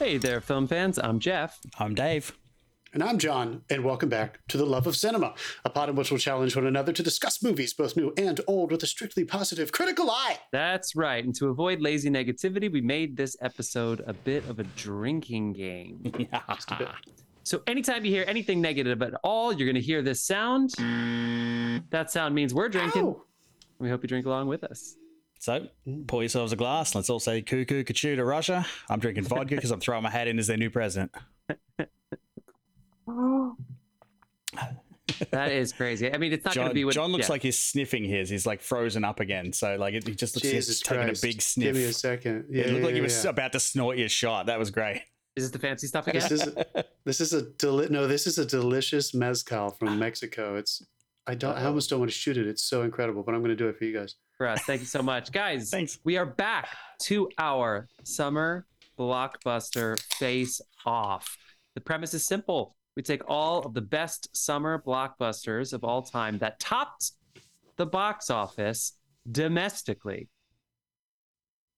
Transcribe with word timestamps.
Hey 0.00 0.16
there, 0.16 0.40
film 0.40 0.66
fans. 0.66 0.98
I'm 0.98 1.18
Jeff. 1.18 1.60
I'm 1.78 1.94
Dave. 1.94 2.32
And 2.94 3.02
I'm 3.02 3.18
John, 3.18 3.64
and 3.68 3.84
welcome 3.84 4.08
back 4.08 4.40
to 4.48 4.56
The 4.56 4.64
Love 4.64 4.86
of 4.86 4.96
Cinema, 4.96 5.34
a 5.66 5.68
pod 5.68 5.90
in 5.90 5.94
which 5.94 6.10
we'll 6.10 6.18
challenge 6.18 6.56
one 6.56 6.66
another 6.66 6.90
to 6.90 7.02
discuss 7.02 7.42
movies, 7.42 7.74
both 7.74 7.98
new 7.98 8.10
and 8.16 8.40
old, 8.46 8.72
with 8.72 8.82
a 8.82 8.86
strictly 8.86 9.26
positive 9.26 9.72
critical 9.72 10.10
eye. 10.10 10.38
That's 10.52 10.96
right. 10.96 11.22
And 11.22 11.34
to 11.34 11.48
avoid 11.48 11.82
lazy 11.82 12.08
negativity, 12.08 12.72
we 12.72 12.80
made 12.80 13.14
this 13.14 13.36
episode 13.42 14.02
a 14.06 14.14
bit 14.14 14.48
of 14.48 14.58
a 14.58 14.64
drinking 14.64 15.52
game. 15.52 16.00
Just 16.54 16.70
a 16.70 16.76
bit. 16.78 16.88
So 17.42 17.60
anytime 17.66 18.02
you 18.06 18.10
hear 18.10 18.24
anything 18.26 18.62
negative 18.62 19.02
at 19.02 19.12
all, 19.22 19.52
you're 19.52 19.66
going 19.66 19.74
to 19.74 19.82
hear 19.82 20.00
this 20.00 20.22
sound. 20.22 20.70
That 21.90 22.10
sound 22.10 22.34
means 22.34 22.54
we're 22.54 22.70
drinking. 22.70 23.02
Ow. 23.04 23.22
We 23.78 23.90
hope 23.90 24.02
you 24.02 24.08
drink 24.08 24.24
along 24.24 24.48
with 24.48 24.64
us. 24.64 24.96
So, 25.40 25.66
mm. 25.88 26.06
pour 26.06 26.22
yourselves 26.22 26.52
a 26.52 26.56
glass. 26.56 26.94
Let's 26.94 27.08
all 27.08 27.18
say 27.18 27.40
cuckoo, 27.40 27.82
kachu 27.82 28.14
to 28.14 28.24
Russia. 28.24 28.66
I'm 28.90 29.00
drinking 29.00 29.24
vodka 29.24 29.54
because 29.56 29.70
I'm 29.70 29.80
throwing 29.80 30.02
my 30.02 30.10
hat 30.10 30.28
in 30.28 30.38
as 30.38 30.46
their 30.46 30.58
new 30.58 30.70
president. 30.70 31.12
That 35.30 35.52
is 35.52 35.72
crazy. 35.72 36.12
I 36.12 36.16
mean, 36.16 36.32
it's 36.32 36.44
not 36.44 36.54
going 36.54 36.68
to 36.68 36.74
be 36.74 36.84
what 36.84 36.94
John 36.94 37.12
looks 37.12 37.28
yeah. 37.28 37.32
like 37.32 37.42
he's 37.42 37.58
sniffing 37.58 38.04
his. 38.04 38.30
He's 38.30 38.46
like 38.46 38.62
frozen 38.62 39.04
up 39.04 39.20
again. 39.20 39.52
So, 39.52 39.76
like, 39.76 39.92
it, 39.92 40.06
he 40.06 40.14
just 40.14 40.34
looks 40.34 40.46
like 40.46 40.54
he's 40.54 40.66
Jesus 40.66 40.80
taking 40.80 41.10
a 41.10 41.14
big 41.20 41.42
sniff. 41.42 41.66
Give 41.66 41.76
me 41.76 41.84
a 41.84 41.92
second. 41.92 42.46
Yeah, 42.48 42.62
it 42.62 42.66
looked 42.68 42.78
yeah, 42.78 42.86
like 42.86 42.94
he 42.94 43.00
was 43.02 43.24
yeah. 43.24 43.30
about 43.30 43.52
to 43.52 43.60
snort 43.60 43.98
your 43.98 44.08
shot. 44.08 44.46
That 44.46 44.58
was 44.58 44.70
great. 44.70 45.02
Is 45.36 45.44
this 45.44 45.50
the 45.50 45.58
fancy 45.58 45.86
stuff 45.86 46.06
again? 46.06 46.22
This 46.28 46.46
is 46.46 46.54
this 47.04 47.20
is 47.20 47.32
a 47.34 47.42
deli- 47.42 47.88
no. 47.90 48.06
This 48.06 48.26
is 48.26 48.38
a 48.38 48.46
delicious 48.46 49.14
mezcal 49.14 49.70
from 49.70 49.88
ah. 49.88 49.94
Mexico. 49.94 50.56
It's 50.56 50.82
I 51.26 51.34
don't. 51.34 51.56
I 51.56 51.64
almost 51.64 51.90
don't 51.90 51.98
want 51.98 52.10
to 52.10 52.16
shoot 52.16 52.36
it. 52.36 52.46
It's 52.46 52.62
so 52.62 52.82
incredible, 52.82 53.22
but 53.22 53.34
I'm 53.34 53.40
going 53.40 53.50
to 53.50 53.56
do 53.56 53.68
it 53.68 53.76
for 53.76 53.84
you 53.84 53.96
guys. 53.96 54.16
For 54.40 54.48
us. 54.48 54.62
Thank 54.62 54.80
you 54.80 54.86
so 54.86 55.02
much. 55.02 55.32
Guys, 55.32 55.68
Thanks. 55.68 55.98
we 56.02 56.16
are 56.16 56.24
back 56.24 56.70
to 57.02 57.28
our 57.36 57.86
summer 58.04 58.64
blockbuster 58.98 60.00
face 60.14 60.62
off. 60.86 61.36
The 61.74 61.82
premise 61.82 62.14
is 62.14 62.24
simple. 62.24 62.74
We 62.96 63.02
take 63.02 63.20
all 63.28 63.58
of 63.58 63.74
the 63.74 63.82
best 63.82 64.34
summer 64.34 64.82
blockbusters 64.82 65.74
of 65.74 65.84
all 65.84 66.00
time 66.00 66.38
that 66.38 66.58
topped 66.58 67.12
the 67.76 67.84
box 67.84 68.30
office 68.30 68.94
domestically 69.30 70.30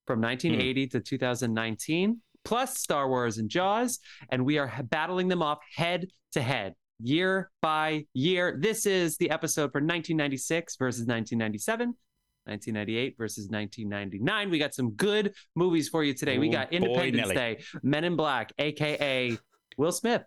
from 0.07 0.21
hmm. 0.21 0.27
1980 0.27 0.87
to 0.87 1.01
2019, 1.01 2.21
plus 2.45 2.79
Star 2.79 3.09
Wars 3.09 3.39
and 3.39 3.51
Jaws, 3.51 3.99
and 4.31 4.45
we 4.45 4.59
are 4.59 4.73
battling 4.85 5.27
them 5.27 5.43
off 5.43 5.59
head 5.75 6.07
to 6.31 6.41
head, 6.41 6.75
year 7.01 7.51
by 7.61 8.07
year. 8.15 8.57
This 8.57 8.87
is 8.87 9.17
the 9.17 9.31
episode 9.31 9.73
for 9.73 9.81
1996 9.81 10.77
versus 10.77 11.01
1997. 11.01 11.97
1998 12.45 13.17
versus 13.17 13.49
1999. 13.49 14.51
We 14.51 14.59
got 14.59 14.75
some 14.75 14.91
good 14.93 15.35
movies 15.55 15.89
for 15.89 16.03
you 16.03 16.15
today. 16.15 16.39
we 16.39 16.49
got 16.49 16.73
Independence 16.73 17.29
Nelly. 17.29 17.35
Day, 17.35 17.63
Men 17.83 18.05
in 18.05 18.17
Black, 18.17 18.53
aka 18.59 19.37
Will 19.77 19.93
Smith, 19.93 20.23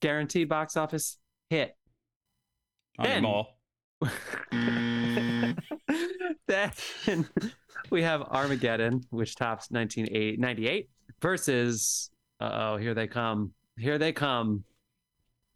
guaranteed 0.00 0.48
box 0.48 0.76
office 0.76 1.18
hit. 1.50 1.76
Need 2.98 3.06
Then- 3.06 3.44
then 6.46 6.72
we 7.90 8.02
have 8.02 8.22
Armageddon, 8.22 9.02
which 9.10 9.36
tops 9.36 9.70
1998 9.70 10.88
versus, 11.20 12.10
uh 12.40 12.50
oh, 12.52 12.76
here 12.76 12.94
they 12.94 13.06
come. 13.06 13.52
Here 13.76 13.98
they 13.98 14.12
come. 14.12 14.64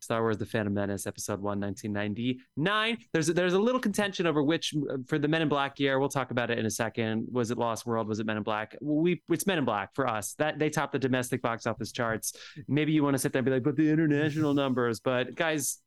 Star 0.03 0.21
Wars: 0.23 0.37
The 0.37 0.47
Phantom 0.47 0.75
Menace, 0.75 1.07
Episode 1.07 1.41
One, 1.41 1.61
1999. 1.61 2.99
There's 3.13 3.29
a, 3.29 3.33
there's 3.33 3.55
a 3.55 3.59
little 3.59 3.81
contention 3.81 4.27
over 4.27 4.43
which 4.43 4.75
uh, 4.91 4.97
for 5.07 5.19
the 5.19 5.29
Men 5.29 5.43
in 5.43 5.49
Black 5.49 5.79
year. 5.79 5.99
We'll 5.99 6.09
talk 6.09 6.31
about 6.31 6.51
it 6.51 6.59
in 6.59 6.67
a 6.67 6.71
second. 6.71 7.27
Was 7.31 7.51
it 7.51 7.59
Lost 7.59 7.87
World? 7.87 8.09
Was 8.09 8.19
it 8.21 8.27
Men 8.27 8.37
in 8.37 8.43
Black? 8.43 8.77
We 8.81 9.23
it's 9.29 9.47
Men 9.47 9.59
in 9.59 9.65
Black 9.65 9.95
for 9.95 10.07
us. 10.09 10.35
That 10.35 10.59
they 10.59 10.71
top 10.71 10.93
the 10.93 10.99
domestic 10.99 11.41
box 11.43 11.67
office 11.67 11.93
charts. 11.93 12.35
Maybe 12.69 12.93
you 12.93 13.03
want 13.03 13.15
to 13.15 13.19
sit 13.19 13.33
there 13.33 13.41
and 13.41 13.47
be 13.47 13.53
like, 13.53 13.63
but 13.63 13.77
the 13.77 13.89
international 13.91 14.55
numbers. 14.55 15.01
But 15.01 15.35
guys, 15.35 15.79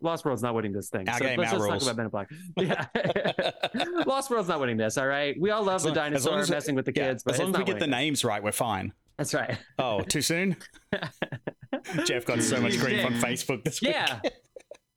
Lost 0.00 0.24
World's 0.24 0.42
not 0.42 0.54
winning 0.54 0.72
this 0.72 0.88
thing. 0.90 1.06
So 1.06 1.24
let's 1.24 1.50
just 1.50 1.54
rules. 1.62 1.68
talk 1.68 1.82
about 1.82 1.96
Men 1.96 2.06
in 2.06 2.10
Black. 2.10 2.30
Yeah, 2.56 4.02
Lost 4.06 4.30
World's 4.30 4.48
not 4.48 4.60
winning 4.60 4.76
this. 4.76 4.96
All 4.96 5.06
right, 5.08 5.34
we 5.40 5.50
all 5.50 5.62
love 5.64 5.76
As 5.76 5.82
the 5.82 5.88
long- 5.88 5.96
as 5.98 6.24
dinosaur 6.24 6.38
as 6.38 6.48
we- 6.50 6.54
messing 6.54 6.74
with 6.76 6.84
the 6.84 6.92
Yeah, 6.94 7.08
kids, 7.08 7.24
but 7.24 7.34
as 7.34 7.40
long 7.40 7.50
as 7.54 7.58
we 7.58 7.64
get 7.64 7.74
the 7.78 7.86
winning 7.86 7.90
names 7.90 8.24
right, 8.24 8.42
we're 8.42 8.52
fine. 8.52 8.92
That's 9.16 9.34
right. 9.34 9.58
Oh, 9.80 10.02
too 10.02 10.22
soon? 10.22 10.56
Jeff 12.04 12.24
got 12.24 12.42
so 12.42 12.60
much 12.60 12.78
grief 12.78 13.04
on 13.04 13.12
Facebook 13.20 13.64
this 13.64 13.80
week. 13.80 13.92
Yeah. 13.92 14.20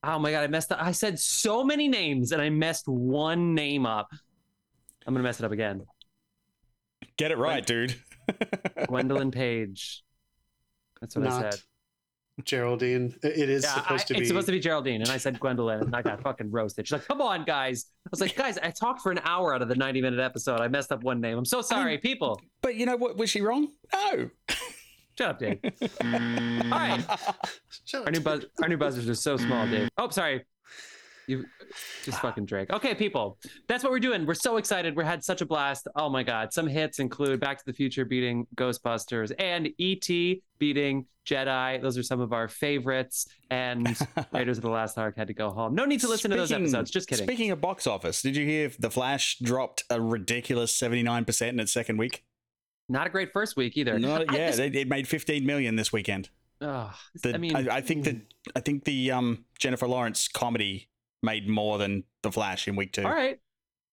Oh 0.03 0.18
my 0.19 0.31
god, 0.31 0.44
I 0.44 0.47
messed 0.47 0.72
up. 0.72 0.79
I 0.81 0.91
said 0.91 1.19
so 1.19 1.63
many 1.63 1.88
names 1.88 2.31
and 2.31 2.41
I 2.41 2.50
messed 2.50 2.88
one 2.88 3.53
name 3.53 3.85
up. 3.85 4.07
I'm 5.06 5.13
gonna 5.13 5.24
mess 5.24 5.40
it 5.40 5.46
up 5.46 5.51
again. 5.51 5.85
Get 7.18 7.31
it 7.31 7.38
right, 7.38 7.66
dude. 7.66 7.96
Gwendolyn 8.88 9.31
Page. 9.31 10.03
That's 11.01 11.16
what 11.16 11.28
I 11.28 11.41
said. 11.41 11.59
Geraldine. 12.46 13.13
It 13.22 13.38
it 13.38 13.50
is 13.50 13.63
Yeah, 13.63 13.75
supposed 13.75 14.03
I- 14.03 14.06
to 14.07 14.13
be. 14.16 14.19
it's 14.22 14.28
supposed 14.30 14.46
to 14.47 14.51
be 14.51 14.59
Geraldine, 14.59 15.01
and 15.01 15.09
I 15.12 15.18
said 15.18 15.40
Gwendolyn, 15.40 15.81
and 15.81 15.96
I 15.96 16.01
got 16.01 16.22
fucking 16.22 16.50
roasted. 16.50 16.88
She's 16.88 16.94
like, 16.94 17.07
"Come 17.07 17.22
on, 17.22 17.44
guys." 17.44 17.85
I 18.06 18.09
was 18.09 18.22
like, 18.22 18.35
"Guys, 18.35 18.57
I 18.57 18.72
talked 18.72 19.01
for 19.01 19.12
an 19.12 19.19
hour 19.24 19.53
out 19.53 19.62
of 19.62 19.68
the 19.68 19.75
90 19.75 20.01
minute 20.01 20.19
episode. 20.19 20.59
I 20.62 20.68
messed 20.68 20.91
up 20.91 21.03
one 21.03 21.22
name. 21.22 21.38
I'm 21.38 21.46
so 21.46 21.62
sorry, 21.62 21.97
people." 22.00 22.41
But 22.62 22.75
you 22.75 22.85
know 22.88 22.96
what? 22.96 23.18
Was 23.18 23.30
she 23.30 23.41
wrong? 23.41 23.68
No. 23.94 24.30
Shut 25.21 25.29
up, 25.29 25.39
Dave. 25.39 25.59
All 26.03 26.79
right, 26.79 27.05
Shut 27.85 28.01
our 28.01 28.07
up. 28.07 28.13
new 28.13 28.21
buzz, 28.21 28.45
our 28.63 28.67
new 28.67 28.77
buzzers 28.77 29.07
are 29.07 29.13
so 29.13 29.37
small, 29.37 29.67
Dave. 29.67 29.87
Oh, 29.95 30.09
sorry. 30.09 30.43
You 31.27 31.45
just 32.03 32.17
ah. 32.17 32.21
fucking 32.21 32.45
Drake. 32.45 32.71
Okay, 32.73 32.95
people, 32.95 33.37
that's 33.67 33.83
what 33.83 33.91
we're 33.91 33.99
doing. 33.99 34.25
We're 34.25 34.33
so 34.33 34.57
excited. 34.57 34.97
We 34.97 35.05
had 35.05 35.23
such 35.23 35.41
a 35.41 35.45
blast. 35.45 35.87
Oh 35.95 36.09
my 36.09 36.23
god, 36.23 36.51
some 36.51 36.65
hits 36.65 36.97
include 36.97 37.39
Back 37.39 37.59
to 37.59 37.65
the 37.67 37.73
Future 37.73 38.03
beating 38.03 38.47
Ghostbusters 38.55 39.31
and 39.37 39.69
E.T. 39.77 40.41
beating 40.57 41.05
Jedi. 41.27 41.79
Those 41.79 41.99
are 41.99 42.03
some 42.03 42.19
of 42.19 42.33
our 42.33 42.47
favorites. 42.47 43.27
And 43.51 43.95
Raiders 44.33 44.57
of 44.57 44.63
the 44.63 44.71
Last 44.71 44.97
Ark 44.97 45.15
had 45.17 45.27
to 45.27 45.35
go 45.35 45.51
home. 45.51 45.75
No 45.75 45.85
need 45.85 45.99
to 45.99 46.07
listen 46.07 46.31
to 46.31 46.38
those 46.38 46.51
episodes. 46.51 46.89
Just 46.89 47.07
kidding. 47.07 47.27
Speaking 47.27 47.51
of 47.51 47.61
box 47.61 47.85
office, 47.85 48.23
did 48.23 48.35
you 48.35 48.47
hear 48.47 48.71
The 48.79 48.89
Flash 48.89 49.38
dropped 49.38 49.83
a 49.91 50.01
ridiculous 50.01 50.75
79% 50.75 51.49
in 51.49 51.59
its 51.59 51.71
second 51.71 51.97
week? 51.97 52.23
Not 52.91 53.07
a 53.07 53.09
great 53.09 53.31
first 53.31 53.56
week 53.56 53.78
either. 53.78 53.97
Not, 53.97 54.29
I 54.29 54.35
yeah, 54.38 54.47
just- 54.47 54.59
it, 54.59 54.75
it 54.75 54.88
made 54.88 55.07
15 55.07 55.46
million 55.46 55.75
this 55.75 55.91
weekend. 55.94 56.29
Ugh, 56.62 56.94
The, 57.24 57.34
I 57.34 57.38
mean, 57.38 57.56
I, 57.56 57.78
I 57.78 57.81
think 57.81 58.03
that 58.06 58.18
I 58.56 58.59
think 58.59 58.84
the 58.84 59.12
um, 59.12 59.46
Jennifer 59.57 59.88
Lawrence 59.88 60.28
comedy 60.28 60.90
made 61.24 61.47
more 61.47 61.78
than 61.80 62.03
The 62.22 62.31
Flash 62.31 62.68
in 62.68 62.75
week 62.75 62.91
two. 62.94 63.03
All 63.03 63.09
right. 63.12 63.40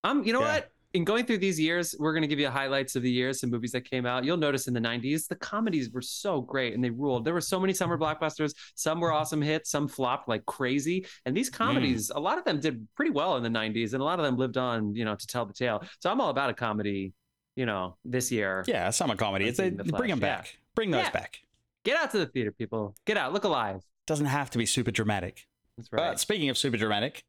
Um, 0.05 0.23
you 0.25 0.33
know 0.33 0.41
Yeah. 0.41 0.55
what? 0.55 0.73
In 0.95 1.05
going 1.05 1.27
through 1.27 1.39
these 1.39 1.61
years, 1.61 1.95
we're 1.99 2.13
going 2.15 2.23
to 2.23 2.27
give 2.29 2.39
you 2.39 2.49
highlights 2.49 2.97
of 2.97 3.03
the 3.03 3.11
years, 3.11 3.41
some 3.41 3.51
movies 3.51 3.73
that 3.73 3.83
came 3.83 4.07
out. 4.07 4.25
You'll 4.25 4.39
notice 4.39 4.69
in 4.69 4.75
the 4.75 4.81
90s, 4.81 5.29
the 5.29 5.37
comedies 5.37 5.91
were 5.91 6.01
so 6.01 6.41
great 6.41 6.73
and 6.75 6.83
they 6.83 6.89
ruled. 6.89 7.27
There 7.27 7.35
were 7.35 7.43
so 7.43 7.61
many 7.61 7.75
summer 7.75 7.99
blockbusters. 7.99 8.55
Some 8.75 8.99
were 9.01 9.13
awesome 9.13 9.43
hits, 9.43 9.71
some 9.71 9.87
flopped 9.87 10.29
like 10.31 10.45
crazy. 10.47 11.07
And 11.27 11.37
these 11.37 11.51
comedies, 11.51 12.09
a 12.11 12.19
lot 12.19 12.39
of 12.39 12.45
them 12.45 12.59
did 12.59 12.89
pretty 12.97 13.11
well 13.11 13.37
in 13.37 13.43
the 13.43 13.51
90s, 13.51 13.93
and 13.93 14.01
a 14.01 14.05
lot 14.05 14.19
of 14.19 14.25
them 14.25 14.37
lived 14.39 14.57
on, 14.57 14.95
you 14.95 15.05
know, 15.05 15.15
to 15.15 15.27
tell 15.27 15.45
the 15.45 15.53
tale. 15.53 15.83
So 16.01 16.11
I'm 16.11 16.23
all 16.23 16.31
about 16.31 16.49
a 16.49 16.55
comedy, 16.55 17.13
you 17.59 17.67
know, 17.67 17.97
this 18.05 18.31
year. 18.31 18.63
Yeah, 18.69 18.89
summer 18.91 19.17
comedy. 19.17 19.49
It's, 19.49 19.59
a, 19.59 19.69
The 19.71 19.83
bring 19.83 20.11
them 20.11 20.21
Flash, 20.21 20.29
yeah. 20.31 20.37
back. 20.37 20.57
Bring 20.77 20.91
those 20.93 21.03
Yeah. 21.07 21.11
back. 21.11 21.41
Get 21.85 21.97
out 21.97 22.13
to 22.13 22.19
the 22.19 22.27
theater, 22.27 22.53
people. 22.53 22.95
Get 23.05 23.17
out. 23.17 23.33
Look 23.33 23.43
alive. 23.43 23.83
Doesn't 24.07 24.27
have 24.27 24.49
to 24.51 24.59
be 24.59 24.65
super 24.67 24.93
dramatic. 24.93 25.49
That's 25.77 25.93
right. 25.93 25.99
But 26.11 26.21
speaking 26.21 26.51
of 26.51 26.57
super 26.57 26.77
dramatic, 26.77 27.25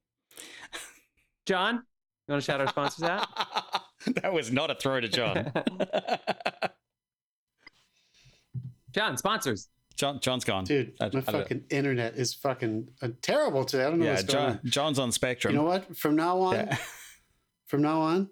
John, 1.47 1.75
you 1.77 2.31
want 2.33 2.43
to 2.43 2.45
shout 2.45 2.61
our 2.61 2.67
sponsors 2.67 3.03
out? 3.03 3.27
that 4.21 4.31
was 4.31 4.51
not 4.51 4.69
a 4.69 4.75
throw 4.75 4.99
to 5.01 5.07
John. 5.07 5.51
John, 8.91 9.17
sponsors. 9.17 9.67
John 9.95 10.19
John's 10.21 10.45
gone. 10.45 10.63
Dude, 10.63 10.93
I- 11.01 11.05
my 11.05 11.07
I 11.07 11.09
don't- 11.09 11.25
fucking 11.25 11.63
internet 11.71 12.15
is 12.15 12.33
fucking 12.35 12.87
uh, 13.01 13.09
terrible 13.21 13.65
today. 13.65 13.83
I 13.85 13.89
don't 13.89 13.99
know 13.99 14.05
yeah, 14.05 14.11
what's 14.13 14.23
going 14.23 14.37
John, 14.47 14.51
on. 14.51 14.59
John's 14.65 14.99
on 14.99 15.11
Spectrum. 15.11 15.53
You 15.53 15.59
know 15.59 15.65
what? 15.65 15.97
From 15.97 16.15
now 16.15 16.39
on, 16.39 16.53
Yeah. 16.55 16.77
from 17.67 17.81
now 17.81 17.99
on, 18.01 18.29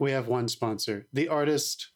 we 0.00 0.10
have 0.12 0.26
one 0.28 0.48
sponsor. 0.48 1.06
The 1.12 1.28
artist 1.28 1.90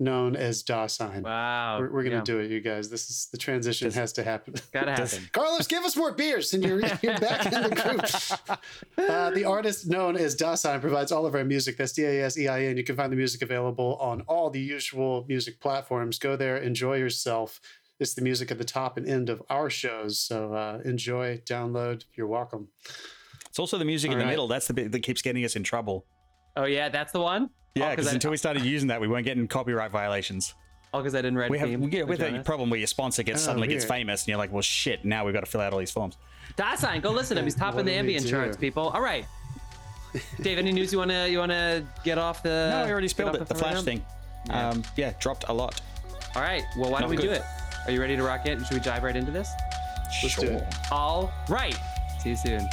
known 0.00 0.34
as 0.34 0.64
Dasein. 0.64 1.22
Wow. 1.22 1.78
We're, 1.78 1.92
we're 1.92 2.02
gonna 2.02 2.16
Yeah. 2.16 2.22
do 2.22 2.38
it, 2.40 2.50
you 2.50 2.60
guys. 2.60 2.88
This 2.90 3.08
is 3.08 3.28
the 3.30 3.38
transition 3.38 3.86
Just- 3.86 3.96
has 3.96 4.12
to 4.14 4.24
happen. 4.24 4.54
Gotta 4.72 4.92
happen. 4.92 5.28
Carlos, 5.32 5.66
give 5.68 5.84
us 5.84 5.96
more 5.96 6.10
beers, 6.12 6.54
and 6.54 6.64
you're, 6.64 6.80
you're 7.02 7.18
back 7.18 7.46
in 7.52 7.62
the 7.62 7.68
group. 7.70 8.58
Uh, 8.98 9.30
the 9.30 9.44
artist 9.44 9.88
known 9.88 10.16
as 10.16 10.36
Dasein 10.36 10.80
provides 10.80 11.12
all 11.12 11.24
of 11.26 11.34
our 11.34 11.44
music. 11.44 11.76
That's 11.76 11.92
D 11.92 12.04
A 12.04 12.24
S 12.24 12.38
E 12.38 12.46
I 12.48 12.64
N. 12.64 12.76
You 12.76 12.84
can 12.84 12.96
find 12.96 13.10
the 13.12 13.16
music 13.16 13.42
available 13.42 13.96
on 13.96 14.20
all 14.22 14.48
the 14.50 14.60
usual 14.60 15.24
music 15.28 15.60
platforms. 15.60 16.18
Go 16.18 16.36
there, 16.36 16.56
enjoy 16.58 16.96
yourself. 16.96 17.60
It's 18.00 18.14
the 18.14 18.22
music 18.22 18.50
at 18.50 18.58
the 18.58 18.64
top 18.64 18.96
and 18.96 19.06
end 19.06 19.28
of 19.30 19.42
our 19.50 19.70
shows. 19.70 20.18
So 20.18 20.52
uh, 20.54 20.80
enjoy, 20.84 21.38
download. 21.46 22.04
You're 22.14 22.26
welcome. 22.26 22.68
It's 23.48 23.58
also 23.58 23.76
the 23.78 23.84
music 23.84 24.08
in 24.10 24.14
All 24.14 24.18
the 24.18 24.24
right. 24.24 24.30
middle. 24.30 24.48
That's 24.48 24.66
the 24.66 24.74
bit 24.74 24.92
that 24.92 25.00
keeps 25.00 25.22
getting 25.22 25.44
us 25.44 25.56
in 25.56 25.62
trouble. 25.62 26.06
Oh 26.56 26.64
yeah, 26.64 26.88
that's 26.88 27.12
the 27.12 27.20
one. 27.20 27.50
Yeah, 27.74 27.84
Oh, 27.84 27.86
'cause 27.88 27.96
because 27.96 28.08
I- 28.08 28.14
until 28.14 28.30
we 28.30 28.36
started 28.36 28.64
using 28.64 28.88
that, 28.88 29.00
we 29.00 29.08
weren't 29.08 29.24
getting 29.24 29.48
copyright 29.48 29.90
violations. 29.90 30.54
Oh, 30.94 30.98
because 30.98 31.14
I 31.14 31.18
didn't 31.22 31.38
write 31.38 31.50
We 31.50 31.58
have 31.58 31.68
theme. 31.68 31.80
we 31.80 31.88
get 31.88 32.06
with 32.06 32.18
Jonas. 32.18 32.34
that 32.40 32.44
problem 32.44 32.68
where 32.68 32.78
your 32.78 32.86
sponsor 32.86 33.22
gets 33.22 33.40
Oh, 33.42 33.46
suddenly 33.46 33.66
gets 33.68 33.86
famous, 33.86 34.22
and 34.22 34.28
you're 34.28 34.36
like, 34.36 34.52
well, 34.52 34.60
shit. 34.60 35.06
Now 35.06 35.24
we've 35.24 35.32
got 35.32 35.40
to 35.40 35.50
fill 35.50 35.62
out 35.62 35.72
all 35.72 35.78
these 35.78 35.90
forms. 35.90 36.18
Dasein, 36.58 37.00
go 37.00 37.10
listen 37.10 37.36
to 37.36 37.40
him. 37.40 37.46
He's 37.46 37.54
top 37.54 37.74
What 37.74 37.80
in 37.80 37.86
the 37.86 37.92
do 37.92 37.98
ambient 37.98 38.28
charts, 38.28 38.58
people. 38.58 38.90
All 38.90 39.00
right. 39.00 39.24
Dave, 40.42 40.58
any 40.58 40.72
news 40.72 40.92
you 40.92 40.98
wanna 40.98 41.26
you 41.28 41.38
wanna 41.38 41.86
get 42.04 42.18
off 42.18 42.42
the? 42.42 42.68
no, 42.70 42.84
we 42.84 42.92
already 42.92 43.08
spilled 43.08 43.34
it. 43.34 43.38
The 43.38 43.46
front 43.46 43.60
Flash 43.60 43.76
end? 43.76 43.84
thing. 43.86 44.04
Yeah. 44.48 44.68
Um, 44.68 44.82
yeah, 44.96 45.14
dropped 45.18 45.46
a 45.48 45.52
lot. 45.52 45.80
All 46.36 46.42
right. 46.42 46.62
Well, 46.76 46.90
why 46.90 47.00
don't 47.00 47.08
Not 47.10 47.16
we 47.16 47.22
do 47.22 47.30
it? 47.30 47.42
Are 47.86 47.90
you 47.90 48.00
ready 48.00 48.16
to 48.16 48.22
rock 48.22 48.46
it? 48.46 48.58
Should 48.66 48.74
we 48.74 48.80
dive 48.80 49.02
right 49.04 49.16
into 49.16 49.30
this? 49.32 49.48
Let's 50.22 50.36
do 50.36 50.48
it. 50.48 50.64
All 50.90 51.32
right. 51.48 51.76
See 52.22 52.30
you 52.30 52.36
soon. 52.36 52.68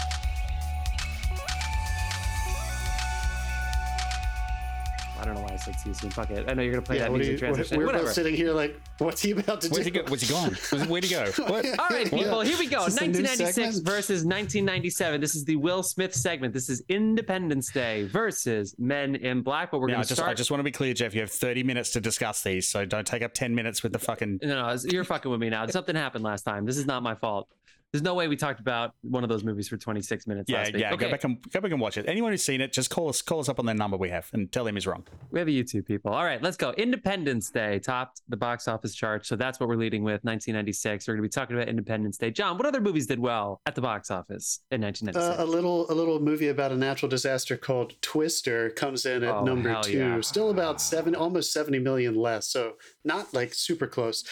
Don't 5.33 5.37
know 5.41 5.47
why 5.47 5.53
I 5.53 5.57
said 5.57 5.75
see 5.79 5.89
you 5.89 5.95
soon. 5.95 6.09
Fuck 6.11 6.29
it. 6.31 6.49
I 6.49 6.53
know 6.53 6.61
you're 6.61 6.71
gonna 6.73 6.81
play 6.81 6.97
Yeah, 6.97 7.03
that 7.03 7.11
what 7.11 7.15
are 7.21 7.23
music 7.23 7.33
you, 7.33 7.37
transition. 7.39 7.77
we're 7.77 7.85
Whatever. 7.85 8.05
both 8.05 8.13
sitting 8.13 8.35
here 8.35 8.51
like, 8.53 8.79
what's 8.97 9.21
he 9.21 9.31
about 9.31 9.61
to 9.61 9.69
Where's 9.69 9.85
do? 9.85 9.91
he, 9.93 9.99
go, 9.99 10.03
where's 10.09 10.21
he 10.21 10.27
going? 10.33 10.51
Where's- 10.71 10.87
Where'd 10.87 11.03
he 11.05 11.09
go? 11.11 11.25
What? 11.45 11.65
All 11.79 11.87
right, 11.89 12.11
Yeah. 12.11 12.17
people, 12.17 12.41
here 12.41 12.57
we 12.59 12.67
go. 12.67 12.85
Is 12.85 12.95
this 12.95 13.01
a 13.01 13.07
new 13.07 13.19
1996 13.23 13.77
versus 13.79 14.25
1997. 14.25 15.21
This 15.21 15.35
is 15.35 15.45
the 15.45 15.55
Will 15.55 15.83
Smith 15.83 16.13
segment. 16.13 16.53
This 16.53 16.69
is 16.69 16.83
Independence 16.89 17.71
Day 17.71 18.03
versus 18.05 18.75
Men 18.77 19.15
in 19.15 19.41
Black. 19.41 19.71
But 19.71 19.79
we're 19.79 19.87
Now, 19.87 19.95
going 19.95 20.03
to 20.03 20.09
just, 20.09 20.19
start. 20.19 20.31
I 20.31 20.33
just 20.33 20.51
want 20.51 20.59
to 20.59 20.63
be 20.65 20.71
clear, 20.71 20.93
Jeff. 20.93 21.13
You 21.13 21.21
have 21.21 21.31
30 21.31 21.63
minutes 21.63 21.91
to 21.91 22.01
discuss 22.01 22.43
these, 22.43 22.67
so 22.67 22.85
don't 22.85 23.05
take 23.07 23.21
up 23.21 23.33
10 23.33 23.53
minutes 23.55 23.83
with 23.83 23.93
the 23.93 23.99
fucking. 23.99 24.39
No, 24.41 24.67
no, 24.73 24.77
you're 24.85 25.03
fucking 25.03 25.29
with 25.31 25.39
me 25.39 25.49
now. 25.49 25.65
Something 25.67 25.95
happened 25.95 26.23
last 26.23 26.43
time. 26.43 26.65
This 26.65 26.77
is 26.77 26.85
not 26.85 27.03
my 27.03 27.15
fault. 27.15 27.47
There's 27.91 28.03
no 28.03 28.13
way 28.13 28.27
we 28.27 28.35
talked 28.35 28.59
about 28.59 28.91
one 29.01 29.23
of 29.23 29.29
those 29.29 29.43
movies 29.43 29.67
for 29.67 29.75
26 29.75 30.27
minutes 30.27 30.47
Yeah, 30.49 30.59
last 30.59 30.73
week. 30.73 30.81
yeah. 30.81 30.93
okay. 30.93 31.05
Go 31.05 31.11
back 31.11 31.23
and 31.23 31.51
go 31.51 31.59
back 31.59 31.71
and 31.71 31.81
watch 31.81 31.97
it. 31.97 32.05
Anyone 32.07 32.31
who's 32.31 32.43
seen 32.43 32.61
it, 32.61 32.71
just 32.71 32.91
call 32.91 33.09
us 33.09 33.19
call 33.23 33.39
us 33.39 33.49
up 33.49 33.57
on 33.59 33.65
the 33.65 33.73
number 33.73 33.97
we 33.97 34.09
have 34.09 34.29
and 34.31 34.51
tell 34.51 34.67
him 34.67 34.75
he's 34.75 34.85
wrong. 34.85 35.07
We 35.31 35.39
have 35.39 35.47
a 35.47 35.51
YouTube 35.51 35.87
people. 35.87 36.13
All 36.13 36.23
right, 36.23 36.39
let's 36.41 36.55
go. 36.55 36.71
Independence 36.73 37.49
Day 37.49 37.79
topped 37.79 38.21
the 38.29 38.37
box 38.37 38.67
office 38.67 38.93
chart. 38.93 39.25
So 39.25 39.35
that's 39.35 39.59
what 39.59 39.67
we're 39.69 39.75
leading 39.75 40.03
with 40.03 40.23
1996. 40.23 41.07
We're 41.07 41.15
going 41.15 41.23
to 41.23 41.27
be 41.27 41.29
talking 41.31 41.55
about 41.55 41.67
Independence 41.67 42.17
Day. 42.17 42.29
John, 42.29 42.57
what 42.57 42.67
other 42.67 42.79
movies 42.79 43.07
did 43.07 43.17
well 43.19 43.59
at 43.65 43.73
the 43.73 43.81
box 43.81 44.11
office 44.11 44.59
in 44.69 44.81
1996? 44.81 45.39
Uh, 45.39 45.43
a 45.43 45.47
little 45.47 45.91
a 45.91 45.95
little 45.95 46.19
movie 46.19 46.49
about 46.49 46.71
a 46.71 46.75
natural 46.77 47.09
disaster 47.09 47.57
called 47.57 47.99
Twister 48.03 48.69
comes 48.69 49.07
in 49.07 49.23
at 49.23 49.33
Oh, 49.33 49.43
number 49.43 49.81
two. 49.81 49.97
yeah. 49.97 50.21
Still 50.21 50.51
about 50.51 50.79
seven, 50.79 51.15
almost 51.15 51.51
seventy 51.51 51.79
million 51.79 52.13
less. 52.13 52.49
So 52.49 52.73
not 53.03 53.33
like 53.33 53.53
super 53.53 53.87
close. 53.87 54.23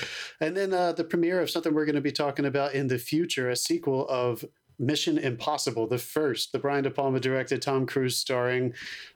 And 0.42 0.56
then 0.56 0.74
uh, 0.74 0.92
the 0.92 1.04
premiere 1.04 1.42
of 1.42 1.50
something 1.50 1.74
we're 1.74 1.86
going 1.86 1.96
to 1.96 2.02
be 2.02 2.12
talking 2.12 2.46
about 2.46 2.74
in 2.74 2.88
the 2.88 2.98
future, 2.98 3.50
a 3.50 3.56
sequel 3.56 4.08
of 4.10 4.44
Mission 4.80 5.18
Impossible, 5.18 5.88
the 5.88 5.98
first, 5.98 6.52
the 6.52 6.60
Brian 6.60 6.84
De 6.84 6.92
Palma 6.92 7.20
directed, 7.20 7.62
Tom 7.64 7.88
Cruise 7.88 8.16
starring, 8.18 8.74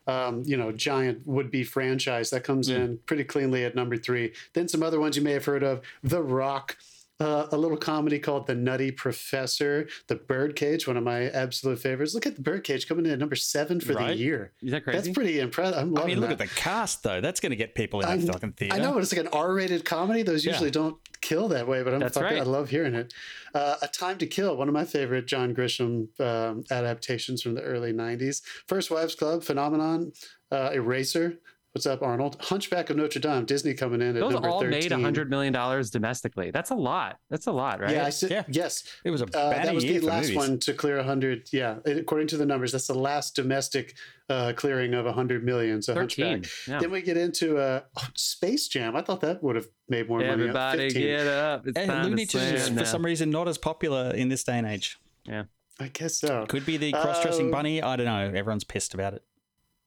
um, 0.08 0.42
you 0.44 0.58
know, 0.58 0.72
giant 0.72 1.26
would 1.28 1.52
be 1.52 1.64
franchise 1.64 2.32
that 2.32 2.44
comes 2.44 2.68
Hmm. 2.68 2.74
in 2.76 2.98
pretty 3.06 3.24
cleanly 3.24 3.64
at 3.64 3.76
number 3.76 3.96
three. 3.98 4.34
Then 4.54 4.68
some 4.68 4.82
other 4.82 5.00
ones 5.00 5.16
you 5.18 5.22
may 5.22 5.34
have 5.34 5.46
heard 5.46 5.64
of, 5.64 5.82
The 6.02 6.24
Rock. 6.24 6.78
Uh, 7.22 7.48
a 7.52 7.58
little 7.58 7.78
comedy 7.78 8.18
called 8.18 8.48
The 8.48 8.56
Nutty 8.56 8.92
Professor, 8.92 9.88
The 10.08 10.16
Birdcage, 10.16 10.88
one 10.88 10.98
of 10.98 11.04
my 11.04 11.26
absolute 11.30 11.78
favorites. 11.80 12.16
Look 12.16 12.26
at 12.26 12.36
The 12.36 12.42
Birdcage 12.42 12.88
coming 12.88 13.06
in 13.06 13.12
at 13.12 13.20
number 13.20 13.36
seven 13.36 13.80
for 13.80 13.94
the 13.94 14.16
year. 14.16 14.54
is 14.62 14.72
that 14.72 14.84
crazy? 14.84 14.98
That's 14.98 15.10
pretty 15.14 15.40
impressive. 15.40 15.78
I'm 15.78 15.96
I 15.98 16.06
mean, 16.06 16.20
look 16.20 16.30
that. 16.30 16.42
at 16.42 16.50
the 16.50 16.56
cast 16.56 17.04
though. 17.04 17.22
That's 17.22 17.40
going 17.40 17.52
to 17.52 17.56
get 17.56 17.76
people 17.76 18.02
in 18.02 18.08
I'm- 18.08 18.26
the 18.26 18.34
fucking 18.34 18.54
theater. 18.54 18.76
I 18.76 18.80
know, 18.80 18.94
but 18.94 19.04
it's 19.04 19.12
like 19.16 19.22
an 19.22 19.32
R-rated 19.32 19.86
comedy. 19.86 20.24
Those 20.24 20.44
Yeah. 20.44 20.54
usually 20.54 20.72
don't 20.72 20.98
kill 21.22 21.48
that 21.50 21.68
way, 21.68 21.84
but 21.84 21.94
I'm 21.94 22.00
That's 22.00 22.18
fucking, 22.18 22.38
right. 22.38 22.42
I 22.48 22.50
love 22.50 22.70
hearing 22.72 22.96
it. 22.96 23.14
Uh, 23.54 23.76
a 23.84 23.88
Time 23.88 24.18
to 24.18 24.26
Kill, 24.26 24.58
one 24.58 24.68
of 24.68 24.74
my 24.74 24.86
favorite 24.86 25.28
John 25.28 25.54
Grisham 25.54 26.08
um, 26.20 26.64
adaptations 26.72 27.44
from 27.44 27.54
the 27.54 27.62
early 27.62 27.94
'90s. 27.94 28.42
First 28.68 28.90
Wives 28.90 29.14
Club, 29.14 29.44
Phenomenon, 29.44 30.12
uh, 30.52 30.72
Eraser. 30.74 31.38
What's 31.74 31.86
up, 31.86 32.02
Arnold? 32.02 32.36
Hunchback 32.42 32.90
of 32.90 32.98
Notre 32.98 33.20
Dame, 33.22 33.46
Disney 33.46 33.74
coming 33.74 34.02
in 34.02 34.18
at 34.18 34.20
Those 34.20 34.34
number 34.34 34.50
all 34.50 34.60
13. 34.60 34.72
made 34.78 34.92
$100 34.92 35.30
million 35.30 35.54
domestically. 35.90 36.52
That's 36.52 36.70
a 36.70 36.76
lot. 36.76 37.18
That's 37.30 37.48
a 37.48 37.52
lot, 37.54 37.80
right? 37.80 37.92
Yeah, 37.96 38.06
I 38.06 38.10
said, 38.10 38.30
Yeah. 38.30 38.44
yes. 38.50 38.84
It 39.06 39.10
was 39.10 39.22
a 39.22 39.26
Uh, 39.28 39.52
bad 39.52 39.68
that 39.68 39.74
was 39.76 39.86
year 39.86 40.02
the 40.02 40.06
last 40.06 40.24
movies. 40.24 40.36
one 40.36 40.60
to 40.60 40.74
clear 40.74 40.98
100. 40.98 41.48
Yeah, 41.54 41.78
according 41.86 42.28
to 42.28 42.36
the 42.38 42.46
numbers, 42.46 42.74
that's 42.74 42.88
the 42.88 42.94
last 42.94 43.38
domestic 43.38 43.96
uh, 44.28 44.52
clearing 44.54 44.94
of 44.94 45.06
100 45.06 45.46
million. 45.46 45.82
So 45.82 45.94
13. 45.94 46.26
Hunchback. 46.32 46.52
Yeah. 46.68 46.80
Then 46.82 46.92
we 46.92 47.02
get 47.02 47.16
into 47.16 47.58
uh, 47.58 47.82
oh, 47.98 48.08
Space 48.16 48.68
Jam. 48.68 48.98
I 48.98 49.02
thought 49.02 49.22
that 49.22 49.42
would 49.42 49.56
have 49.56 49.68
made 49.88 50.10
more 50.10 50.20
money. 50.20 50.30
Everybody 50.30 50.90
15. 50.90 51.02
get 51.02 51.28
up. 51.28 51.68
It's 51.68 51.78
And 51.78 52.04
Looney 52.10 52.26
Tunes 52.26 52.52
is 52.64 52.70
for 52.70 52.84
some 52.86 53.06
reason 53.06 53.30
not 53.30 53.48
as 53.48 53.58
popular 53.58 54.12
in 54.14 54.28
this 54.28 54.44
day 54.44 54.58
and 54.58 54.68
age. 54.68 55.00
Yeah, 55.24 55.44
I 55.80 55.88
guess 55.88 56.16
so. 56.20 56.46
Could 56.50 56.66
be 56.66 56.76
the 56.76 56.92
cross-dressing 56.92 57.48
Uh, 57.48 57.52
bunny. 57.52 57.82
I 57.82 57.96
don't 57.96 58.08
know. 58.08 58.38
Everyone's 58.38 58.66
pissed 58.66 58.94
about 58.94 59.14
it. 59.14 59.24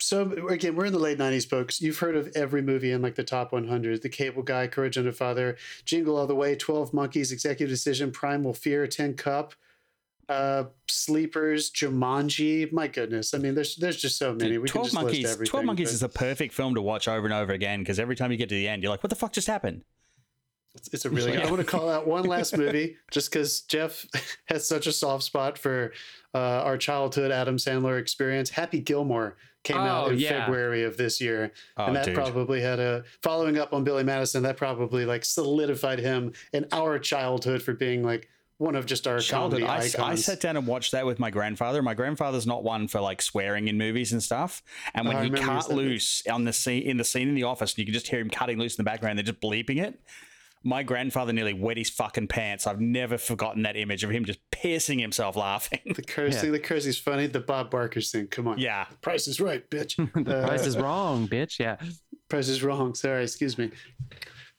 So 0.00 0.48
again, 0.48 0.76
we're 0.76 0.86
in 0.86 0.92
the 0.92 0.98
late 0.98 1.18
'90s, 1.18 1.48
folks. 1.48 1.80
You've 1.80 1.98
heard 1.98 2.16
of 2.16 2.30
every 2.34 2.62
movie 2.62 2.92
in 2.92 3.00
like 3.00 3.14
the 3.14 3.24
top 3.24 3.52
100: 3.52 4.02
The 4.02 4.08
Cable 4.08 4.42
Guy, 4.42 4.66
Courage 4.66 4.98
Under 4.98 5.12
Fire, 5.12 5.56
Jingle 5.84 6.16
All 6.16 6.26
the 6.26 6.34
Way, 6.34 6.56
Twelve 6.56 6.92
Monkeys, 6.92 7.32
Executive 7.32 7.72
Decision, 7.72 8.10
Primal 8.10 8.52
Fear, 8.52 8.86
Tin 8.88 9.14
Cup, 9.14 9.54
uh, 10.28 10.64
Sleepers, 10.88 11.70
Jumanji. 11.70 12.70
My 12.72 12.88
goodness, 12.88 13.34
I 13.34 13.38
mean, 13.38 13.54
there's 13.54 13.76
there's 13.76 13.96
just 13.96 14.18
so 14.18 14.34
many. 14.34 14.58
We 14.58 14.68
Twelve 14.68 14.86
just 14.86 14.94
Monkeys. 14.94 15.36
Twelve 15.48 15.64
Monkeys 15.64 15.88
but 15.88 15.94
is 15.94 16.02
a 16.02 16.08
perfect 16.08 16.54
film 16.54 16.74
to 16.74 16.82
watch 16.82 17.08
over 17.08 17.26
and 17.26 17.34
over 17.34 17.52
again 17.52 17.80
because 17.80 17.98
every 17.98 18.16
time 18.16 18.30
you 18.30 18.36
get 18.36 18.48
to 18.48 18.54
the 18.54 18.68
end, 18.68 18.82
you're 18.82 18.90
like, 18.90 19.02
"What 19.02 19.10
the 19.10 19.16
fuck 19.16 19.32
just 19.32 19.46
happened?" 19.46 19.84
It's, 20.74 20.88
it's 20.92 21.04
a 21.04 21.10
really. 21.10 21.34
Yeah. 21.34 21.46
I 21.46 21.50
want 21.50 21.58
to 21.58 21.64
call 21.64 21.88
out 21.88 22.06
one 22.06 22.24
last 22.24 22.56
movie 22.56 22.96
just 23.10 23.30
because 23.30 23.62
Jeff 23.62 24.06
has 24.46 24.66
such 24.66 24.86
a 24.86 24.92
soft 24.92 25.24
spot 25.24 25.58
for 25.58 25.92
uh, 26.34 26.38
our 26.38 26.76
childhood 26.76 27.30
Adam 27.30 27.56
Sandler 27.56 27.98
experience. 27.98 28.50
Happy 28.50 28.80
Gilmore 28.80 29.36
came 29.64 29.76
out 29.78 30.06
Oh, 30.06 30.10
in 30.10 30.18
yeah. 30.18 30.28
February 30.44 30.84
of 30.84 30.96
this 30.96 31.20
year, 31.20 31.50
Oh, 31.76 31.86
and 31.86 31.96
that 31.96 32.04
dude. 32.04 32.14
probably 32.14 32.60
had 32.60 32.78
a 32.78 33.02
following 33.22 33.58
up 33.58 33.72
on 33.72 33.82
Billy 33.82 34.04
Madison. 34.04 34.42
That 34.44 34.56
probably 34.56 35.04
like 35.04 35.24
solidified 35.24 35.98
him 35.98 36.32
in 36.52 36.66
our 36.72 36.98
childhood 36.98 37.62
for 37.62 37.72
being 37.74 38.02
like 38.04 38.28
one 38.58 38.76
of 38.76 38.86
just 38.86 39.08
our 39.08 39.18
childhood. 39.18 39.62
comedy 39.62 39.82
I, 39.82 39.86
icons. 39.88 39.96
I 39.98 40.14
sat 40.14 40.40
down 40.40 40.56
and 40.56 40.64
watched 40.66 40.92
that 40.92 41.04
with 41.04 41.18
my 41.18 41.28
grandfather. 41.30 41.82
My 41.82 41.94
grandfather's 41.94 42.46
not 42.46 42.62
one 42.62 42.86
for 42.86 43.00
like 43.00 43.20
swearing 43.20 43.66
in 43.66 43.76
movies 43.76 44.12
and 44.12 44.22
stuff. 44.22 44.62
And 44.94 45.08
when 45.08 45.16
Oh, 45.16 45.22
he 45.22 45.30
cut 45.30 45.70
loose 45.70 46.22
on 46.30 46.44
the 46.44 46.52
scene 46.52 46.82
in 46.84 46.96
the 46.96 47.04
scene 47.04 47.28
in 47.28 47.34
the 47.34 47.42
office, 47.42 47.72
and 47.72 47.78
you 47.78 47.84
can 47.86 47.94
just 47.94 48.06
hear 48.06 48.20
him 48.20 48.30
cutting 48.30 48.58
loose 48.58 48.74
in 48.78 48.84
the 48.84 48.88
background, 48.88 49.18
they're 49.18 49.24
just 49.24 49.40
bleeping 49.40 49.82
it. 49.82 49.98
My 50.64 50.82
grandfather 50.82 51.32
nearly 51.32 51.52
wet 51.52 51.76
his 51.76 51.90
fucking 51.90 52.28
pants. 52.28 52.66
I've 52.66 52.80
never 52.80 53.18
forgotten 53.18 53.62
that 53.62 53.76
image 53.76 54.02
of 54.02 54.10
him 54.10 54.24
just 54.24 54.38
piercing 54.50 54.98
himself 54.98 55.36
laughing. 55.36 55.80
the 55.94 56.02
cursing, 56.02 56.52
the 56.52 56.58
cursing's 56.58 56.98
funny. 56.98 57.26
The 57.26 57.40
Bob 57.40 57.70
Barker 57.70 58.00
thing. 58.00 58.28
Come 58.28 58.48
on, 58.48 58.58
yeah. 58.58 58.86
Price 59.02 59.28
is 59.28 59.40
right, 59.40 59.68
bitch. 59.70 59.96
The 60.24 60.38
Uh, 60.38 60.46
price 60.48 60.66
is 60.66 60.76
wrong, 60.78 61.28
bitch. 61.28 61.58
Yeah. 61.58 61.76
Price 62.30 62.48
is 62.48 62.62
wrong. 62.62 62.94
Sorry, 62.94 63.22
excuse 63.22 63.58
me. 63.58 63.70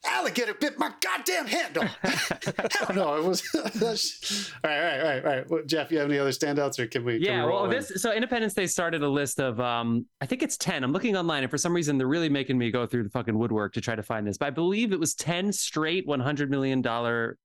Alligator 0.08 0.54
bit 0.54 0.78
my 0.78 0.92
goddamn 1.02 1.48
handle. 1.48 1.84
Hell 2.04 2.96
no, 2.96 3.16
it 3.16 3.24
was. 3.24 3.44
all 3.56 3.62
right, 3.64 4.80
all 4.80 4.84
right, 4.84 5.00
all 5.00 5.06
right, 5.08 5.26
all 5.26 5.32
right. 5.32 5.50
Well, 5.50 5.62
Jeff, 5.66 5.92
you 5.92 6.00
have 6.00 6.10
any 6.10 6.20
other 6.20 6.32
standouts, 6.32 6.80
or 6.80 6.88
can 6.88 7.04
we? 7.06 7.14
can 7.14 7.24
Yeah, 7.24 7.44
we 7.44 7.50
roll 7.50 7.62
well, 7.64 7.66
in? 7.66 7.72
this 7.72 8.02
so 8.02 8.12
Independence 8.12 8.54
Day 8.54 8.68
started 8.68 9.04
a 9.04 9.10
list 9.10 9.40
of 9.40 9.60
um 9.60 10.06
I 10.22 10.26
think 10.26 10.44
it's 10.44 10.58
10. 10.58 10.84
I'm 10.84 10.92
looking 10.92 11.16
online 11.18 11.44
and 11.44 11.52
for 11.52 11.58
some 11.58 11.74
reason 11.74 11.98
they're 11.98 12.08
really 12.08 12.30
making 12.30 12.58
me 12.58 12.72
go 12.72 12.86
through 12.86 13.04
the 13.04 13.10
fucking 13.10 13.38
woodwork 13.38 13.74
to 13.74 13.82
try 13.82 13.96
to 13.96 14.04
find 14.04 14.26
this. 14.28 14.38
But 14.38 14.48
I 14.48 14.52
believe 14.52 14.92
it 14.94 15.00
was 15.00 15.14
10 15.16 15.52
straight 15.52 16.06
100 16.08 16.50
million 16.50 16.82
dollar 16.82 17.38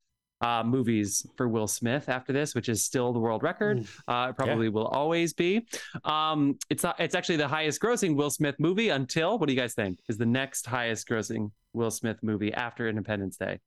uh, 0.42 0.62
movies 0.64 1.26
for 1.36 1.48
Will 1.48 1.66
Smith 1.66 2.08
after 2.08 2.32
this, 2.32 2.54
which 2.54 2.70
is 2.70 2.82
still 2.82 3.12
the 3.12 3.18
world 3.18 3.42
record. 3.42 3.86
Uh, 4.08 4.28
it 4.30 4.36
probably 4.36 4.70
will 4.70 4.86
always 4.86 5.34
be. 5.34 5.66
Um, 6.04 6.58
it's 6.70 6.82
it's 6.98 7.14
actually 7.14 7.36
the 7.36 7.48
highest 7.48 7.80
grossing 7.80 8.16
Will 8.16 8.30
Smith 8.30 8.54
movie 8.58 8.88
until 8.88 9.38
what 9.38 9.48
do 9.48 9.54
you 9.54 9.60
guys 9.60 9.74
think 9.74 9.98
is 10.08 10.16
the 10.16 10.24
next 10.26 10.64
highest 10.64 11.06
grossing 11.06 11.50
Will 11.72 11.90
Smith 11.90 12.18
movie 12.22 12.52
after 12.52 12.88
Independence 12.88 13.36
Day? 13.36 13.60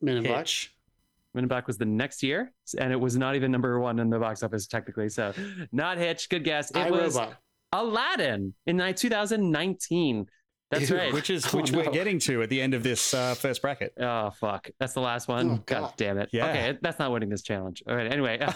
Men 0.00 0.18
in 0.18 0.22
Black. 0.24 0.46
Men 1.34 1.44
in 1.44 1.48
Black 1.48 1.66
was 1.66 1.78
the 1.78 1.84
next 1.84 2.22
year, 2.22 2.52
and 2.78 2.92
it 2.92 3.00
was 3.00 3.16
not 3.16 3.36
even 3.36 3.50
number 3.50 3.78
one 3.78 3.98
in 3.98 4.10
the 4.10 4.18
box 4.18 4.42
office 4.42 4.66
technically. 4.66 5.08
So, 5.08 5.32
not 5.72 5.98
Hitch. 5.98 6.28
Good 6.28 6.44
guess. 6.44 6.70
It 6.70 6.76
I 6.78 6.90
was 6.90 7.16
Robot. 7.16 7.36
Aladdin 7.72 8.54
in 8.66 8.78
2019. 8.94 10.26
That's 10.70 10.90
right. 10.90 11.12
Which 11.12 11.30
is 11.30 11.46
Oh, 11.54 11.56
which 11.56 11.72
no. 11.72 11.78
we're 11.78 11.90
getting 11.90 12.18
to 12.20 12.42
at 12.42 12.50
the 12.50 12.60
end 12.60 12.74
of 12.74 12.82
this 12.82 13.14
uh, 13.14 13.34
first 13.34 13.62
bracket. 13.62 13.92
Oh 13.98 14.30
fuck! 14.30 14.68
That's 14.78 14.92
the 14.92 15.00
last 15.00 15.28
one. 15.28 15.50
Oh, 15.50 15.62
God. 15.64 15.80
God. 15.80 15.92
damn 15.96 16.18
it. 16.18 16.28
Yeah. 16.32 16.50
Okay, 16.50 16.78
that's 16.82 16.98
not 16.98 17.10
winning 17.10 17.30
this 17.30 17.42
challenge. 17.42 17.82
All 17.88 17.96
right. 17.96 18.10
Anyway. 18.10 18.38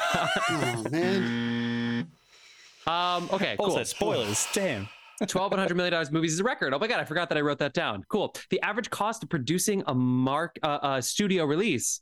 Oh 0.50 0.84
man. 0.90 2.10
um. 2.86 3.28
Okay. 3.32 3.56
Cool. 3.58 3.66
Also, 3.66 3.82
spoilers. 3.84 4.46
Damn. 4.52 4.88
Twelve 5.26 5.52
one 5.52 5.60
hundred 5.60 5.76
million 5.76 5.92
dollars 5.92 6.10
movies 6.10 6.32
is 6.32 6.40
a 6.40 6.44
record. 6.44 6.74
Oh 6.74 6.78
my 6.78 6.86
god! 6.88 7.00
I 7.00 7.04
forgot 7.04 7.28
that 7.28 7.38
I 7.38 7.40
wrote 7.42 7.58
that 7.58 7.74
down. 7.74 8.02
Cool. 8.08 8.34
The 8.50 8.60
average 8.62 8.90
cost 8.90 9.22
of 9.22 9.28
producing 9.28 9.82
a 9.86 9.94
mark 9.94 10.58
uh, 10.62 10.78
uh, 10.82 11.00
studio 11.00 11.44
release 11.44 12.00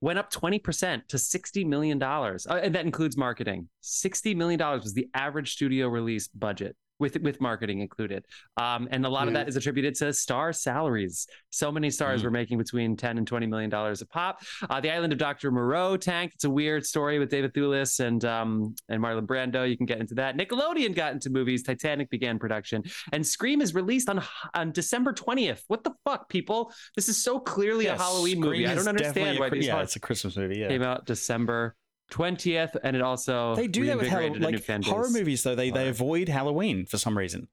went 0.00 0.18
up 0.18 0.30
twenty 0.30 0.58
percent 0.58 1.08
to 1.08 1.18
sixty 1.18 1.64
million 1.64 1.98
dollars, 1.98 2.46
uh, 2.48 2.60
and 2.62 2.74
that 2.74 2.84
includes 2.84 3.16
marketing. 3.16 3.68
Sixty 3.80 4.34
million 4.34 4.58
dollars 4.58 4.82
was 4.82 4.94
the 4.94 5.08
average 5.14 5.52
studio 5.52 5.88
release 5.88 6.28
budget. 6.28 6.76
With, 7.00 7.18
with 7.22 7.40
marketing 7.40 7.80
included, 7.80 8.24
um, 8.56 8.86
and 8.90 9.04
a 9.04 9.08
lot 9.08 9.26
of 9.26 9.34
that 9.34 9.48
is 9.48 9.56
attributed 9.56 9.94
to 9.96 10.12
star 10.12 10.52
salaries. 10.52 11.26
So 11.50 11.72
many 11.72 11.90
stars 11.90 12.20
Mm. 12.20 12.24
were 12.24 12.30
making 12.30 12.58
between 12.58 12.96
ten 12.96 13.18
and 13.18 13.26
twenty 13.26 13.46
million 13.46 13.70
dollars 13.70 14.02
a 14.02 14.06
pop. 14.06 14.42
Uh, 14.68 14.80
the 14.80 14.92
Island 14.92 15.12
of 15.12 15.18
Dr. 15.18 15.50
Moreau 15.50 15.96
tanked. 15.96 16.34
It's 16.34 16.44
a 16.44 16.50
weird 16.50 16.84
story 16.84 17.18
with 17.18 17.30
David 17.30 17.54
Thewlis 17.54 18.00
and 18.00 18.24
um, 18.24 18.74
and 18.88 19.02
Marlon 19.02 19.26
Brando. 19.26 19.68
You 19.68 19.76
can 19.76 19.86
get 19.86 19.98
into 19.98 20.14
that. 20.16 20.36
Nickelodeon 20.36 20.94
got 20.94 21.12
into 21.14 21.30
movies. 21.30 21.62
Titanic 21.62 22.10
began 22.10 22.38
production, 22.38 22.82
and 23.12 23.26
Scream 23.26 23.60
is 23.62 23.74
released 23.74 24.08
on 24.10 24.22
on 24.54 24.70
December 24.72 25.12
twentieth. 25.12 25.64
What 25.68 25.82
the 25.84 25.92
fuck, 26.04 26.28
people? 26.28 26.72
This 26.96 27.08
is 27.08 27.22
so 27.22 27.38
clearly 27.40 27.86
a 27.86 27.96
Halloween 27.96 28.40
movie. 28.40 28.66
I 28.66 28.74
don't 28.74 28.86
understand 28.88 29.38
why 29.38 29.48
these 29.48 29.66
yeah, 29.66 29.80
it's 29.80 29.96
a 29.96 30.00
Christmas 30.00 30.36
movie. 30.36 30.58
Yeah. 30.58 30.68
came 30.68 30.82
out 30.82 31.06
December 31.06 31.74
twentieth, 32.10 32.76
and 32.82 32.94
it 32.96 33.02
also 33.02 33.54
They 33.54 33.66
do 33.68 33.86
that 33.86 33.98
with 33.98 34.08
Hall- 34.08 34.20
like 34.38 34.64
horror 34.84 35.04
base. 35.04 35.12
movies 35.12 35.42
though. 35.42 35.54
They 35.54 35.70
they 35.70 35.88
avoid 35.88 36.28
Halloween 36.28 36.86
for 36.86 36.98
some 36.98 37.16
reason. 37.16 37.48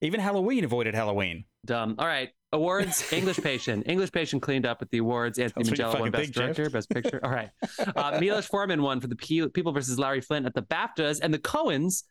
Even 0.00 0.18
Halloween 0.20 0.64
avoided 0.64 0.94
Halloween. 0.94 1.44
Dumb. 1.64 1.94
All 1.98 2.06
right. 2.06 2.30
Awards, 2.52 3.10
English 3.12 3.38
Patient. 3.38 3.84
English 3.88 4.10
Patient 4.10 4.42
cleaned 4.42 4.66
up 4.66 4.82
at 4.82 4.90
the 4.90 4.98
awards. 4.98 5.38
Anthony 5.38 5.64
That's 5.64 5.78
what 5.80 5.88
Minghella 5.94 6.00
won 6.00 6.10
Best 6.10 6.32
Jeff. 6.32 6.34
Director, 6.56 6.70
Best 6.70 6.90
Picture. 6.90 7.20
All 7.22 7.30
right. 7.30 7.50
Uh, 7.96 8.18
Milos 8.20 8.46
Forman 8.46 8.82
won 8.82 9.00
for 9.00 9.06
the 9.06 9.14
Pe- 9.16 9.48
People 9.48 9.72
versus 9.72 9.98
Larry 9.98 10.20
Flynt 10.20 10.44
at 10.46 10.54
the 10.54 10.62
BAFTAs, 10.62 11.20
and 11.22 11.32
the 11.32 11.38
Coens 11.38 12.02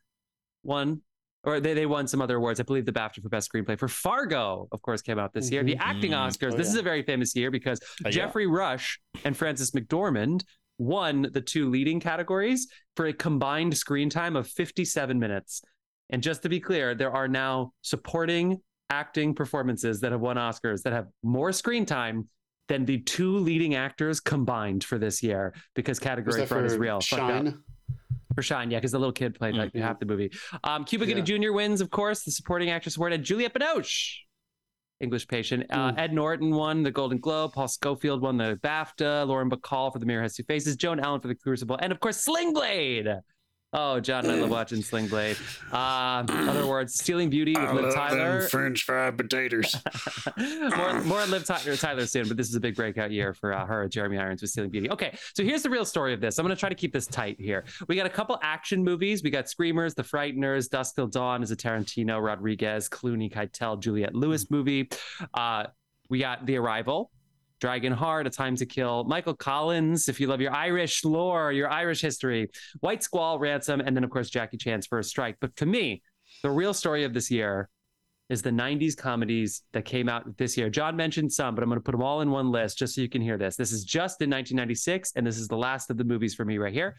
won, 0.64 1.02
or 1.44 1.60
they, 1.60 1.74
they 1.74 1.86
won 1.86 2.08
some 2.08 2.22
other 2.22 2.38
awards. 2.38 2.60
I 2.60 2.64
believe 2.64 2.86
the 2.86 2.92
BAFTA 2.94 3.22
for 3.22 3.30
Best 3.30 3.52
Screenplay 3.52 3.78
for 3.78 3.88
Fargo, 3.90 4.68
of 4.72 4.82
course, 4.82 5.02
came 5.02 5.20
out 5.20 5.34
this 5.34 5.52
year. 5.52 5.64
The 5.64 5.76
Mhm. 5.76 5.80
acting 5.82 6.12
Mm. 6.12 6.28
Oscars. 6.28 6.54
Oh, 6.54 6.58
this 6.58 6.68
is 6.70 6.76
a 6.76 6.82
very 6.82 7.04
famous 7.04 7.36
year 7.36 7.52
because 7.52 7.80
Oh, 7.84 7.86
yeah. 8.06 8.12
Geoffrey 8.12 8.48
Rush 8.48 9.00
and 9.26 9.36
Frances 9.36 9.72
McDormand 9.72 10.44
won 10.86 11.28
the 11.32 11.42
two 11.42 11.70
leading 11.70 12.00
categories 12.00 12.68
for 12.96 13.06
a 13.06 13.14
combined 13.14 13.78
screen 13.78 14.10
time 14.10 14.36
of 14.36 14.48
57 14.48 15.18
minutes. 15.20 15.62
And 16.10 16.24
just 16.24 16.42
to 16.44 16.50
be 16.50 16.60
clear, 16.60 16.96
there 16.96 17.12
are 17.12 17.28
now 17.28 17.74
supporting 17.84 18.60
acting 18.90 19.36
performances 19.36 20.00
that 20.02 20.12
have 20.12 20.22
won 20.22 20.38
Oscars 20.38 20.82
that 20.82 20.92
have 20.92 21.08
more 21.24 21.52
screen 21.54 21.86
time 21.86 22.28
than 22.68 22.84
the 22.86 22.98
two 23.02 23.38
leading 23.38 23.76
actors 23.76 24.20
combined 24.20 24.84
for 24.84 24.98
this 24.98 25.22
year 25.22 25.54
because 25.76 26.00
category 26.00 26.46
fraud 26.48 26.66
is 26.66 26.78
real. 26.78 27.00
Shine? 27.00 27.60
For 28.34 28.42
Shine, 28.42 28.72
yeah, 28.72 28.80
because 28.80 28.92
the 28.92 29.00
little 29.00 29.12
kid 29.14 29.36
played 29.36 29.56
like 29.56 29.74
Mhm. 29.74 29.82
half 29.82 30.00
the 30.00 30.06
movie. 30.06 30.32
Um, 30.64 30.84
Cuba 30.86 31.06
Gooding 31.06 31.26
Jr. 31.26 31.52
wins, 31.52 31.80
of 31.82 31.90
course, 31.92 32.24
the 32.24 32.32
supporting 32.32 32.70
actress 32.70 32.98
award, 32.98 33.14
and 33.14 33.24
Juliette 33.24 33.54
Binoche, 33.54 34.16
English 35.02 35.28
Patient. 35.28 35.66
Uh, 35.70 35.92
Mm. 35.92 36.00
Ed 36.00 36.14
Norton 36.14 36.52
won 36.52 36.84
the 36.84 36.92
Golden 36.92 37.18
Globe. 37.20 37.54
Paul 37.54 37.68
Scofield 37.68 38.22
won 38.22 38.38
the 38.38 38.60
BAFTA. 38.64 39.26
Lauren 39.28 39.50
Bacall 39.50 39.92
for 39.92 40.00
The 40.00 40.06
Mirror 40.06 40.24
Has 40.24 40.36
Two 40.36 40.44
Faces. 40.44 40.76
Joan 40.76 41.00
Allen 41.00 41.20
for 41.20 41.28
The 41.28 41.36
Crucible, 41.36 41.78
and 41.82 41.92
of 41.92 42.00
course, 42.00 42.18
Sling 42.18 42.54
Blade. 42.54 43.08
Oh, 43.74 44.02
John 44.02 44.26
and 44.26 44.34
I 44.34 44.42
love 44.42 44.50
watching 44.50 44.82
Sling 44.82 45.08
Blade. 45.08 45.38
Uh, 45.72 46.26
other 46.28 46.68
words, 46.68 46.96
Stealing 46.96 47.30
Beauty 47.30 47.54
with 47.58 47.72
Liv 47.72 47.94
Tyler. 47.94 48.42
French 48.50 48.84
fried 48.84 49.18
potatoes. 49.18 49.74
more, 50.76 51.02
more 51.04 51.26
Liv 51.28 51.46
Tyler, 51.46 51.78
Tyler 51.78 52.06
soon, 52.06 52.28
but 52.28 52.36
this 52.36 52.50
is 52.50 52.56
a 52.56 52.60
big 52.60 52.76
breakout 52.76 53.12
year 53.12 53.34
for 53.34 53.54
uh, 53.54 53.66
her, 53.66 53.88
Jeremy 53.88 54.18
Irons 54.18 54.42
with 54.42 54.52
Stealing 54.52 54.72
Beauty. 54.72 54.90
Okay, 54.92 55.18
so 55.34 55.44
here's 55.46 55.64
the 55.64 55.70
real 55.70 55.86
story 55.86 56.14
of 56.14 56.20
this. 56.20 56.38
I'm 56.38 56.46
going 56.46 56.54
to 56.54 56.60
try 56.60 56.68
to 56.68 56.76
keep 56.76 56.92
this 56.92 57.08
tight 57.08 57.40
here. 57.40 57.64
We 57.88 57.96
got 57.96 58.06
a 58.06 58.10
couple 58.10 58.38
action 58.44 58.84
movies. 58.84 59.24
We 59.24 59.30
got 59.30 59.48
Screamers, 59.48 59.94
The 59.94 60.04
Frighteners, 60.04 60.70
Dusk 60.70 60.96
Till 60.96 61.08
Dawn 61.08 61.42
is 61.42 61.52
a 61.52 61.56
Tarantino, 61.56 62.22
Rodriguez, 62.22 62.90
Clooney, 62.90 63.32
Keitel, 63.32 63.80
Juliette 63.80 64.16
Lewis 64.16 64.52
movie. 64.52 64.90
Uh, 65.34 65.68
we 66.10 66.20
got 66.20 66.46
The 66.46 66.58
Arrival. 66.58 67.10
Dragon 67.62 67.94
Heart, 67.94 68.28
A 68.28 68.30
Time 68.32 68.56
to 68.58 68.66
Kill, 68.66 69.04
Michael 69.04 69.36
Collins, 69.36 70.10
if 70.10 70.20
you 70.20 70.28
love 70.28 70.42
your 70.42 70.54
Irish 70.54 71.06
lore, 71.06 71.52
your 71.52 71.70
Irish 71.70 72.02
history, 72.02 72.50
White 72.80 73.04
Squall, 73.04 73.38
Ransom, 73.38 73.80
and 73.80 73.96
then, 73.96 74.04
of 74.04 74.10
course, 74.10 74.30
Jackie 74.30 74.58
Chan's 74.58 74.88
First 74.88 75.12
Strike. 75.12 75.38
But 75.40 75.56
to 75.58 75.68
me, 75.68 76.02
the 76.42 76.50
real 76.50 76.74
story 76.74 77.04
of 77.04 77.14
this 77.14 77.30
year 77.30 77.70
is 78.30 78.42
the 78.42 78.50
90s 78.50 78.98
comedies 78.98 79.62
that 79.74 79.86
came 79.86 80.10
out 80.10 80.38
this 80.38 80.58
year. 80.58 80.70
John 80.70 80.96
mentioned 80.96 81.32
some, 81.32 81.54
but 81.54 81.64
I'm 81.64 81.70
going 81.70 81.80
to 81.80 81.84
put 81.84 81.92
them 81.92 82.02
all 82.02 82.22
in 82.22 82.32
one 82.32 82.50
list 82.50 82.80
just 82.80 82.96
so 82.96 83.02
you 83.02 83.10
can 83.10 83.22
hear 83.22 83.38
this. 83.38 83.56
This 83.56 83.72
is 83.72 83.84
just 83.84 84.22
in 84.22 84.30
1996, 84.30 85.12
and 85.16 85.28
this 85.28 85.38
is 85.38 85.48
the 85.48 85.58
last 85.58 85.92
of 85.92 85.98
the 85.98 86.04
movies 86.04 86.34
for 86.34 86.46
me 86.46 86.58
right 86.58 86.74
here. 86.74 86.96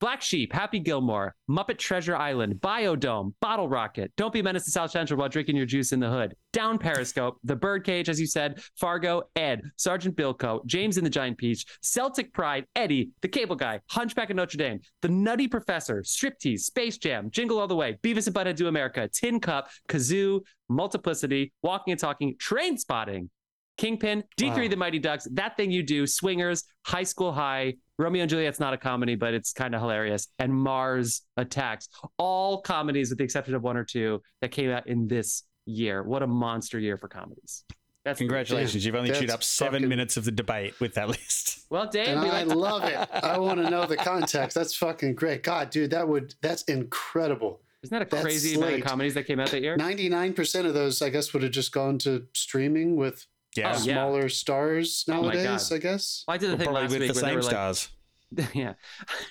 Black 0.00 0.22
Sheep, 0.22 0.52
Happy 0.52 0.78
Gilmore, 0.78 1.34
Muppet 1.50 1.76
Treasure 1.76 2.14
Island, 2.14 2.54
Biodome, 2.60 3.32
Bottle 3.40 3.68
Rocket, 3.68 4.12
Don't 4.16 4.32
Be 4.32 4.38
a 4.38 4.42
Menace 4.44 4.64
to 4.66 4.70
South 4.70 4.92
Central 4.92 5.18
while 5.18 5.28
drinking 5.28 5.56
your 5.56 5.66
juice 5.66 5.90
in 5.90 5.98
the 5.98 6.08
hood, 6.08 6.36
Down 6.52 6.78
Periscope, 6.78 7.38
The 7.42 7.56
Birdcage, 7.56 8.08
as 8.08 8.20
you 8.20 8.26
said, 8.26 8.62
Fargo, 8.76 9.22
Ed, 9.34 9.62
Sergeant 9.76 10.16
Bilko, 10.16 10.64
James 10.66 10.98
and 10.98 11.06
the 11.06 11.10
Giant 11.10 11.36
Peach, 11.36 11.64
Celtic 11.82 12.32
Pride, 12.32 12.64
Eddie, 12.76 13.10
The 13.22 13.28
Cable 13.28 13.56
Guy, 13.56 13.80
Hunchback 13.88 14.30
of 14.30 14.36
Notre 14.36 14.56
Dame, 14.56 14.80
The 15.02 15.08
Nutty 15.08 15.48
Professor, 15.48 16.02
Striptease, 16.02 16.60
Space 16.60 16.98
Jam, 16.98 17.28
Jingle 17.30 17.58
All 17.58 17.66
the 17.66 17.74
Way, 17.74 17.98
Beavis 18.02 18.28
and 18.28 18.36
Butthead 18.36 18.54
Do 18.54 18.68
America, 18.68 19.08
Tin 19.12 19.40
Cup, 19.40 19.68
Kazaam, 19.88 20.42
Multiplicity, 20.68 21.52
Walking 21.62 21.92
and 21.92 22.00
Talking, 22.00 22.36
Trainspotting, 22.36 23.30
Kingpin, 23.78 24.22
D3 24.36 24.62
Wow. 24.64 24.68
The 24.68 24.76
Mighty 24.76 24.98
Ducks, 24.98 25.26
That 25.32 25.56
Thing 25.56 25.70
You 25.70 25.82
Do, 25.82 26.06
Swingers, 26.06 26.64
High 26.84 27.04
School 27.04 27.32
High, 27.32 27.74
Romeo 27.98 28.22
and 28.22 28.30
Juliet's 28.30 28.60
not 28.60 28.74
a 28.74 28.76
comedy, 28.76 29.14
but 29.14 29.32
it's 29.34 29.52
kind 29.52 29.74
of 29.74 29.80
hilarious, 29.80 30.28
and 30.38 30.52
Mars 30.52 31.22
Attacks. 31.36 31.88
All 32.18 32.60
comedies 32.60 33.08
with 33.08 33.18
the 33.18 33.24
exception 33.24 33.54
of 33.54 33.62
one 33.62 33.76
or 33.76 33.84
two 33.84 34.20
that 34.42 34.50
came 34.50 34.70
out 34.70 34.86
in 34.86 35.08
this 35.08 35.44
year. 35.64 36.02
What 36.02 36.22
a 36.22 36.26
monster 36.26 36.78
year 36.78 36.96
for 36.96 37.08
comedies. 37.08 37.64
That's 38.04 38.18
Congratulations, 38.18 38.86
you've 38.86 38.94
only 38.94 39.10
chewed 39.12 39.30
up 39.30 39.42
seven 39.42 39.80
fucking- 39.80 39.88
minutes 39.88 40.16
of 40.16 40.24
the 40.24 40.30
debate 40.32 40.78
with 40.80 40.94
that 40.94 41.08
list. 41.08 41.56
Well, 41.70 41.86
Dave, 41.86 42.08
And 42.08 42.22
we 42.22 42.30
I 42.30 42.44
like 42.44 42.56
love 42.56 42.84
it. 42.84 42.96
I 43.12 43.36
want 43.46 43.60
to 43.62 43.68
know 43.68 43.84
the 43.84 43.96
context. 43.98 44.54
That's 44.54 44.74
fucking 44.74 45.16
great. 45.16 45.42
God, 45.42 45.68
dude, 45.68 45.90
that 45.90 46.08
would 46.08 46.34
that's 46.40 46.62
incredible. 46.62 47.60
isn't 47.82 47.94
that 47.94 48.06
a 48.06 48.08
that 48.16 48.22
crazy 48.24 48.54
amount 48.54 48.76
of 48.76 48.80
comedies 48.84 49.12
that 49.12 49.24
came 49.26 49.38
out 49.38 49.50
that 49.50 49.60
year? 49.60 49.76
Ninety 49.76 50.08
nine 50.08 50.32
percent 50.32 50.66
of 50.66 50.72
those, 50.72 51.02
I 51.02 51.10
guess, 51.10 51.34
would 51.34 51.42
have 51.42 51.52
just 51.52 51.70
gone 51.70 51.98
to 51.98 52.26
streaming 52.32 52.96
with 52.96 53.26
Yeah, 53.56 53.68
Oh, 53.68 53.82
yeah. 53.82 53.94
smaller 53.94 54.28
stars 54.28 55.04
Oh 55.08 55.22
nowadays. 55.22 55.68
God. 55.68 55.74
I 55.74 55.78
guess. 55.78 56.24
I 56.28 56.36
did 56.38 56.46
the 56.46 56.48
Well, 56.50 56.58
thing 56.58 56.64
probably 56.66 56.82
last 56.82 56.90
with 56.92 57.00
week 57.00 57.08
the 57.12 57.18
same 57.20 57.34
were 57.36 57.42
like, 57.42 57.50
stars. 57.50 57.88
yeah. 58.54 58.74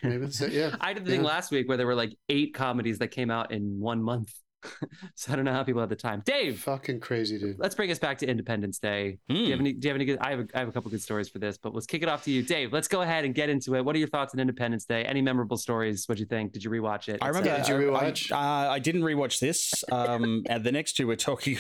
Maybe 0.04 0.18
that's 0.18 0.42
it. 0.42 0.52
Yeah. 0.54 0.76
I 0.82 0.94
did 0.94 1.06
the 1.06 1.12
thing 1.12 1.24
last 1.24 1.52
week 1.52 1.68
where 1.68 1.78
there 1.78 1.86
were 1.88 1.96
like 1.96 2.16
eight 2.30 2.54
comedies 2.54 2.98
that 3.00 3.10
came 3.10 3.30
out 3.30 3.52
in 3.52 3.80
one 3.80 4.02
month. 4.02 4.34
so 5.16 5.32
I 5.32 5.36
don't 5.36 5.46
know 5.46 5.54
how 5.54 5.64
people 5.64 5.80
had 5.82 5.90
the 5.90 5.96
time. 5.96 6.24
Dave, 6.26 6.60
Fucking 6.62 7.00
crazy, 7.00 7.38
dude. 7.38 7.60
let's 7.60 7.76
bring 7.76 7.92
us 7.92 8.00
back 8.00 8.18
to 8.18 8.28
Independence 8.28 8.80
Day. 8.80 9.20
Do 9.30 9.36
you 9.36 9.52
have 9.52 9.60
Hmm. 9.60 9.66
any? 9.68 9.74
Do 9.74 9.88
you 9.88 9.90
have 9.92 9.96
any 9.96 10.06
good? 10.06 10.18
I 10.20 10.32
have. 10.32 10.40
A, 10.40 10.48
I 10.56 10.60
have 10.60 10.68
a 10.68 10.72
couple 10.72 10.90
good 10.90 11.02
stories 11.02 11.30
for 11.30 11.38
this, 11.38 11.60
but 11.60 11.76
let's 11.76 11.86
kick 11.86 12.02
it 12.02 12.10
off 12.10 12.24
to 12.24 12.32
you, 12.32 12.42
Dave. 12.42 12.74
Let's 12.74 12.88
go 12.88 13.02
ahead 13.04 13.24
and 13.24 13.36
get 13.36 13.50
into 13.50 13.76
it. 13.76 13.86
What 13.86 13.96
are 13.96 14.00
your 14.00 14.08
thoughts 14.08 14.34
on 14.34 14.40
Independence 14.40 14.86
Day? 14.86 15.06
Any 15.06 15.22
memorable 15.22 15.58
stories? 15.58 16.06
What'd 16.10 16.20
you 16.20 16.26
think? 16.26 16.54
Did 16.54 16.64
you 16.64 16.72
rewatch 16.72 17.08
it? 17.08 17.20
I 17.22 17.28
remember. 17.28 17.56
Did 17.56 17.68
you 17.68 17.76
I- 17.76 17.80
rewatch? 18.02 18.32
I, 18.32 18.66
uh, 18.66 18.72
I 18.72 18.80
didn't 18.80 19.04
rewatch 19.04 19.40
this. 19.40 19.84
Um, 19.92 20.42
and 20.50 20.64
the 20.64 20.72
next 20.72 20.94
two 20.94 21.06
we're 21.06 21.16
talking. 21.18 21.56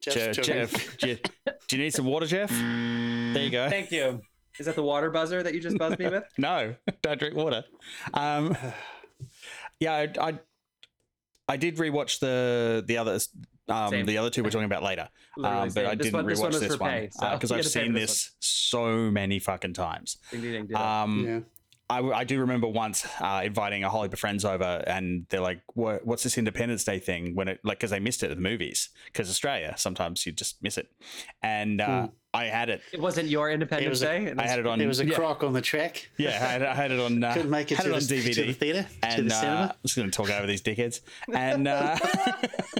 Jeff's 0.00 0.36
Jeff, 0.36 0.46
joking. 0.46 0.54
Jeff, 0.98 1.66
do, 1.66 1.76
you, 1.76 1.82
need 1.82 1.92
some 1.94 2.06
water, 2.06 2.26
Jeff? 2.26 2.50
There 2.50 3.42
you 3.42 3.50
go. 3.50 3.68
Thank 3.68 3.90
you. 3.90 4.20
Is 4.58 4.66
that 4.66 4.74
the 4.74 4.82
water 4.82 5.10
buzzer 5.10 5.42
that 5.42 5.54
you 5.54 5.60
just 5.60 5.78
buzzed 5.78 5.98
me 5.98 6.08
with? 6.08 6.24
No, 6.38 6.74
don't 7.02 7.18
drink 7.18 7.34
water. 7.36 7.64
Um, 8.14 8.56
yeah, 9.80 9.92
I, 9.92 10.12
I, 10.20 10.38
I 11.48 11.56
did 11.56 11.76
rewatch 11.76 12.18
the 12.20 12.84
the 12.86 12.98
others. 12.98 13.28
Um, 13.68 14.06
the 14.06 14.16
other 14.16 14.30
two 14.30 14.42
we're 14.42 14.50
talking 14.50 14.64
about 14.64 14.82
later, 14.82 15.10
um, 15.44 15.68
but. 15.74 15.84
I 15.84 15.94
This 15.94 16.06
didn't 16.06 16.14
one- 16.14 16.26
this 16.26 16.40
rewatch 16.40 16.58
this 16.60 16.78
one 16.78 16.90
pay, 16.90 17.08
so 17.12 17.30
because 17.32 17.52
I've 17.52 17.58
had 17.58 17.66
to 17.66 17.78
pay 17.78 17.84
seen 17.84 17.92
this 17.92 18.10
this 18.10 18.32
so 18.40 19.10
many 19.10 19.38
fucking 19.38 19.74
times. 19.74 20.16
Ding, 20.30 20.40
ding, 20.40 20.52
ding, 20.52 20.66
ding. 20.68 20.76
Um, 20.76 21.24
yeah. 21.26 21.40
I, 21.90 22.00
I 22.02 22.24
do 22.24 22.40
remember 22.40 22.66
once 22.68 23.06
uh, 23.20 23.40
inviting 23.44 23.82
a 23.82 23.88
whole 23.88 24.02
heap 24.02 24.12
of 24.12 24.18
friends 24.18 24.44
over, 24.44 24.84
and 24.86 25.24
they're 25.30 25.40
like, 25.40 25.62
what, 25.74 26.06
"What's 26.06 26.22
this 26.22 26.36
Independence 26.36 26.84
Day 26.84 26.98
thing?" 26.98 27.34
When 27.34 27.48
it 27.48 27.60
like 27.64 27.78
because 27.78 27.90
they 27.90 27.98
missed 28.00 28.22
it 28.22 28.30
at 28.30 28.36
the 28.36 28.42
movies 28.42 28.90
because 29.06 29.30
Australia 29.30 29.74
sometimes 29.78 30.26
you 30.26 30.32
just 30.32 30.62
miss 30.62 30.76
it, 30.76 30.90
and 31.42 31.80
uh, 31.80 32.02
Hmm. 32.02 32.06
I 32.34 32.44
had 32.44 32.68
it. 32.68 32.82
it 32.92 33.00
wasn't 33.00 33.28
your 33.30 33.50
Independence 33.50 33.88
was 33.88 34.02
a- 34.02 34.04
Day. 34.04 34.26
and 34.26 34.38
I 34.38 34.46
had 34.46 34.58
it 34.58 34.66
on. 34.66 34.80
It 34.82 34.86
was 34.86 35.00
a 35.00 35.06
yeah, 35.06 35.14
crock 35.14 35.42
on 35.42 35.54
the 35.54 35.62
track. 35.62 36.10
Yeah, 36.18 36.28
I 36.28 36.32
had, 36.32 36.62
I 36.62 36.74
had 36.74 36.90
it 36.92 37.00
on. 37.00 37.24
Uh, 37.24 37.32
Couldn't 37.32 37.50
make 37.50 37.72
it 37.72 37.76
had 37.78 37.84
to 37.84 37.90
it 37.90 37.94
on 37.94 38.00
the, 38.00 38.04
DVD. 38.22 38.34
to 38.34 38.42
the 38.44 38.52
theater, 38.52 38.82
to 38.82 39.06
and 39.08 39.30
the 39.30 39.34
uh, 39.34 39.40
cinema. 39.40 39.62
I'm 39.70 39.76
just 39.82 39.96
going 39.96 40.10
to 40.10 40.14
talk 40.16 40.30
over 40.30 40.46
these 40.46 40.60
dickheads. 40.60 41.00
And 41.32 41.66
uh, 41.66 41.96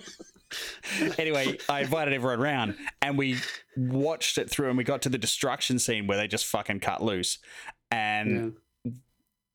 anyway, 1.18 1.58
I 1.68 1.80
invited 1.80 2.14
everyone 2.14 2.40
around, 2.40 2.74
and 3.02 3.16
we 3.18 3.36
watched 3.76 4.38
it 4.38 4.50
through, 4.50 4.68
and 4.68 4.76
we 4.78 4.84
got 4.84 5.02
to 5.02 5.08
the 5.08 5.18
destruction 5.18 5.78
scene 5.78 6.06
where 6.06 6.16
they 6.16 6.28
just 6.28 6.46
fucking 6.46 6.80
cut 6.80 7.02
loose, 7.02 7.38
and 7.90 8.30
Yeah. 8.30 8.50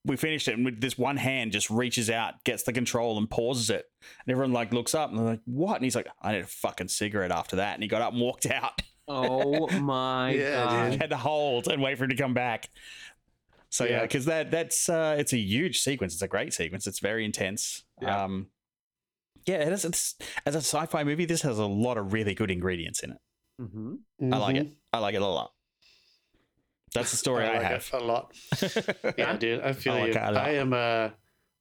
We 0.05 0.17
finished 0.17 0.47
it, 0.47 0.55
and 0.55 0.65
with 0.65 0.81
this 0.81 0.97
one 0.97 1.17
hand 1.17 1.51
just 1.51 1.69
reaches 1.69 2.09
out, 2.09 2.43
gets 2.43 2.63
the 2.63 2.73
control, 2.73 3.17
and 3.17 3.29
pauses 3.29 3.69
it, 3.69 3.85
and 4.25 4.31
everyone 4.31 4.51
like 4.53 4.73
looks 4.73 4.93
up, 4.93 5.09
and 5.09 5.17
they're 5.19 5.25
like, 5.25 5.41
"What?" 5.45 5.75
And 5.75 5.83
he's 5.83 5.95
like, 5.95 6.07
"I 6.21 6.33
need 6.33 6.41
a 6.43 6.47
fucking 6.47 6.89
cigarette 6.89 7.31
after 7.31 7.55
that," 7.57 7.75
and 7.75 7.83
he 7.83 7.87
got 7.89 8.01
up 8.01 8.11
and 8.13 8.21
walked 8.21 8.45
out. 8.45 8.81
Oh 9.07 9.67
my 9.79 10.31
Yeah, 10.31 10.63
god. 10.65 10.91
dude. 10.91 11.01
had 11.01 11.09
to 11.11 11.17
hold 11.17 11.67
and 11.67 11.81
wait 11.81 11.97
for 11.97 12.03
him 12.05 12.09
to 12.09 12.15
come 12.15 12.33
back. 12.33 12.69
So 13.69 13.85
yeah, 13.85 13.91
Yeah. 13.91 14.01
because 14.03 14.25
that 14.25 14.51
that's 14.51 14.87
uh, 14.89 15.15
it's 15.17 15.33
a 15.33 15.37
huge 15.37 15.79
sequence. 15.79 16.13
It's 16.13 16.21
a 16.21 16.27
great 16.27 16.53
sequence. 16.53 16.85
It's 16.87 16.99
very 16.99 17.25
intense. 17.25 17.83
Yeah. 18.01 18.23
Um, 18.23 18.47
yeah, 19.45 19.55
it 19.55 19.73
is. 19.73 19.83
It's, 19.83 20.15
as 20.45 20.55
a 20.55 20.59
sci-fi 20.59 21.03
movie, 21.03 21.25
this 21.25 21.41
has 21.41 21.59
a 21.59 21.65
lot 21.65 21.97
of 21.97 22.13
really 22.13 22.33
good 22.33 22.49
ingredients 22.49 23.01
in 23.03 23.11
it. 23.11 23.17
Mm-hmm. 23.61 24.33
I 24.33 24.37
like 24.37 24.55
it. 24.55 24.67
I 24.93 24.99
like 24.99 25.15
it 25.15 25.21
a 25.21 25.27
lot. 25.27 25.51
That's 26.93 27.11
the 27.11 27.17
story 27.17 27.45
I, 27.45 27.53
like 27.57 27.63
have. 27.63 27.89
a 27.93 27.99
lot. 27.99 28.33
Yeah, 29.17 29.35
dude, 29.37 29.61
I 29.61 29.73
feel 29.73 29.93
I 29.93 29.99
like 29.99 30.13
you. 30.13 30.19
it 30.19 30.23
a 30.23 30.31
lot. 30.31 30.45
I 30.45 30.49
am 30.55 30.73
uh 30.73 31.09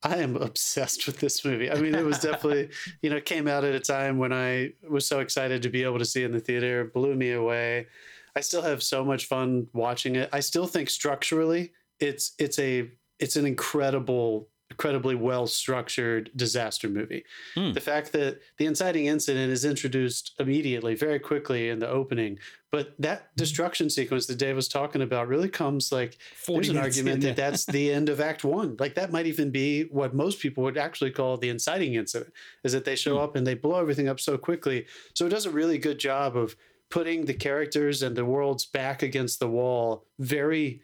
I 0.04 0.16
am 0.16 0.36
obsessed 0.36 1.06
with 1.06 1.18
this 1.20 1.44
movie. 1.44 1.70
I 1.70 1.76
mean, 1.76 1.94
it 1.94 2.04
was 2.04 2.18
definitely, 2.18 2.70
you 3.02 3.10
know, 3.10 3.16
it 3.16 3.24
came 3.24 3.46
out 3.46 3.62
at 3.62 3.72
a 3.74 3.80
time 3.80 4.18
when 4.18 4.32
I 4.32 4.72
was 4.88 5.06
so 5.06 5.20
excited 5.20 5.62
to 5.62 5.68
be 5.68 5.84
able 5.84 5.98
to 6.00 6.04
see 6.04 6.22
it 6.22 6.26
in 6.26 6.32
the 6.32 6.40
theater, 6.40 6.90
blew 6.92 7.14
me 7.14 7.30
away. 7.32 7.86
I 8.34 8.40
still 8.40 8.62
have 8.62 8.82
so 8.82 9.04
much 9.04 9.26
fun 9.26 9.68
watching 9.72 10.16
it. 10.16 10.28
I 10.32 10.40
still 10.40 10.66
think 10.66 10.90
structurally 10.90 11.72
it's 12.00 12.32
it's 12.38 12.58
a 12.58 12.90
it's 13.20 13.36
an 13.36 13.46
incredible 13.46 14.48
incredibly 14.72 15.14
well 15.14 15.46
structured 15.46 16.30
disaster 16.34 16.88
movie. 16.88 17.24
Hmm. 17.54 17.72
The 17.72 17.80
fact 17.80 18.12
that 18.12 18.40
the 18.56 18.66
inciting 18.66 19.06
incident 19.06 19.52
is 19.52 19.64
introduced 19.64 20.34
immediately, 20.38 20.94
very 20.94 21.18
quickly 21.18 21.68
in 21.68 21.78
the 21.78 21.88
opening, 21.88 22.38
but 22.70 22.94
that 22.98 23.36
destruction 23.36 23.90
sequence 23.90 24.24
that 24.26 24.38
Dave 24.38 24.56
was 24.56 24.68
talking 24.68 25.02
about 25.02 25.28
really 25.28 25.50
comes 25.50 25.92
like 25.92 26.16
there's 26.48 26.70
an 26.70 26.78
argument 26.78 27.22
that 27.22 27.36
that's 27.36 27.66
the 27.66 27.92
end 27.92 28.08
of 28.08 28.18
Act 28.20 28.44
One. 28.44 28.76
Like 28.80 28.94
that 28.94 29.12
might 29.12 29.26
even 29.26 29.50
be 29.50 29.82
what 29.84 30.14
most 30.14 30.40
people 30.40 30.64
would 30.64 30.78
actually 30.78 31.10
call 31.10 31.36
the 31.36 31.50
inciting 31.50 31.94
incident, 31.94 32.32
is 32.64 32.72
that 32.72 32.84
they 32.86 32.96
show 32.96 33.16
Hmm. 33.16 33.24
up 33.24 33.36
and 33.36 33.46
they 33.46 33.54
blow 33.54 33.78
everything 33.78 34.08
up 34.08 34.20
so 34.20 34.38
quickly. 34.38 34.86
So 35.14 35.26
it 35.26 35.30
does 35.30 35.44
a 35.46 35.50
really 35.50 35.76
good 35.78 35.98
job 35.98 36.36
of 36.36 36.56
putting 36.88 37.24
the 37.26 37.34
characters 37.34 38.02
and 38.02 38.16
the 38.16 38.24
worlds 38.24 38.64
back 38.66 39.02
against 39.02 39.38
the 39.38 39.48
wall 39.48 40.04
very 40.18 40.82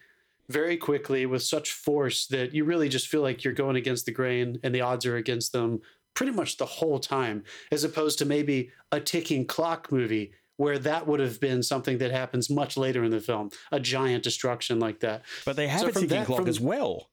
very 0.48 0.76
quickly 0.76 1.26
with 1.26 1.42
such 1.42 1.72
force 1.72 2.26
that 2.28 2.54
you 2.54 2.64
really 2.64 2.88
just 2.88 3.08
feel 3.08 3.20
like 3.22 3.44
you're 3.44 3.52
going 3.54 3.76
against 3.76 4.06
the 4.06 4.12
grain 4.12 4.58
and 4.62 4.74
the 4.74 4.80
odds 4.80 5.04
are 5.06 5.16
against 5.16 5.52
them 5.52 5.80
pretty 6.14 6.32
much 6.32 6.56
the 6.56 6.66
whole 6.66 6.98
time, 6.98 7.44
as 7.70 7.84
opposed 7.84 8.18
to 8.18 8.24
maybe 8.24 8.70
a 8.90 8.98
ticking 9.00 9.44
clock 9.46 9.92
movie 9.92 10.32
where 10.56 10.78
that 10.78 11.06
would 11.06 11.20
have 11.20 11.38
been 11.38 11.62
something 11.62 11.98
that 11.98 12.10
happens 12.10 12.50
much 12.50 12.76
later 12.76 13.04
in 13.04 13.10
the 13.12 13.20
film, 13.20 13.50
a 13.70 13.78
giant 13.78 14.24
destruction 14.24 14.80
like 14.80 14.98
that. 15.00 15.22
But 15.44 15.54
they 15.56 15.68
have 15.68 15.80
So 15.82 15.88
a 15.88 15.92
ticking 15.92 16.08
that- 16.08 16.26
clock 16.26 16.40
from- 16.40 16.48
as 16.48 16.58
well. 16.58 17.10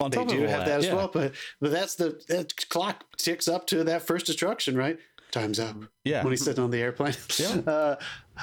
On 0.00 0.10
They 0.10 0.24
do 0.24 0.40
have 0.42 0.64
that, 0.66 0.78
as 0.80 0.86
yeah. 0.86 0.94
well, 0.94 1.08
but 1.12 1.34
but 1.60 1.70
that's 1.70 1.94
the 1.94 2.18
that 2.28 2.54
clock 2.70 3.04
ticks 3.18 3.46
up 3.46 3.66
to 3.66 3.84
that 3.84 4.00
first 4.02 4.24
destruction, 4.24 4.74
right? 4.74 4.98
Time's 5.30 5.60
up 5.60 5.76
Yeah. 6.04 6.22
when 6.24 6.32
he's 6.32 6.42
sitting 6.42 6.64
on 6.64 6.70
the 6.70 6.78
airplane. 6.80 7.14
Yeah. 7.38 7.60
Uh, 7.66 7.96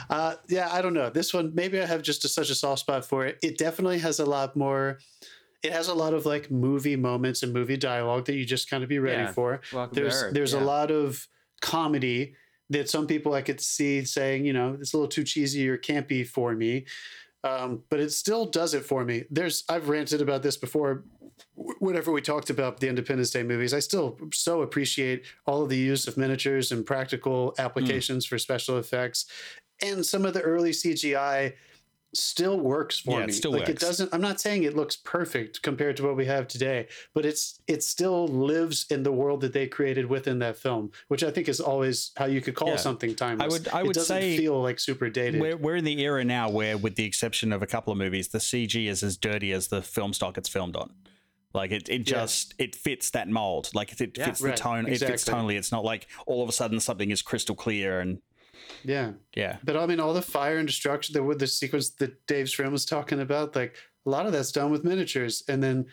uh, 0.09 0.35
yeah, 0.47 0.69
I 0.71 0.81
don't 0.81 0.93
know. 0.93 1.09
This 1.09 1.33
one, 1.33 1.53
maybe 1.55 1.79
I 1.81 1.85
have 1.85 2.01
just 2.01 2.25
a, 2.25 2.27
such 2.29 2.49
a 2.49 2.55
soft 2.55 2.81
spot 2.81 3.05
for 3.05 3.25
it. 3.25 3.37
It 3.41 3.57
definitely 3.57 3.99
has 3.99 4.19
a 4.19 4.25
lot 4.25 4.55
more. 4.55 4.99
It 5.63 5.71
has 5.73 5.87
a 5.87 5.93
lot 5.93 6.13
of 6.13 6.25
like 6.25 6.51
movie 6.51 6.95
moments 6.95 7.43
and 7.43 7.51
movie 7.51 7.77
dialogue 7.77 8.25
that 8.25 8.35
you 8.35 8.45
just 8.45 8.69
kind 8.69 8.83
of 8.83 8.89
be 8.89 8.99
ready 8.99 9.23
Yeah. 9.23 9.31
for. 9.31 9.61
Welcome 9.73 9.95
There's 9.95 10.23
Earth, 10.23 10.33
there's 10.33 10.53
yeah. 10.53 10.59
a 10.59 10.63
lot 10.63 10.91
of 10.91 11.27
comedy 11.61 12.35
that 12.69 12.89
some 12.89 13.07
people 13.07 13.33
I 13.33 13.41
could 13.41 13.61
see 13.61 14.03
saying, 14.05 14.45
you 14.45 14.53
know, 14.53 14.77
it's 14.79 14.93
a 14.93 14.97
little 14.97 15.07
too 15.09 15.23
cheesy 15.23 15.67
or 15.69 15.77
campy 15.77 16.27
for 16.27 16.53
me. 16.53 16.85
Um, 17.43 17.83
but 17.89 17.99
it 17.99 18.11
still 18.11 18.45
does 18.45 18.73
it 18.73 18.83
for 18.85 19.05
me. 19.05 19.23
There's 19.31 19.63
I've 19.69 19.89
ranted 19.89 20.21
about 20.21 20.43
this 20.43 20.57
before. 20.57 21.03
wh- 21.55 21.81
Whenever 21.81 22.11
we 22.11 22.21
talked 22.21 22.49
about 22.49 22.79
the 22.79 22.89
Independence 22.89 23.29
Day 23.29 23.43
movies, 23.43 23.73
I 23.73 23.79
still 23.79 24.19
so 24.33 24.61
appreciate 24.63 25.25
all 25.45 25.61
of 25.61 25.69
the 25.69 25.77
use 25.77 26.07
of 26.07 26.17
miniatures 26.17 26.71
and 26.71 26.85
practical 26.85 27.53
applications 27.57 28.25
for 28.25 28.37
special 28.37 28.77
effects, 28.77 29.25
and 29.81 30.05
some 30.05 30.25
of 30.25 30.33
the 30.33 30.41
early 30.41 30.71
CGI 30.71 31.53
still 32.13 32.57
works 32.57 32.99
for 32.99 33.17
Yeah, 33.17 33.23
it 33.25 33.27
me. 33.27 33.33
still 33.33 33.51
like 33.51 33.67
it 33.69 33.79
doesn't. 33.79 34.11
I'm 34.13 34.21
not 34.21 34.39
saying 34.39 34.63
it 34.63 34.75
looks 34.75 34.95
perfect 34.95 35.61
compared 35.61 35.97
to 35.97 36.03
what 36.03 36.15
we 36.15 36.25
have 36.25 36.47
today, 36.47 36.87
but 37.13 37.25
it's 37.25 37.59
it 37.67 37.83
still 37.83 38.27
lives 38.29 38.85
in 38.89 39.03
the 39.03 39.11
world 39.11 39.41
that 39.41 39.53
they 39.53 39.67
created 39.67 40.05
within 40.07 40.39
that 40.39 40.57
film, 40.57 40.91
which 41.09 41.21
I 41.23 41.29
think 41.31 41.49
is 41.49 41.59
always 41.59 42.11
how 42.15 42.25
you 42.25 42.41
could 42.41 42.55
call 42.55 42.69
Yeah. 42.69 42.75
something 42.77 43.13
timeless. 43.13 43.45
I 43.45 43.47
would- 43.49 43.67
I 43.67 43.79
it 43.81 43.87
would 43.87 43.93
doesn't 43.95 44.15
say 44.21 44.37
feel 44.37 44.61
like 44.61 44.79
super 44.79 45.09
dated. 45.09 45.41
We're, 45.41 45.57
we're 45.57 45.75
in 45.75 45.83
the 45.83 45.99
era 46.01 46.23
now 46.23 46.49
where, 46.49 46.77
with 46.77 46.95
the 46.95 47.03
exception 47.03 47.51
of 47.51 47.61
a 47.61 47.67
couple 47.67 47.91
of 47.91 47.99
movies, 47.99 48.29
the 48.29 48.39
CG 48.39 48.87
is 48.87 49.03
as 49.03 49.17
dirty 49.17 49.51
as 49.51 49.67
the 49.67 49.81
film 49.81 50.13
stock 50.13 50.37
it's 50.37 50.49
filmed 50.49 50.77
on. 50.77 50.93
Like 51.53 51.71
it, 51.71 51.89
it 51.89 52.09
Yeah. 52.09 52.21
just 52.21 52.53
it 52.57 52.73
fits 52.75 53.09
that 53.11 53.27
mold. 53.27 53.69
Like 53.75 53.91
it, 53.91 53.99
it 54.01 54.17
Yeah. 54.17 54.25
fits 54.27 54.39
the 54.39 54.47
Right, 54.47 54.57
tone. 54.57 54.87
It 54.87 54.99
fits 54.99 55.25
tonally. 55.25 55.57
It's 55.57 55.71
not 55.73 55.83
like 55.83 56.07
all 56.25 56.41
of 56.41 56.47
a 56.49 56.53
sudden 56.53 56.79
something 56.79 57.11
is 57.11 57.21
crystal 57.21 57.55
clear 57.55 57.99
and 57.99 58.21
yeah. 58.83 59.11
yeah, 59.35 59.57
But 59.63 59.77
I 59.77 59.85
mean, 59.85 59.99
all 59.99 60.13
the 60.13 60.21
fire 60.21 60.57
and 60.57 60.67
destruction, 60.67 61.13
the 61.13 61.23
with 61.23 61.39
the 61.39 61.47
sequence 61.47 61.89
that 61.91 62.25
Dave 62.27 62.49
Schramm 62.49 62.71
was 62.71 62.85
talking 62.85 63.19
about, 63.19 63.55
like 63.55 63.75
a 64.05 64.09
lot 64.09 64.25
of 64.25 64.31
that's 64.31 64.51
done 64.51 64.71
with 64.71 64.83
miniatures 64.83 65.43
and 65.47 65.61
then 65.61 65.85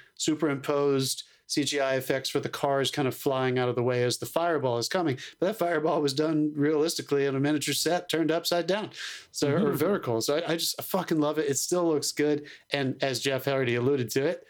superimposed 0.44 1.24
CGI 1.48 1.98
effects 1.98 2.30
for 2.30 2.40
the 2.40 2.48
cars 2.48 2.90
kind 2.90 3.06
of 3.06 3.14
flying 3.14 3.58
out 3.58 3.68
of 3.68 3.74
the 3.74 3.82
way 3.82 4.02
as 4.02 4.16
the 4.18 4.26
fireball 4.26 4.78
is 4.78 4.88
coming. 4.88 5.18
But 5.38 5.46
that 5.46 5.56
fireball 5.58 6.00
was 6.00 6.14
done 6.14 6.52
realistically 6.56 7.26
on 7.28 7.36
a 7.36 7.40
miniature 7.40 7.74
set, 7.74 8.08
turned 8.08 8.30
upside 8.30 8.66
down, 8.66 8.90
so 9.30 9.50
or 9.52 9.60
Mhm. 9.72 9.74
vertical. 9.74 10.20
So 10.22 10.38
I, 10.38 10.52
I 10.52 10.56
just 10.56 10.74
I 10.78 10.82
fucking 10.82 11.20
love 11.20 11.38
it. 11.38 11.48
It 11.48 11.58
still 11.58 11.86
looks 11.86 12.12
good, 12.12 12.46
and 12.70 12.96
as 13.02 13.20
Jeff 13.20 13.46
already 13.46 13.74
alluded 13.74 14.10
to 14.12 14.24
it, 14.24 14.46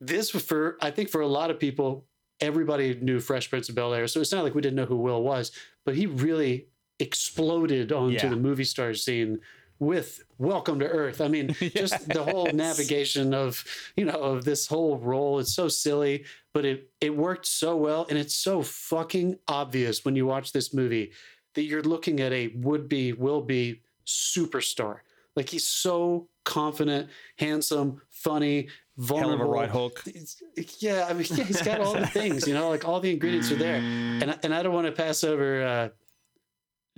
this 0.00 0.32
was 0.32 0.42
for 0.42 0.78
I 0.80 0.90
think 0.90 1.10
for 1.10 1.20
a 1.20 1.26
lot 1.28 1.50
of 1.50 1.58
people, 1.58 2.06
everybody 2.40 2.94
knew 2.94 3.20
Fresh 3.20 3.50
Prince 3.50 3.68
of 3.68 3.74
Bel 3.74 3.92
Air, 3.92 4.06
so 4.08 4.20
it's 4.20 4.32
not 4.32 4.42
like 4.44 4.54
we 4.54 4.62
didn't 4.62 4.76
know 4.76 4.86
who 4.86 4.96
Will 4.96 5.22
was, 5.22 5.52
but 5.84 5.96
he 5.96 6.06
really 6.06 6.68
exploded 6.98 7.92
onto 7.92 8.14
Yeah. 8.16 8.28
the 8.28 8.36
movie 8.36 8.64
star 8.64 8.94
scene 8.94 9.40
with 9.80 10.24
Welcome 10.38 10.80
to 10.80 10.86
Earth. 10.86 11.20
I 11.20 11.28
mean, 11.28 11.52
just 11.76 12.08
the 12.08 12.22
whole 12.24 12.46
navigation 12.52 13.32
of 13.32 13.64
you 13.96 14.04
know 14.04 14.20
of 14.20 14.44
this 14.44 14.66
whole 14.66 14.98
role. 14.98 15.38
It's 15.38 15.54
so 15.54 15.68
silly, 15.68 16.24
but 16.52 16.64
it 16.64 16.90
it 17.00 17.16
worked 17.16 17.46
so 17.46 17.76
well, 17.76 18.06
and 18.08 18.18
it's 18.18 18.34
so 18.34 18.62
fucking 18.62 19.38
obvious 19.46 20.04
when 20.04 20.16
you 20.16 20.26
watch 20.26 20.52
this 20.52 20.74
movie 20.74 21.12
that 21.54 21.62
you're 21.62 21.82
looking 21.82 22.20
at 22.20 22.32
a 22.32 22.48
would 22.48 22.88
be 22.88 23.12
will 23.12 23.40
be 23.40 23.82
superstar. 24.06 24.98
Like 25.36 25.48
he's 25.48 25.66
so 25.66 26.28
confident, 26.44 27.08
handsome, 27.36 28.00
funny, 28.10 28.62
hell 28.62 28.70
vulnerable. 29.06 29.44
of 29.44 29.48
a 29.48 29.52
right 29.52 29.68
hook. 29.70 30.02
It's- 30.06 30.42
yeah, 30.80 31.06
I 31.08 31.12
mean, 31.12 31.26
yeah, 31.30 31.44
he's 31.44 31.62
got 31.62 31.80
all 31.80 31.94
the 31.94 32.06
things, 32.20 32.48
you 32.48 32.54
know, 32.54 32.68
like 32.70 32.88
all 32.88 32.98
the 32.98 33.12
ingredients 33.12 33.52
are 33.52 33.56
there. 33.56 33.76
And 33.76 34.32
I- 34.32 34.38
and 34.42 34.52
I 34.52 34.62
don't 34.64 34.72
want 34.74 34.86
to 34.86 34.92
pass 34.92 35.22
over. 35.22 35.64
Uh, 35.64 35.88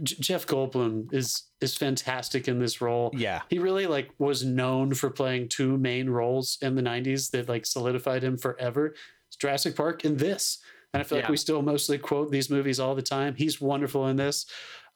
J- 0.02 0.16
Jeff 0.20 0.46
Goldblum 0.46 1.12
is 1.12 1.44
is 1.60 1.76
fantastic 1.76 2.48
in 2.48 2.58
this 2.58 2.80
role. 2.80 3.10
Yeah, 3.14 3.42
He 3.48 3.58
really 3.58 3.86
like 3.86 4.10
was 4.18 4.44
known 4.44 4.94
for 4.94 5.10
playing 5.10 5.48
two 5.48 5.76
main 5.78 6.10
roles 6.10 6.58
in 6.62 6.74
the 6.74 6.82
'90s 6.82 7.30
that 7.32 7.48
like 7.48 7.66
solidified 7.66 8.22
him 8.22 8.36
forever: 8.38 8.94
It's 9.28 9.36
Jurassic 9.36 9.76
Park 9.76 10.04
and 10.04 10.18
this. 10.18 10.58
And 10.92 11.00
I 11.00 11.04
feel 11.04 11.18
like 11.18 11.28
we 11.28 11.36
still 11.36 11.62
mostly 11.62 11.98
quote 11.98 12.32
these 12.32 12.50
movies 12.50 12.80
all 12.80 12.96
the 12.96 13.02
time. 13.02 13.36
He's 13.36 13.60
wonderful 13.60 14.08
in 14.08 14.16
this. 14.16 14.46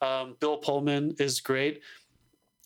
Um, 0.01 0.35
Bill 0.41 0.57
Pullman 0.57 1.15
is 1.19 1.39
great. 1.39 1.81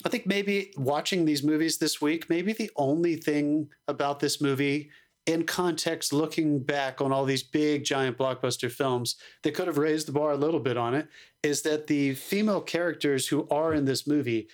I 0.06 0.10
think 0.10 0.25
maybe 0.25 0.71
watching 0.78 1.25
these 1.25 1.43
movies 1.43 1.78
this 1.78 2.02
week, 2.02 2.30
maybe 2.30 2.54
the 2.54 2.71
only 2.75 3.17
thing 3.17 3.69
about 3.88 4.19
this 4.19 4.41
movie 4.41 4.89
in 5.25 5.43
context, 5.43 6.12
looking 6.12 6.58
back 6.63 7.02
on 7.02 7.12
all 7.12 7.23
these 7.23 7.43
big, 7.43 7.84
giant 7.84 8.17
blockbuster 8.17 8.71
films 8.71 9.15
that 9.43 9.54
could 9.54 9.67
have 9.67 9.78
raised 9.78 10.08
the 10.08 10.12
bar 10.12 10.32
a 10.32 10.38
little 10.38 10.60
bit 10.60 10.75
on 10.78 10.95
it, 10.95 11.08
is 11.43 11.62
that 11.63 11.88
the 11.88 12.15
female 12.15 12.62
characters 12.62 13.28
who 13.28 13.47
are 13.49 13.73
in 13.73 13.86
this 13.86 14.06
movie 14.08 14.47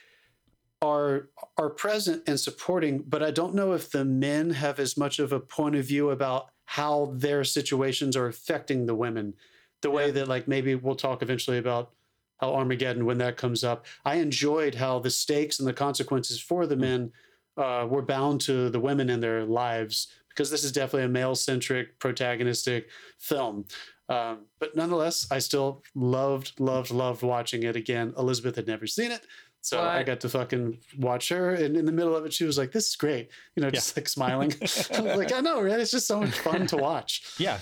are 0.82 1.30
are 1.58 1.70
present 1.70 2.24
and 2.28 2.40
supporting, 2.40 3.00
but 3.08 3.24
I 3.24 3.32
don't 3.32 3.56
know 3.56 3.74
if 3.74 3.90
the 3.90 4.06
men 4.06 4.52
have 4.52 4.80
as 4.80 4.98
much 4.98 5.20
of 5.20 5.32
a 5.32 5.40
point 5.40 5.76
of 5.76 5.86
view 5.86 6.10
about 6.12 6.50
how 6.66 7.12
their 7.16 7.44
situations 7.44 8.16
are 8.16 8.28
affecting 8.28 8.86
the 8.86 8.96
women. 8.96 9.34
The 9.82 9.92
way 9.92 10.08
Yeah. 10.08 10.12
that 10.14 10.28
like 10.28 10.48
maybe 10.48 10.76
we'll 10.76 10.96
talk 10.96 11.22
eventually 11.22 11.58
about 11.58 11.92
how 12.38 12.54
Armageddon 12.54 13.06
when 13.06 13.18
that 13.20 13.38
comes 13.38 13.64
up. 13.64 13.86
I 14.04 14.16
enjoyed 14.16 14.76
how 14.76 15.00
the 15.00 15.10
stakes 15.10 15.60
and 15.60 15.68
the 15.68 15.74
consequences 15.74 16.40
for 16.40 16.68
the 16.68 16.76
men 16.76 17.12
uh, 17.58 17.88
were 17.90 18.02
bound 18.02 18.42
to 18.42 18.70
the 18.70 18.80
women 18.80 19.10
in 19.10 19.22
their 19.22 19.46
lives 19.46 20.10
because 20.30 20.52
this 20.52 20.66
is 20.66 20.74
definitely 20.74 21.06
a 21.06 21.10
male 21.10 21.36
centric 21.36 21.98
protagonistic 22.00 22.86
film. 23.18 23.66
Um, 24.08 24.46
but 24.60 24.76
nonetheless, 24.76 25.28
I 25.32 25.40
still 25.40 25.84
loved, 25.96 26.60
loved, 26.60 26.92
loved 26.92 27.24
watching 27.24 27.64
it 27.64 27.76
again. 27.76 28.14
Elizabeth 28.18 28.56
had 28.56 28.68
never 28.68 28.86
seen 28.86 29.12
it. 29.12 29.26
So 29.62 29.82
I 29.82 30.04
got 30.04 30.20
to 30.20 30.30
fucking 30.30 30.78
watch 31.00 31.30
her, 31.30 31.56
and 31.56 31.76
in 31.76 31.86
the 31.88 31.92
middle 31.92 32.16
of 32.16 32.24
it, 32.24 32.32
she 32.32 32.44
was 32.44 32.56
like, 32.56 32.72
"This 32.72 32.90
is 32.90 32.96
great," 32.96 33.32
you 33.56 33.64
know, 33.64 33.72
just 33.72 33.98
like 33.98 34.08
smiling. 34.08 34.54
I 34.62 35.02
was 35.02 35.18
like, 35.18 35.34
"I 35.34 35.40
know, 35.40 35.60
right? 35.60 35.80
It's 35.80 35.90
just 35.90 36.06
so 36.06 36.20
much 36.20 36.38
fun 36.38 36.68
to 36.68 36.78
watch." 36.78 37.34
yeah. 37.40 37.58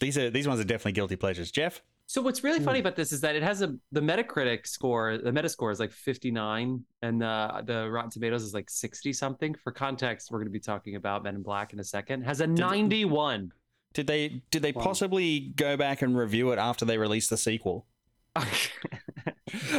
These 0.00 0.18
are 0.18 0.30
these 0.30 0.46
ones 0.48 0.60
are 0.60 0.64
definitely 0.64 0.92
guilty 0.92 1.16
pleasures. 1.16 1.50
Jeff, 1.50 1.80
So 2.06 2.22
what's 2.22 2.42
really 2.44 2.60
funny 2.60 2.78
about 2.80 2.96
this 2.96 3.12
is 3.12 3.20
that 3.20 3.36
it 3.36 3.42
has 3.42 3.62
a 3.62 3.74
the 3.92 4.00
Metacritic 4.00 4.66
score, 4.66 5.18
the 5.18 5.30
Metascore 5.30 5.72
is 5.72 5.80
like 5.80 5.92
59, 5.92 6.84
and 7.02 7.20
the 7.20 7.62
the 7.64 7.90
Rotten 7.90 8.10
Tomatoes 8.10 8.42
is 8.42 8.54
like 8.54 8.70
60 8.70 9.12
something. 9.12 9.54
For 9.54 9.72
context, 9.72 10.30
we're 10.30 10.38
going 10.38 10.46
to 10.48 10.52
be 10.52 10.60
talking 10.60 10.96
about 10.96 11.22
Men 11.22 11.34
in 11.36 11.42
Black 11.42 11.72
in 11.72 11.80
a 11.80 11.84
second. 11.84 12.22
Has 12.22 12.40
a 12.40 12.46
91. 12.46 13.52
Did 13.94 14.06
they 14.06 14.42
did 14.50 14.62
they 14.62 14.72
Wow. 14.72 14.82
possibly 14.84 15.52
go 15.56 15.76
back 15.76 16.02
and 16.02 16.16
review 16.16 16.52
it 16.52 16.58
after 16.58 16.84
they 16.84 16.98
released 16.98 17.30
the 17.30 17.36
sequel? 17.36 17.86
oh 18.36 18.42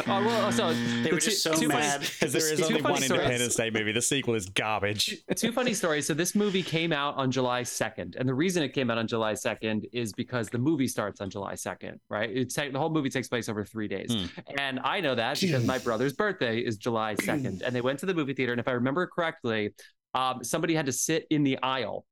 well, 0.07 0.51
so 0.51 0.73
They 1.03 1.11
were 1.11 1.19
just 1.19 1.43
so 1.43 1.53
two 1.53 1.67
mad 1.67 2.01
Because 2.19 2.33
there 2.33 2.51
is 2.53 2.61
only 2.61 2.81
one. 2.81 3.01
Independence 3.01 3.55
Day 3.55 3.69
movie. 3.69 3.91
The 3.91 4.01
sequel 4.01 4.35
is 4.35 4.47
garbage. 4.47 5.15
two 5.35 5.51
funny 5.51 5.73
stories. 5.73 6.07
So 6.07 6.13
this 6.13 6.35
movie 6.35 6.63
came 6.63 6.91
out 6.91 7.15
on 7.15 7.31
July 7.31 7.61
2nd, 7.61 8.15
and 8.17 8.27
the 8.27 8.33
reason 8.33 8.63
it 8.63 8.69
came 8.73 8.89
out 8.89 8.97
on 8.97 9.07
July 9.07 9.33
2nd 9.33 9.85
is 9.93 10.11
because 10.13 10.49
the 10.49 10.57
movie 10.57 10.87
starts 10.87 11.21
on 11.21 11.29
July 11.29 11.53
2nd, 11.53 11.99
right? 12.09 12.29
It's 12.29 12.55
the 12.55 12.71
whole 12.75 12.89
movie 12.89 13.09
takes 13.09 13.27
place 13.27 13.47
over 13.47 13.63
three 13.63 13.87
days, 13.87 14.11
Hmm. 14.11 14.25
and 14.57 14.79
I 14.83 14.99
know 15.01 15.15
that 15.15 15.39
because 15.39 15.65
my 15.65 15.77
brother's 15.77 16.13
birthday 16.13 16.59
is 16.59 16.77
July 16.77 17.15
2nd, 17.15 17.61
and 17.61 17.75
they 17.75 17.81
went 17.81 17.99
to 17.99 18.05
the 18.05 18.13
movie 18.13 18.33
theater, 18.33 18.51
and 18.51 18.59
if 18.59 18.67
I 18.67 18.71
remember 18.71 19.07
correctly, 19.07 19.73
um, 20.15 20.43
somebody 20.43 20.73
had 20.73 20.87
to 20.87 20.91
sit 20.91 21.27
in 21.29 21.43
the 21.43 21.57
aisle 21.61 22.05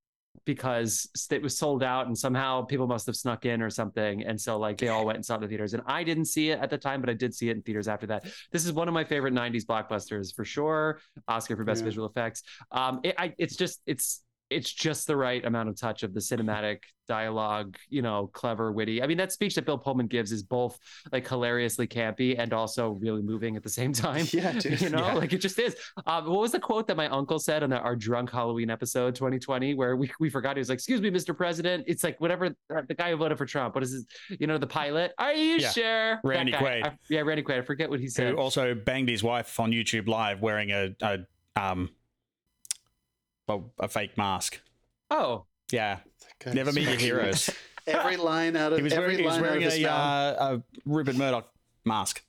because 0.48 1.08
it 1.30 1.42
was 1.44 1.56
sold 1.56 1.84
out 1.84 2.08
and 2.08 2.18
somehow 2.18 2.64
people 2.64 2.88
must 2.88 3.06
have 3.06 3.16
snuck 3.16 3.46
in 3.46 3.62
or 3.62 3.70
something. 3.70 4.24
And 4.24 4.40
so 4.42 4.58
like 4.58 4.78
they 4.80 4.88
all 4.88 5.06
went 5.06 5.18
and 5.18 5.24
saw 5.26 5.34
it 5.36 5.38
in 5.38 5.42
the 5.44 5.48
theaters. 5.50 5.76
And 5.76 5.84
i 5.86 6.04
didn't 6.04 6.26
see 6.26 6.50
it 6.50 6.60
at 6.60 6.72
the 6.72 6.78
time 6.78 7.02
but 7.02 7.10
i 7.10 7.14
did 7.14 7.36
see 7.36 7.50
it 7.50 7.58
in 7.58 7.62
theaters 7.62 7.88
after 7.88 8.08
that. 8.08 8.26
This 8.52 8.66
is 8.66 8.74
one 8.74 8.88
of 8.88 8.94
my 8.96 9.04
favorite 9.04 9.34
90s 9.34 9.66
blockbusters 9.66 10.34
for 10.34 10.46
sure. 10.46 11.00
Oscar 11.28 11.56
for 11.56 11.64
best 11.66 11.82
Yeah. 11.82 11.86
visual 11.90 12.08
effects. 12.08 12.42
Um 12.72 13.02
it, 13.04 13.14
I, 13.20 13.34
it's 13.38 13.56
just 13.56 13.82
it's 13.86 14.22
it's 14.50 14.72
just 14.72 15.08
the 15.08 15.16
right 15.16 15.44
amount 15.46 15.70
of 15.70 15.76
touch 15.80 16.04
of 16.04 16.14
the 16.14 16.20
cinematic 16.20 16.80
dialogue, 17.08 17.78
you 17.90 18.02
know, 18.02 18.28
clever, 18.34 18.72
witty. 18.72 19.02
I 19.02 19.08
mean, 19.08 19.18
that 19.18 19.32
speech 19.32 19.56
that 19.56 19.66
Bill 19.66 19.78
Pullman 19.78 20.08
gives 20.08 20.32
is 20.32 20.44
both 20.44 20.78
like 21.12 21.28
hilariously 21.28 21.88
campy 21.88 22.38
and 22.38 22.54
also 22.54 22.90
really 22.92 23.22
moving 23.22 23.56
at 23.56 23.64
the 23.64 23.70
same 23.70 23.94
time. 23.94 24.26
Yeah, 24.34 24.52
dude. 24.54 24.82
You 24.88 24.90
know, 24.90 25.00
Yeah. 25.00 25.14
like 25.14 25.34
it 25.34 25.40
just 25.40 25.58
is. 25.60 25.76
Um, 26.06 26.26
what 26.28 26.42
was 26.42 26.52
the 26.52 26.60
quote 26.60 26.88
that 26.88 26.98
my 26.98 27.08
uncle 27.08 27.40
said 27.40 27.64
on 27.64 27.70
the, 27.70 27.80
our 27.80 27.96
drunk 27.96 28.30
Halloween 28.32 28.70
episode 28.70 29.16
2020 29.16 29.74
where 29.74 29.96
we, 29.96 30.12
we 30.20 30.30
forgot 30.30 30.56
he 30.58 30.60
was 30.60 30.70
like, 30.70 30.78
excuse 30.78 31.02
me, 31.02 31.10
Mr. 31.10 31.36
President. 31.36 31.84
It's 31.88 32.04
like 32.04 32.20
whatever 32.22 32.48
uh, 32.74 32.82
the 32.88 32.94
guy 32.94 33.12
who 33.12 33.18
voted 33.18 33.38
for 33.38 33.46
Trump. 33.46 33.74
What 33.76 33.84
is 33.84 33.92
his, 33.92 34.06
you 34.40 34.48
know, 34.48 34.58
the 34.58 34.68
pilot? 34.68 35.14
Are 35.18 35.34
you 35.34 35.58
Yeah. 35.58 35.72
sure? 35.72 36.20
Randy. 36.24 36.52
Quaid. 36.52 36.86
I- 36.86 36.98
yeah, 37.10 37.22
Randy 37.22 37.44
Quaid. 37.44 37.60
I 37.60 37.62
forget 37.62 37.90
what 37.90 38.00
he 38.00 38.08
said. 38.08 38.32
Who 38.34 38.38
also 38.38 38.76
banged 38.76 39.10
his 39.10 39.24
wife 39.24 39.60
on 39.60 39.72
YouTube 39.72 40.08
Live 40.08 40.42
wearing 40.42 40.72
a, 40.72 40.96
a 41.02 41.20
um, 41.56 41.90
well, 43.48 43.72
a 43.80 43.88
fake 43.88 44.18
mask. 44.18 44.60
Oh, 45.10 45.46
Yeah, 45.72 46.00
Okay. 46.42 46.54
never 46.56 46.72
meet 46.72 46.88
your 46.88 46.98
heroes. 46.98 47.50
Every 47.88 48.18
line 48.18 48.56
out 48.58 48.74
of 48.74 48.78
He 48.80 48.84
was 48.84 48.92
every 48.92 49.06
wearing, 49.16 49.20
he 49.20 49.26
was 49.26 49.36
line 49.40 49.46
out 49.46 49.56
of 49.58 49.62
his 49.64 49.78
a, 49.78 49.82
mouth. 49.84 50.36
uh, 50.40 50.58
a 50.58 50.64
Rupert 50.86 51.16
Murdoch 51.16 51.50
mask. 51.86 52.22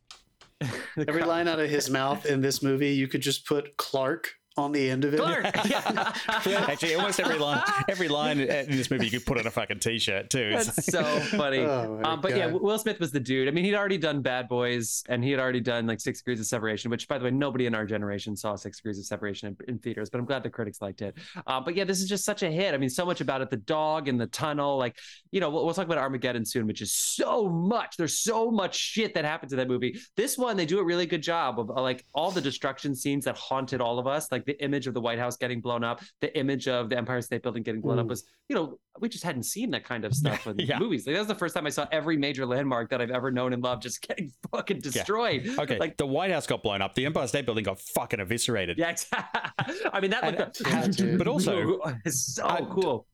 Every 1.09 1.22
line 1.24 1.48
out 1.48 1.59
of 1.59 1.68
his 1.68 1.90
mouth 1.90 2.24
in 2.26 2.40
this 2.40 2.62
movie, 2.62 2.90
you 2.90 3.09
could 3.09 3.20
just 3.22 3.44
put 3.44 3.76
Clark 3.76 4.35
on 4.58 4.72
the 4.72 4.90
end 4.90 5.04
of 5.04 5.14
it. 5.14 5.20
Clark. 5.20 5.46
Yeah. 5.68 6.64
Actually, 6.68 6.94
almost 6.94 7.20
every 7.20 7.38
line, 7.38 7.62
every 7.88 8.08
line 8.08 8.40
in 8.40 8.70
this 8.70 8.90
movie 8.90 9.04
you 9.04 9.10
could 9.10 9.26
put 9.26 9.38
on 9.38 9.46
a 9.46 9.50
fucking 9.50 9.80
t-shirt 9.80 10.30
too. 10.30 10.50
It's 10.54 10.66
That's 10.66 10.86
so 10.90 11.02
funny. 11.36 11.58
Oh, 11.78 12.00
um, 12.02 12.20
but 12.20 12.36
yeah, 12.36 12.46
Will 12.46 12.78
Smith 12.78 12.98
was 12.98 13.12
the 13.12 13.20
dude. 13.20 13.46
I 13.46 13.50
mean, 13.50 13.64
he'd 13.64 13.74
already 13.74 13.98
done 13.98 14.22
Bad 14.22 14.48
Boys 14.48 15.04
and 15.08 15.22
he 15.22 15.30
had 15.30 15.38
already 15.38 15.60
done 15.60 15.86
like 15.86 16.00
Six 16.00 16.20
Degrees 16.20 16.40
of 16.40 16.46
Separation, 16.46 16.90
which, 16.90 17.06
by 17.08 17.18
the 17.18 17.24
way, 17.24 17.30
nobody 17.30 17.66
in 17.66 17.74
our 17.74 17.84
generation 17.84 18.34
saw 18.34 18.56
Six 18.56 18.78
Degrees 18.78 18.98
of 18.98 19.04
Separation 19.04 19.48
in, 19.48 19.74
in 19.74 19.78
theaters, 19.78 20.08
but 20.08 20.18
I'm 20.18 20.24
glad 20.24 20.42
the 20.42 20.50
critics 20.50 20.80
liked 20.80 21.02
it. 21.02 21.16
Uh, 21.46 21.60
but 21.60 21.76
yeah, 21.76 21.84
this 21.84 22.00
is 22.00 22.08
just 22.08 22.24
such 22.24 22.42
a 22.42 22.50
hit. 22.50 22.74
I 22.74 22.78
mean, 22.78 22.88
so 22.88 23.04
much 23.04 23.20
about 23.20 23.42
it 23.42 23.50
the 23.50 23.58
dog 23.58 24.08
and 24.08 24.20
the 24.20 24.26
tunnel. 24.26 24.78
Like, 24.78 24.96
you 25.30 25.40
know, 25.40 25.50
we'll, 25.50 25.64
we'll 25.64 25.74
talk 25.74 25.86
about 25.86 25.98
Armageddon 25.98 26.44
soon, 26.44 26.66
which 26.66 26.80
is 26.80 26.92
so 26.92 27.48
much. 27.48 27.96
There's 27.96 28.18
so 28.18 28.50
much 28.50 28.76
shit 28.76 29.14
that 29.14 29.24
happened 29.24 29.50
to 29.50 29.56
that 29.56 29.68
movie. 29.68 29.98
This 30.16 30.38
one, 30.38 30.56
they 30.56 30.66
do 30.66 30.78
a 30.78 30.84
really 30.84 31.06
good 31.06 31.22
job 31.22 31.60
of 31.60 31.70
uh, 31.70 31.82
like 31.82 32.04
all 32.14 32.30
the 32.30 32.40
destruction 32.40 32.94
scenes 32.94 33.24
that 33.26 33.36
haunted 33.36 33.80
all 33.80 33.98
of 33.98 34.06
us, 34.06 34.32
like 34.32 34.44
the 34.48 34.61
image 34.64 34.88
of 34.88 34.94
the 34.94 35.00
White 35.00 35.20
House 35.20 35.37
getting 35.37 35.61
blown 35.61 35.84
up, 35.84 36.02
the 36.20 36.37
image 36.37 36.66
of 36.66 36.90
the 36.90 36.96
Empire 36.98 37.22
State 37.22 37.42
Building 37.44 37.62
getting 37.62 37.80
blown 37.80 37.98
up 38.00 38.06
Mm. 38.06 38.08
was, 38.08 38.24
you 38.48 38.56
know, 38.56 38.78
we 38.98 39.08
just 39.08 39.22
hadn't 39.22 39.44
seen 39.44 39.70
that 39.70 39.84
kind 39.84 40.04
of 40.04 40.12
stuff 40.14 40.46
in 40.48 40.58
Yeah. 40.58 40.78
movies. 40.80 41.06
Like 41.06 41.14
that 41.14 41.20
was 41.20 41.28
the 41.28 41.34
first 41.37 41.54
time 41.54 41.66
I 41.66 41.70
saw 41.70 41.87
every 41.92 42.16
major 42.16 42.44
landmark 42.46 42.90
that 42.90 43.00
I've 43.00 43.11
ever 43.12 43.30
known 43.30 43.52
and 43.52 43.62
loved 43.62 43.82
just 43.82 44.02
getting 44.08 44.32
fucking 44.50 44.80
destroyed. 44.80 45.46
okay. 45.58 45.78
Like 45.78 45.96
the 45.96 46.06
White 46.06 46.32
House 46.32 46.46
got 46.48 46.62
blown 46.64 46.82
up. 46.82 46.94
The 46.96 47.06
Empire 47.06 47.28
State 47.28 47.44
Building 47.46 47.62
got 47.64 47.78
fucking 47.80 48.18
eviscerated. 48.18 48.78
yeah, 48.78 48.90
exactly. 48.90 49.42
I 49.92 50.00
mean 50.00 50.11
that 50.11 50.24
And- 50.24 50.38
looked 50.38 50.61
Yeah, 50.66 50.87
dude. 50.88 51.18
But 51.18 51.28
also, 51.28 51.78
it's 52.04 52.34
so 52.34 52.66
cool. 52.72 53.06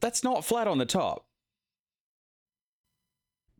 that's 0.00 0.24
not 0.24 0.44
flat 0.44 0.66
on 0.66 0.78
the 0.78 0.86
top. 0.86 1.26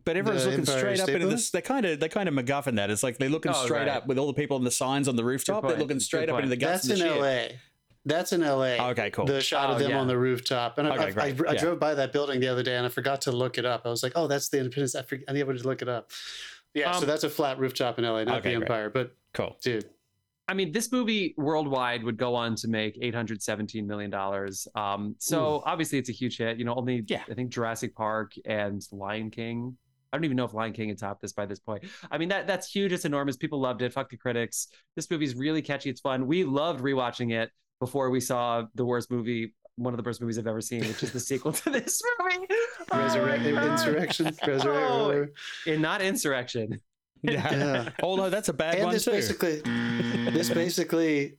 But 0.09 0.17
everyone's 0.17 0.45
The 0.45 0.51
looking 0.53 0.61
Empire 0.63 0.79
straight 0.79 1.01
up 1.01 1.05
State 1.05 1.09
into 1.17 1.19
Building? 1.19 1.37
this. 1.37 1.51
They 1.51 1.61
kind 1.61 1.85
of 1.85 2.01
they 2.01 2.09
kind 2.09 2.31
of 2.31 2.35
MacGuffin 2.35 2.77
that. 2.77 2.89
It's 2.91 3.03
like 3.03 3.19
they're 3.19 3.29
looking 3.29 3.53
Oh, 3.55 3.65
straight 3.67 3.81
right. 3.81 3.89
up 3.89 4.07
with 4.07 4.17
all 4.17 4.27
the 4.27 4.33
people 4.33 4.57
on 4.57 4.65
the 4.65 4.71
signs 4.71 5.07
on 5.07 5.17
the 5.17 5.25
rooftop. 5.25 5.61
They're 5.61 5.73
point. 5.73 5.81
looking 5.81 5.97
Good 5.99 6.03
straight 6.03 6.31
up 6.31 6.37
into 6.39 6.49
the 6.49 6.57
guts 6.57 6.89
That's 6.89 7.01
of 7.01 7.07
in 7.07 7.13
the 7.13 7.15
ship. 7.15 7.23
L.A. 7.23 7.61
That's 8.07 8.33
in 8.33 8.43
L.A. 8.43 8.81
Okay, 8.93 9.11
cool. 9.11 9.27
The 9.27 9.43
shot 9.43 9.69
of 9.69 9.77
Oh, 9.77 9.79
them 9.81 9.91
yeah. 9.91 10.01
on 10.01 10.07
the 10.07 10.17
rooftop, 10.17 10.79
and 10.79 10.89
I, 10.89 10.93
Okay, 10.95 11.21
I, 11.21 11.25
I, 11.27 11.33
great. 11.33 11.51
I 11.51 11.53
Yeah. 11.53 11.61
drove 11.61 11.79
by 11.79 11.95
that 11.95 12.15
building 12.15 12.41
the 12.41 12.49
other 12.49 12.63
day, 12.63 12.75
and 12.77 12.87
I 12.87 12.89
forgot 12.89 13.21
to 13.23 13.33
look 13.33 13.59
it 13.59 13.67
up. 13.67 13.83
I 13.85 13.91
was 13.91 14.03
like, 14.03 14.13
"Oh, 14.17 14.27
that's 14.27 14.49
the 14.49 14.57
Independence." 14.61 14.95
I 14.95 15.03
forget. 15.03 15.27
I 15.29 15.33
need 15.35 15.45
to 15.45 15.53
look 15.69 15.83
it 15.83 15.91
up. 15.91 16.11
Yeah, 16.73 16.91
so 16.93 17.01
Um, 17.01 17.07
that's 17.07 17.25
a 17.25 17.29
flat 17.29 17.59
rooftop 17.59 17.99
in 17.99 18.07
L.A., 18.07 18.25
not 18.25 18.39
Okay, 18.39 18.55
the 18.55 18.61
great. 18.61 18.71
Empire. 18.71 18.89
But 18.89 19.15
Cool. 19.35 19.59
dude, 19.63 19.91
I 20.49 20.55
mean, 20.55 20.73
this 20.73 20.91
movie 20.91 21.35
worldwide 21.37 22.03
would 22.03 22.17
go 22.17 22.35
on 22.35 22.55
to 22.55 22.69
make 22.69 22.97
eight 23.03 23.15
hundred 23.15 23.43
seventeen 23.43 23.87
million 23.87 24.11
dollars. 24.11 24.67
Um, 24.75 25.17
so 25.19 25.63
obviously 25.67 25.99
it's 25.99 26.09
a 26.09 26.13
huge 26.13 26.39
hit. 26.39 26.57
You 26.57 26.65
know, 26.65 26.75
only 26.77 27.05
Yeah. 27.07 27.25
I 27.29 27.35
think 27.35 27.51
Jurassic 27.51 27.95
Park 27.95 28.33
and 28.47 28.83
Lion 28.91 29.31
King. 29.31 29.77
I 30.13 30.17
don't 30.17 30.25
even 30.25 30.37
know 30.37 30.45
if 30.45 30.55
Lion 30.55 30.73
King 30.73 30.89
had 30.89 30.99
topped 30.99 31.21
this 31.21 31.33
by 31.33 31.45
this 31.47 31.59
point. 31.59 31.85
I 32.11 32.19
mean, 32.19 32.29
that 32.31 32.47
that's 32.47 32.71
huge. 32.71 32.93
It's 32.93 33.05
enormous. 33.05 33.37
People 33.37 33.61
loved 33.61 33.83
it. 33.83 33.93
Fuck 33.93 34.09
the 34.11 34.17
critics. 34.17 34.69
This 34.97 35.11
movie's 35.11 35.35
really 35.35 35.61
catchy. 35.63 35.91
It's 35.91 36.01
fun. 36.01 36.27
We 36.27 36.45
loved 36.45 36.81
rewatching 36.81 37.33
it 37.33 37.51
before 37.81 38.11
we 38.11 38.21
saw 38.21 38.65
the 38.75 38.85
worst 38.85 39.11
movie, 39.11 39.55
one 39.77 39.93
of 39.93 39.99
the 39.99 40.03
worst 40.09 40.21
movies 40.21 40.39
I've 40.39 40.47
ever 40.47 40.61
seen, 40.61 40.81
which 40.81 41.03
is 41.03 41.13
the 41.13 41.21
sequel 41.21 41.53
to 41.53 41.71
this 41.71 42.01
movie. 42.21 42.47
Oh 42.91 42.99
resurrect, 43.03 43.43
my 43.45 43.51
God. 43.51 43.65
insurrection, 43.73 44.27
resurrect. 44.47 44.67
Oh, 44.91 45.27
and 45.67 45.83
not 45.83 46.01
insurrection. 46.01 46.81
Yeah. 47.23 47.53
Yeah. 47.53 47.89
Although 48.03 48.31
that's 48.31 48.49
a 48.49 48.55
bad 48.55 48.77
and 48.77 48.85
one 48.85 48.95
this 48.95 49.05
too. 49.05 49.11
basically, 49.11 49.61
this 50.31 50.49
basically, 50.49 51.37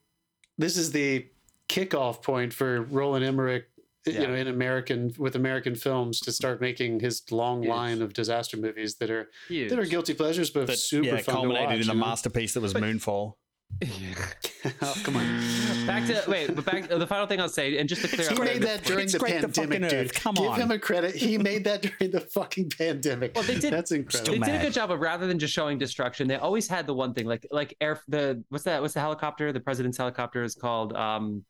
this 0.60 0.78
is 0.78 0.92
the 0.92 1.28
kickoff 1.70 2.22
point 2.22 2.54
for 2.54 2.84
Roland 2.84 3.26
Emmerich. 3.26 3.68
Yeah. 4.14 4.22
You 4.22 4.28
know, 4.28 4.36
in 4.36 4.48
American 4.48 5.12
with 5.18 5.36
American 5.36 5.76
films 5.76 6.20
to 6.22 6.32
start 6.32 6.62
making 6.62 7.00
his 7.00 7.24
long 7.32 7.62
Huge. 7.64 7.70
line 7.70 8.02
of 8.02 8.14
disaster 8.14 8.58
movies 8.58 8.96
that 8.96 9.10
are 9.10 9.30
Huge. 9.48 9.70
that 9.70 9.80
are 9.80 9.86
guilty 9.86 10.14
pleasures, 10.14 10.50
but 10.50 10.68
that 10.68 10.78
super 10.80 11.06
yeah, 11.08 11.12
fun 11.18 11.24
to 11.24 11.32
culminated 11.32 11.66
watch. 11.68 11.74
in 11.82 11.88
the 11.88 11.94
you 11.94 12.00
know? 12.00 12.06
masterpiece 12.06 12.54
that 12.54 12.62
was 12.62 12.74
But- 12.74 12.84
Moonfall. 12.84 13.34
oh, 14.82 14.96
come 15.04 15.16
on. 15.16 15.86
back 15.86 16.06
to 16.08 16.24
wait, 16.28 16.56
but 16.56 16.66
back 16.66 16.88
the 16.90 17.06
final 17.06 17.28
thing 17.28 17.40
I'll 17.40 17.48
say, 17.48 17.78
and 17.78 17.88
just 17.88 18.02
to 18.02 18.08
clear 18.08 18.22
It's 18.22 18.32
up, 18.32 18.38
He 18.40 18.44
made 18.44 18.62
that 18.64 18.84
during 18.84 19.08
the 19.08 19.20
great 19.20 19.42
the 19.42 19.48
pandemic, 19.48 19.90
dude. 19.92 19.94
Earth. 20.08 20.14
Come 20.16 20.34
Give 20.36 20.46
on. 20.48 20.60
him 20.60 20.72
a 20.72 20.80
credit. 20.80 21.14
He 21.16 21.38
made 21.38 21.64
that 21.66 21.84
during 21.84 22.12
the 22.12 22.22
fucking 22.22 22.72
pandemic. 22.78 23.34
Well, 23.36 23.44
they 23.44 23.60
did- 23.60 23.72
That's 23.72 23.92
incredible. 23.92 24.26
Still 24.34 24.40
they 24.44 24.52
did 24.52 24.62
a 24.62 24.64
good 24.64 24.74
job 24.74 24.90
of 24.92 25.00
rather 25.00 25.28
than 25.28 25.38
just 25.38 25.54
showing 25.54 25.78
destruction, 25.78 26.28
they 26.28 26.36
always 26.38 26.68
had 26.68 26.88
the 26.88 26.94
one 26.96 27.14
thing 27.14 27.26
like 27.28 27.46
like 27.52 27.76
air 27.80 28.02
the 28.08 28.44
what's 28.50 28.64
that 28.64 28.82
what's 28.82 28.96
the 28.96 29.00
helicopter 29.02 29.54
the 29.54 29.60
president's 29.60 29.98
helicopter 30.00 30.44
is 30.44 30.56
called 30.56 30.94
um 30.94 31.44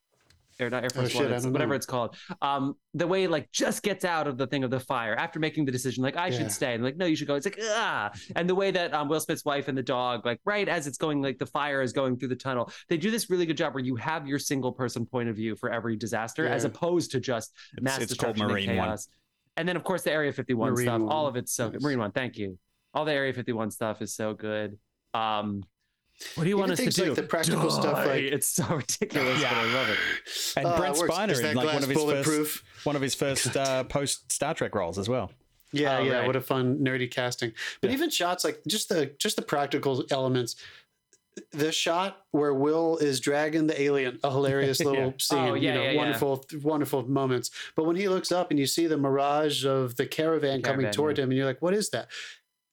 or 0.61 0.69
not 0.69 0.83
Air 0.83 0.89
Force 0.89 1.09
shit, 1.11 1.21
One, 1.23 1.33
it's 1.33 1.45
whatever 1.45 1.69
know. 1.69 1.75
it's 1.75 1.85
called. 1.85 2.15
Um, 2.41 2.75
the 2.93 3.07
way 3.07 3.23
it, 3.23 3.31
like 3.31 3.51
just 3.51 3.83
gets 3.83 4.03
out 4.03 4.27
of 4.27 4.37
the 4.37 4.47
thing 4.47 4.63
of 4.63 4.71
the 4.71 4.79
fire 4.79 5.15
after 5.15 5.39
making 5.39 5.65
the 5.65 5.71
decision, 5.71 6.03
like 6.03 6.17
I 6.17 6.27
Yeah. 6.27 6.37
should 6.39 6.51
stay, 6.51 6.73
and 6.73 6.83
like 6.83 6.97
no, 6.97 7.05
you 7.05 7.15
should 7.15 7.27
go. 7.27 7.35
It's 7.35 7.45
like 7.45 7.59
ah, 7.61 8.11
and 8.35 8.49
the 8.49 8.55
way 8.55 8.71
that 8.71 8.93
um, 8.93 9.07
Will 9.07 9.19
Smith's 9.19 9.45
wife 9.45 9.67
and 9.67 9.77
the 9.77 9.83
dog, 9.83 10.25
like 10.25 10.39
right 10.45 10.67
as 10.67 10.87
it's 10.87 10.97
going, 10.97 11.21
like 11.21 11.37
the 11.37 11.45
fire 11.45 11.81
is 11.81 11.93
going 11.93 12.17
through 12.17 12.29
the 12.29 12.35
tunnel. 12.35 12.71
They 12.89 12.97
do 12.97 13.11
this 13.11 13.29
really 13.29 13.45
good 13.45 13.57
job 13.57 13.73
where 13.73 13.83
you 13.83 13.95
have 13.95 14.27
your 14.27 14.39
single 14.39 14.71
person 14.71 15.05
point 15.05 15.29
of 15.29 15.35
view 15.35 15.55
for 15.55 15.71
every 15.71 15.95
disaster, 15.95 16.47
as 16.47 16.65
opposed 16.65 17.11
to 17.11 17.19
just 17.19 17.53
mass 17.81 18.01
It's, 18.01 18.11
it's 18.11 18.19
called 18.19 18.35
destruction 18.35 18.43
and 18.57 18.65
Marine 18.67 18.77
One. 18.77 18.87
chaos. 18.87 19.07
And 19.57 19.67
then 19.67 19.75
of 19.75 19.83
course 19.83 20.03
the 20.03 20.11
Area 20.11 20.31
51 20.31 20.71
Marine 20.73 20.85
stuff, 20.87 21.01
all 21.07 21.27
of 21.27 21.35
it's 21.35 21.53
so 21.53 21.65
good. 21.69 21.75
Yes. 21.75 21.83
Marine 21.83 21.99
One, 21.99 22.11
thank 22.11 22.37
you. 22.37 22.57
All 22.93 23.05
the 23.05 23.11
Area 23.13 23.33
51 23.33 23.71
stuff 23.71 24.01
is 24.01 24.13
so 24.15 24.33
good. 24.33 24.77
Um, 25.13 25.63
what 26.35 26.43
do 26.43 26.49
you 26.49 26.57
want 26.57 26.71
Even 26.71 26.73
us 26.73 26.77
to 26.77 26.83
things 26.83 26.95
do? 26.95 27.05
like 27.05 27.15
the 27.15 27.23
practical 27.23 27.69
stuff, 27.69 27.95
Die. 27.95 28.05
like- 28.05 28.23
it's 28.23 28.47
so 28.47 28.65
ridiculous, 28.67 29.41
but 29.41 29.51
I 29.51 29.73
love 29.73 29.89
it. 29.89 29.97
And 30.57 30.65
Oh, 30.67 30.77
Brent 30.77 30.97
it. 30.97 31.03
Spiner 31.03 31.29
Is 31.31 31.39
in 31.39 31.55
like 31.55 31.73
one 31.73 31.83
of 31.83 31.89
his 31.89 32.03
first 32.25 32.63
one 32.83 32.95
of 32.95 33.01
his 33.01 33.15
first 33.15 33.55
uh, 33.55 33.83
post 33.85 34.31
Star 34.31 34.53
Trek 34.53 34.75
roles 34.75 34.97
as 34.99 35.07
well. 35.09 35.31
Yeah, 35.71 35.99
Oh, 35.99 36.03
yeah. 36.03 36.13
right. 36.19 36.27
What 36.27 36.35
a 36.35 36.41
fun 36.41 36.79
nerdy 36.79 37.09
casting. 37.09 37.51
But 37.81 37.89
Yeah. 37.91 37.95
even 37.97 38.09
shots 38.09 38.43
like 38.43 38.61
just 38.67 38.89
the 38.89 39.11
just 39.19 39.35
the 39.35 39.41
practical 39.43 40.03
elements. 40.11 40.55
The 41.51 41.71
shot 41.71 42.17
where 42.31 42.53
Will 42.53 42.97
is 42.97 43.21
dragging 43.21 43.67
the 43.67 43.81
alien, 43.81 44.19
a 44.25 44.31
hilarious 44.31 44.79
little 44.83 45.05
Yeah. 45.05 45.11
scene. 45.19 45.37
Oh, 45.39 45.53
yeah, 45.53 45.61
you 45.69 45.73
know, 45.77 45.83
yeah, 45.83 45.91
yeah. 45.91 45.97
wonderful, 45.97 46.45
wonderful 46.63 47.07
moments. 47.09 47.49
But 47.77 47.85
when 47.85 47.95
he 47.95 48.09
looks 48.09 48.29
up 48.31 48.49
and 48.49 48.59
you 48.59 48.65
see 48.65 48.87
the 48.87 48.97
mirage 48.97 49.63
of 49.65 49.95
the 49.95 50.05
caravan, 50.05 50.61
coming 50.63 50.91
toward 50.91 51.17
yeah. 51.17 51.23
him, 51.23 51.29
and 51.29 51.37
you're 51.37 51.45
like, 51.45 51.61
"What 51.61 51.73
is 51.73 51.91
that?" 51.91 52.09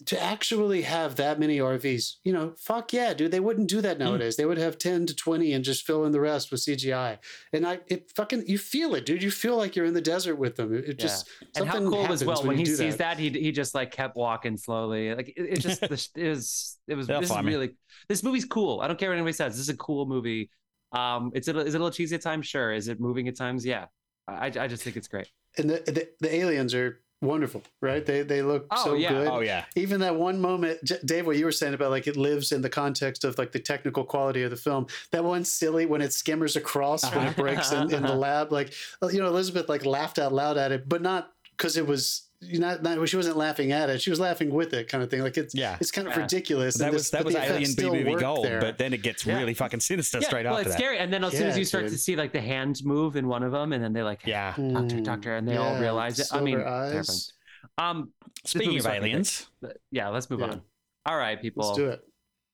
To 0.04 0.22
actually 0.22 0.82
have 0.82 1.16
that 1.16 1.40
many 1.40 1.56
RVs, 1.58 2.16
you 2.22 2.30
know, 2.30 2.52
fuck 2.58 2.92
yeah, 2.92 3.14
dude. 3.14 3.30
They 3.30 3.40
wouldn't 3.40 3.70
do 3.70 3.80
that 3.80 3.98
nowadays. 3.98 4.36
They 4.36 4.44
would 4.44 4.58
have 4.58 4.76
ten 4.76 5.06
to 5.06 5.16
twenty 5.16 5.54
and 5.54 5.64
just 5.64 5.86
fill 5.86 6.04
in 6.04 6.12
the 6.12 6.20
rest 6.20 6.52
with 6.52 6.60
CGI. 6.60 7.16
And 7.54 7.66
I, 7.66 7.80
it 7.88 8.12
fucking, 8.14 8.44
you 8.46 8.58
feel 8.58 8.94
it, 8.94 9.06
dude. 9.06 9.22
You 9.22 9.30
feel 9.30 9.56
like 9.56 9.74
you're 9.74 9.86
in 9.86 9.94
the 9.94 10.02
desert 10.02 10.36
with 10.36 10.56
them. 10.56 10.74
It, 10.74 10.84
it 10.90 10.98
just 10.98 11.26
And 11.56 11.66
how 11.66 11.72
something 11.72 11.90
cool 11.90 12.02
happens 12.02 12.20
as 12.20 12.28
well 12.28 12.44
when, 12.44 12.58
you 12.58 12.66
he 12.66 12.70
sees 12.72 12.98
that. 12.98 13.18
he 13.18 13.30
he 13.30 13.52
just 13.52 13.74
like 13.74 13.90
kept 13.90 14.16
walking 14.16 14.58
slowly. 14.58 15.14
Like 15.14 15.30
it, 15.30 15.40
it 15.54 15.60
just 15.60 15.80
the 15.88 15.96
sh- 15.96 16.08
it 16.14 16.28
was 16.28 16.78
it 16.86 16.94
was 16.94 17.06
They'll 17.06 17.20
this 17.20 17.30
is 17.30 17.34
find 17.34 17.46
me. 17.46 17.52
really 17.54 17.70
this 18.08 18.22
movie's 18.22 18.44
cool. 18.44 18.80
I 18.82 18.88
don't 18.88 18.98
care 18.98 19.08
what 19.08 19.14
anybody 19.16 19.32
says. 19.32 19.54
This 19.54 19.60
is 19.60 19.70
a 19.70 19.76
cool 19.78 20.04
movie. 20.04 20.50
Um, 20.92 21.32
it's 21.34 21.48
a, 21.48 21.58
is 21.58 21.74
it 21.74 21.78
a 21.78 21.80
little 21.82 21.90
cheesy 21.90 22.14
at 22.16 22.22
times? 22.22 22.46
Sure. 22.46 22.70
Is 22.72 22.88
it 22.88 23.00
moving 23.00 23.28
at 23.28 23.36
times? 23.36 23.64
Yeah. 23.64 23.86
I 24.28 24.46
I 24.46 24.68
just 24.68 24.82
think 24.82 24.96
it's 24.96 25.08
great. 25.08 25.30
and 25.56 25.70
the, 25.70 25.82
the 25.86 26.08
the 26.20 26.34
aliens 26.34 26.74
are 26.74 27.00
wonderful, 27.22 27.62
right? 27.80 28.04
They 28.04 28.22
they 28.22 28.42
look 28.42 28.66
Oh, 28.70 28.84
so 28.84 28.94
yeah. 28.94 29.08
good. 29.10 29.28
Oh 29.28 29.40
yeah, 29.40 29.64
Even 29.74 30.00
that 30.00 30.16
one 30.16 30.40
moment, 30.40 30.82
J- 30.84 30.98
Dave, 31.04 31.26
what 31.26 31.36
you 31.36 31.44
were 31.44 31.52
saying 31.52 31.74
about 31.74 31.90
like 31.90 32.06
it 32.06 32.16
lives 32.16 32.52
in 32.52 32.62
the 32.62 32.68
context 32.68 33.24
of 33.24 33.38
like 33.38 33.52
the 33.52 33.58
technical 33.60 34.04
quality 34.04 34.42
of 34.42 34.50
the 34.50 34.56
film. 34.56 34.86
That 35.12 35.24
one 35.24 35.44
silly 35.44 35.86
when 35.86 36.00
it 36.02 36.12
skimmers 36.12 36.56
across 36.56 37.02
when 37.14 37.26
it 37.26 37.36
breaks 37.36 37.72
in, 37.72 37.92
in 37.92 38.02
the 38.02 38.14
lab, 38.26 38.52
like 38.52 38.72
uh, 39.02 39.08
you 39.08 39.20
know 39.20 39.28
Elizabeth 39.28 39.68
like 39.68 39.84
laughed 39.86 40.18
out 40.18 40.32
loud 40.32 40.56
at 40.58 40.72
it, 40.72 40.88
but 40.88 41.02
not 41.02 41.32
because 41.56 41.76
it 41.76 41.86
was 41.86 42.25
not, 42.42 42.82
not 42.82 43.08
she 43.08 43.16
wasn't 43.16 43.36
laughing 43.36 43.72
at 43.72 43.88
it, 43.90 44.00
she 44.02 44.10
was 44.10 44.20
laughing 44.20 44.50
with 44.50 44.72
it, 44.74 44.88
kind 44.88 45.02
of 45.02 45.10
thing. 45.10 45.20
Like 45.22 45.36
it's 45.36 45.54
yeah. 45.54 45.76
it's 45.80 45.90
kind 45.90 46.06
of 46.06 46.14
Yeah. 46.14 46.22
ridiculous. 46.22 46.76
That 46.78 46.86
and 46.86 46.94
was 46.94 47.04
this- 47.04 47.10
that 47.10 47.24
was 47.24 47.34
Alien 47.34 47.70
B 47.76 47.84
movie 47.90 48.14
gold, 48.20 48.44
there. 48.44 48.60
but 48.60 48.78
then 48.78 48.92
it 48.92 49.02
gets 49.02 49.24
Yeah. 49.26 49.38
really 49.38 49.54
fucking 49.54 49.80
sinister 49.80 50.20
straight 50.22 50.44
well, 50.44 50.54
after 50.58 50.68
it's 50.68 50.76
that. 50.76 50.78
scary. 50.82 50.98
And 50.98 51.12
then 51.12 51.24
as 51.24 51.32
soon 51.32 51.46
as 51.48 51.56
you 51.58 51.64
start 51.64 51.84
dude. 51.84 51.92
to 51.92 51.98
see 51.98 52.16
like 52.16 52.32
the 52.32 52.40
hands 52.40 52.84
move 52.84 53.16
in 53.16 53.26
one 53.26 53.42
of 53.42 53.52
them, 53.52 53.72
and 53.72 53.82
then 53.82 53.92
they're 53.92 54.04
like 54.04 54.26
Yeah. 54.26 54.54
doctor, 54.56 55.00
doctor, 55.00 55.36
and 55.36 55.48
they 55.48 55.56
all 55.56 55.78
realize 55.80 56.18
it. 56.18 56.28
I 56.32 56.40
mean, 56.40 56.56
silver 56.56 56.68
eyes. 56.68 57.32
Um, 57.78 58.12
Speaking 58.44 58.78
of 58.78 58.86
aliens, 58.86 59.46
but- 59.60 59.78
yeah, 59.90 60.08
let's 60.08 60.30
move 60.30 60.40
Yeah. 60.40 60.46
on. 60.50 60.62
All 61.04 61.16
right, 61.16 61.40
people. 61.40 61.66
Let's 61.66 61.78
do 61.78 61.88
it. 61.88 62.00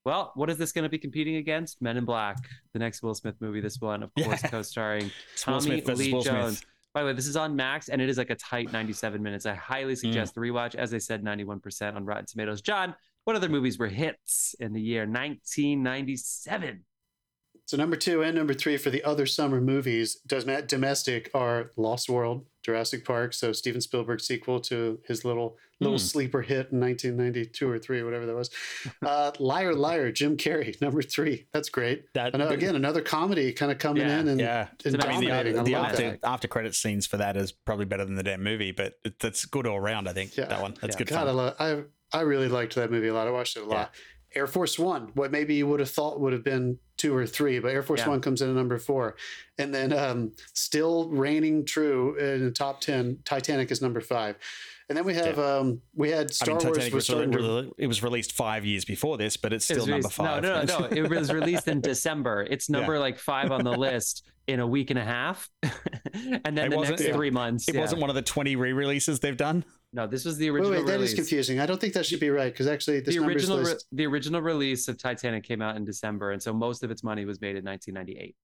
Well, 0.05 0.33
what 0.35 0.51
is 0.51 0.59
this 0.59 0.73
going 0.73 0.83
to 0.83 0.88
be 0.88 0.99
competing 0.99 1.37
against? 1.37 1.81
Men 1.81 1.97
in 1.97 2.05
Black, 2.05 2.37
the 2.73 2.81
next 2.81 3.03
Will 3.03 3.14
Smith 3.14 3.37
movie. 3.40 3.61
This 3.61 3.79
one, 3.81 4.03
of 4.03 4.11
course, 4.18 4.42
Yeah. 4.42 4.49
co-starring 4.51 5.12
It's 5.33 5.47
Will 5.47 5.61
Tommy 5.61 5.81
Smith 5.81 5.97
Lee 5.99 6.12
Will 6.12 6.23
Smith. 6.23 6.35
Jones. 6.35 6.62
By 6.94 7.00
the 7.00 7.07
way, 7.07 7.12
this 7.14 7.26
is 7.26 7.37
on 7.37 7.57
Max, 7.57 7.88
and 7.88 8.02
it 8.02 8.09
is 8.11 8.18
like 8.18 8.28
a 8.31 8.35
tight 8.35 8.70
97 8.72 9.22
minutes. 9.22 9.46
I 9.46 9.55
Mm. 9.55 9.59
highly 9.59 9.96
suggest 9.96 10.35
the 10.35 10.40
rewatch. 10.42 10.74
As 10.74 10.92
I 10.92 10.98
said, 10.98 11.22
91% 11.24 11.96
on 11.96 12.05
Rotten 12.05 12.26
Tomatoes. 12.26 12.61
John, 12.61 12.94
what 13.24 13.35
other 13.37 13.48
movies 13.48 13.78
were 13.78 13.88
hits 13.88 14.55
in 14.61 14.72
the 14.72 14.81
year 14.81 15.07
1997? 15.07 16.85
So 17.66 17.77
number 17.77 17.96
two 17.96 18.22
and 18.22 18.37
number 18.37 18.53
three 18.55 18.77
for 18.77 18.90
the 18.90 19.03
other 19.05 19.25
summer 19.25 19.61
movies, 19.61 20.16
does 20.27 20.44
domestic 20.66 21.31
are 21.33 21.70
Lost 21.77 22.09
World, 22.11 22.44
Jurassic 22.64 23.05
Park, 23.05 23.33
so 23.33 23.53
Steven 23.53 23.81
Spielberg's 23.81 24.27
sequel 24.27 24.61
to 24.62 25.01
his 25.07 25.25
little 25.25 25.57
little 25.81 25.98
Hmm. 25.98 26.05
sleeper 26.05 26.42
hit 26.42 26.68
in 26.70 26.79
1992 26.79 27.68
or 27.68 27.77
three 27.77 27.98
or 28.01 28.05
whatever 28.05 28.25
that 28.27 28.37
was. 28.37 28.51
Uh, 29.05 29.33
Liar 29.40 29.75
Liar, 29.75 30.12
Jim 30.12 30.37
Carrey, 30.37 30.81
number 30.81 31.03
three. 31.03 31.46
That's 31.53 31.68
great. 31.70 32.05
That, 32.14 32.35
again, 32.53 32.77
another 32.77 33.01
comedy 33.01 33.53
kind 33.53 33.72
of 33.72 33.79
coming 33.79 34.05
Yeah. 34.07 34.20
in 34.20 34.29
and, 34.29 34.40
yeah. 34.40 34.68
and 34.85 35.03
I 35.03 35.09
mean, 35.09 35.20
the, 35.20 35.27
dominating. 35.27 35.59
I 35.59 35.62
the 35.64 35.72
love 35.72 35.85
after, 35.87 36.18
after 36.22 36.48
credit 36.48 36.75
scenes 36.77 37.07
for 37.07 37.16
that 37.16 37.37
is 37.37 37.51
probably 37.51 37.85
better 37.87 38.05
than 38.05 38.14
the 38.14 38.22
damn 38.22 38.44
movie, 38.44 38.70
but 38.70 38.94
it, 39.05 39.18
that's 39.18 39.44
good 39.44 39.66
all 39.66 39.77
around. 39.77 40.09
I 40.09 40.12
think 40.12 40.37
Yeah. 40.37 40.44
that 40.46 40.62
one. 40.62 40.75
That's 40.81 40.94
Yeah. 40.94 40.98
good 40.98 41.09
God, 41.09 41.22
I, 41.22 41.27
fun. 41.27 41.37
love, 41.37 41.57
I 41.59 41.83
I 42.14 42.20
really 42.20 42.48
liked 42.48 42.75
that 42.77 42.90
movie 42.90 43.09
a 43.09 43.14
lot. 43.14 43.27
I 43.27 43.31
watched 43.31 43.57
it 43.57 43.62
a 43.62 43.66
lot. 43.66 43.92
Air 44.35 44.47
Force 44.47 44.79
One, 44.79 45.11
what 45.14 45.31
maybe 45.31 45.55
you 45.55 45.66
would 45.66 45.81
have 45.81 45.90
thought 45.90 46.21
would 46.21 46.33
have 46.33 46.45
been 46.45 46.79
two 46.97 47.14
or 47.14 47.27
three, 47.27 47.59
but 47.59 47.68
Air 47.73 47.83
Force 47.83 48.01
Yeah. 48.01 48.11
One 48.11 48.21
comes 48.21 48.42
in 48.42 48.51
at 48.51 48.55
number 48.57 48.79
four, 48.79 49.16
and 49.59 49.75
then 49.75 49.92
um, 49.92 50.33
still 50.55 51.09
reigning 51.09 51.64
true 51.64 52.16
in 52.16 52.45
the 52.45 52.51
top 52.51 52.81
ten. 52.81 53.18
Titanic 53.25 53.71
is 53.71 53.83
number 53.83 54.01
five, 54.01 54.37
and 54.88 54.97
then 54.97 55.05
we 55.05 55.14
have 55.14 55.38
um, 55.38 55.81
we 55.95 56.11
had 56.11 56.27
I 56.27 56.33
Star 56.33 56.47
mean, 56.49 56.66
Wars 56.66 56.77
Titanic 56.77 56.95
was 56.95 56.95
was, 56.95 57.05
starting 57.07 57.33
to 57.33 57.75
it 57.79 57.87
was 57.87 58.03
released 58.03 58.33
five 58.33 58.64
years 58.64 58.85
before 58.85 59.18
this, 59.18 59.37
but 59.37 59.53
it's 59.53 59.68
It 59.71 59.75
still 59.75 59.87
number 59.87 60.09
five. 60.09 60.42
No, 60.42 60.64
no, 60.64 60.64
no, 60.64 60.79
no. 60.81 60.87
It 60.87 61.09
was 61.09 61.33
released 61.33 61.68
in 61.68 61.81
December. 61.92 62.47
It's 62.49 62.68
number 62.68 62.99
like 62.99 63.18
five 63.18 63.53
on 63.53 63.64
the 63.64 63.73
list 63.73 64.25
in 64.47 64.61
a 64.61 64.66
week 64.66 64.90
and 64.90 64.99
a 64.99 65.05
half, 65.05 65.49
and 65.62 66.57
then 66.57 66.59
It 66.59 66.71
the 66.71 66.81
next 66.83 67.05
yeah. 67.05 67.12
three 67.14 67.31
months. 67.31 67.68
It 67.68 67.75
yeah. 67.75 67.81
wasn't 67.81 68.01
one 68.01 68.11
of 68.11 68.16
the 68.16 68.23
20 68.23 68.57
re-releases 68.57 69.21
they've 69.21 69.37
done. 69.37 69.64
No, 69.94 70.07
this 70.07 70.24
was 70.24 70.38
the 70.38 70.48
original 70.48 70.70
wait, 70.70 70.87
that 70.87 70.94
is 70.94 71.11
release. 71.11 71.14
confusing. 71.14 71.61
I 71.61 71.66
don't 71.66 71.81
think 71.81 71.92
that 71.94 72.07
should 72.07 72.20
be 72.20 72.31
right 72.31 72.50
because 72.50 72.66
actually 72.66 73.00
this 73.00 73.14
the 73.14 73.24
original 73.24 73.59
re- 73.62 73.74
the 73.92 74.07
original 74.07 74.40
release 74.40 74.88
of 74.88 74.96
Titanic 74.96 75.44
came 75.44 75.61
out 75.61 75.76
in 75.76 75.85
December, 75.85 76.33
and 76.33 76.42
so 76.42 76.52
most 76.52 76.83
of 76.83 76.90
its 76.90 77.05
money 77.05 77.24
was 77.26 77.40
made 77.40 77.57
in 77.57 77.64
1998. 77.64 78.35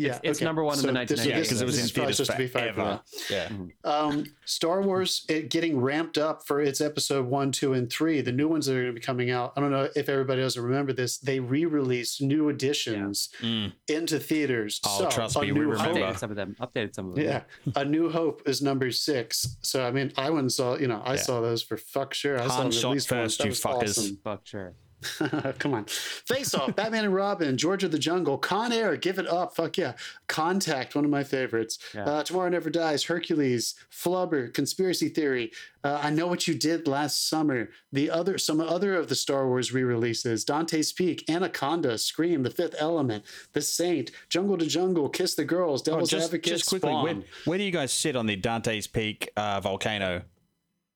Yeah, 0.00 0.18
it's 0.22 0.38
okay. 0.38 0.44
number 0.44 0.64
one 0.64 0.74
in 0.78 0.82
the 0.82 0.92
this- 0.92 1.18
1998. 1.20 1.34
Yeah, 1.36 1.40
because 1.42 1.62
it 1.62 1.64
was 1.66 1.76
this 1.76 1.84
in 1.84 1.94
theaters 1.94 2.16
supposed 2.16 2.30
to 2.32 2.36
be 2.38 2.46
five 2.46 2.74
for 2.74 3.00
forever. 3.28 3.50
Yeah. 3.84 3.90
Um, 3.90 4.24
Star 4.44 4.82
Wars 4.82 5.24
it 5.28 5.50
getting 5.50 5.80
ramped 5.80 6.18
up 6.18 6.46
for 6.46 6.60
its 6.60 6.80
episode 6.80 7.26
one, 7.26 7.52
two, 7.52 7.72
and 7.74 7.90
three. 7.90 8.20
The 8.20 8.32
new 8.32 8.48
ones 8.48 8.66
that 8.66 8.76
are 8.76 8.82
going 8.82 8.94
to 8.94 9.00
be 9.00 9.04
coming 9.04 9.30
out. 9.30 9.52
I 9.56 9.60
don't 9.60 9.70
know 9.70 9.88
if 9.94 10.08
everybody 10.08 10.40
doesn't 10.42 10.62
remember 10.62 10.92
this. 10.92 11.18
They 11.18 11.40
re-released 11.40 12.20
new 12.22 12.48
editions 12.48 13.28
Mm. 13.40 13.72
into 13.88 14.18
theaters. 14.18 14.80
Oh, 14.86 14.98
so, 15.00 15.08
trust 15.10 15.36
A 15.36 15.40
me, 15.42 15.52
we 15.52 15.60
remember. 15.60 16.00
Updated 16.00 16.18
some 16.18 16.30
of 16.30 16.36
them. 16.36 16.56
Updated 16.60 16.94
some 16.94 17.08
of 17.10 17.14
them. 17.14 17.24
Yeah, 17.24 17.42
A 17.76 17.84
New 17.84 18.10
Hope 18.10 18.42
is 18.46 18.60
number 18.62 18.90
six. 18.90 19.56
So 19.62 19.86
I 19.86 19.90
mean, 19.90 20.12
I 20.16 20.30
went 20.30 20.40
and 20.42 20.52
saw. 20.52 20.76
You 20.76 20.88
know, 20.88 21.00
I 21.04 21.14
Yeah. 21.14 21.20
saw 21.20 21.40
those 21.40 21.62
for 21.62 21.76
fuck 21.76 22.14
sure. 22.14 22.38
I 22.38 22.46
saw 22.46 22.52
Han 22.62 22.70
them 22.70 22.78
at 22.78 22.90
least 22.90 23.08
first, 23.08 23.38
That 23.38 23.44
you 23.44 23.50
was 23.50 23.60
fuckers. 23.60 23.98
awesome. 23.98 24.18
Fuck 24.24 24.46
sure. 24.46 24.74
Come 25.58 25.74
on. 25.74 25.84
Face 25.86 26.54
Off, 26.54 26.74
Batman 26.76 27.04
and 27.06 27.14
Robin, 27.14 27.56
George 27.56 27.84
of 27.84 27.90
the 27.90 27.98
Jungle, 27.98 28.36
Con 28.38 28.72
Air, 28.72 28.96
Give 28.96 29.18
It 29.18 29.26
Up, 29.26 29.54
fuck 29.56 29.78
yeah. 29.78 29.94
Contact, 30.26 30.94
one 30.94 31.04
of 31.04 31.10
my 31.10 31.24
favorites. 31.24 31.78
Yeah. 31.94 32.04
Uh, 32.04 32.22
Tomorrow 32.22 32.50
Never 32.50 32.70
Dies, 32.70 33.04
Hercules, 33.04 33.74
Flubber, 33.90 34.52
Conspiracy 34.52 35.08
Theory. 35.08 35.52
Uh, 35.82 35.98
I 36.02 36.10
Know 36.10 36.26
What 36.26 36.46
You 36.46 36.54
Did 36.54 36.86
Last 36.86 37.28
Summer. 37.28 37.70
The 37.92 38.10
other, 38.10 38.36
some 38.36 38.60
other 38.60 38.94
of 38.94 39.08
the 39.08 39.14
Star 39.14 39.46
Wars 39.48 39.72
re-releases: 39.72 40.44
Dante's 40.44 40.92
Peak, 40.92 41.28
Anaconda, 41.30 41.96
Scream, 41.96 42.42
The 42.42 42.50
Fifth 42.50 42.74
Element, 42.78 43.24
The 43.54 43.62
Saint, 43.62 44.10
Jungle 44.28 44.58
to 44.58 44.66
Jungle, 44.66 45.08
Kiss 45.08 45.34
the 45.34 45.44
Girls, 45.44 45.80
Oh, 45.82 45.92
Devil's 45.92 46.10
just, 46.10 46.26
Advocate, 46.26 46.52
just 46.52 46.68
quickly, 46.68 46.92
where, 46.92 47.16
where 47.46 47.58
do 47.58 47.64
you 47.64 47.70
guys 47.70 47.92
sit 47.92 48.16
on 48.16 48.26
the 48.26 48.36
Dante's 48.36 48.86
Peak 48.86 49.30
uh, 49.36 49.60
volcano 49.60 50.22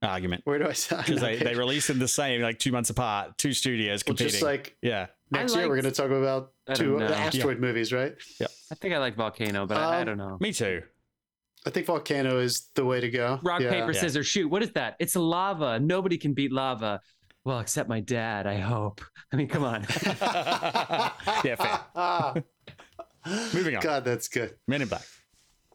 argument? 0.04 0.42
Where 0.44 0.58
do 0.58 0.66
I 0.68 0.72
say? 0.72 0.96
Because 0.98 1.20
they, 1.20 1.36
they 1.38 1.54
released 1.54 1.88
them 1.88 1.98
the 1.98 2.08
same, 2.08 2.40
like 2.42 2.58
two 2.58 2.72
months 2.72 2.90
apart, 2.90 3.36
two 3.38 3.52
studios 3.52 4.02
Well, 4.06 4.16
competing. 4.16 4.30
just 4.32 4.42
like 4.42 4.76
yeah. 4.82 5.06
next 5.30 5.54
I 5.54 5.60
year, 5.60 5.68
we're 5.68 5.80
going 5.80 5.92
to 5.92 6.02
talk 6.02 6.10
about 6.10 6.52
two 6.74 6.98
don't 6.98 7.00
know. 7.00 7.06
asteroid 7.14 7.58
movies, 7.60 7.92
right? 7.92 8.14
Yeah. 8.40 8.46
I 8.70 8.74
think 8.76 8.94
I 8.94 8.98
like 8.98 9.16
Volcano, 9.16 9.66
but 9.66 9.76
I, 9.76 9.96
I 9.96 10.00
Um, 10.00 10.06
don't 10.06 10.18
know. 10.18 10.38
Me 10.40 10.52
too. 10.52 10.82
I 11.66 11.70
think 11.70 11.86
Volcano 11.86 12.38
is 12.40 12.68
the 12.74 12.84
way 12.84 13.00
to 13.00 13.08
go. 13.10 13.40
Rock, 13.42 13.60
Yeah. 13.62 13.70
paper, 13.70 13.92
Yeah. 13.92 14.00
scissors, 14.00 14.26
shoot. 14.26 14.48
What 14.48 14.62
is 14.62 14.70
that? 14.72 14.96
It's 14.98 15.16
lava. 15.16 15.80
Nobody 15.80 16.18
can 16.18 16.34
beat 16.34 16.52
lava. 16.52 17.00
Well, 17.44 17.60
except 17.60 17.88
my 17.88 18.00
dad, 18.00 18.46
I 18.46 18.58
hope. 18.58 19.00
I 19.32 19.36
mean, 19.36 19.48
come 19.48 19.64
on. 19.64 19.82
yeah, 21.44 21.56
fair. 21.56 22.42
Moving 23.54 23.76
on. 23.76 23.82
God, 23.82 24.04
that's 24.04 24.28
good. 24.28 24.54
Men 24.68 24.82
in 24.82 24.88
Black. 24.88 25.04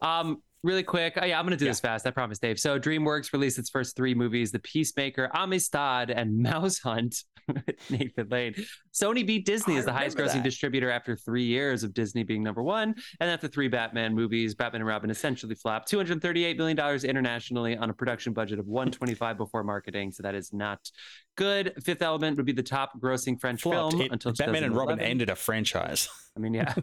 Um, 0.02 0.42
really 0.62 0.82
quick. 0.82 1.14
Oh, 1.20 1.24
yeah, 1.24 1.38
I'm 1.38 1.44
gonna 1.44 1.56
do 1.56 1.64
this 1.66 1.80
fast. 1.80 2.06
I 2.06 2.10
promise, 2.10 2.38
Dave. 2.38 2.58
So 2.58 2.78
DreamWorks 2.78 3.32
released 3.32 3.58
its 3.58 3.70
first 3.70 3.96
three 3.96 4.14
movies: 4.14 4.52
The 4.52 4.58
Peacemaker, 4.60 5.30
Amistad, 5.34 6.10
and 6.10 6.38
Mouse 6.42 6.78
Hunt. 6.78 7.24
with 7.48 7.90
Nathan 7.90 8.28
Lane. 8.28 8.54
Sony 8.94 9.26
beat 9.26 9.44
Disney 9.44 9.76
as 9.76 9.84
the 9.84 9.92
highest 9.92 10.16
grossing 10.16 10.34
that. 10.34 10.44
distributor 10.44 10.88
after 10.88 11.16
three 11.16 11.42
years 11.44 11.82
of 11.82 11.92
Disney 11.92 12.22
being 12.22 12.44
number 12.44 12.62
one. 12.62 12.94
And 13.18 13.28
after 13.28 13.48
three 13.48 13.66
Batman 13.66 14.14
movies, 14.14 14.54
Batman 14.54 14.82
and 14.82 14.88
Robin 14.88 15.10
essentially 15.10 15.56
flopped. 15.56 15.90
$238 15.90 16.56
million 16.58 16.78
internationally 17.04 17.76
on 17.76 17.90
a 17.90 17.92
production 17.94 18.32
budget 18.34 18.60
of 18.60 18.66
125 18.68 19.36
before 19.36 19.64
marketing. 19.64 20.12
So 20.12 20.22
that 20.22 20.36
is 20.36 20.52
not 20.52 20.78
good. 21.36 21.72
Fifth 21.82 22.02
Element 22.02 22.36
would 22.36 22.46
be 22.46 22.52
the 22.52 22.62
top 22.62 22.92
grossing 23.00 23.40
French 23.40 23.62
Flopped. 23.62 23.92
film 23.94 24.02
It- 24.02 24.12
until 24.12 24.32
Batman 24.32 24.62
and 24.64 24.76
Robin 24.76 25.00
ended 25.00 25.28
a 25.30 25.34
franchise. 25.34 26.08
I 26.36 26.40
mean, 26.40 26.54
yeah. 26.54 26.74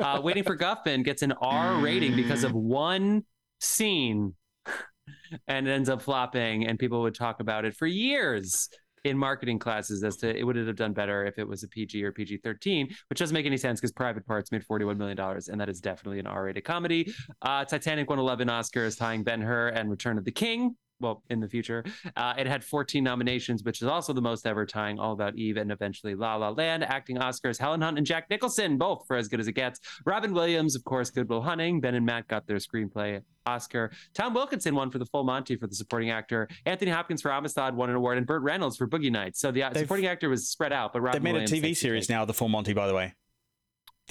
uh, 0.00 0.20
Waiting 0.22 0.44
for 0.44 0.54
Guffman 0.56 1.02
gets 1.04 1.22
an 1.22 1.32
R 1.40 1.80
rating 1.80 2.14
because 2.14 2.44
of 2.44 2.52
one 2.52 3.19
scene 3.60 4.34
and 5.48 5.68
ends 5.68 5.88
up 5.88 6.02
flopping, 6.02 6.66
and 6.66 6.78
people 6.78 7.02
would 7.02 7.14
talk 7.14 7.40
about 7.40 7.64
it 7.64 7.76
for 7.76 7.86
years 7.86 8.68
in 9.04 9.16
marketing 9.16 9.58
classes 9.58 10.04
as 10.04 10.16
to 10.18 10.36
it 10.36 10.42
would 10.42 10.56
have 10.56 10.76
done 10.76 10.92
better 10.92 11.24
if 11.24 11.38
it 11.38 11.48
was 11.48 11.62
a 11.62 11.68
PG 11.68 12.04
or 12.04 12.12
PG 12.12 12.38
13, 12.38 12.88
which 13.08 13.18
doesn't 13.18 13.34
make 13.34 13.46
any 13.46 13.56
sense 13.56 13.80
because 13.80 13.92
Private 13.92 14.26
Parts 14.26 14.52
made 14.52 14.64
$41 14.66 14.96
million, 14.96 15.18
and 15.18 15.60
that 15.60 15.68
is 15.68 15.80
definitely 15.80 16.18
an 16.18 16.26
R 16.26 16.44
rated 16.44 16.64
comedy. 16.64 17.12
Uh, 17.42 17.64
Titanic 17.64 18.10
won 18.10 18.18
11 18.18 18.48
Oscars, 18.48 18.98
tying 18.98 19.22
Ben 19.22 19.40
Hur 19.40 19.68
and 19.68 19.90
Return 19.90 20.18
of 20.18 20.24
the 20.24 20.32
King. 20.32 20.76
Well, 21.00 21.22
in 21.30 21.40
the 21.40 21.48
future, 21.48 21.84
uh, 22.16 22.34
it 22.36 22.46
had 22.46 22.62
14 22.62 23.02
nominations, 23.02 23.64
which 23.64 23.80
is 23.82 23.88
also 23.88 24.12
the 24.12 24.20
most 24.20 24.46
ever, 24.46 24.66
tying 24.66 24.98
All 24.98 25.12
About 25.12 25.36
Eve 25.36 25.56
and 25.56 25.72
eventually 25.72 26.14
La 26.14 26.36
La 26.36 26.50
Land. 26.50 26.84
Acting 26.84 27.16
Oscars: 27.16 27.58
Helen 27.58 27.80
Hunt 27.80 27.98
and 27.98 28.06
Jack 28.06 28.28
Nicholson, 28.30 28.76
both 28.76 29.04
for 29.06 29.16
As 29.16 29.28
Good 29.28 29.40
as 29.40 29.48
It 29.48 29.52
Gets. 29.52 29.80
Robin 30.04 30.32
Williams, 30.32 30.76
of 30.76 30.84
course, 30.84 31.10
Good 31.10 31.28
Will 31.28 31.42
Hunting. 31.42 31.80
Ben 31.80 31.94
and 31.94 32.04
Matt 32.04 32.28
got 32.28 32.46
their 32.46 32.58
screenplay 32.58 33.22
Oscar. 33.46 33.90
Tom 34.14 34.34
Wilkinson 34.34 34.74
won 34.74 34.90
for 34.90 34.98
The 34.98 35.06
Full 35.06 35.24
Monty 35.24 35.56
for 35.56 35.66
the 35.66 35.74
supporting 35.74 36.10
actor. 36.10 36.48
Anthony 36.66 36.90
Hopkins 36.90 37.22
for 37.22 37.32
Amistad 37.32 37.74
won 37.74 37.90
an 37.90 37.96
award, 37.96 38.18
and 38.18 38.26
Burt 38.26 38.42
Reynolds 38.42 38.76
for 38.76 38.86
Boogie 38.86 39.10
Nights. 39.10 39.40
So 39.40 39.50
the 39.50 39.62
uh, 39.62 39.74
supporting 39.74 40.06
actor 40.06 40.28
was 40.28 40.48
spread 40.48 40.72
out, 40.72 40.92
but 40.92 41.00
Robin 41.00 41.22
They've 41.22 41.24
made 41.24 41.32
Williams 41.32 41.52
a 41.52 41.56
TV 41.56 41.76
series 41.76 42.08
now, 42.08 42.24
The 42.24 42.34
Full 42.34 42.48
Monty, 42.48 42.72
by 42.72 42.86
the 42.86 42.94
way. 42.94 43.14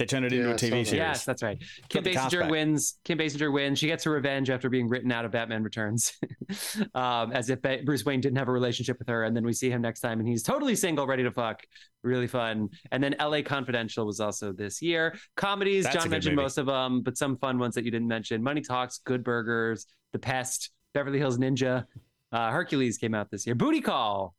They 0.00 0.06
turned 0.06 0.24
it 0.24 0.32
into 0.32 0.44
Yeah, 0.46 0.50
a 0.50 0.54
I 0.54 0.56
saw 0.56 0.66
TV 0.66 0.70
that. 0.70 0.86
series. 0.86 0.92
Yes, 0.94 1.24
that's 1.26 1.42
right. 1.42 1.62
Kim 1.90 2.02
Got 2.02 2.32
Basinger 2.32 2.50
wins. 2.50 2.98
Kim 3.04 3.18
Basinger 3.18 3.52
wins. 3.52 3.78
She 3.78 3.86
gets 3.86 4.02
her 4.04 4.10
revenge 4.10 4.48
after 4.48 4.70
being 4.70 4.88
written 4.88 5.12
out 5.12 5.24
of 5.26 5.30
Batman 5.30 5.62
Returns, 5.62 6.14
um, 6.94 7.32
as 7.32 7.50
if 7.50 7.60
Ba- 7.60 7.80
Bruce 7.84 8.04
Wayne 8.04 8.20
didn't 8.20 8.38
have 8.38 8.48
a 8.48 8.52
relationship 8.52 8.98
with 8.98 9.08
her. 9.08 9.24
And 9.24 9.36
then 9.36 9.44
we 9.44 9.52
see 9.52 9.70
him 9.70 9.82
next 9.82 10.00
time, 10.00 10.18
and 10.20 10.26
he's 10.28 10.42
totally 10.42 10.74
single, 10.74 11.06
ready 11.06 11.22
to 11.22 11.30
fuck. 11.30 11.62
Really 12.02 12.26
fun. 12.26 12.70
And 12.92 13.04
then 13.04 13.14
L.A. 13.18 13.42
Confidential 13.42 14.06
was 14.06 14.20
also 14.20 14.52
this 14.52 14.80
year. 14.80 15.14
Comedies. 15.36 15.84
That's 15.84 15.96
John 15.96 16.08
mentioned 16.10 16.34
movie. 16.34 16.44
most 16.44 16.56
of 16.56 16.64
them, 16.66 17.02
but 17.02 17.18
some 17.18 17.36
fun 17.36 17.58
ones 17.58 17.74
that 17.74 17.84
you 17.84 17.90
didn't 17.90 18.08
mention: 18.08 18.42
Money 18.42 18.62
Talks, 18.62 19.00
Good 19.04 19.22
Burgers, 19.22 19.86
The 20.14 20.18
Pest, 20.18 20.70
Beverly 20.94 21.18
Hills 21.18 21.36
Ninja, 21.36 21.84
uh, 22.32 22.50
Hercules 22.50 22.96
came 22.96 23.14
out 23.14 23.30
this 23.30 23.44
year. 23.46 23.54
Booty 23.54 23.82
Call, 23.82 24.34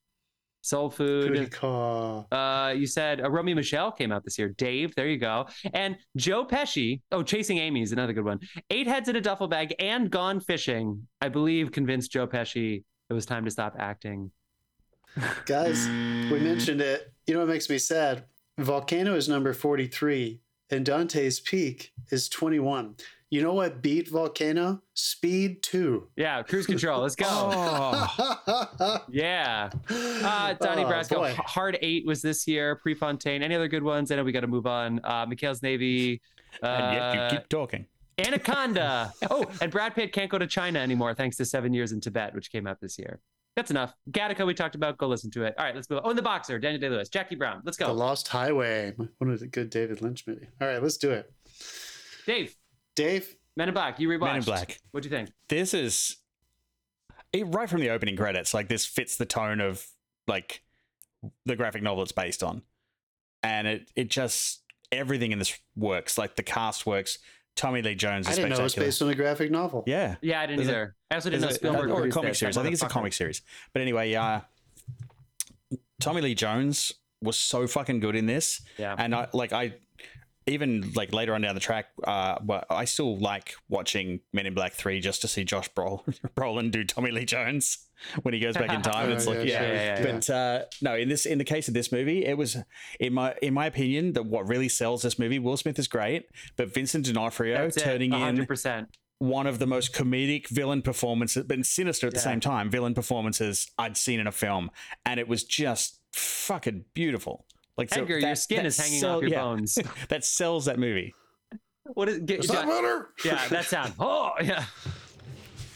Soul 0.61 0.89
Food. 0.89 1.33
Booty 1.33 1.47
call. 1.47 2.27
Uh, 2.31 2.73
you 2.75 2.85
said 2.85 3.21
uh, 3.21 3.29
Romy 3.29 3.51
and 3.51 3.57
Michele 3.57 3.91
came 3.91 4.11
out 4.11 4.23
this 4.23 4.37
year. 4.37 4.49
Dave, 4.49 4.93
there 4.95 5.07
you 5.07 5.17
go. 5.17 5.47
And 5.73 5.97
Joe 6.15 6.45
Pesci. 6.45 7.01
Oh, 7.11 7.23
Chasing 7.23 7.57
Amy 7.57 7.81
is 7.81 7.91
another 7.91 8.13
good 8.13 8.25
one. 8.25 8.39
Eight 8.69 8.87
heads 8.87 9.09
in 9.09 9.15
a 9.15 9.21
duffel 9.21 9.47
bag 9.47 9.73
and 9.79 10.09
Gone 10.09 10.39
Fishing. 10.39 11.07
I 11.19 11.29
believe 11.29 11.71
convinced 11.71 12.11
Joe 12.11 12.27
Pesci 12.27 12.83
it 13.09 13.13
was 13.13 13.25
time 13.25 13.43
to 13.43 13.51
stop 13.51 13.75
acting. 13.77 14.31
Guys, 15.45 15.85
we 15.87 16.39
mentioned 16.39 16.79
it. 16.79 17.11
You 17.27 17.33
know 17.33 17.41
what 17.41 17.49
makes 17.49 17.69
me 17.69 17.77
sad? 17.77 18.23
Volcano 18.57 19.15
is 19.15 19.27
number 19.27 19.51
43 19.53 20.39
and 20.69 20.85
Dante's 20.85 21.41
Peak 21.41 21.91
is 22.09 22.29
21. 22.29 22.95
You 23.31 23.41
know 23.41 23.53
what 23.53 23.81
beat 23.81 24.09
Volcano? 24.09 24.81
Speed 24.93 25.63
2. 25.63 26.09
Yeah, 26.17 26.43
cruise 26.43 26.65
control. 26.67 27.01
Let's 27.01 27.15
go. 27.15 27.25
Oh, 27.29 28.99
Yeah. 29.09 29.69
Uh, 29.89 30.53
Donnie 30.55 30.83
Oh, 30.83 30.89
Brasco. 30.89 31.15
boy. 31.15 31.33
Hard 31.37 31.77
Eight 31.81 32.05
was 32.05 32.21
this 32.21 32.45
year. 32.45 32.75
Prefontaine. 32.75 33.41
Any 33.41 33.55
other 33.55 33.69
good 33.69 33.83
ones? 33.83 34.11
I 34.11 34.17
know 34.17 34.25
we 34.25 34.33
got 34.33 34.41
to 34.41 34.47
move 34.47 34.67
on. 34.67 34.99
Uh, 35.05 35.25
McHale's 35.25 35.63
Navy. 35.63 36.21
Uh, 36.61 36.65
and 36.67 36.95
yet 36.95 37.31
you 37.31 37.37
keep 37.39 37.47
talking. 37.49 37.85
Anaconda. 38.17 39.13
oh, 39.31 39.45
and 39.61 39.71
Brad 39.71 39.95
Pitt 39.95 40.11
can't 40.11 40.29
go 40.29 40.37
to 40.37 40.45
China 40.47 40.79
anymore 40.79 41.13
thanks 41.13 41.37
to 41.37 41.45
Seven 41.45 41.73
Years 41.73 41.93
in 41.93 42.01
Tibet, 42.01 42.35
which 42.35 42.51
came 42.51 42.67
out 42.67 42.81
this 42.81 42.99
year. 42.99 43.21
That's 43.55 43.71
enough. 43.71 43.93
Gattaca, 44.11 44.45
we 44.45 44.53
talked 44.53 44.75
about. 44.75 44.97
Go 44.97 45.07
listen 45.07 45.31
to 45.31 45.43
it. 45.43 45.55
All 45.57 45.63
right, 45.63 45.73
let's 45.73 45.89
move. 45.89 45.99
On. 45.99 46.03
Oh, 46.05 46.09
and 46.09 46.17
the 46.17 46.21
boxer, 46.23 46.59
Daniel 46.59 46.81
Day 46.81 46.89
Lewis, 46.89 47.07
Jackie 47.07 47.35
Brown. 47.35 47.61
Let's 47.63 47.77
go. 47.77 47.87
The. 47.87 47.93
Lost 47.93 48.27
Highway. 48.27 48.93
One 49.19 49.29
of 49.31 49.39
the 49.39 49.47
good 49.47 49.69
David 49.69 50.01
Lynch 50.01 50.27
movie. 50.27 50.47
All 50.59 50.67
right, 50.67 50.83
let's 50.83 50.97
do 50.97 51.11
it. 51.11 51.31
Dave, 52.25 52.55
Dave, 52.95 53.35
Men 53.55 53.67
in 53.69 53.73
Black. 53.73 53.99
You 53.99 54.07
rewatched. 54.09 54.21
Men 54.21 54.35
in 54.37 54.43
Black. 54.43 54.79
What 54.91 55.03
do 55.03 55.09
you 55.09 55.15
think? 55.15 55.31
This 55.49 55.73
is 55.73 56.17
it, 57.33 57.43
right 57.47 57.69
from 57.69 57.81
the 57.81 57.89
opening 57.89 58.15
credits. 58.17 58.53
Like 58.53 58.67
this 58.67 58.85
fits 58.85 59.17
the 59.17 59.25
tone 59.25 59.59
of 59.61 59.85
like 60.27 60.61
the 61.45 61.55
graphic 61.55 61.81
novel 61.83 62.03
it's 62.03 62.11
based 62.11 62.43
on, 62.43 62.61
and 63.43 63.67
it 63.67 63.91
it 63.95 64.09
just 64.09 64.61
everything 64.91 65.31
in 65.31 65.39
this 65.39 65.57
works. 65.75 66.17
Like 66.17 66.35
the 66.35 66.43
cast 66.43 66.85
works. 66.85 67.19
Tommy 67.57 67.81
Lee 67.81 67.95
Jones 67.95 68.27
I 68.27 68.31
is 68.31 68.35
didn't 68.37 68.51
know 68.51 68.59
it 68.59 68.63
was 68.63 68.71
spectacular. 68.71 68.87
based 68.87 69.01
on 69.01 69.09
a 69.09 69.15
graphic 69.15 69.51
novel. 69.51 69.83
yeah, 69.85 70.15
Yeah, 70.21 70.39
I 70.39 70.45
didn't 70.45 70.59
There's 70.59 70.69
a- 70.69 70.71
either. 70.71 70.95
I 71.11 71.15
also 71.15 71.29
didn't 71.29 71.41
know 71.41 71.47
Is 71.49 71.55
it- 71.55 71.59
Spielberg 71.59 71.89
or 71.89 72.03
a 72.05 72.09
comic 72.09 72.35
series. 72.35 72.55
I 72.55 72.61
think 72.63 72.71
it's 72.73 72.81
a 72.81 72.87
comic 72.87 73.11
series. 73.11 73.41
But 73.73 73.81
anyway, 73.81 74.13
uh, 74.15 74.39
Tommy 75.99 76.21
Lee 76.21 76.33
Jones 76.33 76.93
was 77.21 77.35
so 77.37 77.67
fucking 77.67 77.99
good 77.99 78.15
in 78.15 78.25
this, 78.25 78.61
Yeah. 78.77 78.95
and 78.97 79.13
I 79.13 79.27
like 79.33 79.51
I 79.53 79.73
even 80.51 80.91
like 80.95 81.13
later 81.13 81.33
on 81.33 81.41
down 81.41 81.55
the 81.55 81.61
track, 81.61 81.87
uh, 82.03 82.37
I 82.69 82.85
still 82.85 83.17
like 83.17 83.55
watching 83.69 84.19
Men 84.33 84.45
in 84.45 84.53
Black 84.53 84.73
Three 84.73 84.99
just 84.99 85.21
to 85.21 85.27
see 85.27 85.43
Josh 85.43 85.69
Brol- 85.69 86.05
Brolin 86.35 86.71
do 86.71 86.83
Tommy 86.83 87.11
Lee 87.11 87.25
Jones 87.25 87.87
when 88.23 88.33
he 88.33 88.39
goes 88.39 88.55
back 88.55 88.71
in 88.71 88.81
time. 88.81 88.91
Oh, 89.11 89.13
it's 89.13 89.25
like 89.27 89.37
yeah, 89.39 89.61
yeah, 89.61 89.61
yeah, 89.61 90.03
yeah, 90.03 90.11
but 90.11 90.29
uh, 90.29 90.61
no, 90.81 90.95
in 90.95 91.09
this 91.09 91.25
in 91.25 91.37
the 91.37 91.43
case 91.43 91.67
of 91.67 91.73
this 91.73 91.91
movie, 91.91 92.25
it 92.25 92.37
was 92.37 92.57
in 92.99 93.13
my 93.13 93.33
in 93.41 93.53
my 93.53 93.65
opinion 93.65 94.13
that 94.13 94.25
what 94.25 94.47
really 94.47 94.69
sells 94.69 95.01
this 95.01 95.17
movie. 95.17 95.39
Will 95.39 95.57
Smith 95.57 95.79
is 95.79 95.87
great, 95.87 96.25
but 96.57 96.73
Vincent 96.73 97.05
D'Onofrio 97.05 97.57
That's 97.57 97.77
it, 97.77 97.83
turning 97.83 98.13
in 98.13 98.37
100%. 98.37 98.87
one 99.19 99.47
of 99.47 99.59
the 99.59 99.67
most 99.67 99.93
comedic 99.93 100.47
villain 100.49 100.81
performances, 100.81 101.43
but 101.45 101.65
sinister 101.65 102.07
at 102.07 102.13
the 102.13 102.19
same 102.19 102.39
time, 102.39 102.69
villain 102.69 102.93
performances 102.93 103.71
I'd 103.77 103.97
seen 103.97 104.19
in 104.19 104.27
a 104.27 104.31
film, 104.31 104.69
and 105.05 105.19
it 105.19 105.27
was 105.27 105.43
just 105.43 105.99
fucking 106.13 106.85
beautiful. 106.93 107.45
Like 107.77 107.93
so 107.93 108.01
Edgar, 108.01 108.19
your 108.19 108.35
skin 108.35 108.65
is 108.65 108.77
hanging 108.77 108.99
sell- 108.99 109.17
off 109.17 109.21
your 109.21 109.31
yeah, 109.31 109.41
bones. 109.41 109.77
that 110.09 110.23
sells 110.23 110.65
that 110.65 110.77
movie. 110.79 111.13
What 111.85 112.09
is 112.09 112.19
get, 112.19 112.41
Is 112.41 112.47
that 112.49 112.67
better? 112.67 113.09
Yeah, 113.25 113.47
that 113.47 113.65
sound. 113.65 113.93
Oh, 113.99 114.31
yeah. 114.41 114.65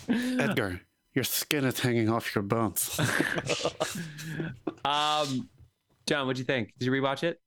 Edgar, 0.08 0.82
your 1.14 1.24
skin 1.24 1.66
is 1.66 1.80
hanging 1.80 2.10
off 2.10 2.34
your 2.36 2.44
bones. 2.44 3.00
Um, 4.86 5.50
John, 6.06 6.28
what'd 6.28 6.38
you 6.38 6.46
think? 6.46 6.74
Did 6.78 6.86
you 6.86 6.92
rewatch 6.92 7.24
it? 7.24 7.40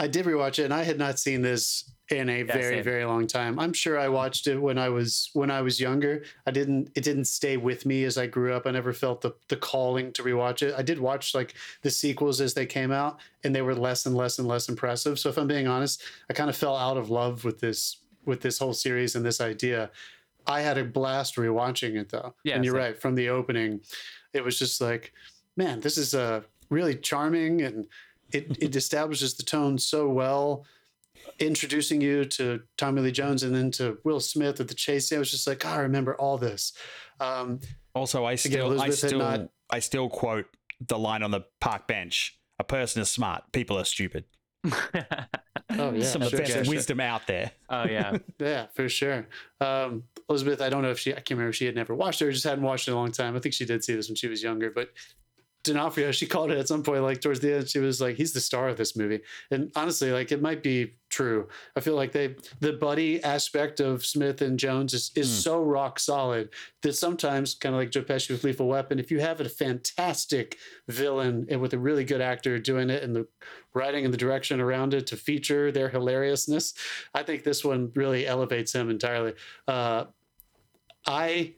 I 0.00 0.06
did 0.06 0.24
rewatch 0.24 0.58
it, 0.58 0.64
and 0.64 0.72
I 0.72 0.82
had 0.82 0.98
not 0.98 1.18
seen 1.18 1.42
this 1.42 1.92
in 2.08 2.30
a 2.30 2.42
very, 2.42 2.76
same. 2.76 2.82
very 2.82 3.04
long 3.04 3.26
time. 3.26 3.58
I'm 3.58 3.74
sure 3.74 3.98
I 3.98 4.08
watched 4.08 4.46
it 4.46 4.56
when 4.56 4.78
I 4.78 4.88
was 4.88 5.28
when 5.34 5.50
I 5.50 5.60
was 5.60 5.78
younger. 5.78 6.24
I 6.46 6.52
didn't. 6.52 6.90
It 6.94 7.04
didn't 7.04 7.26
stay 7.26 7.58
with 7.58 7.84
me 7.84 8.04
as 8.04 8.16
I 8.16 8.26
grew 8.26 8.54
up. 8.54 8.66
I 8.66 8.70
never 8.70 8.94
felt 8.94 9.20
the 9.20 9.32
the 9.48 9.56
calling 9.56 10.10
to 10.14 10.22
rewatch 10.22 10.62
it. 10.62 10.74
I 10.76 10.80
did 10.80 10.98
watch 10.98 11.34
like 11.34 11.54
the 11.82 11.90
sequels 11.90 12.40
as 12.40 12.54
they 12.54 12.64
came 12.64 12.90
out, 12.90 13.20
and 13.44 13.54
they 13.54 13.60
were 13.60 13.74
less 13.74 14.06
and 14.06 14.16
less 14.16 14.38
and 14.38 14.48
less 14.48 14.70
impressive. 14.70 15.18
So 15.18 15.28
if 15.28 15.36
I'm 15.36 15.46
being 15.46 15.68
honest, 15.68 16.02
I 16.30 16.32
kind 16.32 16.48
of 16.48 16.56
fell 16.56 16.76
out 16.76 16.96
of 16.96 17.10
love 17.10 17.44
with 17.44 17.60
this 17.60 17.98
with 18.24 18.40
this 18.40 18.58
whole 18.58 18.74
series 18.74 19.16
and 19.16 19.24
this 19.24 19.40
idea. 19.40 19.90
I 20.46 20.62
had 20.62 20.78
a 20.78 20.84
blast 20.84 21.36
rewatching 21.36 22.00
it 22.00 22.08
though. 22.08 22.34
Yeah, 22.42 22.54
and 22.54 22.64
you're 22.64 22.74
same. 22.74 22.82
right. 22.82 22.98
From 22.98 23.16
the 23.16 23.28
opening, 23.28 23.82
it 24.32 24.42
was 24.42 24.58
just 24.58 24.80
like, 24.80 25.12
man, 25.58 25.80
this 25.80 25.98
is 25.98 26.14
uh, 26.14 26.40
really 26.70 26.94
charming 26.94 27.60
and 27.60 27.86
it, 28.32 28.56
it 28.62 28.76
establishes 28.76 29.34
the 29.34 29.42
tone 29.42 29.78
so 29.78 30.08
well, 30.08 30.64
introducing 31.38 32.00
you 32.00 32.24
to 32.24 32.62
Tommy 32.76 33.02
Lee 33.02 33.12
Jones 33.12 33.42
and 33.42 33.54
then 33.54 33.70
to 33.72 33.98
Will 34.04 34.20
Smith 34.20 34.60
at 34.60 34.68
the 34.68 34.74
chase. 34.74 35.08
scene. 35.08 35.16
I 35.16 35.20
was 35.20 35.30
just 35.30 35.46
like, 35.46 35.64
oh, 35.64 35.70
I 35.70 35.78
remember 35.80 36.14
all 36.16 36.38
this. 36.38 36.72
Um, 37.20 37.60
Also, 37.94 38.24
I 38.24 38.34
still, 38.36 38.80
I 38.80 38.90
still, 38.90 39.18
not- 39.18 39.48
I 39.70 39.78
still 39.80 40.08
quote 40.08 40.46
the 40.80 40.98
line 40.98 41.22
on 41.22 41.30
the 41.30 41.42
park 41.60 41.86
bench: 41.86 42.38
"A 42.58 42.64
person 42.64 43.02
is 43.02 43.10
smart, 43.10 43.44
people 43.52 43.78
are 43.78 43.84
stupid." 43.84 44.24
oh 44.64 45.92
yeah, 45.92 46.02
Some 46.04 46.22
of 46.22 46.30
the 46.30 46.36
best 46.38 46.52
sure, 46.52 46.64
sure. 46.64 46.74
wisdom 46.74 47.00
out 47.00 47.26
there. 47.26 47.50
oh, 47.70 47.84
yeah. 47.86 48.18
Yeah, 48.38 48.66
for 48.74 48.88
sure. 48.88 49.26
Um, 49.60 50.04
Elizabeth, 50.28 50.60
I 50.60 50.68
don't 50.68 50.82
know 50.82 50.90
if 50.90 50.98
she, 50.98 51.12
I 51.12 51.16
can't 51.16 51.30
remember 51.30 51.50
if 51.50 51.56
she 51.56 51.66
had 51.66 51.74
never 51.74 51.94
watched 51.94 52.20
it 52.22 52.26
or 52.26 52.32
just 52.32 52.44
hadn't 52.44 52.62
watched 52.64 52.86
it 52.86 52.90
in 52.90 52.96
a 52.96 53.00
long 53.00 53.10
time. 53.12 53.36
I 53.36 53.40
think 53.40 53.54
she 53.54 53.64
did 53.64 53.82
see 53.84 53.94
this 53.94 54.08
when 54.08 54.16
she 54.16 54.28
was 54.28 54.42
younger, 54.42 54.70
but 54.70 54.90
D'Onofrio, 55.62 56.10
she 56.10 56.26
called 56.26 56.50
it 56.50 56.58
at 56.58 56.68
some 56.68 56.82
point, 56.82 57.02
like 57.02 57.20
towards 57.20 57.40
the 57.40 57.54
end, 57.54 57.68
she 57.68 57.80
was 57.80 58.00
like, 58.00 58.16
he's 58.16 58.32
the 58.32 58.40
star 58.40 58.68
of 58.68 58.78
this 58.78 58.96
movie. 58.96 59.20
And 59.50 59.70
honestly, 59.76 60.10
like 60.10 60.32
it 60.32 60.40
might 60.40 60.62
be 60.62 60.94
true. 61.10 61.48
I 61.76 61.80
feel 61.80 61.96
like 61.96 62.12
they, 62.12 62.36
the 62.60 62.72
buddy 62.72 63.22
aspect 63.22 63.78
of 63.80 64.06
Smith 64.06 64.40
and 64.40 64.58
Jones 64.58 64.94
is, 64.94 65.10
is 65.14 65.28
Hmm. 65.28 65.40
so 65.40 65.62
rock 65.62 65.98
solid 65.98 66.48
that 66.82 66.94
sometimes, 66.94 67.54
kind 67.54 67.74
of 67.74 67.80
like 67.80 67.90
Joe 67.90 68.02
Pesci 68.02 68.30
with 68.30 68.42
Lethal 68.42 68.68
Weapon, 68.68 68.98
if 68.98 69.10
you 69.10 69.20
have 69.20 69.40
a 69.40 69.48
fantastic 69.48 70.56
villain 70.88 71.46
and 71.50 71.60
with 71.60 71.74
a 71.74 71.78
really 71.78 72.04
good 72.04 72.22
actor 72.22 72.58
doing 72.58 72.88
it 72.88 73.02
and 73.02 73.14
the 73.14 73.26
writing 73.74 74.04
and 74.04 74.14
the 74.14 74.18
direction 74.18 74.60
around 74.60 74.94
it 74.94 75.06
to 75.08 75.16
feature 75.16 75.70
their 75.70 75.90
hilariousness, 75.90 76.72
I 77.12 77.22
think 77.22 77.44
this 77.44 77.64
one 77.64 77.92
really 77.94 78.26
elevates 78.26 78.72
him 78.72 78.88
entirely. 78.88 79.34
Uh, 79.68 80.04
I 81.06 81.54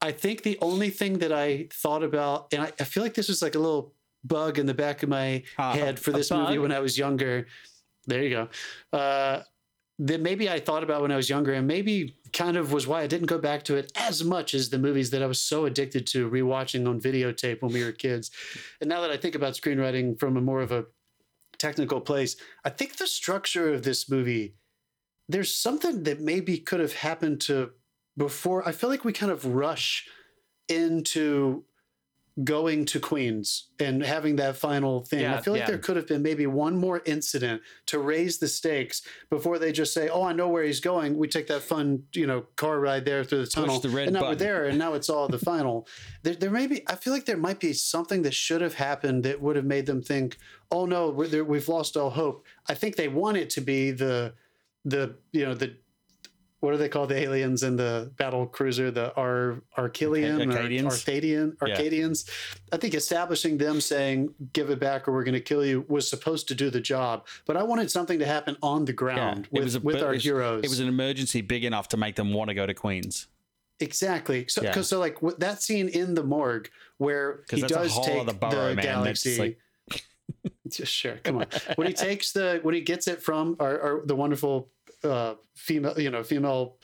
I 0.00 0.12
think 0.12 0.42
the 0.42 0.58
only 0.60 0.90
thing 0.90 1.18
that 1.18 1.32
I 1.32 1.68
thought 1.72 2.02
about, 2.02 2.52
and 2.52 2.62
I, 2.62 2.72
I 2.80 2.84
feel 2.84 3.02
like 3.02 3.14
this 3.14 3.28
was 3.28 3.42
like 3.42 3.54
a 3.54 3.58
little 3.58 3.94
bug 4.24 4.58
in 4.58 4.66
the 4.66 4.74
back 4.74 5.02
of 5.02 5.08
my 5.08 5.42
Uh, 5.56 5.72
head 5.72 5.98
for 5.98 6.12
this 6.12 6.30
movie 6.30 6.58
when 6.58 6.72
I 6.72 6.80
was 6.80 6.96
younger. 6.96 7.46
There 8.06 8.22
you 8.22 8.30
go. 8.30 8.48
Uh, 8.96 9.42
that 10.00 10.20
maybe 10.20 10.48
I 10.48 10.60
thought 10.60 10.84
about 10.84 11.02
when 11.02 11.10
I 11.10 11.16
was 11.16 11.28
younger, 11.28 11.54
and 11.54 11.66
maybe 11.66 12.16
kind 12.32 12.56
of 12.56 12.72
was 12.72 12.86
why 12.86 13.02
I 13.02 13.08
didn't 13.08 13.26
go 13.26 13.38
back 13.38 13.64
to 13.64 13.76
it 13.76 13.90
as 13.96 14.22
much 14.22 14.54
as 14.54 14.70
the 14.70 14.78
movies 14.78 15.10
that 15.10 15.22
I 15.22 15.26
was 15.26 15.40
so 15.40 15.64
addicted 15.64 16.06
to 16.08 16.30
rewatching 16.30 16.86
on 16.86 17.00
videotape 17.00 17.62
when 17.62 17.72
we 17.72 17.82
were 17.82 17.90
kids. 17.90 18.30
And 18.80 18.88
now 18.88 19.00
that 19.00 19.10
I 19.10 19.16
think 19.16 19.34
about 19.34 19.54
screenwriting 19.54 20.18
from 20.20 20.36
a 20.36 20.40
more 20.40 20.60
of 20.60 20.70
a 20.70 20.86
technical 21.58 22.00
place, 22.00 22.36
I 22.64 22.70
think 22.70 22.96
the 22.96 23.08
structure 23.08 23.74
of 23.74 23.82
this 23.82 24.08
movie, 24.08 24.54
there's 25.28 25.52
something 25.52 26.04
that 26.04 26.20
maybe 26.20 26.58
could 26.58 26.78
have 26.78 26.92
happened 26.92 27.40
to 27.42 27.72
before. 28.18 28.68
I 28.68 28.72
feel 28.72 28.90
like 28.90 29.04
we 29.04 29.14
kind 29.14 29.32
of 29.32 29.46
rush 29.46 30.06
into 30.68 31.64
going 32.44 32.84
to 32.84 33.00
Queens 33.00 33.68
and 33.80 34.02
having 34.02 34.36
that 34.36 34.56
final 34.56 35.00
thing. 35.00 35.22
Yeah, 35.22 35.36
I 35.36 35.40
feel 35.40 35.52
like 35.52 35.62
yeah. 35.62 35.66
there 35.66 35.78
could 35.78 35.96
have 35.96 36.06
been 36.06 36.22
maybe 36.22 36.46
one 36.46 36.76
more 36.76 37.02
incident 37.04 37.62
to 37.86 37.98
raise 37.98 38.38
the 38.38 38.46
stakes 38.46 39.02
before 39.28 39.58
they 39.58 39.72
just 39.72 39.92
say, 39.92 40.08
"Oh, 40.08 40.22
I 40.22 40.32
know 40.32 40.48
where 40.48 40.62
he's 40.62 40.80
going." 40.80 41.16
We 41.16 41.28
take 41.28 41.48
that 41.48 41.62
fun, 41.62 42.04
you 42.12 42.26
know, 42.26 42.42
car 42.56 42.78
ride 42.78 43.04
there 43.04 43.24
through 43.24 43.44
the 43.44 43.50
tunnel, 43.50 43.80
the 43.80 43.88
red 43.88 44.08
and 44.08 44.14
now 44.14 44.28
we're 44.28 44.34
there, 44.36 44.66
and 44.66 44.78
now 44.78 44.94
it's 44.94 45.10
all 45.10 45.28
the 45.28 45.38
final. 45.50 45.88
There, 46.22 46.34
there 46.34 46.50
may 46.50 46.66
be. 46.66 46.82
I 46.88 46.94
feel 46.94 47.12
like 47.12 47.24
there 47.24 47.36
might 47.36 47.60
be 47.60 47.72
something 47.72 48.22
that 48.22 48.34
should 48.34 48.60
have 48.60 48.74
happened 48.74 49.24
that 49.24 49.40
would 49.40 49.56
have 49.56 49.66
made 49.66 49.86
them 49.86 50.02
think, 50.02 50.36
"Oh 50.70 50.86
no, 50.86 51.10
we're 51.10 51.28
there, 51.28 51.44
we've 51.44 51.68
lost 51.68 51.96
all 51.96 52.10
hope." 52.10 52.44
I 52.68 52.74
think 52.74 52.96
they 52.96 53.08
want 53.08 53.36
it 53.36 53.50
to 53.50 53.60
be 53.60 53.90
the, 53.90 54.34
the 54.84 55.16
you 55.32 55.44
know 55.44 55.54
the. 55.54 55.76
What 56.60 56.72
do 56.72 56.76
they 56.76 56.88
call 56.88 57.06
the 57.06 57.14
aliens 57.16 57.62
in 57.62 57.76
the 57.76 58.10
battle 58.16 58.44
cruiser? 58.46 58.90
The 58.90 59.14
Ar 59.14 59.62
Arquillian 59.76 60.44
Arcadians? 60.52 60.86
Arcadian 60.92 61.56
Yeah. 61.64 61.68
Arcadians. 61.74 62.24
I 62.72 62.76
think 62.78 62.94
establishing 62.94 63.58
them 63.58 63.80
saying 63.80 64.34
"Give 64.52 64.68
it 64.70 64.80
back 64.80 65.06
or 65.06 65.12
we're 65.12 65.22
going 65.22 65.34
to 65.34 65.40
kill 65.40 65.64
you" 65.64 65.84
was 65.88 66.08
supposed 66.08 66.48
to 66.48 66.54
do 66.56 66.68
the 66.68 66.80
job. 66.80 67.26
But 67.46 67.56
I 67.56 67.62
wanted 67.62 67.90
something 67.92 68.18
to 68.18 68.26
happen 68.26 68.56
on 68.60 68.86
the 68.86 68.92
ground 68.92 69.46
it 69.46 69.52
with, 69.52 69.64
was 69.64 69.74
a- 69.76 69.80
with 69.80 70.02
our 70.02 70.14
it 70.14 70.22
heroes. 70.22 70.64
It 70.64 70.68
was 70.68 70.80
an 70.80 70.88
emergency 70.88 71.42
big 71.42 71.62
enough 71.64 71.88
to 71.90 71.96
make 71.96 72.16
them 72.16 72.32
want 72.32 72.48
to 72.48 72.54
go 72.54 72.66
to 72.66 72.74
Queens. 72.74 73.28
Exactly. 73.78 74.46
So, 74.48 74.62
Yeah. 74.62 74.72
cause 74.72 74.88
so 74.88 74.98
like 74.98 75.18
that 75.38 75.62
scene 75.62 75.88
in 75.88 76.14
the 76.14 76.24
morgue 76.24 76.68
where 76.96 77.44
he 77.48 77.60
does 77.62 77.94
take 78.04 78.26
the 78.26 78.34
man. 78.74 78.76
Galaxy. 78.78 79.38
like- 79.38 79.58
Just 80.68 80.92
sure, 81.02 81.18
come 81.22 81.38
on. 81.38 81.46
when 81.76 81.86
he 81.86 81.92
takes 81.94 82.32
the 82.32 82.58
when 82.64 82.74
he 82.74 82.80
gets 82.80 83.06
it 83.06 83.22
from 83.22 83.54
our, 83.60 83.80
our 83.80 84.02
the 84.06 84.16
wonderful 84.16 84.68
uh, 85.04 85.34
female, 85.54 85.98
you 85.98 86.10
know, 86.10 86.22
female 86.22 86.76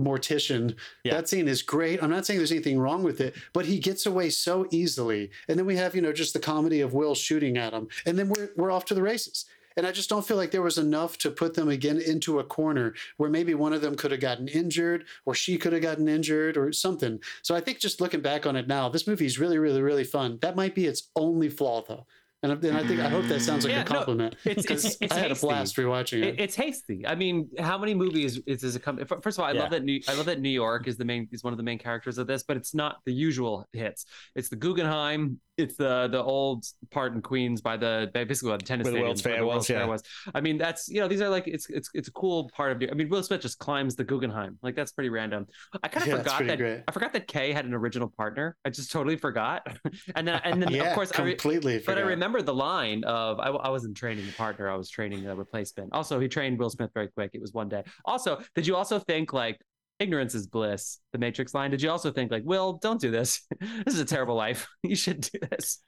mortician. 0.00 0.76
Yeah. 1.04 1.14
That 1.14 1.28
scene 1.28 1.48
is 1.48 1.62
great. 1.62 2.02
I'm 2.02 2.10
not 2.10 2.26
saying 2.26 2.38
there's 2.38 2.52
anything 2.52 2.78
wrong 2.78 3.02
with 3.02 3.20
it, 3.20 3.34
but 3.52 3.66
he 3.66 3.78
gets 3.78 4.06
away 4.06 4.30
so 4.30 4.66
easily. 4.70 5.30
And 5.48 5.58
then 5.58 5.66
we 5.66 5.76
have, 5.76 5.94
you 5.94 6.02
know, 6.02 6.12
just 6.12 6.32
the 6.32 6.40
comedy 6.40 6.80
of 6.80 6.94
Will 6.94 7.14
shooting 7.14 7.56
at 7.56 7.72
him, 7.72 7.88
and 8.06 8.18
then 8.18 8.28
we're 8.28 8.50
we're 8.56 8.70
off 8.70 8.84
to 8.86 8.94
the 8.94 9.02
races. 9.02 9.44
And 9.76 9.86
I 9.86 9.92
just 9.92 10.10
don't 10.10 10.26
feel 10.26 10.36
like 10.36 10.50
there 10.50 10.62
was 10.62 10.78
enough 10.78 11.18
to 11.18 11.30
put 11.30 11.54
them 11.54 11.68
again 11.68 11.98
into 11.98 12.38
a 12.38 12.44
corner 12.44 12.94
where 13.16 13.30
maybe 13.30 13.54
one 13.54 13.72
of 13.72 13.80
them 13.80 13.94
could 13.94 14.10
have 14.10 14.20
gotten 14.20 14.48
injured 14.48 15.06
or 15.24 15.34
she 15.34 15.56
could 15.56 15.72
have 15.72 15.80
gotten 15.80 16.08
injured 16.08 16.56
or 16.56 16.72
something. 16.72 17.20
So 17.42 17.54
I 17.54 17.60
think 17.60 17.78
just 17.78 18.00
looking 18.00 18.20
back 18.20 18.44
on 18.44 18.56
it 18.56 18.68
now, 18.68 18.90
this 18.90 19.06
movie 19.06 19.24
is 19.24 19.38
really, 19.38 19.58
really, 19.58 19.80
really 19.80 20.04
fun. 20.04 20.38
That 20.42 20.56
might 20.56 20.74
be 20.74 20.84
its 20.84 21.08
only 21.16 21.48
flaw, 21.48 21.82
though. 21.88 22.06
And, 22.42 22.50
I- 22.52 22.68
and 22.68 22.76
I 22.76 22.84
think 22.84 22.98
I 23.00 23.08
hope 23.08 23.26
that 23.26 23.40
sounds 23.40 23.64
like 23.64 23.72
Yeah, 23.72 23.82
a 23.82 23.84
no, 23.84 23.90
compliment 23.90 24.34
it's- 24.44 24.62
because 24.66 24.84
it's- 24.84 24.96
it's 25.00 25.12
I 25.12 25.18
had 25.20 25.30
a 25.30 25.36
blast 25.36 25.76
rewatching 25.76 26.18
It, 26.22 26.28
it. 26.34 26.40
it's 26.40 26.54
hasty. 26.56 27.06
I 27.06 27.14
mean, 27.14 27.48
how 27.58 27.78
many 27.78 27.94
movies 27.94 28.40
is 28.46 28.62
this 28.62 28.74
a 28.74 28.80
come? 28.80 28.98
First 29.22 29.38
of 29.38 29.44
all, 29.44 29.48
I 29.48 29.52
Yeah. 29.52 29.60
love 29.62 29.70
that 29.70 29.84
New 29.84 30.00
I 30.08 30.14
love 30.14 30.26
that 30.26 30.40
New 30.40 30.48
York 30.48 30.88
is 30.88 30.96
the 30.96 31.04
main 31.04 31.28
is 31.30 31.44
one 31.44 31.52
of 31.52 31.56
the 31.56 31.62
main 31.62 31.78
characters 31.78 32.18
of 32.18 32.26
this, 32.26 32.42
but 32.42 32.56
it's 32.56 32.74
not 32.74 32.96
the 33.06 33.12
usual 33.12 33.64
hits. 33.72 34.06
It's 34.34 34.48
the 34.48 34.56
Guggenheim, 34.56 35.40
it's 35.56 35.76
the 35.76 36.08
the 36.08 36.22
old 36.22 36.64
part 36.90 37.12
in 37.14 37.20
Queens 37.20 37.60
by 37.60 37.76
the 37.76 38.10
basically 38.12 38.50
what 38.50 38.60
the 38.60 38.64
tennis 38.66 38.84
Where 38.84 38.92
the 38.94 39.00
World's 39.00 39.24
where 39.24 39.36
Fair 39.36 39.44
was, 39.46 39.68
yeah. 39.68 39.96
I 40.34 40.40
mean, 40.40 40.56
that's 40.58 40.88
you 40.88 41.00
know 41.00 41.08
these 41.08 41.20
are 41.20 41.28
like 41.28 41.46
it's 41.46 41.68
it's 41.68 41.90
it's 41.94 42.08
a 42.08 42.12
cool 42.12 42.50
part 42.54 42.72
of. 42.72 42.88
I 42.90 42.94
mean, 42.94 43.08
Will 43.08 43.22
Smith 43.22 43.42
just 43.42 43.58
climbs 43.58 43.94
the 43.94 44.04
Guggenheim, 44.04 44.58
like 44.62 44.74
that's 44.74 44.92
pretty 44.92 45.10
random. 45.10 45.46
I 45.82 45.88
kind 45.88 46.02
of 46.02 46.08
Yeah, 46.08 46.18
forgot 46.18 46.46
that 46.46 46.58
great. 46.58 46.82
I 46.88 46.92
forgot 46.92 47.12
that 47.12 47.26
Kay 47.26 47.52
had 47.52 47.64
an 47.66 47.74
original 47.74 48.08
partner. 48.16 48.56
I 48.64 48.70
just 48.70 48.90
totally 48.90 49.16
forgot, 49.16 49.66
and 50.16 50.26
then 50.26 50.40
and 50.44 50.62
then 50.62 50.70
yeah, 50.72 50.84
of 50.84 50.94
course 50.94 51.12
I. 51.18 51.22
Re- 51.22 51.32
completely. 51.32 51.82
but 51.84 51.98
I 51.98 52.02
remember 52.02 52.40
the 52.42 52.54
line 52.54 53.04
of 53.04 53.38
I, 53.38 53.48
I 53.48 53.68
wasn't 53.68 53.96
training 53.96 54.26
the 54.26 54.32
partner, 54.32 54.70
I 54.70 54.76
was 54.76 54.88
training 54.88 55.26
a 55.26 55.34
replacement. 55.36 55.92
Also, 55.92 56.18
he 56.18 56.28
trained 56.28 56.58
Will 56.58 56.70
Smith 56.70 56.90
very 56.94 57.08
quick. 57.08 57.30
It 57.34 57.40
was 57.40 57.52
one 57.52 57.68
day. 57.68 57.82
Also, 58.04 58.40
did 58.54 58.66
you 58.66 58.74
also 58.76 58.98
think 58.98 59.32
like 59.32 59.58
ignorance 60.02 60.34
is 60.34 60.46
bliss, 60.46 60.98
the 61.12 61.18
Matrix 61.18 61.54
line? 61.54 61.70
Did 61.70 61.80
you 61.82 61.90
also 61.90 62.10
think 62.12 62.30
like, 62.30 62.42
Will, 62.44 62.74
don't 62.82 63.00
do 63.00 63.10
this. 63.10 63.42
this 63.84 63.94
is 63.94 64.00
a 64.00 64.04
terrible 64.04 64.34
life. 64.34 64.66
You 64.82 64.96
should 64.96 65.20
do 65.22 65.38
this. 65.50 65.82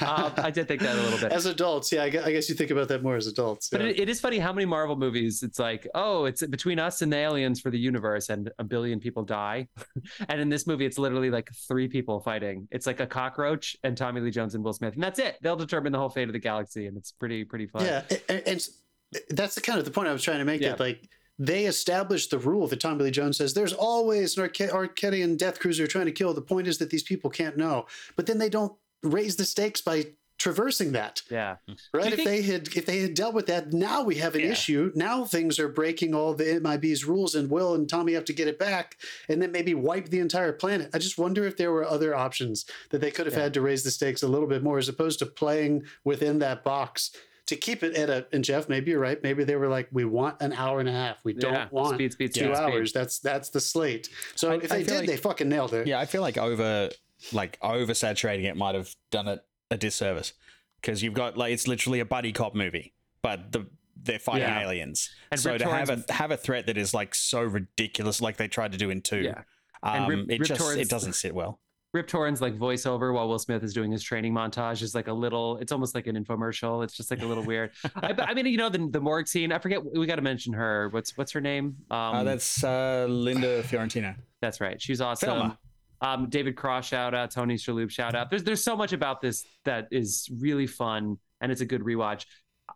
um, 0.00 0.32
I 0.38 0.50
did 0.50 0.66
think 0.66 0.80
that 0.80 0.96
a 0.96 1.00
little 1.02 1.18
bit. 1.18 1.30
As 1.38 1.44
adults, 1.46 1.92
yeah, 1.92 2.02
I 2.04 2.10
gue- 2.10 2.22
I 2.24 2.32
guess 2.32 2.48
you 2.48 2.54
think 2.54 2.70
about 2.70 2.88
that 2.88 3.02
more 3.02 3.16
as 3.16 3.26
adults. 3.26 3.68
But 3.68 3.82
it, 3.82 4.00
it 4.00 4.08
is 4.08 4.18
funny 4.18 4.38
how 4.38 4.52
many 4.54 4.64
Marvel 4.64 4.96
movies 4.96 5.42
it's 5.42 5.58
like, 5.58 5.86
oh, 5.94 6.24
it's 6.24 6.44
between 6.46 6.78
us 6.78 7.02
and 7.02 7.12
the 7.12 7.18
aliens 7.18 7.60
for 7.60 7.70
the 7.70 7.78
universe, 7.78 8.30
and 8.30 8.50
a 8.58 8.64
billion 8.64 8.98
people 8.98 9.22
die. 9.22 9.68
and 10.30 10.40
in 10.40 10.48
this 10.48 10.66
movie, 10.66 10.86
it's 10.86 10.98
literally 10.98 11.30
like 11.30 11.50
three 11.68 11.86
people 11.86 12.20
fighting. 12.20 12.66
It's 12.70 12.86
like 12.86 13.00
a 13.00 13.06
cockroach 13.06 13.76
and 13.84 13.96
Tommy 13.96 14.22
Lee 14.22 14.30
Jones 14.30 14.54
and 14.54 14.64
Will 14.64 14.72
Smith, 14.72 14.94
and 14.94 15.02
that's 15.02 15.18
it. 15.18 15.36
They'll 15.42 15.56
determine 15.56 15.92
the 15.92 15.98
whole 15.98 16.08
fate 16.10 16.28
of 16.28 16.32
the 16.32 16.38
galaxy, 16.40 16.86
and 16.86 16.96
it's 16.96 17.12
pretty 17.12 17.44
pretty 17.44 17.66
fun. 17.66 17.84
Yeah, 17.84 18.02
a- 18.10 18.32
a- 18.32 18.48
and, 18.48 18.66
that's 19.30 19.54
the 19.54 19.60
kind 19.60 19.78
of 19.78 19.84
the 19.84 19.90
point 19.92 20.08
I 20.08 20.12
was 20.12 20.22
trying 20.22 20.38
to 20.38 20.44
make. 20.46 20.62
Yeah. 20.62 20.70
That 20.70 20.80
like 20.80 21.06
they 21.38 21.66
established 21.66 22.30
the 22.30 22.38
rule 22.38 22.66
that 22.68 22.80
Tommy 22.80 23.04
Lee 23.04 23.10
Jones 23.10 23.38
says 23.38 23.54
there's 23.54 23.72
always 23.72 24.36
an 24.36 24.42
Arca- 24.44 24.72
Arcadian 24.72 25.36
Death 25.36 25.58
Cruiser 25.58 25.86
trying 25.86 26.06
to 26.06 26.12
kill. 26.12 26.32
The 26.34 26.40
point 26.40 26.66
is 26.68 26.78
that 26.78 26.90
these 26.90 27.02
people 27.02 27.30
can't 27.30 27.56
know, 27.56 27.86
but 28.16 28.26
then 28.26 28.38
they 28.38 28.48
don't 28.48 28.72
raise 29.02 29.36
the 29.36 29.44
stakes 29.44 29.80
by 29.80 30.06
traversing 30.36 30.92
that. 30.92 31.22
yeah. 31.30 31.56
Right? 31.92 32.08
If 32.08 32.16
think- 32.16 32.28
they 32.28 32.42
had 32.42 32.68
if 32.76 32.86
they 32.86 32.98
had 33.00 33.14
dealt 33.14 33.34
with 33.34 33.46
that, 33.46 33.72
now 33.72 34.02
we 34.02 34.16
have 34.16 34.34
an 34.34 34.40
Yeah. 34.42 34.50
issue. 34.52 34.90
Now 34.94 35.24
things 35.24 35.58
are 35.60 35.68
breaking 35.68 36.12
all 36.14 36.34
the 36.34 36.44
MIB's 36.60 37.04
rules, 37.04 37.34
and 37.36 37.48
Will 37.50 37.74
and 37.74 37.88
Tommy 37.88 38.12
have 38.14 38.24
to 38.26 38.32
get 38.32 38.48
it 38.48 38.58
back, 38.58 38.96
and 39.28 39.40
then 39.40 39.52
maybe 39.52 39.74
wipe 39.74 40.10
the 40.10 40.18
entire 40.18 40.52
planet. 40.52 40.90
I 40.92 40.98
just 40.98 41.18
wonder 41.18 41.44
if 41.46 41.56
there 41.56 41.70
were 41.72 41.84
other 41.84 42.14
options 42.16 42.64
that 42.90 43.00
they 43.00 43.10
could 43.12 43.26
have 43.26 43.34
Yeah. 43.36 43.42
had 43.44 43.54
to 43.54 43.60
raise 43.60 43.84
the 43.84 43.90
stakes 43.92 44.22
a 44.22 44.28
little 44.28 44.48
bit 44.48 44.62
more, 44.62 44.78
as 44.78 44.88
opposed 44.88 45.20
to 45.20 45.26
playing 45.26 45.84
within 46.04 46.40
that 46.40 46.64
box 46.64 47.10
to 47.46 47.56
keep 47.56 47.82
it 47.82 47.94
at 47.94 48.08
a. 48.10 48.26
And 48.32 48.42
Jeff, 48.44 48.68
maybe 48.68 48.90
you're 48.90 49.00
right. 49.00 49.22
Maybe 49.22 49.44
they 49.44 49.56
were 49.56 49.68
like, 49.68 49.88
we 49.92 50.04
want 50.04 50.40
an 50.40 50.52
hour 50.52 50.80
and 50.80 50.88
a 50.88 50.92
half. 50.92 51.18
We 51.24 51.34
don't 51.34 51.52
yeah. 51.52 51.68
want 51.70 51.94
speed, 51.96 52.12
speed, 52.12 52.34
two 52.34 52.40
speed, 52.40 52.56
speed. 52.56 52.62
hours. 52.62 52.92
That's 52.92 53.18
that's 53.18 53.50
the 53.50 53.60
slate. 53.60 54.08
So 54.34 54.52
I- 54.52 54.56
if 54.56 54.72
I 54.72 54.76
they 54.78 54.84
did, 54.84 54.98
like- 55.00 55.06
they 55.08 55.16
fucking 55.16 55.48
nailed 55.48 55.74
it. 55.74 55.86
Yeah, 55.86 56.00
I 56.00 56.06
feel 56.06 56.22
like 56.22 56.38
over 56.38 56.90
like 57.32 57.58
oversaturating 57.60 58.44
it 58.44 58.56
might 58.56 58.74
have 58.74 58.94
done 59.10 59.28
it 59.28 59.40
a 59.70 59.76
disservice 59.76 60.32
because 60.80 61.02
you've 61.02 61.14
got 61.14 61.36
like 61.36 61.52
it's 61.52 61.66
literally 61.68 62.00
a 62.00 62.04
buddy 62.04 62.32
cop 62.32 62.54
movie, 62.54 62.94
but 63.22 63.52
the 63.52 63.66
they're 64.02 64.18
fighting 64.18 64.42
Yeah. 64.42 64.62
aliens. 64.62 65.08
And 65.30 65.40
so 65.40 65.52
Rip 65.52 65.60
to 65.62 65.68
have 65.68 65.88
a 65.90 66.04
have 66.12 66.30
a 66.30 66.36
threat 66.36 66.66
that 66.66 66.76
is 66.76 66.92
like 66.92 67.14
so 67.14 67.40
ridiculous, 67.42 68.20
like 68.20 68.36
they 68.36 68.48
tried 68.48 68.72
to 68.72 68.78
do 68.78 68.90
in 68.90 69.00
two, 69.00 69.20
Yeah. 69.20 69.42
Um, 69.82 70.08
Rip- 70.08 70.30
it 70.30 70.40
Rip 70.40 70.48
just 70.48 70.60
Torn's- 70.60 70.78
it 70.78 70.88
doesn't 70.90 71.12
sit 71.14 71.34
well. 71.34 71.60
Rip 71.94 72.08
Torn's 72.08 72.42
like 72.42 72.58
voiceover 72.58 73.14
while 73.14 73.28
Will 73.28 73.38
Smith 73.38 73.62
is 73.62 73.72
doing 73.72 73.92
his 73.92 74.02
training 74.02 74.34
montage 74.34 74.82
is 74.82 74.96
like 74.96 75.06
a 75.06 75.12
little. 75.12 75.56
It's 75.58 75.70
almost 75.70 75.94
like 75.94 76.08
an 76.08 76.22
infomercial. 76.22 76.82
It's 76.82 76.94
just 76.94 77.08
like 77.08 77.22
a 77.22 77.26
little 77.26 77.44
weird. 77.46 77.70
I, 77.94 78.12
I 78.18 78.34
mean, 78.34 78.46
you 78.46 78.58
know, 78.58 78.68
the 78.68 78.88
the 78.90 79.00
morgue 79.00 79.28
scene. 79.28 79.52
I 79.52 79.58
forget. 79.58 79.80
We 79.84 80.04
got 80.04 80.16
to 80.16 80.22
mention 80.22 80.52
her. 80.54 80.88
What's 80.90 81.16
what's 81.16 81.30
her 81.32 81.40
name? 81.40 81.76
Um, 81.92 81.98
uh, 82.16 82.24
that's 82.24 82.64
uh, 82.64 83.06
Linda 83.08 83.62
Fiorentino. 83.62 84.14
That's 84.40 84.60
right. 84.60 84.82
She's 84.82 85.00
awesome. 85.00 85.56
Um, 86.00 86.28
David 86.28 86.56
Cross 86.56 86.88
shout 86.88 87.14
out, 87.14 87.30
Tony 87.30 87.54
Shalhoub 87.54 87.90
shout 87.90 88.16
out. 88.16 88.28
There's 88.28 88.42
there's 88.42 88.62
so 88.62 88.76
much 88.76 88.92
about 88.92 89.20
this 89.20 89.46
that 89.64 89.86
is 89.92 90.28
really 90.38 90.66
fun 90.66 91.16
and 91.40 91.52
it's 91.52 91.60
a 91.60 91.66
good 91.66 91.82
rewatch. 91.82 92.26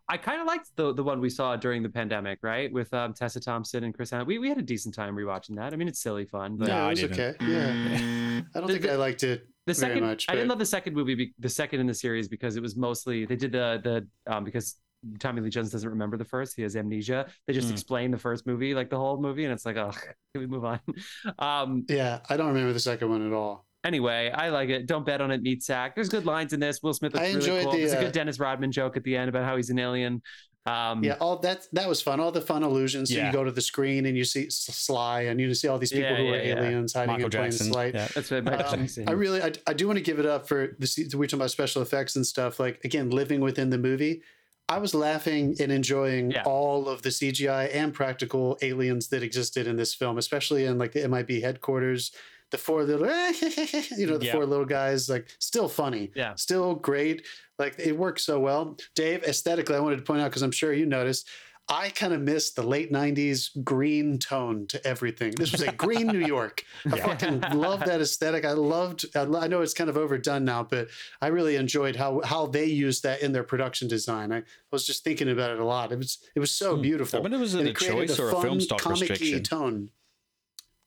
I 0.07 0.17
kind 0.17 0.39
of 0.41 0.47
liked 0.47 0.69
the 0.75 0.93
the 0.93 1.03
one 1.03 1.19
we 1.19 1.29
saw 1.29 1.55
during 1.55 1.81
the 1.83 1.89
pandemic, 1.89 2.39
right, 2.41 2.71
with 2.71 2.93
um, 2.93 3.13
Tessa 3.13 3.39
Thompson 3.39 3.83
and 3.83 3.93
Chris. 3.93 4.11
Hemsworth. 4.11 4.27
We 4.27 4.39
we 4.39 4.49
had 4.49 4.57
a 4.57 4.61
decent 4.63 4.93
time 4.95 5.15
rewatching 5.15 5.55
that. 5.55 5.73
I 5.73 5.75
mean, 5.77 5.87
it's 5.87 5.99
silly 6.01 6.25
fun, 6.25 6.57
but 6.57 6.67
No, 6.67 6.75
yeah, 6.75 6.83
I 6.83 6.87
it 6.87 6.89
was 6.91 6.99
didn't. 7.01 7.19
okay. 7.19 7.45
Yeah, 7.51 8.41
I 8.55 8.59
don't 8.59 8.67
The- 8.67 8.73
think 8.73 8.81
the- 8.83 8.93
I 8.93 8.95
liked 8.95 9.23
it. 9.23 9.47
the 9.65 9.73
very 9.73 9.75
second 9.75 10.03
much, 10.03 10.25
I 10.29 10.33
didn't 10.33 10.47
but- 10.47 10.53
love 10.53 10.59
the 10.59 10.65
second 10.65 10.93
movie, 10.95 11.15
be, 11.15 11.33
the 11.39 11.49
second 11.49 11.79
in 11.79 11.87
the 11.87 11.93
series 11.93 12.27
because 12.27 12.55
it 12.55 12.61
was 12.61 12.75
mostly 12.75 13.25
they 13.25 13.35
did 13.35 13.51
the 13.51 13.79
the 13.83 14.33
um, 14.33 14.43
because 14.43 14.75
Tommy 15.19 15.41
Lee 15.41 15.49
Jones 15.49 15.71
doesn't 15.71 15.89
remember 15.89 16.17
the 16.17 16.25
first. 16.25 16.55
He 16.57 16.61
has 16.63 16.75
amnesia. 16.75 17.27
They 17.47 17.53
just 17.53 17.69
Mm. 17.69 17.71
explain 17.71 18.11
the 18.11 18.17
first 18.17 18.45
movie, 18.45 18.73
like 18.75 18.89
the 18.89 18.97
whole 18.97 19.19
movie, 19.21 19.45
and 19.45 19.53
it's 19.53 19.65
like, 19.65 19.77
oh, 19.77 19.91
can 20.33 20.41
we 20.41 20.45
move 20.47 20.65
on? 20.65 20.79
Um, 21.39 21.85
Yeah, 21.87 22.19
I 22.29 22.35
don't 22.37 22.47
remember 22.49 22.73
the 22.73 22.79
second 22.81 23.09
one 23.09 23.25
at 23.25 23.31
all. 23.33 23.65
Anyway, 23.85 24.29
I 24.33 24.49
like 24.49 24.69
it. 24.69 24.87
Don't 24.87 25.05
bet 25.05 25.21
on 25.21 25.31
it. 25.31 25.41
Meat 25.41 25.63
sack. 25.63 25.95
There's 25.95 26.09
good 26.09 26.25
lines 26.25 26.51
in 26.51 26.59
this. 26.59 26.83
Will 26.83 26.93
Smith 26.93 27.13
looks 27.13 27.25
I 27.25 27.31
really 27.33 27.63
cool. 27.63 27.71
the, 27.71 27.77
There's 27.77 27.93
a 27.93 27.97
uh, 27.99 28.01
good 28.03 28.11
Dennis 28.11 28.37
Rodman 28.39 28.71
joke 28.71 28.97
at 28.97 29.03
the 29.03 29.15
end 29.15 29.29
about 29.29 29.45
how 29.45 29.55
he's 29.55 29.69
an 29.69 29.79
alien. 29.79 30.21
Um, 30.65 31.01
Yeah, 31.01 31.13
all 31.21 31.37
that 31.39 31.65
that 31.71 31.87
was 31.87 32.01
fun. 32.01 32.19
All 32.19 32.31
the 32.33 32.41
fun 32.41 32.63
illusions. 32.63 33.09
So 33.09 33.15
Yeah. 33.15 33.27
you 33.27 33.33
go 33.33 33.45
to 33.45 33.51
the 33.51 33.61
screen 33.61 34.05
and 34.05 34.17
you 34.17 34.25
see 34.25 34.49
Sly, 34.49 35.21
and 35.21 35.39
you 35.39 35.53
see 35.53 35.69
all 35.69 35.77
these 35.79 35.91
people 35.93 36.09
Yeah, 36.09 36.17
who 36.17 36.23
yeah, 36.25 36.31
are 36.31 36.43
yeah. 36.43 36.55
aliens 36.65 36.93
hiding 36.93 37.13
Michael 37.13 37.25
in 37.27 37.31
plain 37.31 37.51
sight. 37.53 37.93
Yeah. 37.95 38.07
that's 38.13 38.29
what 38.29 38.43
Michael 38.43 38.65
Um, 38.73 38.79
Jackson. 38.81 39.07
I 39.07 39.13
really, 39.13 39.41
I, 39.41 39.53
I 39.65 39.73
do 39.73 39.87
want 39.87 39.97
to 39.97 40.03
give 40.03 40.19
it 40.19 40.25
up 40.25 40.47
for 40.47 40.75
the. 40.77 40.85
se- 40.85 41.07
We're 41.13 41.25
talking 41.27 41.39
about 41.39 41.51
special 41.51 41.81
effects 41.81 42.17
and 42.17 42.27
stuff. 42.27 42.59
Like 42.59 42.83
again, 42.83 43.09
living 43.11 43.39
within 43.39 43.69
the 43.69 43.77
movie, 43.77 44.21
I 44.67 44.77
was 44.79 44.93
laughing 44.93 45.55
and 45.61 45.71
enjoying 45.71 46.31
Yeah. 46.31 46.43
all 46.45 46.89
of 46.89 47.01
the 47.01 47.09
CGI 47.11 47.73
and 47.73 47.93
practical 47.93 48.57
aliens 48.61 49.07
that 49.07 49.23
existed 49.23 49.65
in 49.65 49.77
this 49.77 49.95
film, 49.95 50.17
especially 50.17 50.65
in 50.65 50.77
like 50.77 50.91
the 50.91 51.07
MIB 51.07 51.41
headquarters. 51.41 52.11
The 52.51 52.57
four 52.57 52.83
little, 52.83 53.05
you 53.97 54.07
know, 54.07 54.17
the 54.17 54.25
Yeah. 54.25 54.31
four 54.33 54.45
little 54.45 54.65
guys, 54.65 55.07
like 55.09 55.27
still 55.39 55.67
funny, 55.69 56.11
Yeah. 56.15 56.35
still 56.35 56.75
great. 56.75 57.25
Like 57.59 57.75
it 57.77 57.97
works 57.97 58.23
so 58.23 58.39
well. 58.39 58.77
Dave, 58.95 59.23
aesthetically, 59.23 59.75
I 59.75 59.79
wanted 59.79 59.97
to 59.97 60.03
point 60.03 60.21
out 60.21 60.29
because 60.31 60.41
I'm 60.41 60.51
sure 60.51 60.73
you 60.73 60.85
noticed. 60.85 61.27
I 61.71 61.89
kind 61.89 62.13
of 62.13 62.21
missed 62.21 62.55
the 62.55 62.63
late 62.63 62.91
'90s 62.91 63.51
green 63.63 64.17
tone 64.17 64.65
to 64.69 64.83
everything. 64.87 65.33
This 65.37 65.51
was 65.51 65.61
a 65.61 65.71
green 65.73 66.07
New 66.07 66.25
York. 66.35 66.63
I 66.91 66.97
Yeah. 66.97 67.05
fucking 67.05 67.41
love 67.53 67.81
that 67.81 68.01
aesthetic. 68.01 68.43
I 68.43 68.53
loved. 68.53 69.05
I 69.15 69.21
lo- 69.21 69.39
I 69.39 69.45
know 69.47 69.61
it's 69.61 69.75
kind 69.75 69.87
of 69.87 69.95
overdone 69.95 70.43
now, 70.45 70.63
but 70.63 70.87
I 71.21 71.27
really 71.27 71.57
enjoyed 71.57 71.95
how 71.95 72.21
how 72.25 72.47
they 72.47 72.65
used 72.65 73.03
that 73.03 73.21
in 73.21 73.33
their 73.33 73.43
production 73.43 73.87
design. 73.87 74.31
I 74.33 74.41
was 74.71 74.87
just 74.87 75.03
thinking 75.03 75.29
about 75.29 75.51
it 75.51 75.59
a 75.59 75.65
lot. 75.65 75.91
It 75.91 75.99
was 75.99 76.17
it 76.33 76.39
was 76.39 76.49
so 76.49 76.75
Hmm. 76.75 76.81
beautiful. 76.81 77.19
I 77.19 77.21
wonder 77.21 77.37
was 77.37 77.53
it 77.53 77.59
And 77.59 77.69
a 77.69 77.73
created 77.73 78.07
choice 78.09 78.19
or 78.19 78.29
a 78.31 78.41
film 78.41 78.59
stock 78.59 78.79
comic-y 78.81 79.09
restriction? 79.09 79.43
tone. 79.43 79.89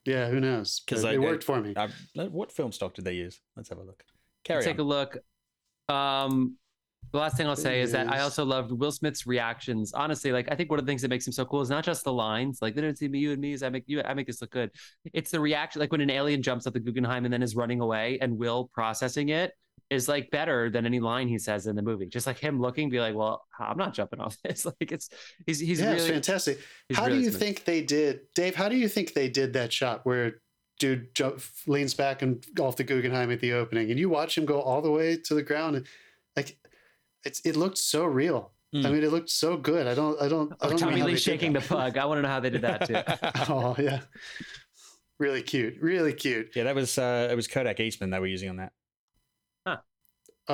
Yeah, 0.04 0.28
who 0.28 0.40
knows? 0.40 0.80
Because 0.80 1.04
I- 1.04 1.12
it 1.12 1.16
I- 1.16 1.18
worked 1.18 1.44
for 1.44 1.60
me. 1.60 1.74
Uh, 1.74 1.88
what 2.30 2.50
film 2.52 2.72
stock 2.72 2.94
did 2.94 3.04
they 3.04 3.14
use? 3.14 3.40
Let's 3.56 3.68
have 3.68 3.78
a 3.78 3.82
look. 3.84 4.04
Carry 4.44 4.62
take 4.64 4.74
on. 4.74 4.80
a 4.80 4.88
look. 4.88 5.18
Um, 5.88 6.56
the 7.12 7.18
last 7.18 7.36
thing 7.36 7.46
I'll 7.46 7.56
say 7.56 7.80
is 7.80 7.92
that 7.92 8.08
I 8.08 8.20
also 8.20 8.44
loved 8.44 8.72
Will 8.72 8.92
Smith's 8.92 9.26
reactions. 9.26 9.92
Honestly, 9.92 10.32
like 10.32 10.50
I 10.50 10.54
think 10.54 10.70
one 10.70 10.78
of 10.78 10.86
the 10.86 10.90
things 10.90 11.02
that 11.02 11.08
makes 11.08 11.26
him 11.26 11.32
so 11.32 11.44
cool 11.44 11.60
is 11.60 11.68
not 11.68 11.84
just 11.84 12.04
the 12.04 12.12
lines, 12.12 12.60
like 12.62 12.74
they 12.74 12.80
don't 12.80 12.96
see 12.96 13.08
me, 13.08 13.18
you 13.18 13.32
and 13.32 13.40
me, 13.40 13.52
is 13.52 13.62
I 13.62 13.68
make 13.68 13.84
you, 13.86 14.00
I 14.02 14.14
make 14.14 14.26
this 14.26 14.40
look 14.40 14.50
good. 14.50 14.70
It's 15.12 15.30
the 15.30 15.40
reaction, 15.40 15.80
like 15.80 15.92
when 15.92 16.00
an 16.00 16.10
alien 16.10 16.42
jumps 16.42 16.66
at 16.66 16.72
the 16.72 16.80
Guggenheim 16.80 17.24
and 17.24 17.32
then 17.34 17.42
is 17.42 17.54
running 17.56 17.80
away, 17.80 18.18
and 18.20 18.38
Will 18.38 18.70
processing 18.72 19.28
it 19.30 19.52
is 19.92 20.08
like 20.08 20.30
better 20.30 20.70
than 20.70 20.86
any 20.86 21.00
line 21.00 21.28
he 21.28 21.38
says 21.38 21.66
in 21.66 21.76
the 21.76 21.82
movie. 21.82 22.06
Just 22.06 22.26
like 22.26 22.38
him 22.38 22.60
looking, 22.60 22.88
be 22.90 22.98
like, 23.00 23.14
well, 23.14 23.44
I'm 23.58 23.76
not 23.76 23.94
jumping 23.94 24.20
off 24.20 24.36
this. 24.44 24.64
Like 24.64 24.90
it's 24.92 25.10
he's 25.46 25.60
he's 25.60 25.80
yeah, 25.80 25.92
really 25.92 26.08
fantastic. 26.10 26.58
he's 26.88 26.96
how 26.98 27.08
do 27.08 27.16
you 27.16 27.30
smooth. 27.30 27.38
think 27.40 27.64
they 27.64 27.82
did, 27.82 28.20
Dave? 28.34 28.54
How 28.54 28.68
do 28.68 28.76
you 28.76 28.88
think 28.88 29.12
they 29.14 29.28
did 29.28 29.52
that 29.52 29.72
shot 29.72 30.00
where 30.04 30.40
dude 30.78 31.14
jump, 31.14 31.40
leans 31.66 31.94
back 31.94 32.22
and 32.22 32.44
off 32.58 32.76
the 32.76 32.84
Guggenheim 32.84 33.30
at 33.30 33.40
the 33.40 33.52
opening, 33.52 33.90
and 33.90 34.00
you 34.00 34.08
watch 34.08 34.36
him 34.36 34.46
go 34.46 34.60
all 34.60 34.82
the 34.82 34.90
way 34.90 35.16
to 35.16 35.34
the 35.34 35.42
ground, 35.42 35.76
and 35.76 35.86
like 36.36 36.56
it's 37.24 37.40
it 37.44 37.54
looked 37.56 37.78
so 37.78 38.04
real. 38.04 38.52
I 38.74 38.78
Mm. 38.78 38.84
mean, 38.92 39.04
it 39.04 39.12
looked 39.12 39.28
so 39.28 39.58
good. 39.58 39.86
I 39.86 39.94
don't, 39.94 40.18
I 40.18 40.28
don't, 40.28 40.50
I 40.52 40.56
Oh, 40.62 40.68
don't 40.70 40.80
know 40.80 40.86
Tommy 40.86 41.00
how 41.00 41.04
Lee 41.06 41.12
they 41.12 41.16
did 41.16 41.22
shaking 41.22 41.52
the 41.52 41.60
that. 41.60 41.68
pug. 41.68 41.98
I 41.98 42.06
want 42.06 42.16
to 42.18 42.22
know 42.22 42.28
how 42.28 42.40
they 42.40 42.48
did 42.48 42.62
that 42.62 42.86
too. 42.86 43.52
oh 43.52 43.76
yeah, 43.78 44.00
really 45.18 45.42
cute, 45.42 45.74
really 45.80 46.14
cute. 46.14 46.50
yeah, 46.56 46.64
that 46.64 46.74
was 46.74 46.96
uh, 46.98 47.28
it 47.30 47.34
was 47.34 47.46
Kodak 47.48 47.80
Eastman 47.80 48.10
that 48.10 48.20
we're 48.22 48.28
using 48.28 48.48
on 48.48 48.56
that. 48.56 48.72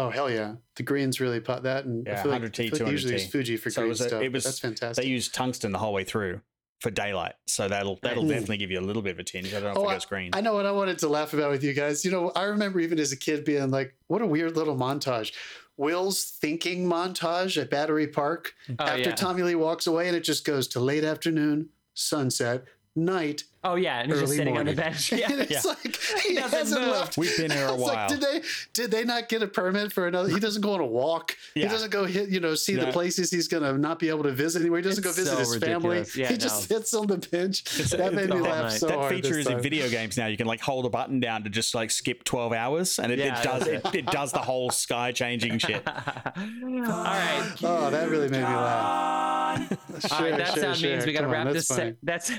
Oh 0.07 0.11
hell 0.11 0.31
yeah, 0.31 0.55
the 0.77 0.83
greens 0.83 1.21
really 1.21 1.41
put 1.41 1.63
that, 1.65 1.85
and 1.85 2.07
I 2.09 2.13
Yeah, 2.13 2.23
feel 2.23 2.33
like, 2.33 2.43
100T, 2.43 2.67
I 2.67 2.77
feel 2.77 2.87
like 2.87 2.93
usually 2.93 3.15
200T. 3.15 3.23
use 3.23 3.31
Fuji 3.31 3.57
for 3.57 3.71
So 3.71 3.81
it 3.81 3.83
green 3.83 3.89
was 3.91 4.01
a- 4.01 4.09
stuff. 4.09 4.23
it 4.23 4.33
was- 4.33 4.45
that's 4.45 4.59
fantastic. 4.59 5.03
They 5.05 5.11
used 5.11 5.35
tungsten 5.35 5.73
the 5.73 5.79
whole 5.79 5.93
way 5.93 6.05
through 6.05 6.41
for 6.81 6.91
daylight, 6.91 7.35
so 7.47 7.67
that'll 7.69 7.99
that'll 8.03 8.25
Ooh. 8.25 8.29
definitely 8.29 8.59
give 8.59 8.71
you 8.71 8.79
a 8.79 8.87
little 8.89 9.03
bit 9.03 9.11
of 9.13 9.19
a 9.19 9.25
tinge. 9.25 9.49
I 9.49 9.61
don't 9.61 9.63
know 9.65 9.71
if 9.71 9.77
Oh, 9.79 9.91
it 9.91 9.95
goes 9.95 10.05
green. 10.05 10.31
I 10.33 10.41
know 10.41 10.55
what 10.55 10.67
I 10.67 10.71
wanted 10.73 10.99
to 11.01 11.09
laugh 11.09 11.33
about 11.35 11.51
with 11.51 11.65
you 11.65 11.73
guys. 11.75 12.05
You 12.05 12.11
know, 12.13 12.31
I 12.37 12.45
remember 12.45 12.79
even 12.81 12.99
as 13.01 13.11
a 13.13 13.17
kid 13.17 13.45
being 13.45 13.71
like, 13.71 13.95
what 14.07 14.23
a 14.23 14.27
weird 14.27 14.57
little 14.57 14.77
montage. 14.77 15.33
Will's 15.77 16.25
thinking 16.25 16.89
montage 16.89 17.61
at 17.61 17.71
Battery 17.71 18.07
Park 18.09 18.53
Oh, 18.71 18.75
after 18.85 19.11
yeah. 19.11 19.15
Tommy 19.15 19.43
Lee 19.43 19.55
walks 19.55 19.87
away 19.87 20.09
and 20.09 20.17
it 20.17 20.25
just 20.25 20.45
goes 20.45 20.67
to 20.69 20.81
late 20.81 21.05
afternoon, 21.05 21.69
sunset, 21.95 22.65
night, 22.97 23.45
Oh 23.65 23.75
yeah, 23.75 24.01
and 24.01 24.11
he's 24.13 24.21
just 24.21 24.33
sitting 24.35 24.55
morning. 24.55 24.69
on 24.71 24.77
the 24.77 24.81
bench. 24.83 25.11
And 25.13 25.21
Yeah. 25.21 25.29
it's 25.41 25.51
Yeah. 25.51 25.61
like 25.65 25.81
he 26.27 26.35
doesn't 26.35 26.59
hasn't 26.59 26.81
move. 26.81 26.91
left. 26.91 27.17
We've 27.19 27.37
been 27.37 27.51
here 27.51 27.67
a 27.67 27.73
It's 27.75 27.83
like, 27.83 27.97
while. 27.97 28.09
did 28.09 28.21
they 28.21 28.41
did 28.73 28.91
they 28.93 29.05
not 29.05 29.29
get 29.29 29.43
a 29.43 29.49
permit 29.49 29.93
for 29.93 30.07
another? 30.07 30.29
He 30.29 30.39
doesn't 30.39 30.63
go 30.63 30.75
on 30.75 30.81
a 30.81 30.87
walk. 30.87 31.37
Yeah. 31.57 31.65
He 31.65 31.69
doesn't 31.69 31.91
go 31.91 32.05
hit 32.05 32.29
you 32.29 32.39
know 32.41 32.55
see 32.55 32.77
the 32.77 32.93
places 32.93 33.31
he's 33.33 33.49
gonna 33.49 33.73
not 33.77 33.99
be 33.99 34.09
able 34.11 34.23
to 34.23 34.33
visit 34.33 34.61
anywhere. 34.63 34.79
He 34.81 34.85
doesn't 34.85 35.05
It's 35.05 35.17
go 35.17 35.21
visit 35.23 35.33
so 35.33 35.53
his 35.55 35.57
family. 35.63 36.05
Yeah, 36.15 36.29
he 36.29 36.37
just 36.37 36.69
sits 36.69 36.95
on 36.95 37.09
the 37.09 37.17
bench. 37.19 37.63
It's- 37.81 37.91
that 37.91 38.15
made 38.15 38.31
me 38.31 38.39
laugh 38.41 38.61
whole 38.61 38.71
so 38.71 38.87
that 38.87 38.99
hard. 38.99 39.15
feature 39.15 39.35
this 39.35 39.47
is 39.47 39.53
in 39.53 39.61
video 39.61 39.89
games 39.89 40.17
now. 40.17 40.27
You 40.29 40.37
can 40.37 40.47
like 40.47 40.61
hold 40.61 40.87
a 40.87 40.91
button 40.91 41.19
down 41.19 41.43
to 41.45 41.51
just 41.51 41.75
like 41.75 41.91
skip 41.91 42.23
twelve 42.25 42.53
hours, 42.53 42.99
and 43.01 43.11
it, 43.11 43.19
Yeah, 43.19 43.39
it 43.41 43.43
does 43.43 43.65
that's 43.65 43.89
it, 43.89 43.95
it 43.95 44.07
does 44.07 44.31
the 44.33 44.39
whole 44.39 44.71
sky 44.71 45.11
changing 45.11 45.59
shit. 45.67 45.83
All 45.87 45.95
right. 45.97 47.53
Oh, 47.65 47.91
that 47.91 48.09
really 48.09 48.29
made 48.29 48.39
me 48.39 48.45
laugh. 48.45 49.73
All 50.13 50.21
right, 50.21 50.37
that 50.37 50.49
Sure, 50.55 50.63
sound 50.63 50.77
sure, 50.77 50.91
means 50.91 51.07
we 51.07 51.13
got 51.13 51.23
to 51.23 51.27
wrap 51.27 51.51
that's 51.53 51.67
this. 51.69 51.95
That's 52.03 52.31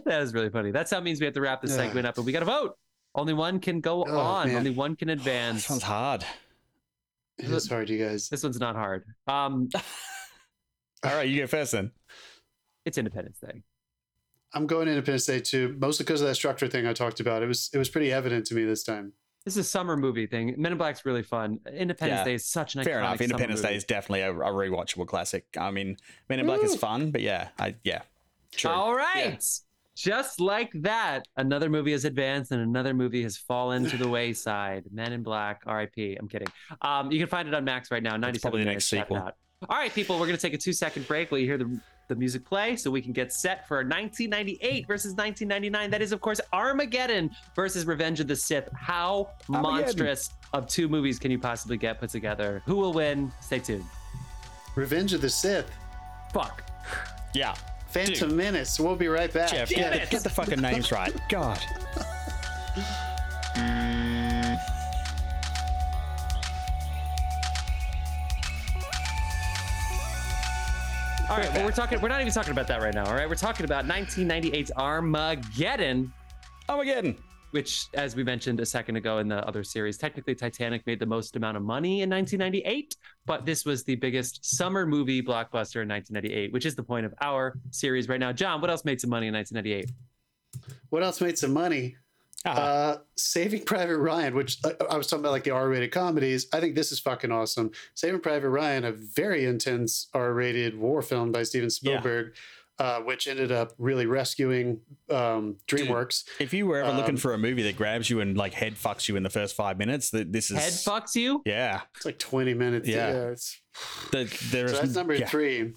that 0.06 0.22
is 0.22 0.32
really 0.34 0.50
funny. 0.50 0.70
That 0.70 0.88
sound 0.88 1.04
means 1.04 1.20
we 1.20 1.24
have 1.26 1.34
to 1.34 1.40
wrap 1.40 1.62
this 1.62 1.70
Yeah. 1.72 1.78
segment 1.78 2.06
up, 2.06 2.16
and 2.16 2.26
we 2.26 2.32
got 2.32 2.40
to 2.40 2.46
vote. 2.46 2.76
Only 3.14 3.32
one 3.34 3.58
can 3.60 3.80
go 3.80 4.04
Oh, 4.04 4.18
on. 4.18 4.48
man. 4.48 4.56
Only 4.58 4.70
one 4.70 4.96
can 4.96 5.08
advance. 5.18 5.62
This 5.62 5.70
one's 5.70 5.82
hard. 5.82 6.24
It 7.38 7.46
is 7.50 7.68
hard, 7.68 7.88
you 7.88 7.98
guys. 8.04 8.28
This 8.28 8.42
one's 8.42 8.60
not 8.60 8.76
hard. 8.76 9.04
Um, 9.26 9.68
All 11.04 11.14
right, 11.14 11.28
you 11.28 11.36
get 11.36 11.48
first 11.50 11.72
then. 11.72 11.90
it's 12.84 12.98
Independence 12.98 13.38
Day. 13.40 13.62
I'm 14.52 14.66
going 14.66 14.88
Independence 14.88 15.26
Day 15.26 15.40
too, 15.40 15.76
mostly 15.80 16.04
because 16.04 16.20
of 16.20 16.26
that 16.26 16.34
structure 16.34 16.68
thing 16.68 16.86
I 16.86 16.92
talked 16.92 17.20
about. 17.20 17.42
It 17.42 17.46
was 17.46 17.70
it 17.72 17.78
was 17.78 17.88
pretty 17.88 18.12
evident 18.12 18.46
to 18.46 18.54
me 18.54 18.64
this 18.64 18.82
time. 18.82 19.12
This 19.44 19.56
is 19.56 19.64
a 19.66 19.68
summer 19.70 19.96
movie 19.96 20.26
thing. 20.26 20.54
Men 20.58 20.72
in 20.72 20.76
Black's 20.78 21.06
really 21.06 21.22
fun. 21.22 21.60
Independence 21.72 22.18
Yeah. 22.18 22.24
Day 22.24 22.34
is 22.34 22.44
such 22.44 22.74
an 22.74 22.84
Fair 22.84 22.98
enough. 22.98 23.20
Independence 23.22 23.62
Day 23.62 23.74
is 23.74 23.84
definitely 23.84 24.20
a, 24.20 24.32
a 24.32 24.52
rewatchable 24.52 25.06
classic. 25.06 25.46
I 25.58 25.70
mean, 25.70 25.96
Men 26.28 26.40
in 26.40 26.46
Black 26.46 26.62
is 26.62 26.76
fun, 26.76 27.10
but 27.10 27.22
yeah, 27.22 27.48
I 27.58 27.76
yeah, 27.84 28.02
true. 28.54 28.70
All 28.70 28.94
right. 28.94 29.42
Just 30.02 30.40
like 30.40 30.70
that, 30.76 31.26
another 31.36 31.68
movie 31.68 31.92
has 31.92 32.04
advanced 32.06 32.52
and 32.52 32.60
another 32.62 32.94
movie 32.94 33.22
has 33.22 33.36
fallen 33.36 33.84
to 33.90 33.96
the 33.98 34.08
wayside. 34.16 34.84
Men 34.92 35.12
in 35.12 35.22
Black, 35.22 35.60
RIP. 35.66 36.16
I'm 36.18 36.26
kidding. 36.28 36.48
Um, 36.80 37.12
you 37.12 37.18
can 37.18 37.28
find 37.28 37.46
it 37.46 37.54
on 37.54 37.64
Max 37.64 37.90
right 37.90 38.02
now. 38.02 38.16
97 38.16 38.40
probably 38.40 38.64
the 38.64 38.70
next 38.70 38.88
Check 38.88 39.04
sequel. 39.06 39.16
out. 39.18 39.34
All 39.68 39.76
right, 39.76 39.92
people, 39.92 40.18
we're 40.18 40.24
going 40.26 40.38
to 40.38 40.42
take 40.42 40.54
a 40.54 40.58
two 40.58 40.72
second 40.72 41.06
break 41.06 41.30
while 41.30 41.38
you 41.38 41.46
hear 41.46 41.58
the, 41.58 41.78
the 42.08 42.16
music 42.16 42.46
play 42.46 42.76
so 42.76 42.90
we 42.90 43.02
can 43.02 43.12
get 43.12 43.30
set 43.30 43.68
for 43.68 43.78
1998 43.78 44.86
versus 44.86 45.12
1999. 45.12 45.90
That 45.90 46.00
is, 46.00 46.12
of 46.12 46.22
course, 46.22 46.40
Armageddon 46.54 47.30
versus 47.54 47.84
Revenge 47.84 48.20
of 48.20 48.26
the 48.26 48.36
Sith. 48.36 48.70
How 48.74 49.28
Armageddon. 49.50 49.82
monstrous 49.84 50.30
of 50.54 50.66
two 50.66 50.88
movies 50.88 51.18
can 51.18 51.30
you 51.30 51.38
possibly 51.38 51.76
get 51.76 52.00
put 52.00 52.08
together? 52.08 52.62
Who 52.64 52.76
will 52.76 52.94
win? 52.94 53.30
Stay 53.42 53.58
tuned. 53.58 53.84
Revenge 54.76 55.12
of 55.12 55.20
the 55.20 55.28
Sith, 55.28 55.70
Fuck. 56.32 56.62
Yeah, 57.34 57.54
Phantom 57.90 58.34
Menace. 58.34 58.78
We'll 58.78 58.96
be 58.96 59.08
right 59.08 59.32
back. 59.32 59.50
Jeff, 59.50 59.68
Damn 59.68 59.92
get, 59.92 60.02
it. 60.02 60.10
get 60.10 60.22
the 60.22 60.30
fucking 60.30 60.60
names 60.60 60.92
right. 60.92 61.12
God. 61.28 61.60
All 71.28 71.36
right, 71.36 71.52
well, 71.54 71.64
we're 71.64 71.70
talking. 71.70 72.00
We're 72.00 72.08
not 72.08 72.20
even 72.20 72.32
talking 72.32 72.50
about 72.50 72.66
that 72.66 72.82
right 72.82 72.92
now. 72.92 73.06
All 73.06 73.14
right, 73.14 73.28
we're 73.28 73.36
talking 73.36 73.64
about 73.64 73.86
1998's 73.86 74.72
Armageddon, 74.76 76.12
Armageddon. 76.68 77.16
Which, 77.50 77.86
as 77.94 78.14
we 78.16 78.22
mentioned 78.24 78.60
a 78.60 78.66
second 78.66 78.96
ago 78.96 79.18
in 79.18 79.28
the 79.28 79.46
other 79.46 79.62
series, 79.64 79.98
technically 79.98 80.34
Titanic 80.34 80.86
made 80.86 80.98
the 80.98 81.06
most 81.06 81.36
amount 81.36 81.56
of 81.56 81.62
money 81.62 82.02
in 82.02 82.10
1998, 82.10 82.96
but 83.26 83.44
this 83.44 83.64
was 83.64 83.84
the 83.84 83.96
biggest 83.96 84.44
summer 84.44 84.86
movie 84.86 85.22
blockbuster 85.22 85.82
in 85.82 85.88
1998, 85.88 86.52
which 86.52 86.66
is 86.66 86.74
the 86.74 86.82
point 86.82 87.06
of 87.06 87.14
our 87.20 87.58
series 87.70 88.08
right 88.08 88.20
now. 88.20 88.32
John, 88.32 88.60
what 88.60 88.70
else 88.70 88.84
made 88.84 89.00
some 89.00 89.10
money 89.10 89.26
in 89.28 89.34
1998? 89.34 89.90
What 90.90 91.02
else 91.02 91.20
made 91.20 91.38
some 91.38 91.52
money? 91.52 91.96
Ah, 92.46 92.50
Uh, 92.56 92.98
Saving 93.16 93.64
Private 93.64 93.98
Ryan, 93.98 94.34
which 94.34 94.58
uh, 94.64 94.72
I 94.90 94.96
was 94.96 95.06
talking 95.06 95.22
about, 95.22 95.32
like 95.32 95.44
the 95.44 95.50
R-rated 95.50 95.92
comedies. 95.92 96.46
I 96.54 96.60
think 96.60 96.74
this 96.74 96.90
is 96.90 96.98
fucking 96.98 97.30
awesome. 97.30 97.70
Saving 97.94 98.20
Private 98.20 98.48
Ryan, 98.48 98.84
a 98.86 98.92
very 98.92 99.44
intense 99.44 100.08
R-rated 100.14 100.74
war 100.76 101.02
film 101.02 101.32
by 101.32 101.42
Steven 101.42 101.68
Spielberg, 101.68 102.34
uh, 102.80 102.98
which 103.00 103.28
ended 103.28 103.52
up 103.52 103.74
really 103.76 104.06
rescuing 104.06 104.80
um, 105.10 105.56
DreamWorks. 105.68 106.24
if 106.40 106.54
you 106.54 106.66
were 106.66 106.78
ever 106.78 106.96
looking 106.96 107.10
um, 107.10 107.16
for 107.18 107.34
a 107.34 107.38
movie 107.38 107.62
that 107.64 107.76
grabs 107.76 108.08
you 108.08 108.20
and 108.20 108.38
like 108.38 108.54
head 108.54 108.74
fucks 108.74 109.06
you 109.06 109.16
in 109.16 109.22
the 109.22 109.28
first 109.28 109.54
five 109.54 109.76
minutes, 109.76 110.08
that 110.10 110.32
this 110.32 110.50
is 110.50 110.56
Head 110.56 110.72
fucks 110.72 111.14
you? 111.14 111.42
Yeah, 111.44 111.82
It's 111.94 112.06
like 112.06 112.18
20 112.18 112.54
minutes. 112.54 112.88
Yeah. 112.88 113.28
it's, 113.32 113.60
the, 114.12 114.24
there's 114.50 114.72
so 114.72 114.78
that's 114.78 114.94
number 114.94 115.14
yeah. 115.14 115.26
three, 115.26 115.74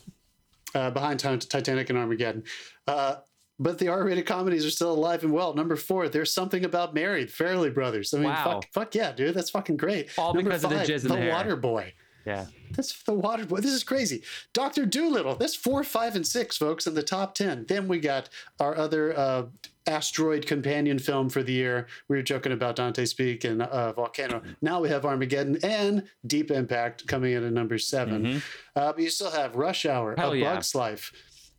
uh, 0.74 0.92
behind 0.92 1.20
Ti- 1.20 1.38
Titanic 1.40 1.90
and 1.90 2.00
Armageddon. 2.00 2.44
Uh, 2.88 3.18
but 3.60 3.80
the 3.80 3.90
R-rated 3.90 4.26
comedies 4.26 4.66
are 4.66 4.72
still 4.72 4.94
alive 4.94 5.24
and 5.24 5.34
well. 5.34 5.54
Number 5.54 5.76
four, 5.76 6.08
there's 6.08 6.32
something 6.32 6.64
about 6.64 6.94
Mary, 6.94 7.26
Farrelly 7.26 7.74
Brothers. 7.74 8.14
I 8.14 8.18
mean, 8.18 8.30
Wow. 8.30 8.44
fuck, 8.62 8.66
fuck 8.74 8.96
yeah, 8.96 9.12
dude, 9.12 9.36
that's 9.36 9.50
fucking 9.50 9.76
great. 9.78 10.10
All 10.18 10.34
Number 10.34 10.52
because 10.52 10.64
of 10.64 10.70
the 10.70 10.78
five, 10.78 10.88
jizz 10.88 11.02
in 11.04 11.10
the 11.10 11.16
the 11.16 11.22
hair. 11.22 11.32
Water 11.34 11.56
Boy. 11.58 11.94
Yeah. 12.26 12.46
That's 12.72 13.04
the 13.04 13.14
Water 13.14 13.46
Boy. 13.46 13.58
This 13.58 13.72
is 13.74 13.84
crazy. 13.84 14.24
Doctor 14.54 14.86
Dolittle. 14.86 15.36
That's 15.36 15.56
four, 15.56 15.84
five, 15.84 16.16
and 16.16 16.26
six, 16.26 16.58
folks, 16.58 16.88
in 16.88 16.94
the 16.94 17.04
top 17.04 17.36
ten. 17.36 17.66
Then 17.68 17.88
we 17.88 18.00
got 18.00 18.30
our 18.60 18.78
other 18.78 19.18
uh, 19.18 19.44
asteroid 19.88 20.48
companion 20.48 20.98
film 21.00 21.30
for 21.30 21.44
the 21.44 21.52
year. 21.52 21.88
We 22.08 22.16
were 22.16 22.24
joking 22.24 22.54
about 22.54 22.78
Dante's 22.78 23.14
Peak 23.14 23.44
and 23.44 23.62
uh, 23.62 23.92
Volcano. 23.94 24.42
Now 24.62 24.80
we 24.80 24.88
have 24.90 25.06
Armageddon 25.06 25.58
and 25.64 26.04
Deep 26.26 26.50
Impact 26.50 27.06
coming 27.08 27.34
in 27.34 27.44
at 27.44 27.52
number 27.52 27.78
7 27.78 28.24
Mhm. 28.24 28.44
Uh, 28.76 28.94
but 28.94 29.00
you 29.02 29.10
still 29.10 29.32
have 29.32 29.56
Rush 29.56 29.86
Hour, 29.86 30.16
Hell 30.18 30.32
A 30.32 30.38
yeah. 30.38 30.54
Bug's 30.54 30.74
Life. 30.74 31.12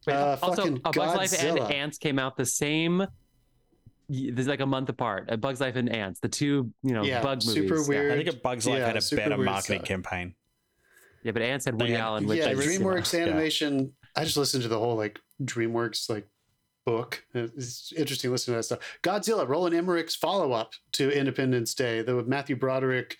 Wait, 0.06 0.14
Uh, 0.14 0.36
also, 0.42 0.62
fucking 0.62 0.80
A 0.86 0.90
Bug's 0.92 1.14
Life 1.32 1.44
and 1.44 1.58
Antz 1.60 1.98
came 1.98 2.18
out 2.18 2.36
the 2.38 2.46
same. 2.46 3.06
There's 4.08 4.48
like 4.48 4.60
a 4.60 4.66
month 4.66 4.88
apart. 4.90 5.26
A 5.30 5.36
Bug's 5.36 5.60
Life 5.60 5.76
and 5.76 5.88
Antz, 5.90 6.20
the 6.20 6.28
two, 6.28 6.70
you 6.82 6.92
know, 6.92 7.02
Yeah, 7.04 7.22
bug 7.22 7.38
movies. 7.44 7.54
super 7.54 7.80
Yeah. 7.82 7.88
weird. 7.88 8.12
I 8.12 8.16
think 8.24 8.28
a 8.36 8.40
Bug's 8.40 8.66
Life 8.66 8.78
Yeah, 8.78 8.86
had 8.86 8.96
a 8.96 9.16
better 9.16 9.38
marketing 9.38 9.78
stuff. 9.80 9.88
campaign. 9.88 10.34
Yeah, 11.24 11.32
but 11.32 11.42
Antz 11.42 11.64
had 11.64 11.80
Woody 11.80 11.92
had- 11.92 12.00
Allen, 12.02 12.26
which 12.26 12.38
yeah, 12.38 12.48
I 12.48 12.50
really- 12.52 12.78
DreamWorks 12.78 13.12
Yeah. 13.12 13.24
animation. 13.26 13.92
I 14.14 14.24
just 14.24 14.36
listened 14.36 14.62
to 14.62 14.68
the 14.68 14.78
whole 14.78 14.94
like 14.96 15.18
DreamWorks 15.42 16.08
like 16.08 16.28
book. 16.86 17.24
It's 17.34 17.92
interesting 17.94 18.30
listening 18.30 18.54
to 18.54 18.58
that 18.58 18.62
stuff. 18.64 18.98
Godzilla, 19.02 19.48
Roland 19.48 19.74
Emmerich's 19.74 20.14
follow 20.14 20.52
up 20.52 20.74
to 20.92 21.10
Independence 21.10 21.74
Day. 21.74 22.02
The 22.02 22.14
with 22.14 22.28
Matthew 22.28 22.54
Broderick. 22.56 23.16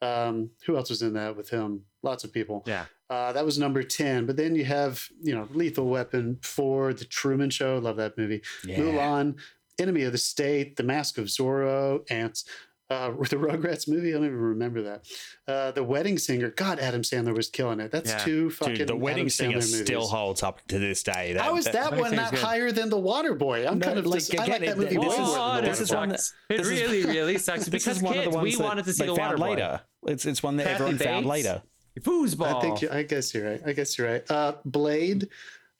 Um, 0.00 0.50
who 0.66 0.76
else 0.76 0.90
was 0.90 1.02
in 1.02 1.12
that 1.14 1.36
with 1.36 1.48
him? 1.50 1.82
Lots 2.02 2.24
of 2.24 2.32
people. 2.32 2.64
Yeah. 2.66 2.86
Uh, 3.08 3.32
that 3.32 3.44
was 3.44 3.56
number 3.58 3.82
ten. 3.84 4.26
But 4.26 4.36
then 4.36 4.54
you 4.56 4.64
have 4.64 5.06
you 5.20 5.34
know 5.34 5.46
Lethal 5.52 5.86
Weapon 5.86 6.38
for 6.42 6.92
the 6.94 7.04
Truman 7.04 7.50
Show. 7.50 7.78
Love 7.78 7.96
that 7.98 8.16
movie. 8.18 8.42
Yeah. 8.64 8.78
Mulan, 8.78 9.38
Enemy 9.78 10.02
of 10.04 10.12
the 10.12 10.18
State, 10.18 10.76
The 10.76 10.82
Mask 10.82 11.18
of 11.18 11.26
Zorro, 11.26 12.00
Antz, 12.10 12.44
uh, 12.92 13.10
the 13.30 13.36
Rugrats 13.36 13.88
movie. 13.88 14.10
I 14.10 14.12
don't 14.18 14.26
even 14.26 14.36
remember 14.38 14.82
that. 14.82 15.04
Uh, 15.48 15.70
the 15.72 15.82
Wedding 15.82 16.18
Singer. 16.18 16.50
God, 16.50 16.78
Adam 16.78 17.02
Sandler 17.02 17.34
was 17.34 17.48
killing 17.48 17.80
it. 17.80 17.90
That's 17.90 18.10
Yeah. 18.10 18.18
two 18.18 18.50
fucking. 18.50 18.74
Dude, 18.74 18.88
the 18.88 18.96
Wedding 18.96 19.22
Adam 19.22 19.30
Singer 19.30 19.58
Sandler 19.58 19.84
still 19.84 19.98
movies. 20.00 20.10
holds 20.10 20.42
up 20.42 20.66
to 20.68 20.78
this 20.78 21.02
day. 21.02 21.34
How 21.38 21.56
is 21.56 21.64
that 21.66 21.90
Wedding 21.92 22.00
one 22.00 22.14
not 22.16 22.30
good. 22.32 22.40
higher 22.40 22.70
than 22.72 22.90
The 22.90 22.98
Water 22.98 23.34
Boy? 23.34 23.66
I'm 23.66 23.78
No, 23.78 23.86
kind 23.86 23.98
of 23.98 24.06
like, 24.06 24.22
like, 24.30 24.40
I 24.40 24.44
again, 24.44 24.60
like 24.60 24.68
that 24.68 24.78
movie 24.78 24.96
this 24.96 25.04
way 25.06 25.12
is- 25.14 25.18
more 25.18 25.54
than 25.54 25.64
The 25.64 25.70
this 25.70 25.80
is 25.80 25.92
one 25.92 26.08
that- 26.10 26.20
sucks. 26.20 26.34
It 26.50 26.66
really, 26.66 27.04
really 27.04 27.38
sucks 27.38 27.58
This 27.66 27.84
because 27.84 27.96
is 27.98 28.02
one 28.02 28.14
kids, 28.14 28.26
of 28.26 28.32
the 28.32 28.38
ones 28.38 28.44
we 28.44 28.56
that 28.56 28.62
wanted 28.64 28.84
to 28.84 28.92
see 28.92 29.02
they 29.02 29.06
the 29.06 29.12
water 29.12 29.22
found 29.36 29.38
boy. 29.40 29.48
later. 29.50 29.80
It's 30.06 30.26
it's 30.26 30.42
one 30.42 30.56
that 30.56 30.64
Kathy 30.64 30.74
everyone 30.74 30.98
found 30.98 31.24
Bates. 31.24 31.30
later. 31.46 31.62
Foosball. 32.00 32.56
I 32.56 32.60
think 32.60 32.82
you, 32.82 32.90
I 32.90 33.02
guess 33.02 33.34
you're 33.34 33.50
right. 33.50 33.60
I 33.66 33.72
guess 33.72 33.98
you're 33.98 34.10
right. 34.10 34.30
Uh, 34.30 34.54
Blade, 34.64 35.28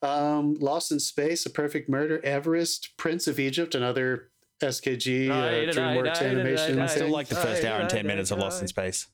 um, 0.03 0.55
Lost 0.61 0.93
in 0.93 1.01
Space, 1.01 1.47
A 1.47 1.51
Perfect 1.51 1.89
Murder, 1.89 2.21
Everest, 2.25 2.97
Prince 2.97 3.27
of 3.27 3.39
Egypt, 3.41 3.75
another 3.75 4.29
SKG 4.63 5.29
uh, 5.31 5.73
DreamWorks 5.75 6.21
animation. 6.23 6.79
I 6.81 6.87
still 6.87 7.09
like 7.11 7.29
the 7.29 7.37
first 7.37 7.65
hour 7.65 7.81
and 7.81 7.91
ten 7.91 8.07
minutes 8.07 8.31
of 8.31 8.39
Lost 8.39 8.63
in 8.63 8.69
Space. 8.69 9.07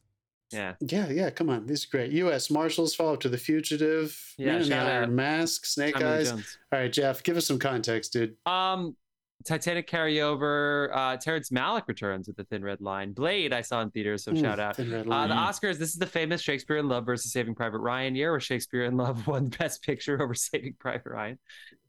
yeah. 0.51 0.75
Yeah, 0.81 1.09
yeah, 1.11 1.31
come 1.31 1.51
on. 1.51 1.67
These 1.67 1.85
are 1.85 1.89
great. 1.91 2.13
U.S. 2.13 2.51
Marshals, 2.51 2.95
Follow 2.95 3.15
Up 3.15 3.21
to 3.21 3.29
the 3.29 3.37
Fugitive, 3.39 4.17
Yeah, 4.39 4.53
Man 4.53 4.63
in 4.63 4.69
the 4.71 4.77
Iron. 4.77 5.15
Mask, 5.15 5.67
Snake 5.67 5.95
Tommy 5.95 6.07
Eyes. 6.07 6.31
Jones. 6.31 6.59
All 6.73 6.79
right, 6.79 6.93
Jeff, 6.93 7.23
give 7.23 7.37
us 7.37 7.47
some 7.47 7.59
context, 7.59 8.13
dude. 8.15 8.35
Um, 8.47 8.97
Titanic 9.45 9.89
carryover. 9.89 10.91
Uh, 10.93 11.17
Terrence 11.17 11.51
Malick 11.51 11.87
returns 11.87 12.27
with 12.27 12.37
the 12.37 12.45
Thin 12.45 12.65
Red 12.65 12.81
Line. 12.81 13.13
Blade, 13.13 13.53
I 13.53 13.61
saw 13.61 13.81
in 13.83 13.91
theaters, 13.91 14.25
so 14.25 14.33
Mm, 14.33 14.41
shout 14.41 14.59
out. 14.59 14.77
Thin 14.77 14.91
Red 14.91 15.07
Uh, 15.09 15.27
the 15.29 15.35
Oscars. 15.35 15.79
This 15.79 15.91
is 15.91 15.95
the 15.97 16.07
famous 16.07 16.41
Shakespeare 16.41 16.79
in 16.79 16.89
Love 16.89 17.07
versus 17.07 17.31
Saving 17.33 17.55
Private 17.55 17.79
Ryan 17.79 18.17
year, 18.17 18.33
where 18.33 18.41
Shakespeare 18.41 18.85
in 18.85 18.97
Love 18.97 19.27
won 19.29 19.47
Best 19.49 19.83
Picture 19.85 20.21
over 20.21 20.35
Saving 20.35 20.75
Private 20.81 21.11
Ryan. 21.11 21.39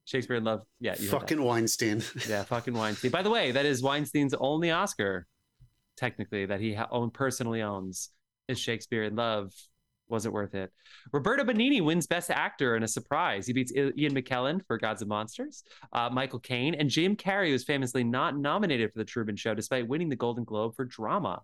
Shakespeare 0.10 0.38
in 0.38 0.44
Love. 0.44 0.62
Yeah, 0.80 0.96
you. 0.98 1.08
Fucking 1.08 1.42
Weinstein. 1.42 2.02
Yeah, 2.28 2.44
fucking 2.44 2.74
Weinstein. 2.74 3.12
By 3.12 3.22
the 3.22 3.30
way, 3.30 3.52
that 3.52 3.66
is 3.66 3.84
Weinstein's 3.84 4.34
only 4.34 4.72
Oscar, 4.72 5.28
technically, 5.98 6.48
that 6.48 6.60
he 6.60 6.74
ha- 6.74 6.88
own 6.90 7.12
personally 7.12 7.62
owns. 7.62 8.10
Is 8.48 8.60
Shakespeare 8.60 9.04
in 9.04 9.16
Love? 9.16 9.54
Wasn't 10.08 10.34
worth 10.34 10.56
it. 10.56 10.72
Roberto 11.14 11.44
Benigni 11.44 11.86
wins 11.86 12.08
Best 12.08 12.32
Actor 12.32 12.76
in 12.76 12.82
a 12.82 12.88
surprise. 12.88 13.46
He 13.46 13.54
beats 13.54 13.72
Ian 13.76 14.16
McKellen 14.16 14.66
for 14.66 14.80
Gods 14.80 15.04
of 15.04 15.08
Monsters, 15.08 15.64
uh, 15.94 16.10
Michael 16.12 16.40
Caine, 16.40 16.74
and 16.74 16.90
Jim 16.90 17.16
Carrey 17.16 17.52
was 17.52 17.64
famously 17.64 18.04
not 18.04 18.36
nominated 18.36 18.92
for 18.92 18.98
the 18.98 19.06
Truman 19.06 19.36
Show 19.36 19.54
despite 19.54 19.88
winning 19.88 20.10
the 20.10 20.16
Golden 20.16 20.44
Globe 20.44 20.76
for 20.76 20.86
drama. 20.86 21.44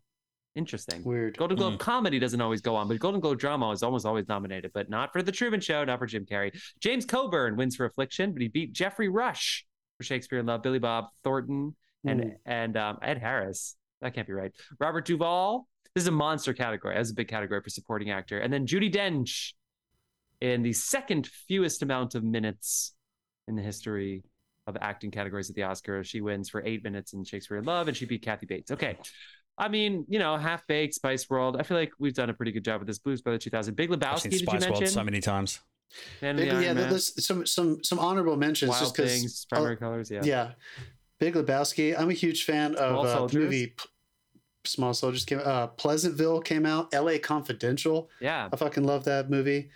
Interesting. 0.56 1.04
Weird. 1.04 1.38
Golden 1.38 1.58
Globe 1.58 1.80
comedy 1.80 2.18
doesn't 2.18 2.40
always 2.40 2.62
go 2.62 2.76
on, 2.76 2.88
but 2.88 2.98
Golden 3.00 3.20
Globe 3.20 3.40
drama 3.40 3.70
is 3.72 3.84
almost 3.84 4.06
always 4.06 4.28
nominated, 4.30 4.72
but 4.74 4.90
not 4.90 5.12
for 5.12 5.22
The 5.22 5.32
Truman 5.32 5.60
Show, 5.60 5.84
not 5.84 6.00
for 6.00 6.06
Jim 6.06 6.26
Carrey. 6.26 6.58
James 6.80 7.06
Coburn 7.06 7.58
wins 7.58 7.76
for 7.76 7.86
Affliction, 7.86 8.32
but 8.32 8.42
he 8.42 8.48
beat 8.48 8.72
Geoffrey 8.72 9.10
Rush 9.10 9.66
for 9.98 10.04
Shakespeare 10.06 10.40
in 10.40 10.46
Love, 10.46 10.62
Billy 10.64 10.80
Bob 10.80 11.06
Thornton, 11.24 11.76
and 12.06 12.22
Mm. 12.22 12.36
and 12.46 12.78
um, 12.78 13.00
Ed 13.02 13.18
Harris. 13.18 13.76
That 14.02 14.14
can't 14.14 14.28
be 14.28 14.34
right. 14.34 14.52
Robert 14.80 15.06
Duvall. 15.06 15.68
This 15.94 16.04
is 16.04 16.08
a 16.08 16.12
monster 16.12 16.54
category. 16.54 16.96
That's 16.96 17.12
a 17.12 17.16
big 17.16 17.28
category 17.30 17.62
for 17.62 17.70
supporting 17.70 18.12
actor. 18.12 18.40
And 18.40 18.52
then 18.52 18.66
Judi 18.68 18.94
Dench 18.94 19.54
in 20.42 20.62
the 20.62 20.74
second 20.74 21.28
fewest 21.48 21.82
amount 21.82 22.16
of 22.16 22.24
minutes 22.24 22.94
in 23.48 23.56
the 23.56 23.62
history 23.62 24.24
of 24.68 24.76
acting 24.82 25.10
categories 25.12 25.50
at 25.50 25.56
the 25.56 25.62
Oscars. 25.62 26.06
She 26.06 26.22
wins 26.22 26.50
for 26.50 26.62
eight 26.66 26.84
minutes 26.84 27.14
in 27.14 27.24
Shakespeare 27.24 27.58
in 27.58 27.64
Love, 27.66 27.88
and 27.88 27.96
she 27.96 28.06
beat 28.06 28.24
Kathy 28.24 28.46
Bates. 28.46 28.72
Okay. 28.72 28.98
I 29.58 29.70
mean, 29.70 30.06
you 30.10 30.20
know, 30.20 30.38
Half 30.38 30.68
Baked, 30.68 30.94
Spice 30.94 31.30
World. 31.30 31.58
I 31.58 31.64
feel 31.64 31.78
like 31.78 31.94
we've 31.98 32.14
done 32.14 32.30
a 32.30 32.34
pretty 32.34 32.52
good 32.52 32.66
job 32.66 32.82
with 32.82 32.88
this. 32.88 33.00
Blues 33.00 33.22
Brother 33.22 33.38
2000. 33.38 33.76
Big 33.76 33.92
I've 33.92 34.00
Lebowski, 34.00 34.20
seen 34.20 34.32
did 34.32 34.42
you 34.42 34.48
Spice 34.48 34.62
mention? 34.62 34.74
World 34.84 34.90
so 34.90 35.04
many 35.04 35.22
times. 35.22 35.62
Man 36.22 36.36
Big, 36.36 36.50
the 36.50 36.62
yeah, 36.62 36.74
Man. 36.74 36.90
there's 36.90 37.26
some 37.26 37.46
some 37.46 37.84
some 37.84 38.00
honorable 38.00 38.36
mentions 38.36 38.70
Wild 38.70 38.82
just 38.82 38.96
because 38.96 39.12
Things, 39.12 39.46
Primary 39.46 39.78
Colors. 39.78 40.12
Yeah. 40.12 40.22
yeah. 40.24 40.52
Big 41.20 41.36
Lebowski. 41.36 41.98
I'm 41.98 42.10
a 42.10 42.14
huge 42.14 42.44
fan 42.44 42.76
of 42.76 43.06
uh, 43.06 43.28
the 43.28 43.40
movie. 43.40 43.68
P- 43.68 43.90
Small 44.66 44.94
Soldiers 44.94 45.24
came. 45.24 45.40
Uh, 45.44 45.68
Pleasantville 45.68 46.42
came 46.42 46.66
out. 46.66 46.94
L.A. 46.94 47.20
Confidential. 47.20 48.10
Yeah. 48.20 48.50
I 48.52 48.56
fucking 48.56 48.84
love 48.84 49.06
that 49.06 49.30
movie. 49.30 49.70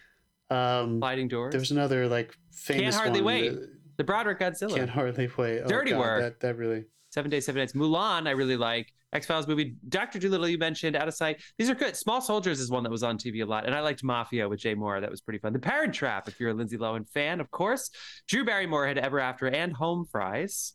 Um, 0.50 1.00
Sliding 1.00 1.28
Doors. 1.28 1.52
there 1.52 1.60
was 1.60 1.72
another 1.72 2.08
like 2.08 2.36
famous 2.52 2.96
Can't 2.96 2.96
Hardly 2.96 3.22
one. 3.22 3.34
Wait. 3.34 3.54
the 3.98 4.04
Broderick 4.04 4.40
Godzilla. 4.40 4.76
Can't 4.76 4.90
hardly 4.90 5.30
wait. 5.38 5.62
Oh, 5.64 5.68
Dirty 5.68 5.92
God, 5.92 6.00
Work. 6.00 6.22
That, 6.22 6.40
that 6.42 6.58
really. 6.58 6.86
Seven 7.12 7.30
Days, 7.32 7.46
Seven 7.46 7.60
Nights. 7.60 7.74
Mulan, 7.74 8.28
I 8.28 8.32
really 8.32 8.58
like. 8.58 8.94
X 9.12 9.26
Files 9.26 9.48
movie. 9.48 9.76
Doctor 9.90 10.20
Dolittle, 10.20 10.48
you 10.48 10.58
mentioned. 10.58 10.96
Out 10.96 11.08
of 11.08 11.14
Sight. 11.14 11.42
These 11.58 11.70
are 11.70 11.76
good. 11.76 11.96
Small 11.96 12.22
Soldiers 12.22 12.60
is 12.60 12.70
one 12.70 12.84
that 12.84 12.92
was 12.92 13.02
on 13.04 13.18
TV 13.18 13.42
a 13.42 13.46
lot, 13.46 13.66
and 13.66 13.74
I 13.74 13.80
liked 13.82 14.04
Mafia 14.04 14.48
with 14.48 14.60
Jay 14.60 14.76
Mohr. 14.76 15.02
That 15.02 15.10
was 15.10 15.22
pretty 15.22 15.40
fun. 15.40 15.54
The 15.54 15.60
Parent 15.60 15.94
Trap, 15.94 16.28
if 16.28 16.40
you're 16.40 16.52
a 16.52 16.54
Lindsay 16.54 16.78
Lohan 16.78 17.10
fan, 17.10 17.40
of 17.40 17.50
course. 17.52 17.90
Drew 18.28 18.46
Barrymore 18.46 18.86
had 18.88 18.98
Ever 18.98 19.20
After 19.20 19.48
and 19.48 19.74
Home 19.74 20.06
Fries. 20.12 20.74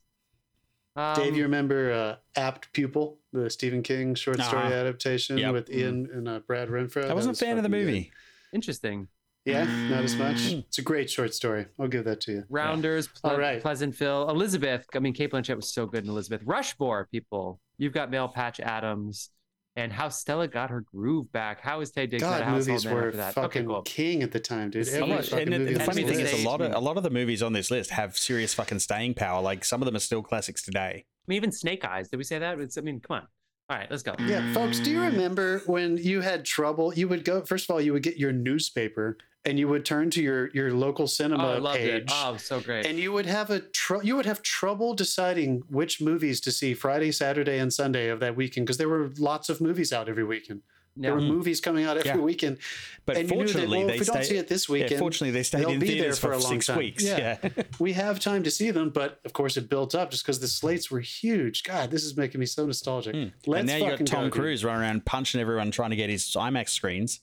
Um, 0.97 1.17
Dave, 1.17 1.37
you 1.37 1.43
remember 1.43 1.93
uh, 1.93 2.41
Apt 2.41 2.73
Pupil, 2.73 3.19
the 3.33 3.51
Stephen 3.51 3.83
King 3.83 4.15
short 4.15 4.41
story 4.41 4.63
Uh-huh. 4.65 4.75
adaptation 4.75 5.39
Yep. 5.39 5.53
with 5.53 5.71
Ian 5.71 6.09
and 6.13 6.29
uh, 6.29 6.39
Brad 6.47 6.69
Renfro? 6.69 7.09
I 7.11 7.15
wasn't 7.15 7.37
a 7.37 7.45
fan 7.45 7.57
of 7.57 7.63
the 7.65 7.69
fucking 7.69 7.81
good. 7.85 7.87
movie. 7.87 8.13
interesting. 8.53 9.09
Yeah, 9.45 9.65
not 9.65 10.05
as 10.05 10.17
much. 10.17 10.37
Mm. 10.37 10.65
It's 10.69 10.79
a 10.79 10.83
great 10.83 11.11
short 11.11 11.35
story. 11.35 11.67
I'll 11.79 11.89
give 11.89 12.05
that 12.07 12.21
to 12.23 12.33
you. 12.33 12.45
Rounders, 12.49 13.09
Ple- 13.09 13.31
All 13.33 13.39
right. 13.39 13.61
Pleasantville, 13.61 14.31
Elizabeth. 14.31 14.87
I 14.95 15.01
mean, 15.01 15.13
Cate 15.13 15.33
Blanchett 15.33 15.57
was 15.57 15.73
so 15.73 15.87
good 15.87 16.05
in 16.05 16.11
Elizabeth. 16.11 16.41
Rushmore, 16.45 17.09
people. 17.13 17.61
You've 17.77 17.93
got 17.93 18.11
Male 18.11 18.29
Patch 18.29 18.59
Adams, 18.61 19.29
and 19.77 19.93
how 19.93 20.09
Stella 20.09 20.49
got 20.49 20.71
her 20.71 20.81
groove 20.81 21.31
back. 21.33 21.61
How 21.61 21.81
is 21.81 21.91
Taye 21.93 22.09
Diggs 22.09 22.23
not 22.23 22.37
a 22.37 22.39
God, 22.39 22.45
household 22.45 22.69
movies 22.69 22.85
were 22.87 23.07
after 23.09 23.17
that? 23.19 23.35
fucking 23.35 23.63
okay, 23.65 23.67
cool. 23.75 23.83
king 23.83 24.23
at 24.23 24.33
the 24.33 24.41
time, 24.41 24.71
dude. 24.71 24.87
The 24.87 24.97
Every 25.03 25.23
scene- 25.23 25.53
And 25.53 25.67
the, 25.69 25.75
the 25.75 25.81
funny 25.81 26.05
thing 26.05 26.21
is, 26.21 26.33
a 26.33 26.49
lot 26.49 26.61
of 26.61 26.73
a 26.73 26.79
lot 26.79 26.97
of 26.97 27.03
the 27.03 27.11
movies 27.11 27.43
on 27.43 27.53
this 27.53 27.71
list 27.71 27.91
have 27.91 28.17
serious 28.17 28.55
fucking 28.55 28.79
staying 28.79 29.15
power. 29.15 29.43
Like 29.43 29.65
some 29.65 29.83
of 29.83 29.87
them 29.87 29.97
are 29.97 30.01
still 30.01 30.23
classics 30.23 30.63
today. 30.63 31.05
I 31.05 31.25
mean, 31.27 31.37
even 31.37 31.53
Snake 31.53 31.85
Eyes. 31.85 32.09
Did 32.09 32.17
we 32.17 32.25
say 32.25 32.39
that? 32.39 32.59
It's, 32.61 32.79
I 32.79 32.81
mean, 32.83 33.01
come 33.01 33.17
on. 33.17 33.27
All 33.71 33.79
right, 33.79 33.91
let's 33.91 34.03
go. 34.03 34.15
Yeah, 34.27 34.53
folks, 34.53 34.79
do 34.79 34.91
you 34.91 35.01
remember 35.01 35.61
when 35.67 35.97
you 35.97 36.21
had 36.21 36.45
trouble? 36.45 36.93
You 36.95 37.09
would 37.09 37.25
go 37.25 37.43
first 37.45 37.69
of 37.69 37.75
all, 37.75 37.81
you 37.81 37.93
would 37.95 38.03
get 38.03 38.19
your 38.19 38.31
newspaper 38.31 39.17
and 39.47 39.59
you 39.59 39.69
would 39.69 39.85
turn 39.85 40.11
to 40.11 40.23
your 40.23 40.51
your 40.55 40.73
local 40.73 41.05
Oh, 41.05 41.07
cinema 41.07 41.45
I 41.49 41.59
loved 41.59 41.79
page. 41.79 42.03
it. 42.03 42.11
Oh, 42.13 42.37
so 42.37 42.61
great. 42.61 42.87
And 42.87 42.99
you 42.99 43.13
would 43.13 43.27
have 43.27 43.51
a 43.51 43.61
tr- 43.61 44.03
you 44.03 44.17
would 44.17 44.27
have 44.27 44.43
trouble 44.43 44.95
deciding 44.95 45.63
which 45.69 46.01
movies 46.01 46.41
to 46.43 46.53
see 46.53 46.75
Friday, 46.75 47.13
Saturday, 47.13 47.59
and 47.59 47.73
Sunday 47.73 48.09
of 48.09 48.21
that 48.21 48.37
weekend 48.37 48.67
because 48.67 48.79
there 48.79 48.89
were 48.89 49.11
lots 49.19 49.49
of 49.49 49.61
movies 49.61 49.93
out 49.93 50.09
every 50.09 50.25
weekend. 50.25 50.63
There 50.97 51.11
yeah. 51.11 51.17
were 51.17 51.23
movies 51.23 51.61
coming 51.61 51.85
out 51.85 51.97
every 51.97 52.11
Yeah. 52.11 52.17
weekend, 52.19 52.59
But 53.05 53.17
and 53.17 53.29
you 53.29 53.35
knew 53.37 53.43
that 53.47 53.53
fortunately, 53.53 53.79
well, 53.79 53.87
they 53.89 53.95
if 53.95 54.01
we 54.01 54.07
don't 54.07 54.15
stay- 54.23 54.35
see 54.35 54.37
it 54.37 54.47
this 54.47 54.69
yeah, 54.69 54.73
weekend, 54.75 54.99
fortunately, 55.01 55.33
they 55.33 55.43
stayed 55.43 55.63
they'll 55.63 55.71
in 55.71 55.81
be 55.81 55.99
there 56.01 56.13
for 56.13 56.21
for, 56.29 56.33
a 56.35 56.39
long 56.39 56.53
six 56.53 56.67
time. 56.67 56.79
weeks. 56.79 57.03
Yeah. 57.03 57.37
Yeah. 57.43 57.63
we 57.81 57.95
have 57.95 58.21
time 58.21 58.45
to 58.45 58.51
see 58.53 58.71
them. 58.71 58.91
But 58.91 59.19
of 59.25 59.33
course, 59.33 59.57
it 59.57 59.69
built 59.69 59.97
up 59.97 60.13
just 60.13 60.23
because 60.25 60.39
the 60.39 60.47
slates 60.47 60.93
were 60.93 61.01
huge. 61.01 61.65
God, 61.65 61.91
this 61.91 62.05
is 62.05 62.17
making 62.17 62.39
me 62.39 62.47
so 62.47 62.65
nostalgic. 62.65 63.17
Mm. 63.17 63.33
Let's 63.45 63.59
and 63.61 63.69
now 63.69 63.77
you 63.91 63.97
got 63.97 64.07
Tom 64.07 64.31
go. 64.31 64.39
Cruise 64.41 64.65
running 64.65 64.83
around 64.83 65.05
punching 65.05 65.41
everyone 65.41 65.73
trying 65.73 65.91
to 65.91 65.97
get 65.97 66.09
his 66.11 66.23
IMAX 66.33 66.69
screens. 66.69 67.19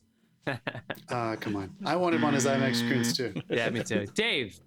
Ah, 1.09 1.35
come 1.39 1.55
on. 1.55 1.75
I 1.85 1.95
wanted 1.95 2.21
one 2.21 2.35
as 2.35 2.45
IMAX 2.45 2.75
screens 2.77 3.15
too. 3.15 3.33
yeah, 3.49 3.69
me 3.69 3.83
too. 3.83 4.05
Dave, 4.13 4.59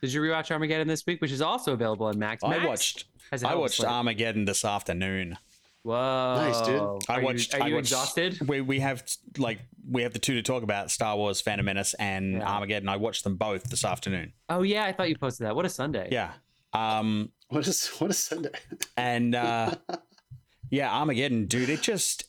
did 0.00 0.12
you 0.12 0.20
rewatch 0.20 0.50
Armageddon 0.50 0.88
this 0.88 1.04
week, 1.06 1.20
which 1.20 1.32
is 1.32 1.42
also 1.42 1.72
available 1.72 2.06
on 2.06 2.18
Max? 2.18 2.42
I 2.42 2.64
watched 2.66 3.04
has 3.30 3.42
a 3.42 3.46
I 3.46 3.50
hell 3.50 3.56
of 3.56 3.58
a 3.58 3.62
watched 3.62 3.76
slate. 3.76 3.90
Armageddon 3.90 4.44
this 4.44 4.64
afternoon. 4.64 5.36
Whoa, 5.82 6.34
Nice, 6.36 6.60
dude. 6.62 6.80
I 7.08 7.14
Are 7.14 7.20
you- 7.20 7.26
watched. 7.26 7.54
Are 7.54 7.68
you, 7.68 7.74
watched, 7.74 7.88
exhausted? 7.88 8.48
We 8.48 8.62
we 8.62 8.80
have 8.80 9.02
like 9.36 9.58
we 9.90 10.02
have 10.02 10.14
the 10.14 10.18
two 10.18 10.34
to 10.34 10.42
talk 10.42 10.62
about: 10.62 10.90
Star 10.90 11.14
Wars, 11.16 11.42
Phantom 11.42 11.66
Menace, 11.66 11.92
and 11.94 12.34
Yeah. 12.34 12.50
Armageddon. 12.50 12.88
I 12.88 12.96
watched 12.96 13.22
them 13.24 13.36
both 13.36 13.64
this 13.64 13.84
afternoon. 13.84 14.32
Oh 14.48 14.62
yeah, 14.62 14.84
I 14.84 14.92
thought 14.92 15.10
you 15.10 15.16
posted 15.18 15.46
that. 15.46 15.54
What 15.56 15.66
a 15.66 15.68
Sunday. 15.68 16.08
Yeah. 16.10 16.32
Um. 16.72 17.30
What 17.48 17.66
is 17.68 17.86
what 17.98 18.08
is 18.10 18.18
Sunday? 18.18 18.48
And 18.96 19.34
uh, 19.34 19.74
yeah, 20.70 20.90
Armageddon, 20.90 21.46
dude. 21.46 21.68
It 21.68 21.82
just 21.82 22.24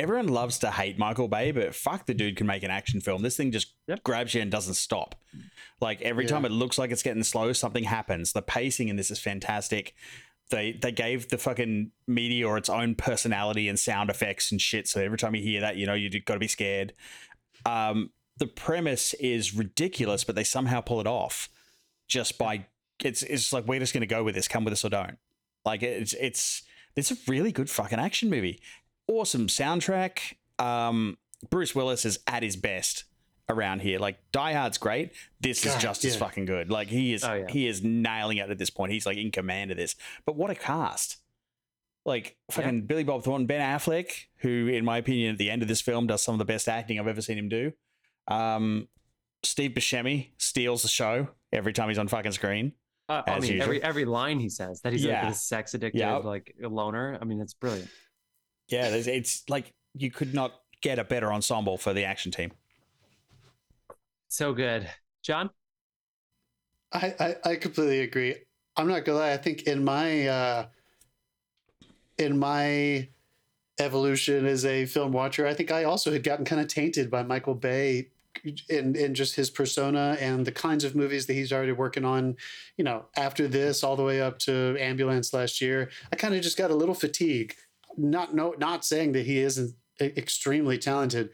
everyone 0.00 0.28
loves 0.28 0.58
to 0.60 0.70
hate 0.70 0.98
Michael 0.98 1.28
Bay, 1.28 1.52
but 1.52 1.74
fuck, 1.74 2.06
the 2.06 2.14
dude 2.14 2.36
can 2.36 2.46
make 2.46 2.62
an 2.62 2.70
action 2.70 3.00
film. 3.00 3.22
This 3.22 3.36
thing 3.36 3.52
just 3.52 3.74
Yep. 3.86 4.02
grabs 4.02 4.34
you 4.34 4.40
and 4.40 4.50
doesn't 4.50 4.74
stop. 4.74 5.14
Like 5.80 6.00
every 6.02 6.24
Yeah. 6.24 6.30
time 6.30 6.44
it 6.44 6.50
looks 6.52 6.78
like 6.78 6.90
it's 6.90 7.02
getting 7.02 7.22
slow, 7.22 7.52
something 7.52 7.84
happens. 7.84 8.32
The 8.32 8.42
pacing 8.42 8.88
in 8.88 8.96
this 8.96 9.10
is 9.10 9.20
fantastic. 9.20 9.94
They 10.48 10.72
they 10.72 10.90
gave 10.90 11.28
the 11.28 11.38
fucking 11.38 11.92
meteor 12.08 12.56
its 12.56 12.68
own 12.68 12.94
personality 12.96 13.68
and 13.68 13.78
sound 13.78 14.10
effects 14.10 14.50
and 14.50 14.60
shit. 14.60 14.88
So 14.88 15.00
every 15.00 15.18
time 15.18 15.34
you 15.36 15.42
hear 15.42 15.60
that, 15.60 15.76
you 15.76 15.86
know 15.86 15.94
you 15.94 16.08
got 16.20 16.34
to 16.34 16.40
be 16.40 16.48
scared. 16.48 16.92
Um, 17.64 18.10
the 18.38 18.46
premise 18.46 19.14
is 19.14 19.54
ridiculous, 19.54 20.24
but 20.24 20.34
they 20.34 20.44
somehow 20.44 20.80
pull 20.80 21.00
it 21.00 21.06
off 21.06 21.48
just 22.08 22.38
by 22.38 22.66
it's 23.04 23.22
it's 23.22 23.52
like 23.52 23.66
we're 23.66 23.78
just 23.80 23.92
gonna 23.94 24.06
go 24.06 24.24
with 24.24 24.34
this. 24.34 24.48
Come 24.48 24.64
with 24.64 24.72
us 24.72 24.84
or 24.84 24.88
don't. 24.88 25.18
Like 25.64 25.82
it's 25.82 26.14
it's 26.14 26.62
it's 26.96 27.12
a 27.12 27.16
really 27.28 27.52
good 27.52 27.70
fucking 27.70 28.00
action 28.00 28.28
movie. 28.30 28.60
Awesome 29.10 29.46
soundtrack. 29.48 30.34
Um, 30.58 31.18
Bruce 31.48 31.74
Willis 31.74 32.04
is 32.04 32.18
at 32.26 32.42
his 32.42 32.56
best 32.56 33.04
around 33.48 33.80
here. 33.82 33.98
Like 33.98 34.18
Die 34.32 34.52
Hard's 34.52 34.78
great. 34.78 35.12
This 35.40 35.64
is 35.66 35.72
God, 35.72 35.80
just 35.80 36.04
as 36.04 36.16
fucking 36.16 36.44
good. 36.44 36.70
Like 36.70 36.88
he 36.88 37.12
is 37.12 37.24
Oh, 37.24 37.34
yeah. 37.34 37.46
he 37.48 37.66
is 37.66 37.82
nailing 37.82 38.36
it 38.36 38.48
at 38.50 38.58
this 38.58 38.70
point. 38.70 38.92
He's 38.92 39.06
like 39.06 39.16
in 39.16 39.30
command 39.30 39.70
of 39.70 39.76
this. 39.76 39.96
But 40.26 40.36
what 40.36 40.50
a 40.50 40.54
cast. 40.54 41.16
Like 42.06 42.36
fucking 42.50 42.82
Billy 42.86 43.04
Bob 43.04 43.24
Thornton, 43.24 43.46
Ben 43.46 43.60
Affleck, 43.60 44.10
who 44.38 44.68
in 44.68 44.84
my 44.84 44.98
opinion 44.98 45.32
at 45.32 45.38
the 45.38 45.50
end 45.50 45.62
of 45.62 45.68
this 45.68 45.80
film 45.80 46.06
does 46.06 46.22
some 46.22 46.34
of 46.34 46.38
the 46.38 46.44
best 46.44 46.68
acting 46.68 46.98
I've 47.00 47.08
ever 47.08 47.20
seen 47.20 47.36
him 47.38 47.48
do. 47.48 47.72
Um, 48.28 48.88
Steve 49.42 49.72
Buscemi 49.72 50.28
steals 50.38 50.82
the 50.82 50.88
show 50.88 51.28
every 51.52 51.72
time 51.72 51.88
he's 51.88 51.98
on 51.98 52.08
fucking 52.08 52.32
screen. 52.32 52.72
Uh, 53.08 53.22
I 53.26 53.40
mean, 53.40 53.50
usual. 53.52 53.62
every 53.64 53.82
every 53.82 54.04
line 54.04 54.38
he 54.38 54.48
says 54.48 54.82
that 54.82 54.92
he's 54.92 55.02
Yeah. 55.04 55.24
like 55.24 55.32
a 55.32 55.36
sex 55.36 55.74
addicted, 55.74 55.98
Yep. 55.98 56.24
like 56.24 56.54
a 56.62 56.68
loner. 56.68 57.18
I 57.20 57.24
mean, 57.24 57.40
it's 57.40 57.54
brilliant. 57.54 57.90
Yeah, 58.70 58.90
there's, 58.90 59.06
it's 59.06 59.42
like 59.48 59.72
you 59.94 60.10
could 60.10 60.32
not 60.32 60.52
get 60.80 60.98
a 60.98 61.04
better 61.04 61.32
ensemble 61.32 61.76
for 61.76 61.92
the 61.92 62.04
action 62.04 62.32
team. 62.32 62.52
So 64.28 64.52
good, 64.52 64.88
John. 65.22 65.50
I, 66.92 67.14
I 67.20 67.50
I 67.50 67.56
completely 67.56 68.00
agree. 68.00 68.36
I'm 68.76 68.88
not 68.88 69.04
gonna 69.04 69.18
lie. 69.18 69.32
I 69.32 69.36
think 69.36 69.64
in 69.64 69.84
my 69.84 70.26
uh, 70.26 70.66
in 72.18 72.38
my 72.38 73.08
evolution 73.78 74.46
as 74.46 74.64
a 74.64 74.86
film 74.86 75.12
watcher, 75.12 75.46
I 75.46 75.54
think 75.54 75.72
I 75.72 75.84
also 75.84 76.12
had 76.12 76.22
gotten 76.22 76.44
kind 76.44 76.60
of 76.60 76.68
tainted 76.68 77.10
by 77.10 77.22
Michael 77.22 77.54
Bay 77.54 78.08
in 78.68 78.94
in 78.94 79.14
just 79.14 79.34
his 79.34 79.50
persona 79.50 80.16
and 80.20 80.46
the 80.46 80.52
kinds 80.52 80.84
of 80.84 80.94
movies 80.94 81.26
that 81.26 81.34
he's 81.34 81.52
already 81.52 81.72
working 81.72 82.04
on. 82.04 82.36
You 82.76 82.84
know, 82.84 83.06
after 83.16 83.48
this, 83.48 83.82
all 83.82 83.96
the 83.96 84.04
way 84.04 84.20
up 84.20 84.38
to 84.40 84.76
Ambulance 84.78 85.34
last 85.34 85.60
year, 85.60 85.90
I 86.12 86.16
kind 86.16 86.34
of 86.34 86.42
just 86.42 86.56
got 86.56 86.70
a 86.70 86.74
little 86.74 86.94
fatigue. 86.94 87.54
Not 87.96 88.34
no, 88.34 88.54
not 88.58 88.84
saying 88.84 89.12
that 89.12 89.26
he 89.26 89.38
isn't 89.38 89.74
e- 90.00 90.12
extremely 90.16 90.78
talented, 90.78 91.30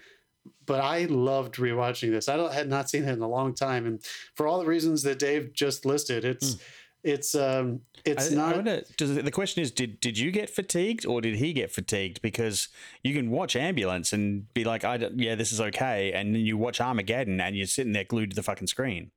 but 0.64 0.80
I 0.80 1.04
loved 1.04 1.56
rewatching 1.56 2.10
this. 2.10 2.28
I 2.28 2.36
don't, 2.36 2.52
had 2.52 2.68
not 2.68 2.88
seen 2.90 3.04
it 3.04 3.12
in 3.12 3.20
a 3.22 3.28
long 3.28 3.54
time, 3.54 3.86
and 3.86 4.02
for 4.34 4.46
all 4.46 4.58
the 4.58 4.66
reasons 4.66 5.02
that 5.02 5.18
Dave 5.18 5.52
just 5.52 5.84
listed, 5.84 6.24
it's 6.24 6.56
it's 7.04 7.34
um 7.36 7.80
it's 8.04 8.30
I, 8.30 8.34
I 8.34 8.36
not. 8.36 8.54
wonder, 8.56 8.82
does, 8.96 9.14
the 9.14 9.30
question 9.30 9.62
is, 9.62 9.70
did 9.70 10.00
did 10.00 10.18
you 10.18 10.30
get 10.32 10.50
fatigued 10.50 11.06
or 11.06 11.20
did 11.20 11.36
he 11.36 11.52
get 11.52 11.70
fatigued? 11.70 12.20
Because 12.22 12.68
you 13.04 13.14
can 13.14 13.30
watch 13.30 13.54
Ambulance 13.54 14.12
and 14.12 14.52
be 14.54 14.64
like, 14.64 14.84
I 14.84 14.96
don't, 14.96 15.18
yeah, 15.20 15.34
this 15.36 15.52
is 15.52 15.60
okay, 15.60 16.12
and 16.12 16.34
then 16.34 16.42
you 16.42 16.56
watch 16.56 16.80
Armageddon 16.80 17.40
and 17.40 17.54
you're 17.56 17.66
sitting 17.66 17.92
there 17.92 18.04
glued 18.04 18.30
to 18.30 18.36
the 18.36 18.42
fucking 18.42 18.66
screen. 18.66 19.10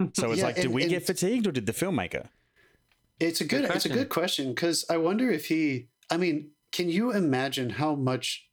So 0.14 0.30
it's 0.30 0.38
Yeah, 0.40 0.46
like, 0.46 0.56
did 0.56 0.64
and- 0.66 0.74
we 0.74 0.82
and- 0.82 0.90
get 0.90 1.06
fatigued 1.06 1.46
or 1.46 1.52
did 1.52 1.66
the 1.66 1.72
filmmaker? 1.72 2.26
It's 3.20 3.40
a 3.42 3.44
good, 3.44 3.66
Good 3.66 3.76
it's 3.76 3.84
a 3.84 3.90
good 3.90 4.08
question 4.08 4.48
because 4.54 4.84
I 4.88 4.96
wonder 4.96 5.30
if 5.30 5.46
he. 5.46 5.88
I 6.10 6.16
mean, 6.16 6.52
can 6.72 6.88
you 6.88 7.12
imagine 7.12 7.70
how 7.70 7.94
much 7.94 8.46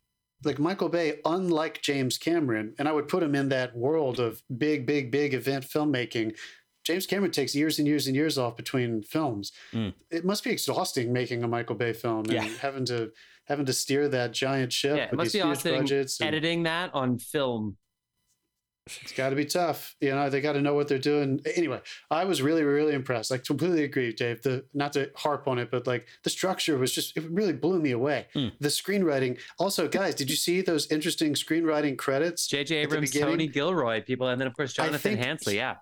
like 0.44 0.60
Michael 0.60 0.90
Bay, 0.90 1.20
unlike 1.26 1.82
James 1.82 2.18
Cameron, 2.18 2.76
and 2.78 2.88
I 2.88 2.92
would 2.92 3.08
put 3.08 3.24
him 3.24 3.34
in 3.34 3.50
that 3.50 3.76
world 3.76 4.20
of 4.20 4.42
big, 4.56 4.86
big, 4.86 5.12
big 5.12 5.34
event 5.34 5.66
filmmaking. 5.66 6.38
James 6.84 7.08
Cameron 7.08 7.32
takes 7.32 7.56
years 7.56 7.80
and 7.80 7.88
years 7.88 8.08
and 8.08 8.16
years 8.16 8.38
off 8.38 8.56
between 8.56 9.02
films. 9.02 9.52
Mm. 9.74 9.94
It 10.12 10.24
must 10.26 10.44
be 10.44 10.52
exhausting 10.52 11.12
making 11.12 11.44
a 11.44 11.48
Michael 11.48 11.76
Bay 11.76 11.92
film 11.92 12.20
and 12.26 12.34
Yeah. 12.34 12.44
having 12.62 12.86
to 12.86 13.12
having 13.46 13.66
to 13.66 13.74
steer 13.74 14.10
that 14.10 14.34
giant 14.34 14.74
ship 14.74 14.98
Yeah, 14.98 15.04
it 15.06 15.12
with 15.12 15.18
must 15.18 15.32
these 15.34 15.42
be 15.42 15.48
huge 15.48 15.64
budgets. 15.64 16.20
and- 16.20 16.28
editing 16.28 16.64
that 16.64 16.94
on 16.94 17.18
film. 17.18 17.78
It's 19.02 19.12
got 19.14 19.30
to 19.30 19.36
be 19.36 19.46
tough. 19.46 19.96
You 20.02 20.12
know, 20.12 20.30
they 20.30 20.42
got 20.42 20.54
to 20.54 20.62
know 20.62 20.74
what 20.74 20.88
they're 20.88 20.98
doing. 20.98 21.42
Anyway, 21.56 21.82
I 22.10 22.26
was 22.26 22.42
really, 22.42 22.64
really 22.64 22.94
impressed. 22.94 23.32
Like, 23.32 23.44
completely 23.46 23.84
agree, 23.84 24.14
Dave. 24.14 24.42
The 24.42 24.66
not 24.74 24.94
to 24.94 25.12
harp 25.16 25.48
on 25.48 25.60
it, 25.60 25.70
but 25.72 25.88
like 25.88 26.08
the 26.24 26.30
structure 26.30 26.78
was 26.78 26.92
just 26.92 27.16
it 27.18 27.24
really 27.30 27.54
blew 27.54 27.80
me 27.80 27.92
away. 27.92 28.28
Mm. 28.36 28.54
The 28.60 28.70
screenwriting. 28.70 29.40
Also, 29.60 29.88
guys, 29.88 30.16
did 30.16 30.30
you 30.30 30.36
see 30.36 30.62
those 30.62 30.92
interesting 30.92 31.34
screenwriting 31.34 31.98
credits? 31.98 32.48
J.J. 32.48 32.76
Abrams, 32.78 33.12
Tony 33.12 33.48
Gilroy, 33.48 34.02
people, 34.02 34.28
and 34.28 34.40
then 34.40 34.48
of 34.48 34.56
course 34.56 34.74
Jonathan 34.74 35.00
think- 35.00 35.20
Hensleigh. 35.20 35.54
Yeah, 35.56 35.76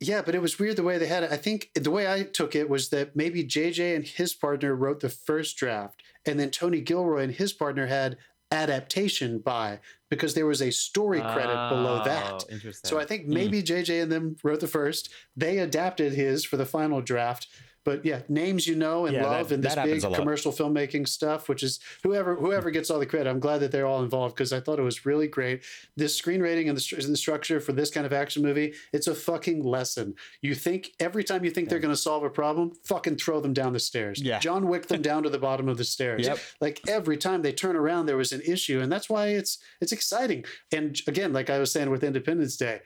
Yeah, 0.00 0.22
but 0.22 0.34
it 0.34 0.42
was 0.42 0.58
weird 0.58 0.76
the 0.76 0.82
way 0.82 0.98
they 0.98 1.06
had 1.06 1.22
it. 1.22 1.30
I 1.32 1.36
think 1.36 1.70
the 1.74 1.90
way 1.90 2.12
I 2.12 2.24
took 2.24 2.54
it 2.56 2.68
was 2.68 2.88
that 2.90 3.14
maybe 3.14 3.44
JJ 3.44 3.94
and 3.96 4.06
his 4.06 4.34
partner 4.34 4.74
wrote 4.74 5.00
the 5.00 5.08
first 5.08 5.56
draft, 5.56 6.02
and 6.26 6.38
then 6.40 6.50
Tony 6.50 6.80
Gilroy 6.80 7.22
and 7.22 7.32
his 7.32 7.52
partner 7.52 7.86
had 7.86 8.16
adaptation 8.52 9.38
by 9.38 9.80
because 10.10 10.34
there 10.34 10.46
was 10.46 10.62
a 10.62 10.70
story 10.70 11.20
credit 11.20 11.68
below 11.70 12.00
oh, 12.00 12.04
that. 12.04 12.32
Oh, 12.32 12.52
Interesting. 12.52 12.88
So 12.88 13.00
I 13.00 13.04
think 13.04 13.24
hmm. 13.24 13.34
maybe 13.34 13.62
JJ 13.62 14.02
and 14.02 14.12
them 14.12 14.36
wrote 14.44 14.60
the 14.60 14.68
first. 14.68 15.10
They 15.36 15.58
adapted 15.58 16.12
his 16.12 16.44
for 16.44 16.56
the 16.56 16.66
final 16.66 17.00
draft. 17.00 17.48
But 17.84 18.04
yeah, 18.04 18.20
names 18.28 18.66
you 18.66 18.76
know 18.76 19.06
and 19.06 19.14
Yeah, 19.16 19.26
love 19.26 19.48
that- 19.48 19.54
and 19.56 19.64
this 19.64 19.74
big 19.74 20.14
commercial 20.14 20.52
filmmaking 20.52 21.08
stuff, 21.08 21.48
which 21.48 21.62
is 21.62 21.80
whoever 22.02 22.36
whoever 22.36 22.70
gets 22.70 22.90
all 22.90 22.98
the 22.98 23.06
credit. 23.06 23.28
I'm 23.28 23.40
glad 23.40 23.58
that 23.58 23.72
they're 23.72 23.86
all 23.86 24.02
involved 24.02 24.34
because 24.36 24.52
I 24.52 24.60
thought 24.60 24.78
it 24.78 24.82
was 24.82 25.04
really 25.04 25.26
great. 25.26 25.62
This 25.96 26.20
screenwriting 26.20 26.68
and 26.68 26.78
the, 26.78 26.96
and 27.02 27.12
the 27.12 27.16
structure 27.16 27.60
for 27.60 27.72
this 27.72 27.90
kind 27.90 28.06
of 28.06 28.12
action 28.12 28.42
movie, 28.42 28.74
it's 28.92 29.06
a 29.06 29.14
fucking 29.14 29.64
lesson. 29.64 30.14
You 30.40 30.54
think 30.54 30.92
every 31.00 31.24
time 31.24 31.44
you 31.44 31.50
think 31.50 31.68
they're 31.68 31.78
going 31.80 31.94
to 31.94 32.00
solve 32.00 32.22
a 32.22 32.30
problem, 32.30 32.72
fucking 32.84 33.16
throw 33.16 33.40
them 33.40 33.52
down 33.52 33.72
the 33.72 33.80
stairs. 33.80 34.20
Yeah. 34.22 34.38
John 34.38 34.68
Wick 34.68 34.86
them 34.86 35.02
down 35.02 35.22
to 35.24 35.30
the 35.30 35.38
bottom 35.38 35.68
of 35.68 35.76
the 35.78 35.84
stairs. 35.84 36.26
Yep. 36.26 36.38
Like 36.60 36.80
every 36.88 37.16
time 37.16 37.42
they 37.42 37.52
turn 37.52 37.76
around, 37.76 38.06
there 38.06 38.16
was 38.16 38.32
an 38.32 38.42
issue, 38.46 38.80
and 38.80 38.90
that's 38.92 39.08
why 39.10 39.28
it's 39.28 39.58
it's 39.80 39.92
exciting. 39.92 40.44
And 40.72 41.00
again, 41.06 41.32
like 41.32 41.50
I 41.50 41.58
was 41.58 41.72
saying 41.72 41.90
with 41.90 42.04
Independence 42.04 42.56
Day, 42.56 42.80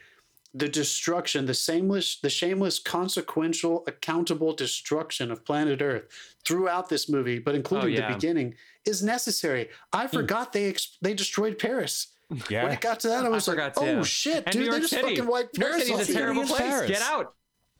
the 0.57 0.69
destruction, 0.69 1.45
the 1.45 1.55
shameless, 1.55 2.19
the 2.21 2.31
shameless, 2.31 2.79
consequential, 2.79 3.85
accountable 3.87 4.55
destruction 4.55 5.31
of 5.31 5.45
planet 5.45 5.83
Earth 5.83 6.05
throughout 6.45 6.89
this 6.89 7.09
movie, 7.09 7.39
but 7.39 7.55
including 7.55 7.95
oh, 7.95 8.01
yeah. 8.01 8.09
the 8.09 8.15
beginning, 8.15 8.55
is 8.87 9.03
necessary. 9.03 9.69
I 9.93 10.07
hmm. 10.07 10.17
forgot 10.17 10.53
they 10.53 10.69
ex- 10.71 10.97
they 11.03 11.13
destroyed 11.13 11.59
Paris. 11.59 12.09
Yeah. 12.51 12.65
When 12.65 12.73
it 12.73 12.81
got 12.81 13.01
to 13.01 13.09
that, 13.09 13.25
I 13.25 13.29
was 13.29 13.47
like, 13.47 13.59
"Oh 13.77 13.97
too. 13.97 14.05
shit, 14.05 14.45
And 14.47 14.53
dude! 14.53 14.73
They 14.73 14.81
just 14.81 14.91
City. 14.91 15.03
fucking 15.03 15.27
wiped 15.27 15.59
New 15.59 15.65
York 15.65 15.73
Paris 15.75 15.87
City's 15.87 16.01
off 16.01 16.09
a 16.09 16.13
the 16.13 16.19
terrible 16.19 16.45
place. 16.45 16.61
Paris. 16.61 16.91
Get 16.91 17.03
out. 17.03 17.35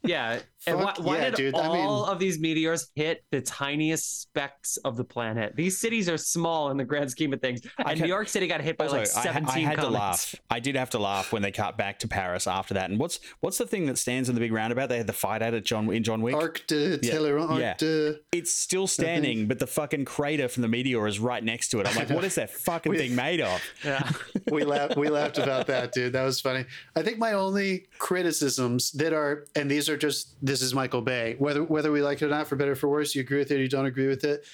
Yeah. 0.07 0.40
and 0.66 0.78
why, 0.78 0.84
Fuck 0.94 0.98
why 1.04 1.16
yeah, 1.18 1.24
did 1.30 1.34
dude. 1.36 1.54
I 1.54 1.66
all 1.66 1.74
mean- 2.02 2.12
of 2.12 2.18
these 2.18 2.38
meteors 2.40 2.88
hit 2.94 3.22
the 3.30 3.40
tiniest 3.40 4.22
specks 4.22 4.76
of 4.78 4.96
the 4.96 5.04
planet? 5.04 5.54
These 5.57 5.78
cities 5.78 6.09
are 6.09 6.16
small 6.16 6.70
in 6.70 6.76
the 6.76 6.84
grand 6.84 7.11
scheme 7.11 7.32
of 7.32 7.40
things. 7.40 7.61
And 7.78 7.88
can- 7.88 8.00
New 8.00 8.07
York 8.09 8.28
City 8.28 8.46
got 8.46 8.61
hit 8.61 8.76
by 8.76 8.86
Also, 8.86 8.98
like 8.98 9.07
17 9.07 9.64
I 9.66 9.68
had 9.68 9.80
to 9.80 9.88
laugh. 9.88 10.34
I 10.50 10.59
did 10.61 10.74
have 10.76 10.90
to 10.90 10.98
laugh 10.98 11.32
when 11.32 11.42
they 11.42 11.52
cut 11.52 11.76
back 11.76 11.98
to 12.00 12.09
Paris 12.09 12.46
after 12.46 12.74
that. 12.74 12.90
And 12.90 12.98
what's 12.98 13.20
what's 13.40 13.59
the 13.59 13.66
thing 13.66 13.86
that 13.86 13.98
stands 13.98 14.28
in 14.28 14.34
the 14.34 14.40
big 14.40 14.52
roundabout? 14.52 14.88
They 14.88 14.98
had 14.98 15.07
the 15.07 15.12
fight 15.12 15.42
at 15.42 15.54
it 15.54 15.64
John 15.64 15.92
in 15.92 16.02
John 16.02 16.22
Wick. 16.22 16.34
Arc 16.34 16.66
de 16.66 16.98
Yeah. 17.02 17.12
Talleyrand, 17.12 17.61
Yeah. 17.61 17.74
de- 17.74 18.16
it's 18.32 18.52
still 18.52 18.86
standing, 18.86 19.46
but 19.46 19.59
the 19.59 19.66
fucking 19.66 20.04
crater 20.04 20.48
from 20.48 20.62
the 20.62 20.68
meteor 20.68 21.07
is 21.07 21.18
right 21.20 21.42
next 21.44 21.68
to 21.70 21.80
it. 21.80 21.86
I'm 21.88 21.94
like, 21.96 22.11
what 22.11 22.24
is 22.24 22.34
that 22.36 22.50
fucking 22.64 22.90
We- 22.90 22.98
thing 22.98 23.14
made 23.14 23.40
of? 23.40 23.62
Yeah. 23.84 24.11
we 24.50 24.64
laughed 24.64 24.96
we 24.96 25.09
laughed 25.09 25.38
about 25.38 25.66
that 25.68 25.92
dude 25.92 26.12
that 26.12 26.22
was 26.24 26.40
funny 26.40 26.64
i 26.96 27.02
think 27.02 27.18
my 27.18 27.32
only 27.32 27.86
criticisms 27.98 28.90
that 28.92 29.12
are 29.12 29.46
and 29.54 29.70
these 29.70 29.88
are 29.88 29.95
just 29.97 30.36
this 30.44 30.62
is 30.62 30.74
michael 30.74 31.03
bay 31.03 31.34
whether 31.38 31.62
whether 31.64 31.90
we 31.92 32.03
like 32.03 32.20
it 32.22 32.26
or 32.26 32.28
not 32.28 32.47
for 32.47 32.57
better 32.57 32.72
or 32.72 32.76
for 32.76 32.88
worse 32.88 33.14
you 33.14 33.20
agree 33.20 33.38
with 33.38 33.51
it 33.51 33.57
or 33.57 33.62
you 33.62 33.68
don't 33.68 33.86
agree 33.86 34.07
with 34.09 34.24
it 34.24 34.44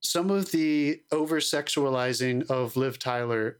some 0.00 0.30
of 0.30 0.50
the 0.50 1.00
over 1.12 1.38
sexualizing 1.40 2.48
of 2.50 2.76
liv 2.76 2.98
tyler 2.98 3.58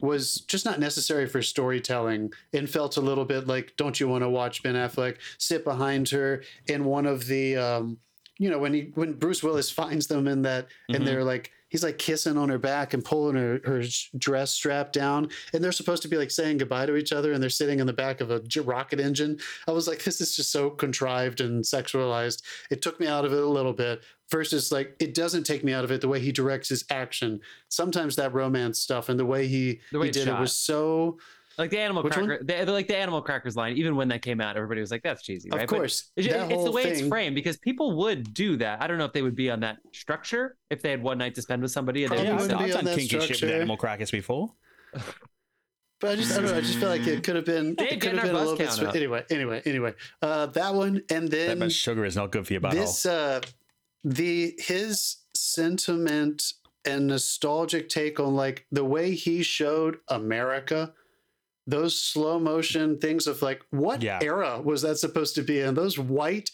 was 0.00 0.40
just 0.42 0.64
not 0.64 0.80
necessary 0.80 1.26
for 1.26 1.40
storytelling 1.40 2.32
and 2.52 2.68
felt 2.68 2.96
a 2.96 3.00
little 3.00 3.24
bit 3.24 3.46
like 3.46 3.72
don't 3.76 3.98
you 4.00 4.08
want 4.08 4.22
to 4.22 4.28
watch 4.28 4.62
ben 4.62 4.74
affleck 4.74 5.16
sit 5.38 5.64
behind 5.64 6.08
her 6.10 6.42
in 6.66 6.84
one 6.84 7.06
of 7.06 7.26
the 7.26 7.56
um 7.56 7.96
you 8.38 8.50
know 8.50 8.58
when 8.58 8.74
he 8.74 8.90
when 8.94 9.12
bruce 9.14 9.42
willis 9.42 9.70
finds 9.70 10.06
them 10.06 10.26
in 10.28 10.42
that 10.42 10.66
Mhm. 10.90 10.96
and 10.96 11.06
they're 11.06 11.24
like 11.24 11.52
he's 11.74 11.82
like 11.82 11.98
kissing 11.98 12.38
on 12.38 12.48
her 12.48 12.56
back 12.56 12.94
and 12.94 13.04
pulling 13.04 13.34
her, 13.34 13.60
her 13.64 13.82
dress 14.16 14.52
strap 14.52 14.92
down 14.92 15.28
and 15.52 15.64
they're 15.64 15.72
supposed 15.72 16.02
to 16.02 16.08
be 16.08 16.16
like 16.16 16.30
saying 16.30 16.56
goodbye 16.56 16.86
to 16.86 16.94
each 16.94 17.12
other 17.12 17.32
and 17.32 17.42
they're 17.42 17.50
sitting 17.50 17.80
in 17.80 17.86
the 17.88 17.92
back 17.92 18.20
of 18.20 18.30
a 18.30 18.40
rocket 18.62 19.00
engine. 19.00 19.36
I 19.66 19.72
was 19.72 19.88
like 19.88 20.04
this 20.04 20.20
is 20.20 20.36
just 20.36 20.52
so 20.52 20.70
contrived 20.70 21.40
and 21.40 21.64
sexualized. 21.64 22.42
It 22.70 22.80
took 22.80 23.00
me 23.00 23.08
out 23.08 23.24
of 23.24 23.32
it 23.32 23.42
a 23.42 23.48
little 23.48 23.72
bit 23.72 24.04
versus 24.30 24.70
like 24.70 24.94
it 25.00 25.14
doesn't 25.14 25.42
take 25.42 25.64
me 25.64 25.72
out 25.72 25.82
of 25.82 25.90
it 25.90 26.00
the 26.00 26.06
way 26.06 26.20
he 26.20 26.30
directs 26.30 26.68
his 26.68 26.84
action. 26.90 27.40
Sometimes 27.70 28.14
that 28.14 28.32
romance 28.32 28.78
stuff 28.78 29.08
and 29.08 29.18
the 29.18 29.26
way 29.26 29.48
he, 29.48 29.80
The 29.90 29.98
way 29.98 30.06
he 30.06 30.12
did 30.12 30.28
it 30.28 30.38
was 30.38 30.54
so 30.54 31.18
Like 31.56 31.70
the 31.70 31.78
animal 31.78 32.02
Which 32.02 32.16
one? 32.16 32.26
cracker, 32.26 32.44
the, 32.44 32.72
like 32.72 32.88
the 32.88 32.96
animal 32.96 33.22
crackers 33.22 33.54
line. 33.56 33.76
Even 33.76 33.94
when 33.96 34.08
that 34.08 34.22
came 34.22 34.40
out, 34.40 34.56
everybody 34.56 34.80
was 34.80 34.90
like, 34.90 35.02
"That's 35.02 35.22
cheesy." 35.22 35.50
of 35.50 35.58
right? 35.58 35.68
But 35.68 35.76
course 35.76 36.10
It's, 36.16 36.26
that 36.28 36.42
it's 36.42 36.48
the 36.50 36.54
whole 36.56 36.72
way 36.72 36.82
it's 36.84 37.06
framed 37.06 37.34
because 37.34 37.56
people 37.58 37.96
would 37.98 38.34
do 38.34 38.56
that. 38.56 38.82
I 38.82 38.86
don't 38.88 38.98
know 38.98 39.04
if 39.04 39.12
they 39.12 39.22
would 39.22 39.36
be 39.36 39.50
on 39.50 39.60
that 39.60 39.76
structure 39.92 40.56
if 40.70 40.82
they 40.82 40.90
had 40.90 41.02
one 41.02 41.18
night 41.18 41.34
to 41.36 41.42
spend 41.42 41.62
with 41.62 41.70
somebody 41.70 42.04
and 42.04 42.12
they'd 42.12 42.24
Yeah, 42.24 42.34
I've, 42.34 42.40
wouldn't 42.40 42.50
stop. 42.50 42.58
be 42.64 42.72
I've 42.72 42.78
on 42.78 42.84
done 42.84 42.94
that 42.94 42.98
kinky 43.08 43.20
shit 43.26 43.40
with 43.42 43.50
animal 43.50 43.76
crackers 43.76 44.10
before. 44.10 44.52
But 46.00 46.10
I 46.10 46.16
just, 46.16 46.32
I 46.32 46.42
don't 46.42 46.50
know. 46.50 46.56
I 46.56 46.60
just 46.60 46.78
feel 46.78 46.88
like 46.90 47.06
it 47.06 47.22
could 47.24 47.36
have 47.36 47.46
been, 47.46 47.74
Dave, 47.78 47.92
it 47.92 48.00
could 48.00 48.10
have 48.12 48.18
our 48.18 48.26
been 48.26 48.34
a 48.34 48.38
little 48.38 48.56
bit. 48.58 48.66
count 48.68 48.80
sp- 48.82 48.96
Anyway, 48.96 49.24
anyway, 49.30 49.62
anyway. 49.64 49.94
Uh, 50.20 50.46
that 50.46 50.74
one, 50.74 51.00
and 51.08 51.28
That 51.30 51.30
then 51.30 51.58
much 51.60 51.72
sugar 51.72 52.04
is 52.04 52.16
not 52.16 52.30
good 52.30 52.46
for 52.46 52.52
your 52.52 52.60
butthole. 52.60 52.72
this, 52.72 53.06
uh, 53.06 53.40
the 54.02 54.54
his 54.58 55.18
sentiment 55.34 56.42
and 56.84 57.06
nostalgic 57.06 57.88
take 57.88 58.20
on 58.20 58.34
like 58.34 58.66
the 58.70 58.84
way 58.84 59.14
he 59.14 59.42
showed 59.42 59.98
America. 60.08 60.92
Those 61.66 61.98
slow 61.98 62.38
motion 62.38 62.98
things 62.98 63.26
of 63.26 63.40
like, 63.40 63.62
what 63.70 64.02
Yeah. 64.02 64.18
era 64.22 64.60
was 64.62 64.82
that 64.82 64.98
supposed 64.98 65.34
to 65.36 65.42
be 65.42 65.60
in? 65.60 65.74
Those 65.74 65.98
white 65.98 66.50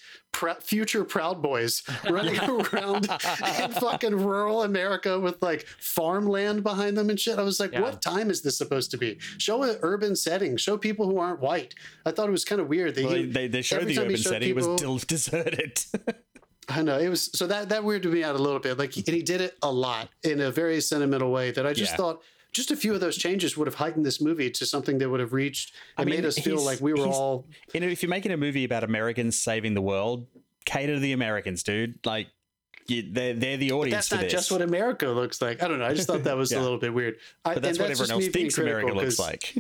future 0.63 1.03
Proud 1.05 1.43
Boys 1.43 1.83
running 2.09 2.39
around 2.39 3.09
in 3.11 3.71
fucking 3.81 4.15
rural 4.15 4.63
America 4.63 5.19
with 5.19 5.43
like 5.43 5.67
farmland 5.81 6.63
behind 6.63 6.97
them 6.97 7.11
and 7.11 7.19
shit. 7.19 7.39
I 7.39 7.43
was 7.43 7.59
like, 7.59 7.73
Yeah. 7.73 7.81
what 7.81 8.01
time 8.03 8.31
is 8.31 8.43
this 8.43 8.57
supposed 8.57 8.93
to 8.93 8.99
be? 8.99 9.19
Show 9.39 9.65
an 9.65 9.79
urban 9.83 10.15
setting. 10.15 10.57
Show 10.57 10.79
people 10.79 11.07
who 11.07 11.19
aren't 11.19 11.41
white. 11.41 11.75
I 12.07 12.13
thought 12.13 12.29
it 12.29 12.33
was 12.33 12.45
kind 12.45 12.61
of 12.61 12.69
weird 12.69 12.95
that 12.95 13.05
Well, 13.05 13.15
he, 13.15 13.27
they, 13.27 13.49
they 13.49 13.63
showed 13.63 13.87
the 13.87 13.99
urban 13.99 14.15
showed 14.17 14.31
setting 14.33 14.55
people- 14.55 14.73
was 14.75 14.81
del- 14.83 14.99
deserted. 14.99 15.81
I 16.69 16.83
know 16.83 16.99
it 17.01 17.09
was 17.09 17.25
so 17.37 17.49
that 17.49 17.71
that 17.71 17.83
weirded 17.83 18.13
me 18.13 18.23
out 18.23 18.37
a 18.37 18.39
little 18.39 18.61
bit. 18.61 18.79
Like, 18.79 18.97
and 18.97 19.09
he 19.09 19.23
did 19.23 19.41
it 19.41 19.57
a 19.61 19.73
lot 19.73 20.09
in 20.23 20.41
a 20.41 20.53
very 20.53 20.81
sentimental 20.81 21.33
way 21.33 21.51
that 21.51 21.67
I 21.67 21.73
just 21.73 21.91
Yeah. 21.93 21.97
thought 21.97 22.23
just 22.53 22.71
a 22.71 22.77
few 22.77 22.95
of 22.95 23.01
those 23.01 23.17
changes 23.17 23.57
would 23.57 23.67
have 23.67 23.77
heightened 23.77 24.05
this 24.05 24.21
movie 24.21 24.51
to 24.51 24.67
something 24.67 24.99
that 24.99 25.09
would 25.09 25.21
have 25.21 25.33
reached 25.33 25.73
I 25.97 26.05
mean, 26.05 26.17
made 26.17 26.25
us 26.25 26.39
feel 26.39 26.61
like 26.63 26.81
we 26.81 26.93
were 26.93 27.07
all. 27.07 27.47
you 27.73 27.81
know, 27.81 27.87
if 27.89 28.03
you're 28.03 28.11
making 28.11 28.33
a 28.33 28.37
movie 28.37 28.65
about 28.65 28.83
Americans 28.85 29.39
saving 29.39 29.75
the 29.75 29.83
world, 29.83 30.27
cater 30.65 30.95
to 30.95 31.01
the 31.01 31.13
Americans, 31.13 31.63
dude. 31.63 32.05
Like, 32.05 32.29
you, 32.87 33.05
they're 33.11 33.35
they're 33.35 33.57
the 33.57 33.71
audience 33.73 33.95
That's 33.95 34.09
for 34.09 34.15
not 34.17 34.23
this. 34.23 34.33
just 34.33 34.51
what 34.51 34.63
America 34.63 35.07
looks 35.09 35.41
like. 35.41 35.63
I 35.63 35.69
don't 35.69 35.79
know. 35.79 35.85
I 35.87 35.95
just 35.95 36.09
thought 36.09 36.25
that 36.25 36.37
was 36.37 36.51
Yeah. 36.53 36.61
a 36.61 36.63
little 36.63 36.79
bit 36.79 36.93
weird. 36.93 37.17
I, 37.45 37.55
but 37.55 37.63
that's 37.63 37.79
what 37.79 37.89
just 37.89 38.01
everyone 38.03 38.23
else 38.25 38.33
thinks 38.33 38.59
America 38.59 38.93
looks 38.93 39.19
like. 39.19 39.55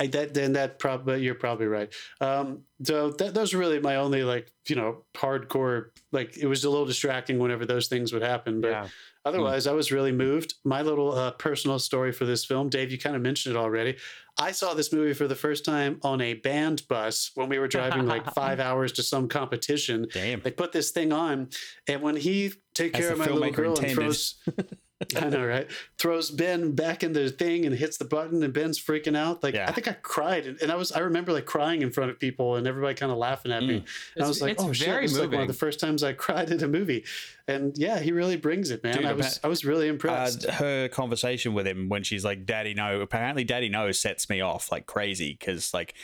I 0.00 0.08
that 0.08 0.34
then 0.34 0.54
that 0.54 0.78
probably 0.78 1.22
you're 1.22 1.34
probably 1.36 1.66
right. 1.66 1.92
Um, 2.20 2.62
so 2.82 3.10
that, 3.12 3.32
those 3.34 3.54
are 3.54 3.58
really 3.58 3.78
my 3.80 3.96
only 3.96 4.22
like 4.24 4.50
you 4.68 4.76
know 4.76 5.04
hardcore 5.14 5.90
like 6.12 6.36
it 6.36 6.46
was 6.46 6.64
a 6.64 6.70
little 6.70 6.86
distracting 6.86 7.38
whenever 7.38 7.64
those 7.64 7.86
things 7.88 8.12
would 8.12 8.22
happen, 8.22 8.60
but 8.60 8.70
Yeah. 8.70 8.88
otherwise 9.24 9.66
I 9.66 9.72
was 9.72 9.92
really 9.92 10.12
moved. 10.12 10.54
My 10.64 10.82
little 10.82 11.12
uh, 11.12 11.30
personal 11.32 11.78
story 11.78 12.10
for 12.12 12.24
this 12.24 12.44
film, 12.44 12.68
Dave, 12.70 12.90
you 12.90 12.98
kind 12.98 13.14
of 13.14 13.22
mentioned 13.22 13.54
it 13.54 13.58
already. 13.58 13.96
I 14.36 14.50
saw 14.50 14.74
this 14.74 14.92
movie 14.92 15.14
for 15.14 15.28
the 15.28 15.36
first 15.36 15.64
time 15.64 16.00
on 16.02 16.20
a 16.20 16.34
band 16.34 16.82
bus 16.88 17.30
when 17.36 17.48
we 17.48 17.60
were 17.60 17.68
driving 17.68 18.04
like 18.06 18.34
five 18.34 18.58
hours 18.58 18.90
to 18.92 19.02
some 19.04 19.28
competition. 19.28 20.08
Damn. 20.12 20.40
They 20.40 20.50
put 20.50 20.72
this 20.72 20.90
thing 20.90 21.12
on, 21.12 21.50
and 21.86 22.02
when 22.02 22.16
he 22.16 22.52
take 22.74 22.94
As 22.98 23.00
care 23.00 23.12
of 23.12 23.18
my 23.18 23.26
little 23.26 23.50
girl 23.52 23.76
and 23.76 23.78
intended. 23.78 23.94
throws, 23.94 24.34
I 25.16 25.28
know, 25.28 25.44
right? 25.44 25.68
Throws 25.98 26.30
Ben 26.30 26.72
back 26.72 27.02
in 27.02 27.12
the 27.12 27.28
thing 27.28 27.66
and 27.66 27.74
hits 27.74 27.96
the 27.96 28.04
button, 28.04 28.42
and 28.42 28.52
Ben's 28.54 28.78
freaking 28.80 29.16
out. 29.16 29.42
Like 29.42 29.54
Yeah. 29.54 29.68
I 29.68 29.72
think 29.72 29.88
I 29.88 29.92
cried, 29.94 30.46
and, 30.46 30.60
and 30.62 30.70
I 30.70 30.76
was 30.76 30.92
I 30.92 31.00
remember 31.00 31.32
like 31.32 31.46
crying 31.46 31.82
in 31.82 31.90
front 31.90 32.10
of 32.10 32.18
people, 32.18 32.56
and 32.56 32.66
everybody 32.66 32.94
kind 32.94 33.10
of 33.12 33.18
laughing 33.18 33.50
at 33.52 33.62
me. 33.64 33.80
Mm. 33.80 33.86
And 34.14 34.24
I 34.24 34.28
was 34.28 34.40
like, 34.40 34.52
it's 34.52 34.62
oh 34.62 34.72
shit, 34.72 34.86
very 34.86 35.02
this 35.02 35.12
is 35.12 35.18
like 35.18 35.32
one 35.32 35.42
of 35.42 35.48
the 35.48 35.52
first 35.54 35.80
times 35.80 36.02
I 36.04 36.12
cried 36.24 36.50
at 36.50 36.62
a 36.62 36.68
movie, 36.68 37.04
and 37.48 37.76
yeah, 37.76 37.98
he 37.98 38.12
really 38.12 38.36
brings 38.36 38.70
it, 38.70 38.82
man. 38.84 38.96
Dude, 38.96 39.04
I 39.04 39.12
was 39.14 39.40
I 39.42 39.48
was 39.48 39.64
really 39.64 39.88
Uh, 39.88 39.92
impressed. 39.94 40.44
her 40.44 40.88
conversation 40.88 41.54
with 41.54 41.66
him 41.66 41.88
when 41.88 42.02
she's 42.04 42.24
like, 42.24 42.46
"Daddy, 42.46 42.72
no." 42.72 43.00
Apparently, 43.00 43.42
Daddy 43.44 43.68
no 43.68 43.90
sets 43.92 44.30
me 44.30 44.40
off 44.40 44.70
like 44.70 44.86
crazy 44.86 45.36
because 45.38 45.74
like 45.74 45.94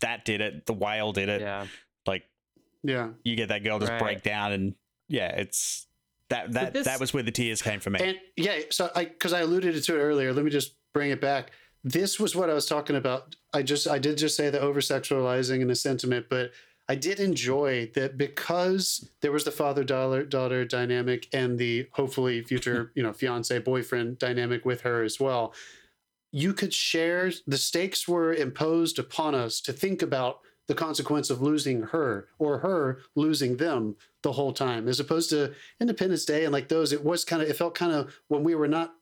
that 0.00 0.24
did 0.24 0.40
it. 0.40 0.64
The 0.66 0.72
whale 0.72 1.12
did 1.12 1.28
it. 1.28 1.42
Yeah. 1.42 1.66
Like 2.06 2.24
yeah, 2.82 3.10
you 3.22 3.36
get 3.36 3.48
that 3.50 3.62
girl 3.62 3.78
just 3.78 3.92
Right. 3.92 4.00
break 4.02 4.22
down 4.22 4.52
and 4.52 4.74
yeah, 5.08 5.28
it's 5.36 5.86
that 6.30 6.52
that 6.52 6.72
this- 6.72 6.86
that 6.86 6.98
was 6.98 7.12
where 7.14 7.22
the 7.22 7.30
tears 7.30 7.60
came 7.62 7.78
from 7.80 7.92
me. 7.94 8.00
and 8.02 8.18
yeah, 8.36 8.60
so 8.70 8.90
I 8.96 9.04
because 9.04 9.32
I 9.32 9.40
alluded 9.40 9.80
to 9.82 9.94
it 9.96 9.98
earlier. 10.00 10.32
Let 10.32 10.44
me 10.44 10.50
just 10.50 10.74
bring 10.94 11.10
it 11.10 11.20
back. 11.20 11.50
This 11.84 12.18
was 12.18 12.34
what 12.34 12.50
I 12.50 12.54
was 12.54 12.66
talking 12.66 12.96
about. 12.96 13.36
I 13.52 13.62
just 13.62 13.86
I 13.88 13.98
did 13.98 14.18
just 14.18 14.36
say 14.36 14.50
the 14.50 14.60
over 14.60 14.80
sexualizing 14.80 15.60
and 15.60 15.70
the 15.70 15.74
sentiment, 15.76 16.26
but 16.28 16.50
I 16.88 16.94
did 16.96 17.20
enjoy 17.20 17.90
that 17.94 18.18
because 18.18 19.08
there 19.20 19.30
was 19.32 19.44
the 19.44 19.50
father 19.52 19.84
daughter 19.84 20.24
daughter 20.24 20.64
dynamic 20.64 21.28
and 21.32 21.58
the 21.58 21.86
hopefully 21.92 22.42
future 22.42 22.90
you 22.96 23.02
know 23.02 23.12
fiance 23.12 23.56
boyfriend 23.60 24.18
dynamic 24.18 24.64
with 24.64 24.80
her 24.82 25.02
as 25.04 25.18
well. 25.20 25.54
you 26.32 26.52
could 26.52 26.72
share 26.72 27.32
the 27.46 27.58
stakes 27.58 28.06
were 28.06 28.32
imposed 28.32 28.98
upon 29.00 29.34
us 29.34 29.60
to 29.60 29.72
think 29.72 30.00
about 30.02 30.38
the 30.70 30.74
consequence 30.86 31.30
of 31.30 31.42
losing 31.42 31.82
her 31.82 32.28
or 32.38 32.58
her 32.58 33.00
losing 33.16 33.56
them 33.56 33.96
the 34.22 34.30
whole 34.32 34.52
time 34.52 34.86
as 34.86 35.00
opposed 35.00 35.28
to 35.30 35.52
independence 35.80 36.24
day 36.24 36.44
and 36.44 36.52
like 36.52 36.68
those 36.68 36.92
it 36.92 37.02
was 37.04 37.24
kind 37.24 37.42
of 37.42 37.48
it 37.50 37.56
felt 37.56 37.74
kind 37.74 37.92
of 37.92 38.14
when 38.28 38.44
we 38.44 38.54
were 38.54 38.68
not 38.68 38.94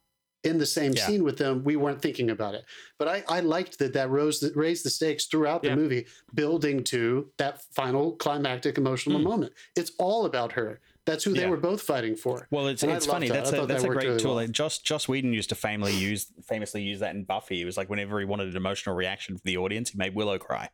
in 0.44 0.56
the 0.56 0.64
same 0.78 0.92
Yeah. 0.94 1.04
scene 1.06 1.24
with 1.24 1.36
them 1.36 1.62
we 1.64 1.76
weren't 1.76 2.00
thinking 2.00 2.30
about 2.30 2.54
it 2.54 2.64
but 2.98 3.06
i 3.08 3.22
i 3.28 3.40
liked 3.40 3.78
that 3.80 3.92
that 3.92 4.08
rose 4.08 4.40
that 4.40 4.56
raised 4.56 4.84
the 4.86 4.90
stakes 4.90 5.26
throughout 5.26 5.60
the 5.62 5.68
Yeah. 5.68 5.74
movie 5.82 6.06
building 6.32 6.82
to 6.84 7.28
that 7.36 7.60
final 7.74 8.12
climactic 8.24 8.78
emotional 8.78 9.18
Mm. 9.20 9.24
moment 9.24 9.52
it's 9.76 9.92
all 9.98 10.24
about 10.24 10.52
her 10.52 10.80
that's 11.04 11.24
who 11.24 11.32
they 11.34 11.46
were 11.46 11.56
both 11.56 11.80
fighting 11.82 12.14
for 12.16 12.46
Well, 12.50 12.66
it's 12.68 12.82
And 12.82 12.92
it's 12.92 13.06
funny. 13.06 13.28
that. 13.28 13.34
That's 13.44 13.52
a 13.52 13.66
that's 13.66 13.82
that 13.82 13.90
a 13.90 13.94
great 13.94 14.06
really 14.08 14.18
tool. 14.20 14.32
well. 14.34 14.44
Like 14.44 14.50
Joss 14.52 14.78
Joss 14.78 15.08
Whedon 15.08 15.32
used 15.32 15.48
to 15.48 15.54
famously 15.54 15.96
use 15.96 16.26
famously 16.46 16.82
use 16.82 17.00
that 17.00 17.14
in 17.14 17.24
Buffy. 17.24 17.62
It 17.62 17.64
was 17.64 17.78
like 17.78 17.88
whenever 17.88 18.18
he 18.20 18.26
wanted 18.26 18.48
an 18.48 18.56
emotional 18.56 18.94
reaction 18.94 19.34
from 19.36 19.42
the 19.46 19.56
audience, 19.56 19.88
he 19.90 19.96
made 19.96 20.14
Willow 20.14 20.38
cry. 20.38 20.68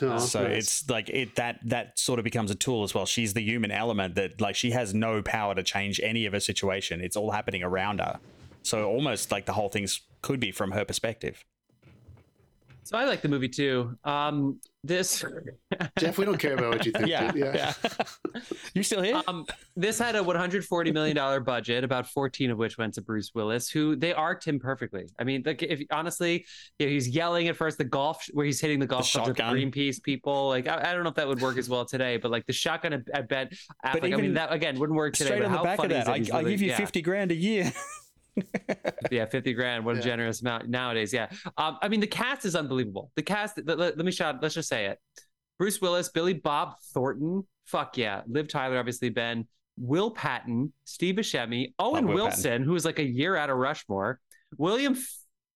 Oh, 0.00 0.12
uh, 0.12 0.18
so 0.18 0.44
nice. 0.44 0.58
it's 0.58 0.90
like 0.90 1.10
it 1.10 1.36
that 1.36 1.60
that 1.66 1.98
sort 1.98 2.18
of 2.18 2.24
becomes 2.24 2.50
a 2.50 2.54
tool 2.54 2.82
as 2.82 2.94
well. 2.94 3.06
She's 3.06 3.34
the 3.34 3.42
human 3.42 3.70
element 3.70 4.14
that 4.14 4.40
like 4.40 4.56
she 4.56 4.70
has 4.70 4.94
no 4.94 5.22
power 5.22 5.54
to 5.54 5.62
change 5.62 6.00
any 6.02 6.26
of 6.26 6.32
her 6.32 6.40
situation. 6.40 7.00
It's 7.00 7.16
all 7.16 7.30
happening 7.30 7.62
around 7.62 8.00
her. 8.00 8.18
So 8.62 8.88
almost 8.88 9.30
like 9.30 9.46
the 9.46 9.52
whole 9.52 9.68
thing's 9.68 10.00
could 10.22 10.40
be 10.40 10.52
from 10.52 10.70
her 10.70 10.84
perspective. 10.84 11.44
So 12.84 12.98
I 12.98 13.04
like 13.04 13.22
the 13.22 13.28
movie 13.28 13.48
too. 13.48 13.96
Um, 14.04 14.60
this 14.84 15.24
jeff 16.00 16.18
we 16.18 16.24
don't 16.24 16.38
care 16.38 16.54
about 16.54 16.70
what 16.74 16.84
you 16.84 16.90
think 16.90 17.06
Yeah, 17.06 17.30
dude. 17.30 17.54
yeah. 17.54 17.72
you 18.74 18.82
still 18.82 19.00
here? 19.00 19.22
um, 19.28 19.46
this 19.76 20.00
had 20.00 20.16
a 20.16 20.22
140 20.22 20.90
million 20.90 21.14
dollar 21.14 21.38
budget, 21.38 21.84
about 21.84 22.08
14 22.08 22.50
of 22.50 22.58
which 22.58 22.78
went 22.78 22.94
to 22.94 23.00
Bruce 23.02 23.30
Willis, 23.34 23.68
who 23.70 23.94
they 23.94 24.12
arced 24.12 24.48
him 24.48 24.58
perfectly. 24.58 25.06
I 25.20 25.24
mean, 25.24 25.44
like 25.46 25.62
if 25.62 25.82
honestly, 25.92 26.44
you 26.80 26.86
know, 26.86 26.90
he's 26.92 27.08
yelling 27.08 27.46
at 27.46 27.56
first 27.56 27.78
the 27.78 27.84
golf 27.84 28.26
where 28.32 28.44
he's 28.44 28.60
hitting 28.60 28.80
the 28.80 28.86
golf 28.88 29.08
clubs 29.10 29.28
with 29.28 29.36
shotgun. 29.38 29.54
Greenpeace 29.56 30.02
people. 30.02 30.48
Like 30.48 30.66
I, 30.66 30.90
I 30.90 30.92
don't 30.92 31.04
know 31.04 31.10
if 31.10 31.14
that 31.16 31.28
would 31.28 31.40
work 31.40 31.58
as 31.58 31.68
well 31.68 31.84
today, 31.84 32.16
but 32.16 32.32
like 32.32 32.44
the 32.46 32.52
shotgun 32.52 32.92
at, 32.94 33.02
at 33.14 33.28
Ben 33.28 33.48
Affleck, 33.86 34.02
I 34.02 34.06
even 34.08 34.20
mean 34.20 34.34
that 34.34 34.52
again 34.52 34.76
wouldn't 34.80 34.96
work 34.96 35.14
today. 35.14 35.26
Straight 35.26 35.42
but 35.42 35.46
on 35.46 35.52
the 35.52 35.62
back 35.62 35.78
of 35.78 35.88
that. 35.90 36.08
I, 36.08 36.18
He's 36.18 36.30
I 36.32 36.38
really- 36.40 36.50
give 36.50 36.62
you 36.62 36.68
yeah. 36.70 36.76
fifty 36.76 37.00
grand 37.02 37.30
a 37.30 37.36
year. 37.36 37.72
yeah 39.10 39.26
50 39.26 39.52
grand 39.54 39.84
what 39.84 39.96
a 39.96 39.98
Yeah. 39.98 40.04
generous 40.04 40.40
amount 40.40 40.68
nowadays 40.68 41.12
yeah 41.12 41.28
um 41.58 41.78
i 41.82 41.88
mean 41.88 42.00
the 42.00 42.06
cast 42.06 42.44
is 42.44 42.56
unbelievable 42.56 43.10
the 43.16 43.22
cast 43.22 43.58
let, 43.64 43.78
let- 43.78 43.96
let 43.96 44.06
me 44.06 44.12
shout 44.12 44.36
let's 44.42 44.54
just 44.54 44.68
say 44.68 44.86
it 44.86 44.98
bruce 45.58 45.80
willis 45.80 46.08
billy 46.08 46.34
bob 46.34 46.74
thornton 46.94 47.46
fuck 47.66 47.96
yeah 47.98 48.22
liv 48.26 48.48
tyler 48.48 48.78
obviously 48.78 49.10
ben 49.10 49.46
will 49.78 50.10
patton 50.10 50.72
steve 50.84 51.16
buscemi 51.16 51.72
owen 51.78 52.06
Will 52.06 52.14
wilson 52.14 52.62
who 52.62 52.74
is 52.74 52.84
like 52.84 52.98
a 52.98 53.04
year 53.04 53.36
out 53.36 53.50
of 53.50 53.56
rushmore 53.56 54.18
william 54.58 54.96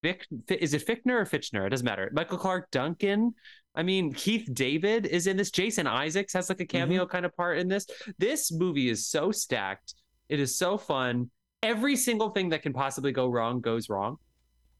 Fick, 0.03 0.27
is 0.49 0.73
it 0.75 0.87
Fichtner 0.87 1.15
or 1.15 1.25
Fitchner? 1.25 1.67
It 1.67 1.71
doesn't 1.71 1.85
matter. 1.85 2.11
Michael 2.13 2.39
Clarke 2.39 2.71
Duncan. 2.71 3.35
I 3.75 3.83
mean, 3.83 4.13
Keith 4.13 4.49
David 4.53 5.05
is 5.07 5.27
in 5.27 5.37
this. 5.37 5.51
Jason 5.51 5.89
Isaacs 5.89 6.33
has 6.35 6.49
like 6.49 6.61
a 6.61 6.67
cameo 6.67 7.07
kind 7.07 7.25
of 7.27 7.35
part 7.35 7.59
in 7.59 7.67
this. 7.67 7.87
This 8.19 8.53
movie 8.53 8.89
is 8.89 9.09
so 9.09 9.33
stacked. 9.33 9.95
It 10.29 10.39
is 10.39 10.57
so 10.59 10.77
fun. 10.79 11.31
Every 11.63 11.97
single 11.97 12.31
thing 12.31 12.51
that 12.51 12.63
can 12.63 12.73
possibly 12.73 13.13
go 13.13 13.29
wrong 13.29 13.61
goes 13.61 13.89
wrong. 13.89 14.17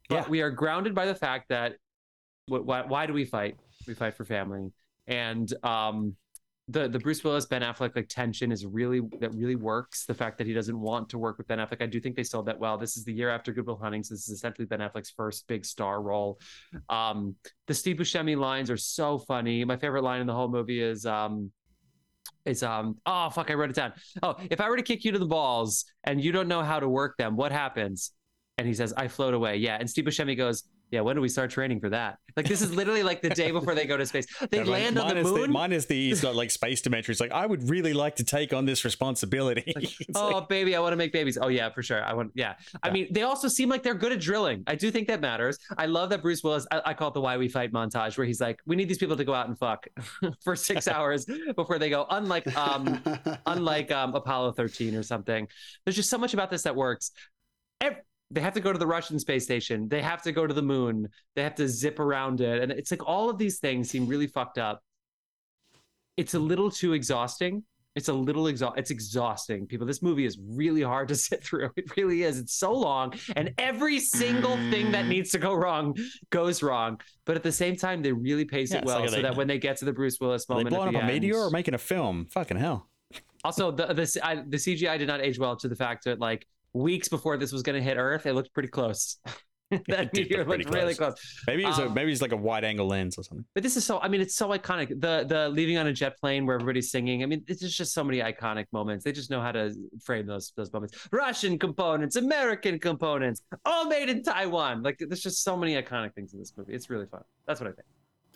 But 0.09 0.15
Yeah. 0.25 0.29
we 0.29 0.41
are 0.43 0.51
grounded 0.51 0.95
by 0.95 1.07
the 1.07 1.15
fact 1.15 1.49
that 1.49 1.77
why, 2.47 2.83
why 2.83 3.07
do 3.07 3.13
we 3.13 3.25
fight? 3.25 3.57
We 3.89 3.95
fight 3.95 4.15
for 4.15 4.25
family. 4.25 4.73
And 5.09 5.53
um, 5.65 6.15
the 6.69 6.89
the 6.89 6.99
Bruce 6.99 7.23
Willis 7.23 7.47
Ben 7.47 7.63
Affleck 7.63 7.95
like 7.95 8.09
tension 8.09 8.51
is 8.51 8.67
really 8.67 9.01
that 9.21 9.33
really 9.35 9.55
works. 9.57 10.05
The 10.05 10.15
fact 10.15 10.39
that 10.39 10.47
he 10.47 10.53
doesn't 10.53 10.79
want 10.79 11.09
to 11.11 11.19
work 11.19 11.39
with 11.39 11.47
Ben 11.47 11.59
Affleck, 11.59 11.81
I 11.81 11.87
do 11.87 12.01
think 12.01 12.17
they 12.17 12.25
sold 12.25 12.47
that 12.47 12.59
well. 12.59 12.77
This 12.77 12.97
is 12.97 13.05
the 13.05 13.13
year 13.13 13.31
after 13.31 13.53
Good 13.53 13.67
Will 13.67 13.77
Hunting, 13.77 14.03
so 14.03 14.15
this 14.15 14.29
is 14.29 14.37
essentially 14.37 14.67
Ben 14.67 14.81
Affleck's 14.81 15.11
first 15.11 15.47
big 15.47 15.65
star 15.65 16.03
role. 16.03 16.41
Um, 16.89 17.37
the 17.69 17.75
Steve 17.75 17.97
Buscemi 17.97 18.37
lines 18.37 18.69
are 18.71 18.77
so 18.77 19.19
funny. 19.19 19.65
My 19.65 19.77
favorite 19.77 20.03
line 20.03 20.21
in 20.21 20.27
the 20.27 20.35
whole 20.35 20.49
movie 20.49 20.81
is 20.81 21.07
um, 21.07 21.53
is 22.47 22.63
um, 22.63 22.97
oh 23.05 23.29
fuck, 23.31 23.51
I 23.51 23.55
wrote 23.55 23.71
it 23.71 23.77
down. 23.77 23.93
Oh, 24.23 24.37
if 24.51 24.61
I 24.61 24.69
were 24.71 24.77
to 24.77 24.83
kick 24.83 25.05
you 25.05 25.13
to 25.13 25.19
the 25.19 25.27
balls 25.27 25.85
and 26.05 26.23
you 26.23 26.33
don't 26.33 26.49
know 26.49 26.63
how 26.63 26.81
to 26.81 26.89
work 26.89 27.17
them, 27.17 27.37
what 27.37 27.53
happens? 27.53 28.13
And 28.59 28.67
he 28.67 28.73
says, 28.73 28.95
I 28.97 29.09
float 29.09 29.35
away. 29.35 29.57
Yeah. 29.57 29.77
And 29.79 29.89
Steve 29.89 30.05
Buscemi 30.07 30.37
goes, 30.37 30.65
Yeah, 30.93 31.01
when 31.01 31.17
do 31.17 31.23
we 31.23 31.29
start 31.29 31.51
training 31.51 31.81
for 31.81 31.91
that? 31.91 32.19
Like 32.37 32.47
this 32.47 32.63
is 32.63 32.73
literally 32.73 33.03
like 33.03 33.21
the 33.21 33.31
day 33.31 33.51
before 33.51 33.75
they 33.75 33.87
go 33.87 33.97
to 33.97 34.07
space. 34.07 34.27
They 34.51 34.59
Yeah, 34.59 34.63
like, 34.65 34.71
land 34.73 34.99
on 34.99 35.09
the 35.09 35.15
minus 35.15 35.31
moon. 35.33 35.51
minus 35.51 35.85
the 35.87 36.09
he's 36.09 36.21
got 36.21 36.37
like 36.37 36.51
space 36.53 36.81
dementia. 36.81 37.09
He's 37.09 37.21
like, 37.21 37.33
I 37.33 37.45
would 37.45 37.69
really 37.69 37.93
like 37.93 38.15
to 38.17 38.25
take 38.25 38.53
on 38.53 38.67
this 38.67 38.85
responsibility. 38.85 39.65
It's 39.67 39.97
oh 40.15 40.29
like- 40.29 40.49
baby 40.49 40.77
i 40.77 40.81
want 40.81 40.93
to 40.93 40.97
make 40.97 41.13
babies 41.13 41.39
oh 41.41 41.49
yeah 41.49 41.71
for 41.71 41.83
sure 41.83 42.05
i 42.05 42.13
want 42.13 42.31
yeah 42.35 42.55
i 42.83 42.91
mean 42.91 43.09
they 43.11 43.23
also 43.23 43.49
seem 43.49 43.69
like 43.69 43.83
they're 43.83 43.95
good 43.95 44.13
at 44.13 44.21
drilling 44.21 44.63
i 44.67 44.75
do 44.75 44.91
think 44.91 45.09
that 45.09 45.21
matters 45.21 45.59
i 45.79 45.87
love 45.87 46.11
that 46.11 46.23
bruce 46.23 46.43
willis 46.45 46.67
i, 46.71 46.81
I 46.87 46.95
call 46.95 47.09
it 47.09 47.15
the 47.15 47.21
why 47.21 47.37
we 47.37 47.49
fight 47.49 47.73
montage 47.73 48.17
where 48.17 48.27
he's 48.27 48.41
like 48.41 48.61
we 48.67 48.77
need 48.77 48.89
these 48.89 48.99
people 48.99 49.17
to 49.17 49.25
go 49.25 49.35
out 49.35 49.49
and 49.49 49.59
fuck 49.59 49.87
for 50.45 50.55
six 50.57 50.87
hours 50.89 51.27
before 51.57 51.79
they 51.79 51.91
go 51.91 52.07
unlike 52.11 52.47
um 52.57 53.03
unlike 53.47 53.91
um 53.91 54.15
apollo 54.15 54.53
13 54.53 54.95
or 54.95 55.03
something 55.03 55.49
there's 55.85 55.97
just 55.97 56.11
so 56.11 56.19
much 56.19 56.33
about 56.35 56.51
this 56.51 56.63
that 56.63 56.77
works 56.77 57.11
Ev- 57.81 57.97
they 58.31 58.41
have 58.41 58.55
to 58.55 58.61
go 58.61 58.73
to 58.73 58.79
the 58.79 58.87
russian 58.87 59.19
space 59.19 59.45
station. 59.45 59.89
They 59.89 60.03
have 60.03 60.23
to 60.23 60.33
go 60.33 60.47
to 60.47 60.55
the 60.55 60.63
moon. 60.63 61.09
They 61.35 61.43
have 61.43 61.55
to 61.57 61.69
zip 61.69 62.01
around 62.01 62.41
it. 62.41 62.61
And 62.63 62.73
it's 62.73 62.91
like 62.91 63.07
all 63.07 63.31
of 63.31 63.39
these 63.39 63.59
things 63.59 63.89
seem 63.91 64.07
really 64.07 64.27
fucked 64.27 64.59
up. 64.59 64.81
It's 66.17 66.35
a 66.35 66.39
little 66.39 66.71
too 66.71 66.93
exhausting. 66.95 67.63
It's 67.95 68.09
a 68.09 68.13
little 68.13 68.45
exha- 68.45 68.77
it's 68.77 68.91
exhausting 68.91 69.67
people. 69.67 69.87
This 69.87 70.03
movie 70.03 70.27
is 70.27 70.39
really 70.47 70.83
hard 70.83 71.09
to 71.09 71.15
sit 71.29 71.43
through. 71.43 71.71
It 71.77 71.97
really 71.97 72.25
is. 72.25 72.39
It's 72.39 72.55
so 72.55 72.73
long 72.75 73.15
and 73.37 73.55
every 73.59 74.01
single 74.01 74.57
thing 74.71 74.93
that 74.93 75.07
needs 75.07 75.31
to 75.31 75.39
go 75.39 75.55
wrong 75.55 75.95
goes 76.31 76.63
wrong. 76.63 77.01
But 77.25 77.37
at 77.37 77.43
the 77.43 77.53
same 77.53 77.77
time 77.77 78.03
they 78.03 78.13
really 78.13 78.45
pace 78.45 78.73
Yeah, 78.73 78.79
it 78.79 78.85
well 78.85 79.01
like, 79.01 79.09
so 79.11 79.17
they- 79.17 79.23
that 79.23 79.37
when 79.37 79.47
they 79.47 79.59
get 79.59 79.77
to 79.79 79.85
the 79.85 79.93
bruce 79.93 80.19
willis 80.21 80.49
moment, 80.49 80.71
they 80.71 80.77
blowing 80.77 80.97
up 80.97 81.03
the 81.03 81.07
a 81.09 81.13
meteor 81.13 81.39
or 81.39 81.45
end- 81.45 81.53
making 81.53 81.75
a 81.75 81.79
film? 81.79 82.27
Fucking 82.27 82.57
hell. 82.59 82.89
also 83.45 83.71
the 83.71 83.87
the, 83.95 84.21
I, 84.23 84.35
the 84.37 84.57
cgi 84.57 84.99
did 84.99 85.07
not 85.09 85.21
age 85.21 85.39
well 85.39 85.57
to 85.57 85.69
the 85.69 85.77
fact 85.77 86.05
that 86.05 86.19
like 86.19 86.47
weeks 86.77 87.09
before 87.09 87.37
this 87.37 87.53
was 87.53 87.63
going 87.63 87.77
to 87.77 87.83
hit 87.83 87.97
earth 87.97 88.27
it 88.27 88.35
looked 88.35 88.53
pretty 88.53 88.69
close. 88.69 89.19
That 89.89 90.15
meteor 90.15 90.39
look 90.39 90.47
pretty 90.49 90.63
looked 90.65 90.77
really 90.77 90.95
close. 90.95 91.15
close. 91.15 91.43
Maybe 91.49 91.65
it's 91.65 91.79
a, 91.79 91.87
Um, 91.87 91.95
maybe 91.95 92.13
it's 92.13 92.23
like 92.23 92.31
a 92.31 92.37
wide 92.37 92.63
angle 92.63 92.87
lens 92.87 93.19
or 93.19 93.25
something. 93.25 93.45
but 93.53 93.65
this 93.65 93.77
is 93.77 93.85
so 93.85 93.99
i 93.99 94.07
mean 94.07 94.21
it's 94.21 94.37
so 94.37 94.51
iconic. 94.51 94.89
The 95.01 95.25
the 95.29 95.49
leaving 95.49 95.77
on 95.77 95.89
a 95.89 95.93
jet 95.93 96.17
plane 96.21 96.47
where 96.47 96.55
everybody's 96.55 96.93
singing 96.93 97.25
i 97.25 97.27
mean 97.27 97.43
it's 97.49 97.63
just, 97.63 97.77
just 97.77 97.93
so 97.93 98.05
many 98.05 98.21
iconic 98.21 98.67
moments. 98.73 99.05
They 99.05 99.11
just 99.11 99.29
know 99.29 99.41
how 99.41 99.51
to 99.51 99.75
frame 100.05 100.25
those 100.27 100.53
those 100.57 100.73
moments. 100.73 101.09
Russian 101.11 101.59
components 101.59 102.15
american 102.15 102.79
components 102.79 103.43
all 103.65 103.87
made 103.87 104.09
in 104.09 104.23
taiwan. 104.23 104.85
Like 104.85 104.99
there's 105.01 105.21
just 105.21 105.43
so 105.43 105.57
many 105.57 105.75
iconic 105.75 106.15
things 106.15 106.33
in 106.33 106.39
this 106.39 106.53
movie. 106.57 106.73
It's 106.73 106.89
really 106.89 107.07
fun. 107.07 107.25
That's 107.49 107.59
what 107.61 107.67
i 107.69 107.73
think. 107.73 107.87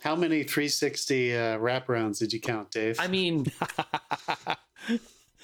How 0.01 0.17
many 0.17 0.43
360 0.43 1.33
uh, 1.33 1.39
wraparounds 1.59 2.19
did 2.19 2.33
you 2.33 2.41
count, 2.41 2.71
Dave? 2.71 2.97
i 2.99 3.07
mean 3.07 3.45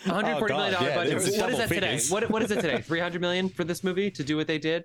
Oh, 0.06 0.12
140 0.14 0.54
million 0.54 0.74
God, 0.74 0.84
yeah, 0.84 0.96
budget 0.96 1.14
what 1.16 1.24
is 1.28 1.36
double 1.38 1.58
that 1.58 1.70
today 1.70 2.00
what, 2.10 2.30
what 2.30 2.44
is 2.44 2.52
it 2.52 2.62
today 2.62 2.80
300 2.82 3.20
million 3.20 3.50
for 3.50 3.64
this 3.64 3.84
movie 3.84 4.12
to 4.12 4.24
do 4.24 4.38
what 4.38 4.46
they 4.48 4.60
did 4.60 4.84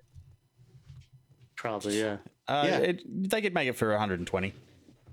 Probably, 1.56 2.00
yeah. 2.00 2.16
Uh, 2.48 2.64
Yeah. 2.66 2.78
it, 2.78 3.02
they 3.30 3.40
could 3.40 3.54
make 3.54 3.68
it 3.68 3.74
for 3.76 3.90
120. 3.90 4.52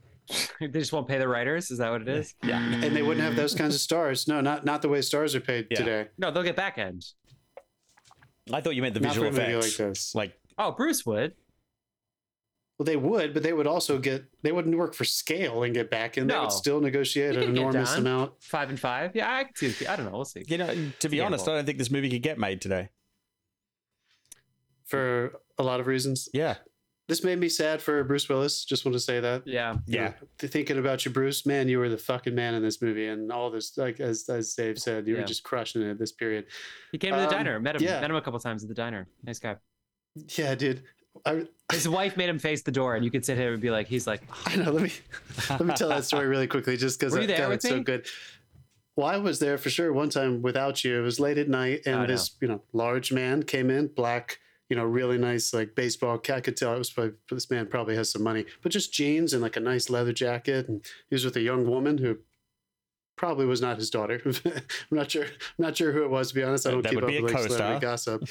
they 0.59 0.67
just 0.67 0.91
won't 0.93 1.07
pay 1.07 1.17
the 1.17 1.27
writers 1.27 1.69
is 1.69 1.77
that 1.79 1.91
what 1.91 2.01
it 2.01 2.07
is 2.07 2.33
Yeah. 2.43 2.59
And 2.59 2.95
they 2.95 3.01
wouldn't 3.01 3.23
have 3.25 3.35
those 3.35 3.53
kinds 3.53 3.75
of 3.75 3.81
stars. 3.81 4.27
No, 4.27 4.41
not 4.41 4.63
not 4.65 4.81
the 4.81 4.89
way 4.89 5.01
stars 5.01 5.35
are 5.35 5.39
paid 5.41 5.67
Yeah. 5.69 5.77
today. 5.77 6.07
no 6.17 6.31
they'll 6.31 6.43
get 6.43 6.55
back 6.55 6.77
end 6.77 7.03
I 8.51 8.61
thought 8.61 8.75
you 8.75 8.81
meant 8.81 8.93
the 8.95 8.99
Not 9.01 9.09
visual 9.13 9.27
effects. 9.27 9.79
like 9.79 9.87
this. 9.89 10.15
Like, 10.15 10.39
oh 10.57 10.71
bruce 10.71 11.05
would 11.05 11.33
Well, 12.79 12.85
they 12.85 12.95
would, 12.95 13.33
but 13.33 13.43
they 13.43 13.51
would 13.53 13.67
also 13.67 13.99
get. 13.99 14.23
They 14.41 14.51
wouldn't 14.53 14.75
work 14.77 14.93
for 14.95 15.03
scale 15.03 15.63
and 15.63 15.73
get 15.73 15.91
back 15.91 16.17
in. 16.17 16.27
They 16.27 16.39
would 16.39 16.51
still 16.51 16.79
negotiate 16.79 17.35
You 17.35 17.41
an 17.41 17.49
enormous 17.57 17.89
done. 17.91 17.99
amount. 18.07 18.41
five 18.41 18.69
and 18.69 18.79
five 18.79 19.13
yeah 19.15 19.29
i 19.29 19.43
can 19.43 19.71
see 19.71 19.85
i 19.85 19.95
don't 19.97 20.05
know 20.05 20.13
we'll 20.13 20.23
see 20.25 20.45
you 20.47 20.57
know, 20.57 20.73
to 20.99 21.09
be 21.09 21.17
Yeah, 21.17 21.25
honest, 21.25 21.45
well- 21.45 21.55
I 21.55 21.59
don't 21.59 21.65
think 21.65 21.77
this 21.77 21.91
movie 21.91 22.09
could 22.09 22.23
get 22.23 22.39
made 22.39 22.61
today. 22.61 22.87
for 24.85 25.33
a 25.57 25.63
lot 25.63 25.79
of 25.79 25.87
reasons. 25.87 26.29
Yeah. 26.33 26.55
This 27.07 27.23
made 27.23 27.39
me 27.39 27.49
sad 27.49 27.81
for 27.81 28.03
Bruce 28.03 28.29
Willis. 28.29 28.63
Just 28.65 28.85
want 28.85 28.93
to 28.93 28.99
say 28.99 29.19
that. 29.19 29.43
yeah 29.47 29.77
Yeah. 29.87 30.13
Thinking 30.37 30.77
about 30.77 31.05
you, 31.05 31.11
Bruce, 31.11 31.45
man, 31.45 31.67
you 31.67 31.79
were 31.79 31.89
the 31.89 31.97
fucking 31.97 32.35
man 32.35 32.53
in 32.53 32.61
this 32.61 32.81
movie, 32.83 33.07
and 33.07 33.31
all 33.31 33.49
this, 33.49 33.77
like 33.77 33.99
as 33.99 34.29
as 34.29 34.53
Dave 34.53 34.77
said, 34.79 35.07
you 35.07 35.15
Yeah. 35.15 35.21
were 35.21 35.27
just 35.27 35.43
crushing 35.43 35.81
it 35.81 35.89
at 35.89 35.97
this 35.99 36.11
period. 36.11 36.45
He 36.91 36.97
came 36.99 37.13
to 37.13 37.17
the 37.19 37.25
Um, 37.25 37.31
diner, 37.31 37.59
met 37.59 37.75
him, 37.75 37.81
yeah. 37.83 37.99
met 37.99 38.09
him 38.11 38.15
a 38.15 38.21
couple 38.21 38.39
times 38.39 38.63
at 38.63 38.69
the 38.69 38.75
diner. 38.75 39.07
Nice 39.23 39.39
guy. 39.39 39.57
Yeah, 40.37 40.53
dude. 40.55 40.83
I, 41.25 41.45
His 41.71 41.87
wife 41.87 42.17
made 42.17 42.29
him 42.29 42.39
face 42.39 42.61
the 42.61 42.71
door, 42.71 42.95
and 42.95 43.03
you 43.05 43.11
could 43.11 43.25
sit 43.25 43.37
here 43.37 43.53
and 43.53 43.61
be 43.61 43.69
like, 43.71 43.87
he's 43.87 44.07
like, 44.07 44.21
ah. 44.31 44.43
I 44.47 44.55
know. 44.57 44.71
Let 44.71 44.83
me 44.83 44.91
let 45.49 45.65
me 45.65 45.73
tell 45.75 45.89
that 45.89 46.05
story 46.05 46.27
really 46.27 46.47
quickly, 46.47 46.77
just 46.77 46.99
because 46.99 47.13
Were 47.13 47.21
you 47.21 47.27
there 47.27 47.47
with 47.49 47.55
it's 47.57 47.69
so 47.69 47.81
good. 47.81 48.05
Well, 48.95 49.07
I 49.07 49.17
was 49.17 49.39
there 49.39 49.57
for 49.57 49.69
sure 49.69 49.93
one 49.93 50.09
time 50.09 50.41
without 50.41 50.83
you. 50.83 50.99
It 50.99 51.03
was 51.03 51.19
late 51.19 51.37
at 51.37 51.47
night, 51.47 51.81
and 51.85 51.95
Oh, 51.95 52.01
no. 52.01 52.07
this 52.07 52.31
you 52.41 52.47
know 52.47 52.61
large 52.73 53.11
man 53.13 53.43
came 53.43 53.69
in, 53.69 53.87
black, 53.87 54.39
you 54.69 54.75
know, 54.75 54.83
really 54.83 55.17
nice 55.17 55.53
like 55.53 55.73
baseball. 55.75 56.17
cap. 56.17 56.37
I 56.37 56.41
could 56.41 56.57
tell 56.57 56.73
it 56.73 56.77
was 56.77 56.89
probably 56.91 57.13
this 57.29 57.49
man 57.49 57.67
probably 57.67 57.95
has 57.95 58.11
some 58.11 58.23
money, 58.23 58.45
but 58.61 58.71
just 58.71 58.91
jeans 58.93 59.33
and 59.33 59.41
like 59.41 59.55
a 59.55 59.61
nice 59.61 59.89
leather 59.89 60.13
jacket, 60.13 60.67
and 60.67 60.83
he 61.09 61.15
was 61.15 61.23
with 61.23 61.35
a 61.37 61.41
young 61.41 61.65
woman 61.69 61.97
who 61.99 62.17
probably 63.19 63.45
was 63.45 63.59
not 63.59 63.75
his 63.77 63.89
daughter. 63.89 64.21
I'm 64.45 64.61
not 64.89 65.11
sure. 65.11 65.25
I'm 65.25 65.29
not 65.57 65.75
sure 65.75 65.91
who 65.91 66.05
it 66.05 66.09
was. 66.09 66.29
To 66.29 66.35
be 66.35 66.41
honest, 66.41 66.65
I 66.65 66.71
don't 66.71 66.81
That 66.83 66.93
keep 66.93 67.03
up 67.03 67.05
with 67.05 67.33
like 67.33 67.43
celebrity 67.51 67.81
gossip. 67.81 68.23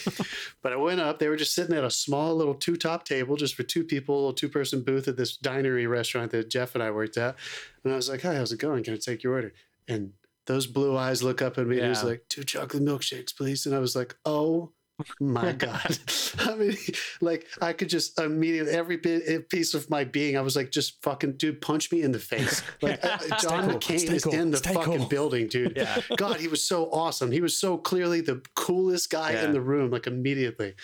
but 0.62 0.72
I 0.72 0.76
went 0.76 0.98
up. 0.98 1.18
They 1.18 1.28
were 1.28 1.36
just 1.36 1.54
sitting 1.54 1.76
at 1.76 1.84
a 1.84 1.90
small 1.90 2.34
little 2.34 2.54
two 2.54 2.74
top 2.74 3.04
table, 3.04 3.36
just 3.36 3.54
for 3.54 3.64
two 3.64 3.84
people, 3.84 4.30
a 4.30 4.34
two 4.34 4.48
person 4.48 4.80
booth 4.80 5.06
at 5.06 5.18
this 5.18 5.36
dinery 5.36 5.86
restaurant 5.86 6.30
that 6.30 6.48
Jeff 6.48 6.74
and 6.74 6.82
I 6.82 6.90
worked 6.90 7.18
at. 7.18 7.36
And 7.84 7.92
I 7.92 7.96
was 7.96 8.08
like, 8.08 8.22
"Hi, 8.22 8.36
how's 8.36 8.50
it 8.50 8.60
going? 8.60 8.82
Can 8.82 8.94
I 8.94 8.96
take 8.96 9.22
your 9.22 9.34
order?" 9.34 9.52
And 9.86 10.14
those 10.46 10.66
blue 10.66 10.96
eyes 10.96 11.22
look 11.22 11.42
up 11.42 11.58
at 11.58 11.66
me 11.66 11.78
and 11.78 11.88
he's 11.88 12.02
like, 12.02 12.24
two 12.30 12.42
chocolate 12.42 12.82
milkshakes, 12.82 13.36
please. 13.36 13.66
And 13.66 13.74
I 13.74 13.80
was 13.80 13.94
like, 13.94 14.16
oh 14.24 14.72
my 15.20 15.52
God. 15.66 15.98
I 16.40 16.54
mean, 16.54 16.76
like, 17.20 17.46
I 17.60 17.72
could 17.72 17.88
just 17.88 18.18
immediately, 18.18 18.72
every 18.72 18.96
bit, 18.96 19.22
eh, 19.26 19.38
piece 19.48 19.74
of 19.74 19.88
my 19.90 20.04
being, 20.04 20.36
I 20.36 20.40
was 20.40 20.56
like, 20.56 20.70
just 20.70 21.02
fucking, 21.02 21.32
dude, 21.36 21.60
punch 21.60 21.90
me 21.92 22.02
in 22.02 22.12
the 22.12 22.18
face. 22.18 22.62
Like, 22.82 23.04
uh, 23.04 23.18
John 23.40 23.64
cool, 23.70 23.78
McClane 23.78 23.98
stay 24.00 24.14
is 24.16 24.24
cool, 24.24 24.34
in 24.34 24.50
the 24.50 24.56
stay 24.58 24.72
fucking 24.74 24.98
cool. 24.98 25.06
building, 25.06 25.48
dude. 25.48 25.74
Yeah. 25.76 26.00
God, 26.16 26.38
he 26.40 26.48
was 26.48 26.62
so 26.62 26.90
awesome. 26.92 27.30
He 27.32 27.40
was 27.40 27.56
so 27.58 27.76
clearly 27.76 28.20
the 28.20 28.40
coolest 28.54 29.10
guy 29.10 29.32
Yeah. 29.32 29.44
in 29.46 29.52
the 29.52 29.60
room, 29.60 29.90
like, 29.90 30.06
immediately. 30.06 30.74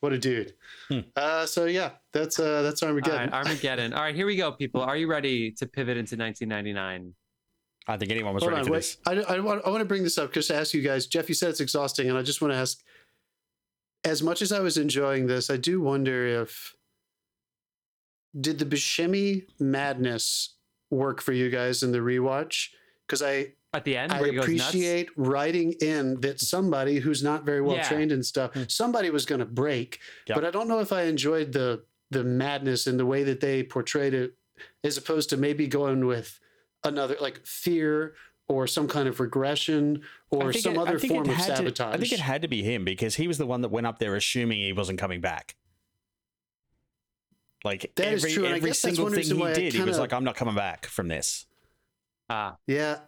What 0.00 0.12
a 0.12 0.18
dude. 0.18 0.54
Hmm. 0.88 1.00
Uh, 1.16 1.44
so 1.46 1.64
yeah, 1.64 1.90
that's 2.12 2.38
uh 2.38 2.62
that's 2.62 2.84
Armageddon. 2.84 3.30
right, 3.30 3.32
Armageddon. 3.32 3.92
All 3.92 4.02
right, 4.02 4.14
here 4.14 4.26
we 4.26 4.36
go, 4.36 4.52
people. 4.52 4.80
Are 4.80 4.96
you 4.96 5.08
ready 5.08 5.50
to 5.52 5.66
pivot 5.66 5.96
into 5.96 6.16
1999? 6.16 7.14
I 7.88 7.96
think 7.96 8.10
anyone 8.12 8.32
was 8.34 8.42
Hold 8.44 8.52
ready 8.52 8.60
on, 8.60 8.66
for 8.66 8.72
wait. 8.74 8.78
this. 8.78 8.98
I, 9.06 9.34
I, 9.36 9.40
want, 9.40 9.62
I 9.66 9.70
want 9.70 9.80
to 9.80 9.86
bring 9.86 10.04
this 10.04 10.16
up 10.18 10.32
just 10.32 10.48
to 10.48 10.54
ask 10.54 10.72
you 10.74 10.82
guys. 10.82 11.06
Jeff, 11.06 11.28
you 11.28 11.34
said 11.34 11.48
it's 11.50 11.60
exhausting, 11.60 12.08
and 12.08 12.16
I 12.18 12.22
just 12.22 12.40
want 12.42 12.52
to 12.52 12.58
ask 12.58 12.80
as 14.04 14.22
much 14.22 14.42
as 14.42 14.52
I 14.52 14.60
was 14.60 14.76
enjoying 14.76 15.26
this, 15.26 15.50
I 15.50 15.56
do 15.56 15.80
wonder 15.80 16.26
if 16.42 16.74
did 18.38 18.58
the 18.58 18.64
Buscemi 18.66 19.46
madness 19.58 20.54
work 20.90 21.20
for 21.20 21.32
you 21.32 21.50
guys 21.50 21.82
in 21.82 21.92
the 21.92 21.98
rewatch? 21.98 22.68
Because 23.06 23.22
I, 23.22 23.52
At 23.74 23.84
the 23.84 23.96
end, 23.96 24.12
I 24.12 24.20
where 24.20 24.30
he 24.30 24.36
goes 24.36 24.48
nuts? 24.48 24.68
appreciate 24.68 25.08
writing 25.16 25.72
in 25.80 26.20
that 26.20 26.40
somebody 26.40 26.98
who's 26.98 27.22
not 27.22 27.44
very 27.44 27.60
well 27.60 27.76
Yeah. 27.76 27.88
trained 27.88 28.12
and 28.12 28.24
stuff, 28.24 28.52
Hmm. 28.54 28.62
somebody 28.68 29.10
was 29.10 29.26
going 29.26 29.40
to 29.40 29.44
break. 29.46 29.98
Yep. 30.26 30.36
But 30.36 30.44
I 30.44 30.50
don't 30.50 30.68
know 30.68 30.80
if 30.80 30.92
I 30.92 31.02
enjoyed 31.02 31.52
the 31.52 31.84
the 32.10 32.24
madness 32.24 32.86
and 32.86 32.98
the 32.98 33.04
way 33.04 33.22
that 33.22 33.40
they 33.40 33.62
portrayed 33.62 34.14
it, 34.14 34.32
as 34.82 34.96
opposed 34.96 35.28
to 35.28 35.36
maybe 35.36 35.66
going 35.66 36.06
with 36.06 36.40
another 36.82 37.16
like 37.20 37.44
fear 37.44 38.14
or 38.48 38.66
some 38.66 38.88
kind 38.88 39.06
of 39.08 39.20
regression 39.20 40.02
or 40.30 40.52
some 40.52 40.74
it- 40.74 40.78
other 40.78 40.98
form 40.98 41.28
of 41.28 41.36
had 41.36 41.46
to- 41.50 41.56
sabotage. 41.56 41.94
I 41.94 41.98
think 41.98 42.12
it 42.12 42.20
had 42.20 42.42
to 42.42 42.48
be 42.48 42.62
him 42.62 42.84
because 42.84 43.16
he 43.16 43.28
was 43.28 43.38
the 43.38 43.46
one 43.46 43.60
that 43.60 43.68
went 43.68 43.86
up 43.86 43.98
there 43.98 44.16
assuming 44.16 44.60
he 44.60 44.72
wasn't 44.72 44.98
coming 44.98 45.20
back. 45.20 45.54
Like 47.64 47.92
That 47.96 48.12
is 48.12 48.24
every, 48.24 48.34
true, 48.34 48.46
every 48.46 48.74
single 48.74 49.10
thing 49.10 49.24
he 49.24 49.32
why 49.34 49.50
I 49.50 49.54
did, 49.54 49.72
he 49.72 49.82
was 49.82 49.98
like, 49.98 50.12
"I'm 50.12 50.24
not 50.24 50.36
coming 50.36 50.54
back 50.54 50.86
from 50.86 51.08
this." 51.08 51.46
Ah, 52.30 52.56
Yeah. 52.66 53.00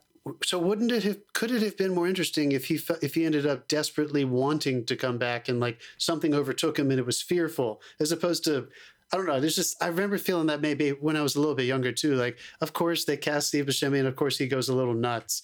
So 0.44 0.58
wouldn't 0.58 0.92
it 0.92 1.02
have 1.04 1.18
could 1.32 1.50
it 1.50 1.62
have 1.62 1.78
been 1.78 1.94
more 1.94 2.06
interesting 2.06 2.52
if 2.52 2.66
he 2.66 2.76
fe- 2.76 2.98
if 3.00 3.14
he 3.14 3.24
ended 3.24 3.46
up 3.46 3.68
desperately 3.68 4.22
wanting 4.24 4.84
to 4.84 4.94
come 4.94 5.16
back 5.16 5.48
and 5.48 5.60
like 5.60 5.80
something 5.96 6.34
overtook 6.34 6.78
him 6.78 6.90
and 6.90 7.00
it 7.00 7.06
was 7.06 7.22
fearful 7.22 7.80
as 7.98 8.12
opposed 8.12 8.44
to 8.44 8.68
I 9.12 9.16
don't 9.16 9.26
know. 9.26 9.40
There's 9.40 9.56
just 9.56 9.82
I 9.82 9.88
remember 9.88 10.18
feeling 10.18 10.46
that 10.46 10.60
maybe 10.60 10.90
when 10.90 11.16
I 11.16 11.22
was 11.22 11.34
a 11.36 11.40
little 11.40 11.54
bit 11.54 11.64
younger 11.66 11.90
too. 11.92 12.14
Like 12.14 12.38
of 12.60 12.72
course 12.72 13.04
they 13.04 13.16
cast 13.16 13.48
Steve 13.48 13.66
Buscemi 13.66 13.98
and 13.98 14.06
of 14.08 14.14
course 14.16 14.38
he 14.38 14.46
goes 14.46 14.68
a 14.68 14.74
little 14.74 14.94
nuts. 14.94 15.42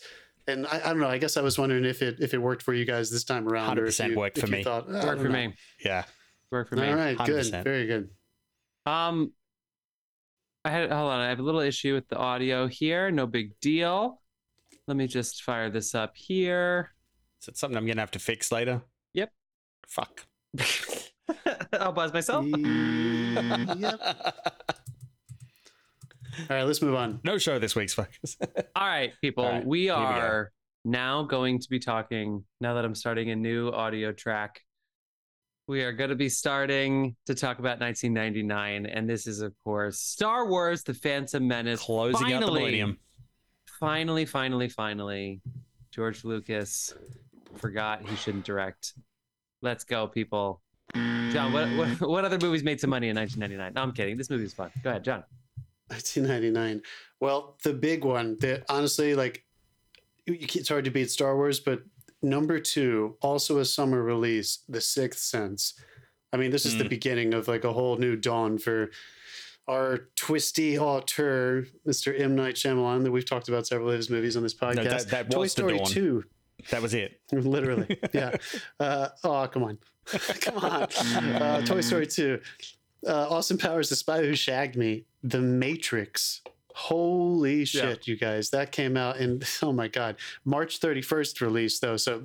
And 0.49 0.67
I, 0.69 0.77
I 0.85 0.89
don't 0.91 1.01
know. 1.01 1.09
I 1.09 1.19
guess 1.19 1.37
I 1.37 1.41
was 1.43 1.59
wondering 1.59 1.85
if 1.85 2.03
it 2.03 2.19
if 2.21 2.33
it 2.33 2.39
worked 2.39 2.63
for 2.63 2.73
you 2.75 2.85
guys 2.85 3.11
this 3.11 3.25
time 3.25 3.49
around. 3.49 3.79
or 3.81 3.87
if 3.87 3.95
100% 3.97 4.15
worked 4.15 4.39
for 4.39 4.47
me. 4.47 4.63
Thought, 4.63 4.87
"Ah, 4.89 5.01
I 5.01 5.05
worked 5.07 5.23
for 5.23 5.29
know." 5.29 5.35
me. 5.49 5.55
Yeah, 5.85 6.05
Worked 6.53 6.71
for 6.71 6.77
me. 6.77 6.89
All 6.89 6.95
right, 6.95 7.19
good, 7.19 7.45
100%. 7.45 7.65
very 7.65 7.87
good. 7.87 8.11
Um, 8.87 9.33
I 10.65 10.71
had 10.71 10.93
hold 10.93 11.11
on. 11.11 11.21
I 11.21 11.29
have 11.29 11.41
a 11.41 11.43
little 11.43 11.61
issue 11.61 11.95
with 11.95 12.07
the 12.09 12.17
audio 12.17 12.69
here. 12.69 13.11
No 13.11 13.27
big 13.27 13.59
deal. 13.61 14.23
Let 14.87 14.97
me 14.97 15.09
just 15.09 15.43
fire 15.43 15.69
this 15.71 15.93
up 15.97 16.17
here. 16.17 16.93
is 17.43 17.49
it 17.49 17.57
something 17.59 17.77
I'm 17.77 17.87
gonna 17.87 18.01
have 18.01 18.13
to 18.13 18.21
fix 18.21 18.53
later? 18.53 18.83
Yep. 19.15 19.33
Fuck. 19.89 20.27
I'll 21.73 21.93
buzz 21.93 22.13
myself. 22.13 22.47
yep. 22.47 24.01
All 26.39 26.57
right, 26.57 26.65
let's 26.65 26.83
move 26.83 26.95
on. 26.95 27.21
no 27.25 27.39
show 27.39 27.59
this 27.59 27.75
week's 27.75 27.95
focus. 27.95 28.37
All 28.77 28.87
right, 28.87 29.13
people. 29.21 29.45
All 29.45 29.53
right, 29.53 29.67
we 29.67 29.83
here 29.85 29.97
we 29.97 30.03
go. 30.03 30.07
are 30.07 30.53
now 30.85 31.23
going 31.23 31.59
to 31.61 31.69
be 31.69 31.79
talking. 31.79 32.45
Now 32.61 32.75
that 32.75 32.85
I'm 32.85 32.95
starting 32.95 33.31
a 33.31 33.37
new 33.37 33.71
audio 33.71 34.13
track, 34.13 34.61
we 35.67 35.83
are 35.83 35.93
going 35.93 36.11
to 36.11 36.17
be 36.17 36.29
starting 36.29 37.17
to 37.27 37.35
talk 37.35 37.59
about 37.59 37.81
1999, 37.81 38.87
and 38.87 39.09
this 39.09 39.27
is, 39.27 39.41
of 39.41 39.55
course, 39.65 39.99
Star 39.99 40.47
Wars: 40.47 40.83
The 40.83 40.95
Phantom 40.95 41.47
Menace. 41.47 41.81
Closing 41.81 42.33
out 42.33 42.41
the 42.41 42.47
millennium. 42.47 42.99
Finally, 43.81 44.27
finally, 44.27 44.69
finally, 44.69 45.41
George 45.91 46.25
Lucas 46.25 46.95
forgot 47.57 48.07
he 48.07 48.15
shouldn't 48.17 48.45
direct. 48.45 48.93
Let's 49.63 49.85
go, 49.85 50.07
people. 50.07 50.61
John, 51.33 51.53
what, 51.53 51.69
what 51.71 52.09
what 52.09 52.25
other 52.25 52.39
movies 52.39 52.63
made 52.63 52.81
some 52.81 52.91
money 52.91 53.09
in 53.09 53.17
1999? 53.17 53.75
No, 53.75 53.83
I'm 53.83 53.93
kidding. 53.95 54.17
This 54.17 54.31
movie 54.31 54.45
is 54.45 54.55
fun. 54.55 54.71
Go 54.83 54.91
ahead, 54.91 55.05
John. 55.05 55.25
1999. 55.89 56.83
Well, 57.21 57.57
the 57.63 57.73
big 57.73 58.05
one 58.05 58.37
that 58.41 58.65
honestly, 58.69 59.15
like, 59.15 59.45
you, 60.27 60.35
you- 60.35 60.47
it's 60.55 60.69
hard 60.69 60.85
to 60.85 60.91
beat 60.91 61.11
Star 61.11 61.37
Wars, 61.37 61.61
but 61.61 61.83
number 62.23 62.59
two, 62.59 63.17
also 63.21 63.59
a 63.59 63.65
summer 63.65 64.03
release, 64.03 64.61
The 64.69 64.81
Sixth 64.81 65.21
Sense. 65.21 65.75
I 66.33 66.37
mean, 66.39 66.51
this 66.51 66.67
is 66.67 66.77
the 66.77 66.85
Mm. 66.85 66.89
beginning 66.91 67.35
of 67.35 67.49
like 67.49 67.65
a 67.65 67.73
whole 67.73 67.97
new 67.97 68.17
dawn 68.17 68.59
for 68.59 68.91
our 69.69 70.09
twisty 70.17 70.79
auteur, 70.79 71.65
Mr. 71.87 72.19
M. 72.19 72.35
Night 72.35 72.55
Shyamalan, 72.57 73.03
that 73.05 73.11
we've 73.11 73.25
talked 73.29 73.49
about 73.49 73.67
several 73.67 73.91
of 73.91 73.97
his 73.97 74.11
movies 74.11 74.37
on 74.37 74.43
this 74.43 74.55
podcast. 74.55 74.85
that- 74.85 75.09
that 75.09 75.31
Toy 75.31 75.41
was 75.41 75.55
the 75.55 75.61
Story 75.63 75.79
dawn. 75.79 75.87
2, 75.87 76.25
That 76.71 76.83
was 76.83 76.95
it. 76.95 77.21
literally. 77.33 77.99
Yeah. 78.13 78.37
Uh, 78.81 79.09
oh, 79.25 79.49
come 79.53 79.63
on. 79.65 79.79
come 80.41 80.59
on. 80.59 80.83
Uh, 80.83 81.65
Toy 81.65 81.81
Story 81.81 82.07
2. 82.07 82.41
Uh, 83.07 83.29
Austin 83.29 83.59
Powers, 83.59 83.89
The 83.89 83.97
Spy 83.97 84.19
Who 84.19 84.35
Shagged 84.35 84.77
Me. 84.77 85.05
The 85.23 85.41
Matrix. 85.41 86.43
Holy 86.75 87.65
shit, 87.65 88.07
you 88.07 88.17
guys. 88.17 88.51
That 88.51 88.71
came 88.71 88.97
out 88.97 89.17
in, 89.17 89.41
oh 89.63 89.73
my 89.73 89.89
God, 89.89 90.17
March 90.45 90.81
31st 90.81 91.41
release, 91.41 91.79
though. 91.79 91.97
So 91.97 92.25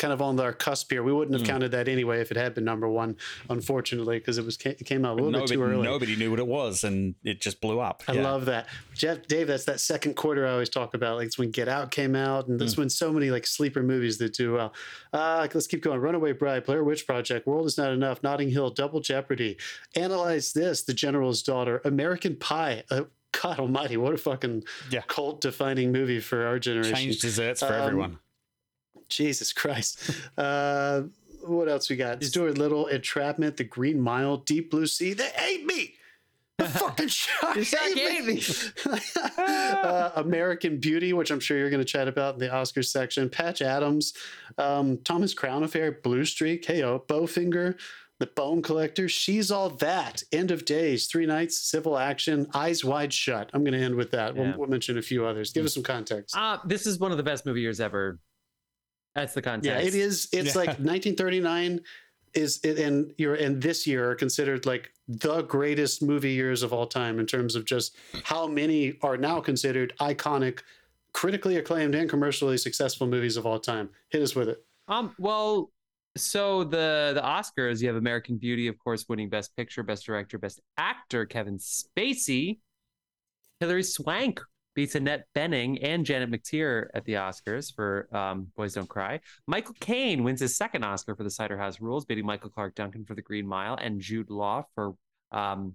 kind 0.00 0.12
of 0.12 0.20
on 0.22 0.40
our 0.40 0.52
cusp 0.52 0.90
here. 0.90 1.02
We 1.02 1.12
wouldn't 1.12 1.34
have 1.38 1.46
Mm. 1.46 1.50
counted 1.50 1.70
that 1.72 1.86
anyway 1.86 2.20
if 2.20 2.30
it 2.30 2.36
had 2.36 2.54
been 2.54 2.64
number 2.64 2.88
one, 2.88 3.16
unfortunately, 3.50 4.18
because 4.18 4.38
it 4.38 4.44
was 4.44 4.56
it 4.64 4.84
came 4.86 5.04
out 5.04 5.12
a 5.12 5.14
little 5.14 5.30
Nobody, 5.30 5.52
bit 5.52 5.54
too 5.56 5.62
early. 5.62 5.82
nobody 5.82 6.16
knew 6.16 6.30
what 6.30 6.38
it 6.40 6.46
was, 6.46 6.82
and 6.84 7.14
it 7.22 7.40
just 7.40 7.60
blew 7.60 7.78
up. 7.80 8.02
I 8.08 8.14
Yeah. 8.14 8.22
love 8.24 8.46
that. 8.46 8.66
Jeff, 8.94 9.26
Dave, 9.28 9.46
that's 9.46 9.64
that 9.66 9.78
second 9.80 10.14
quarter 10.16 10.46
I 10.46 10.52
always 10.52 10.68
talk 10.70 10.94
about. 10.94 11.16
Like 11.18 11.26
it's 11.26 11.38
when 11.38 11.50
Get 11.50 11.68
Out 11.68 11.90
came 11.90 12.16
out, 12.16 12.48
and 12.48 12.58
that's 12.58 12.76
when 12.76 12.88
so 12.90 13.12
many 13.12 13.30
like 13.30 13.46
sleeper 13.46 13.82
movies 13.82 14.18
that 14.18 14.32
do 14.32 14.54
well. 14.54 14.72
Uh, 15.12 15.46
let's 15.52 15.66
keep 15.66 15.82
going. 15.82 16.00
Runaway 16.00 16.32
Bride, 16.32 16.64
Blair 16.64 16.82
Witch 16.82 17.06
Project, 17.06 17.46
World 17.46 17.66
is 17.66 17.76
Not 17.78 17.92
Enough, 17.92 18.22
Notting 18.22 18.50
Hill, 18.50 18.70
Double 18.70 19.00
Jeopardy. 19.00 19.56
Analyze 19.94 20.52
this, 20.52 20.82
The 20.82 20.94
General's 20.94 21.42
Daughter, 21.42 21.80
American 21.84 22.36
Pie. 22.36 22.84
Uh, 22.90 23.02
God 23.42 23.58
Almighty, 23.60 23.96
what 23.96 24.12
a 24.14 24.18
fucking 24.18 24.64
Yeah. 24.90 25.02
cult 25.06 25.40
defining 25.40 25.92
movie 25.92 26.20
for 26.20 26.44
our 26.46 26.58
generation. 26.58 26.94
Changed 26.96 27.20
desserts 27.22 27.60
for 27.60 27.66
Um, 27.66 27.72
everyone. 27.82 28.18
Jesus 29.10 29.52
Christ. 29.52 30.10
Uh, 30.38 31.02
what 31.42 31.68
else 31.68 31.88
we 31.90 31.96
got? 31.96 32.22
Stuart 32.22 32.58
Little, 32.58 32.86
Entrapment, 32.86 33.56
The 33.56 33.64
Green 33.64 34.00
Mile, 34.00 34.38
Deep 34.38 34.70
Blue 34.70 34.86
Sea. 34.86 35.12
They 35.12 35.30
ate 35.38 35.64
me. 35.66 35.94
The 36.58 36.68
fucking 36.78 37.08
shark, 37.08 37.56
ate 37.56 38.24
me. 38.26 38.42
uh, 39.38 40.10
American 40.16 40.78
Beauty, 40.78 41.14
which 41.14 41.30
I'm 41.30 41.40
sure 41.40 41.56
you're 41.56 41.70
going 41.70 41.80
to 41.80 41.90
chat 41.90 42.06
about 42.06 42.34
in 42.34 42.40
the 42.40 42.48
Oscars 42.48 42.86
section. 42.86 43.30
Patch 43.30 43.62
Adams, 43.62 44.12
um, 44.58 44.98
Thomas 44.98 45.32
Crown 45.32 45.62
Affair, 45.62 45.92
Blue 46.02 46.26
Streak, 46.26 46.66
Heyo, 46.66 47.06
Bowfinger, 47.06 47.78
The 48.18 48.26
Bone 48.26 48.60
Collector. 48.60 49.08
She's 49.08 49.50
all 49.50 49.70
that. 49.70 50.22
End 50.32 50.50
of 50.50 50.66
Days, 50.66 51.06
Three 51.06 51.24
Nights, 51.24 51.58
Civil 51.58 51.96
Action, 51.96 52.46
Eyes 52.52 52.84
Wide 52.84 53.14
Shut. 53.14 53.48
I'm 53.54 53.64
going 53.64 53.78
to 53.78 53.82
end 53.82 53.94
with 53.94 54.10
that. 54.10 54.36
Yeah. 54.36 54.42
We'll, 54.42 54.58
we'll 54.58 54.68
mention 54.68 54.98
a 54.98 55.02
few 55.02 55.24
others. 55.24 55.52
Give 55.52 55.64
us 55.64 55.72
some 55.72 55.82
context. 55.82 56.36
Uh, 56.36 56.58
this 56.66 56.86
is 56.86 56.98
one 56.98 57.10
of 57.10 57.16
the 57.16 57.24
best 57.24 57.46
movie 57.46 57.62
years 57.62 57.80
ever. 57.80 58.18
That's 59.14 59.34
the 59.34 59.42
context. 59.42 59.66
Yeah, 59.66 59.86
it 59.86 59.94
is. 59.94 60.28
It's 60.32 60.54
Yeah. 60.54 60.60
like 60.60 60.68
1939 60.68 61.80
is 62.34 62.60
it, 62.62 62.78
and 62.78 63.12
you're 63.18 63.34
and 63.34 63.60
this 63.60 63.86
year 63.86 64.10
are 64.10 64.14
considered 64.14 64.66
like 64.66 64.92
the 65.08 65.42
greatest 65.42 66.02
movie 66.02 66.32
years 66.32 66.62
of 66.62 66.72
all 66.72 66.86
time 66.86 67.18
in 67.18 67.26
terms 67.26 67.56
of 67.56 67.64
just 67.64 67.96
how 68.22 68.46
many 68.46 68.96
are 69.02 69.16
now 69.16 69.40
considered 69.40 69.92
iconic, 70.00 70.60
critically 71.12 71.56
acclaimed 71.56 71.94
and 71.94 72.08
commercially 72.08 72.56
successful 72.56 73.06
movies 73.06 73.36
of 73.36 73.46
all 73.46 73.58
time. 73.58 73.90
Hit 74.10 74.22
us 74.22 74.34
with 74.34 74.48
it. 74.48 74.64
Um. 74.86 75.14
Well, 75.18 75.72
so 76.16 76.64
the 76.64 77.12
the 77.14 77.22
Oscars, 77.22 77.80
you 77.80 77.88
have 77.88 77.96
American 77.96 78.36
Beauty, 78.36 78.68
of 78.68 78.78
course, 78.78 79.06
winning 79.08 79.28
Best 79.28 79.54
Picture, 79.56 79.82
Best 79.82 80.06
Director, 80.06 80.38
Best 80.38 80.60
Actor. 80.78 81.26
Kevin 81.26 81.58
Spacey, 81.58 82.60
Hilary 83.58 83.82
Swank 83.82 84.40
beats 84.74 84.94
Annette 84.94 85.26
Bening 85.34 85.78
and 85.82 86.04
Janet 86.04 86.30
McTeer 86.30 86.86
at 86.94 87.04
the 87.04 87.14
Oscars 87.14 87.74
for 87.74 88.08
um, 88.16 88.46
Boys 88.56 88.74
Don't 88.74 88.88
Cry. 88.88 89.20
Michael 89.46 89.74
Caine 89.80 90.22
wins 90.22 90.40
his 90.40 90.56
second 90.56 90.84
Oscar 90.84 91.14
for 91.16 91.24
The 91.24 91.30
Cider 91.30 91.58
House 91.58 91.80
Rules, 91.80 92.04
beating 92.04 92.26
Michael 92.26 92.50
Clarke 92.50 92.74
Duncan 92.74 93.04
for 93.04 93.14
The 93.14 93.22
Green 93.22 93.46
Mile 93.46 93.76
and 93.80 94.00
Jude 94.00 94.30
Law 94.30 94.64
for 94.74 94.94
um, 95.32 95.74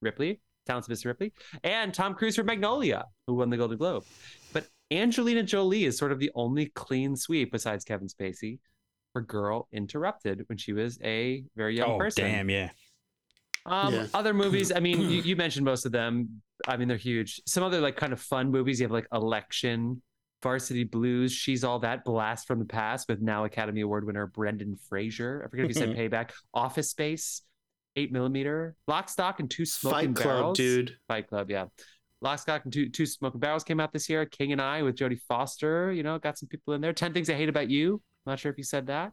Ripley, 0.00 0.40
Talented 0.66 0.96
Mr. 0.96 1.06
Ripley, 1.06 1.32
and 1.64 1.92
Tom 1.92 2.14
Cruise 2.14 2.36
for 2.36 2.44
Magnolia, 2.44 3.06
who 3.26 3.34
won 3.34 3.50
the 3.50 3.56
Golden 3.56 3.78
Globe. 3.78 4.04
But 4.52 4.66
Angelina 4.90 5.42
Jolie 5.42 5.84
is 5.84 5.98
sort 5.98 6.12
of 6.12 6.18
the 6.18 6.30
only 6.34 6.66
clean 6.66 7.16
sweep 7.16 7.50
besides 7.52 7.84
Kevin 7.84 8.08
Spacey 8.08 8.60
for 9.12 9.22
Girl 9.22 9.66
Interrupted 9.72 10.44
when 10.48 10.58
she 10.58 10.72
was 10.72 10.98
a 11.02 11.44
very 11.56 11.76
young 11.76 11.92
oh 11.92 11.98
person. 11.98 12.24
damn, 12.24 12.50
yeah. 12.50 12.70
Um, 13.64 13.92
Yeah. 13.94 14.06
Other 14.14 14.32
movies, 14.32 14.70
I 14.70 14.80
mean, 14.80 15.00
you, 15.00 15.22
you 15.24 15.36
mentioned 15.36 15.64
most 15.64 15.86
of 15.86 15.92
them. 15.92 16.42
I 16.66 16.76
mean, 16.76 16.88
they're 16.88 16.96
huge. 16.96 17.40
Some 17.46 17.62
other 17.62 17.80
like 17.80 17.96
kind 17.96 18.12
of 18.12 18.20
fun 18.20 18.50
movies. 18.50 18.80
You 18.80 18.84
have 18.84 18.92
like 18.92 19.06
Election, 19.12 20.02
Varsity 20.42 20.84
Blues, 20.84 21.32
She's 21.32 21.64
All 21.64 21.78
That, 21.80 22.04
Blast 22.04 22.46
from 22.46 22.58
the 22.58 22.64
Past 22.64 23.08
with 23.08 23.20
now 23.20 23.44
Academy 23.44 23.82
Award 23.82 24.06
winner 24.06 24.26
Brendan 24.26 24.76
Fraser. 24.88 25.42
I 25.44 25.50
forget 25.50 25.64
if 25.64 25.70
you 25.70 25.74
said 25.74 25.90
mm-hmm. 25.90 26.14
Payback, 26.14 26.30
Office 26.54 26.90
Space, 26.90 27.42
Eight 27.96 28.12
Millimeter, 28.12 28.74
Lock, 28.86 29.08
Stock, 29.08 29.40
and 29.40 29.50
Two 29.50 29.64
Smoking 29.64 30.14
Fight 30.14 30.22
Club, 30.22 30.36
Barrels. 30.36 30.56
dude. 30.58 30.96
Fight 31.08 31.28
Club, 31.28 31.50
yeah. 31.50 31.66
Lock, 32.22 32.38
Stock, 32.38 32.64
and 32.64 32.72
Two 32.72 32.88
Two 32.88 33.06
Smoking 33.06 33.40
Barrels 33.40 33.64
came 33.64 33.80
out 33.80 33.92
this 33.92 34.08
year. 34.08 34.24
King 34.26 34.52
and 34.52 34.60
I 34.60 34.82
with 34.82 34.96
Jodie 34.96 35.20
Foster. 35.28 35.92
You 35.92 36.02
know, 36.02 36.18
got 36.18 36.38
some 36.38 36.48
people 36.48 36.74
in 36.74 36.80
there. 36.80 36.92
Ten 36.92 37.12
Things 37.12 37.28
I 37.30 37.34
Hate 37.34 37.48
About 37.48 37.70
You. 37.70 37.94
I'm 38.26 38.32
Not 38.32 38.38
sure 38.38 38.50
if 38.50 38.58
you 38.58 38.64
said 38.64 38.86
that. 38.86 39.12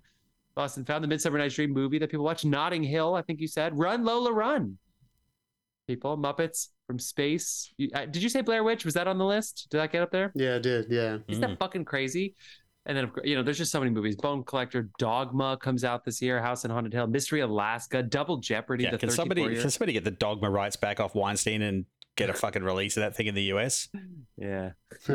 Boston 0.55 0.85
found 0.85 1.03
the 1.03 1.07
Midsummer 1.07 1.39
Night's 1.39 1.55
Dream 1.55 1.71
movie 1.71 1.97
that 1.99 2.11
people 2.11 2.25
watch. 2.25 2.45
Notting 2.45 2.83
Hill, 2.83 3.15
I 3.15 3.23
think 3.23 3.39
you 3.39 3.47
said. 3.47 3.77
Run 3.77 4.05
Lola 4.05 4.31
Run. 4.31 4.77
People, 5.87 6.17
Muppets 6.17 6.69
from 6.87 6.99
Space. 6.99 7.73
You, 7.77 7.89
did 7.89 8.21
you 8.23 8.29
say 8.29 8.41
Blair 8.41 8.63
Witch? 8.63 8.85
Was 8.85 8.93
that 8.95 9.07
on 9.07 9.17
the 9.17 9.25
list? 9.25 9.67
Did 9.71 9.77
that 9.79 9.91
get 9.91 10.01
up 10.03 10.11
there? 10.11 10.31
Yeah, 10.35 10.55
it 10.55 10.63
did. 10.63 10.87
Yeah. 10.89 11.17
Isn't 11.27 11.43
Mm. 11.43 11.49
that 11.49 11.59
fucking 11.59 11.85
crazy? 11.85 12.35
And 12.85 12.97
then, 12.97 13.05
of 13.05 13.13
course, 13.13 13.25
you 13.25 13.35
know, 13.35 13.43
there's 13.43 13.57
just 13.57 13.71
so 13.71 13.79
many 13.79 13.91
movies. 13.91 14.17
Bone 14.17 14.43
Collector, 14.43 14.89
Dogma 14.99 15.55
comes 15.57 15.85
out 15.85 16.03
this 16.03 16.21
year. 16.21 16.41
House 16.41 16.65
in 16.65 16.71
Haunted 16.71 16.91
Hill, 16.93 17.07
Mystery 17.07 17.39
Alaska, 17.39 18.03
Double 18.03 18.37
Jeopardy. 18.37 18.83
Yeah, 18.83 18.91
the 18.91 18.97
can 18.97 19.09
somebody 19.09 19.55
can 19.55 19.69
somebody 19.69 19.93
get 19.93 20.03
the 20.03 20.11
dogma 20.11 20.49
rights 20.49 20.75
back 20.75 20.99
off 20.99 21.15
Weinstein 21.15 21.61
and 21.61 21.85
get 22.17 22.29
a 22.29 22.33
fucking 22.33 22.61
release 22.61 22.97
of 22.97 23.01
that 23.01 23.15
thing 23.15 23.27
in 23.27 23.35
the 23.35 23.43
US? 23.53 23.87
Yeah. 24.37 24.71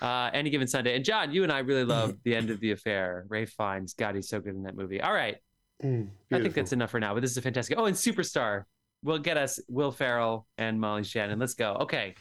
Uh, 0.00 0.30
any 0.32 0.50
given 0.50 0.66
Sunday. 0.66 0.94
And 0.96 1.04
John, 1.04 1.32
you 1.32 1.42
and 1.42 1.52
I 1.52 1.58
really 1.60 1.84
love 1.84 2.14
the 2.24 2.34
end 2.34 2.50
of 2.50 2.60
the 2.60 2.70
affair. 2.72 3.24
Ralph 3.28 3.50
Fiennes, 3.50 3.94
God, 3.94 4.14
he's 4.14 4.28
so 4.28 4.40
good 4.40 4.54
in 4.54 4.62
that 4.62 4.76
movie. 4.76 5.00
All 5.00 5.12
right, 5.12 5.36
Mm, 5.84 6.08
I 6.32 6.40
think 6.40 6.54
that's 6.54 6.72
enough 6.72 6.90
for 6.90 6.98
now. 6.98 7.14
But 7.14 7.20
this 7.20 7.30
is 7.30 7.36
a 7.36 7.42
fantastic. 7.42 7.78
Oh, 7.78 7.84
and 7.84 7.94
Superstar 7.94 8.64
will 9.02 9.18
get 9.18 9.36
us 9.36 9.60
Will 9.68 9.92
Ferrell 9.92 10.46
and 10.58 10.80
Molly 10.80 11.04
Shannon. 11.04 11.38
Let's 11.38 11.54
go. 11.54 11.74
Okay, 11.80 12.14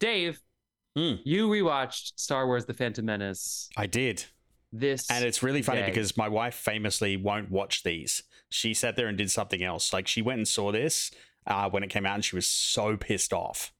Dave, 0.00 0.40
Hmm. 0.96 1.14
you 1.24 1.48
rewatched 1.48 2.12
Star 2.16 2.46
Wars: 2.46 2.66
The 2.66 2.74
Phantom 2.74 3.04
Menace. 3.04 3.68
I 3.76 3.86
did. 3.86 4.24
This 4.74 5.10
And 5.10 5.24
it's 5.24 5.42
really 5.42 5.60
funny 5.62 5.80
today. 5.80 5.90
because 5.90 6.16
my 6.16 6.28
wife 6.28 6.54
famously 6.54 7.16
won't 7.16 7.50
watch 7.50 7.82
these. 7.82 8.22
She 8.50 8.72
sat 8.74 8.96
there 8.96 9.06
and 9.06 9.18
did 9.18 9.30
something 9.30 9.62
else. 9.62 9.92
Like 9.92 10.08
she 10.08 10.22
went 10.22 10.38
and 10.38 10.48
saw 10.48 10.72
this 10.72 11.10
uh, 11.46 11.68
when 11.68 11.82
it 11.82 11.88
came 11.90 12.06
out 12.06 12.14
and 12.14 12.24
she 12.24 12.34
was 12.36 12.46
so 12.48 12.96
pissed 12.96 13.32
off. 13.34 13.72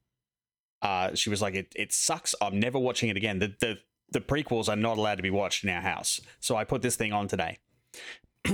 Uh, 0.83 1.14
she 1.14 1.31
was 1.31 1.41
like, 1.41 1.55
it, 1.55 1.73
it 1.77 1.93
sucks. 1.93 2.35
I'm 2.43 2.59
never 2.61 2.79
watching 2.79 3.09
it 3.09 3.16
again. 3.16 3.39
The, 3.39 3.55
the, 3.61 3.79
the 4.11 4.20
prequels 4.20 4.68
are 4.68 4.77
not 4.77 4.99
allowed 4.99 5.14
to 5.14 5.23
be 5.23 5.31
watched 5.31 5.64
in 5.64 5.70
our 5.70 5.81
house. 5.81 6.20
So 6.41 6.57
I 6.57 6.64
put 6.64 6.83
this 6.83 6.97
thing 6.97 7.12
on 7.12 7.27
today. 7.27 7.59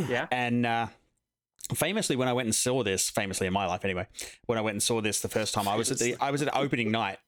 yeah. 0.09 0.27
And 0.33 0.65
uh, 0.65 0.87
famously, 1.75 2.17
when 2.17 2.29
I 2.29 2.33
went 2.33 2.47
and 2.47 2.55
saw 2.55 2.83
this, 2.83 3.11
famously 3.11 3.47
in 3.47 3.53
my 3.53 3.67
life 3.67 3.85
anyway, 3.85 4.07
when 4.47 4.59
I 4.59 4.61
went 4.61 4.75
and 4.75 4.83
saw 4.83 5.01
this 5.01 5.21
the 5.21 5.29
first 5.29 5.55
time, 5.55 5.69
I 5.69 5.77
was 5.77 5.91
at 5.91 5.99
the 5.99 6.17
I 6.21 6.31
was 6.31 6.43
at 6.43 6.55
opening 6.57 6.91
night 6.91 7.19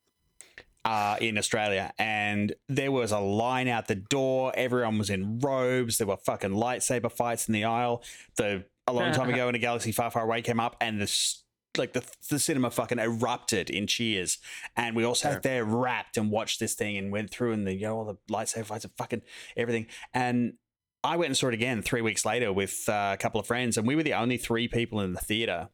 uh, 0.84 1.16
in 1.20 1.36
Australia, 1.36 1.92
and 1.98 2.54
there 2.68 2.92
was 2.92 3.12
a 3.12 3.18
line 3.18 3.68
out 3.68 3.86
the 3.88 3.94
door. 3.94 4.52
Everyone 4.54 4.98
was 4.98 5.10
in 5.10 5.38
robes. 5.40 5.98
There 5.98 6.06
were 6.06 6.16
fucking 6.16 6.50
lightsaber 6.50 7.12
fights 7.12 7.48
in 7.48 7.54
the 7.54 7.64
aisle. 7.64 8.02
The 8.36 8.64
a 8.86 8.92
long 8.92 9.12
time 9.12 9.28
ago 9.32 9.48
in 9.48 9.54
a 9.54 9.58
galaxy 9.58 9.92
far, 9.92 10.10
far 10.10 10.24
away 10.24 10.42
came 10.42 10.60
up, 10.60 10.76
and 10.80 11.00
the 11.00 11.34
like 11.78 11.92
the 11.92 12.02
the 12.28 12.38
cinema 12.38 12.70
fucking 12.70 12.98
erupted 12.98 13.70
in 13.70 13.86
cheers, 13.86 14.38
and 14.76 14.96
we 14.96 15.04
all 15.04 15.14
sat 15.14 15.42
there 15.42 15.64
wrapped 15.64 16.16
and 16.16 16.30
watched 16.30 16.60
this 16.60 16.74
thing 16.74 16.96
and 16.96 17.12
went 17.12 17.30
through 17.30 17.52
and 17.52 17.66
the 17.66 17.74
you 17.74 17.82
know 17.82 17.98
all 17.98 18.04
the 18.04 18.16
lightsaber 18.34 18.66
fights 18.66 18.84
and 18.84 18.94
fucking 18.96 19.22
everything, 19.56 19.86
and 20.12 20.54
I 21.02 21.16
went 21.16 21.28
and 21.28 21.36
saw 21.36 21.48
it 21.48 21.54
again 21.54 21.82
three 21.82 22.02
weeks 22.02 22.24
later 22.26 22.52
with 22.52 22.88
uh, 22.88 23.10
a 23.14 23.16
couple 23.16 23.40
of 23.40 23.46
friends, 23.46 23.78
and 23.78 23.86
we 23.86 23.96
were 23.96 24.02
the 24.02 24.14
only 24.14 24.36
three 24.36 24.68
people 24.68 25.00
in 25.00 25.12
the 25.14 25.20
theater. 25.20 25.68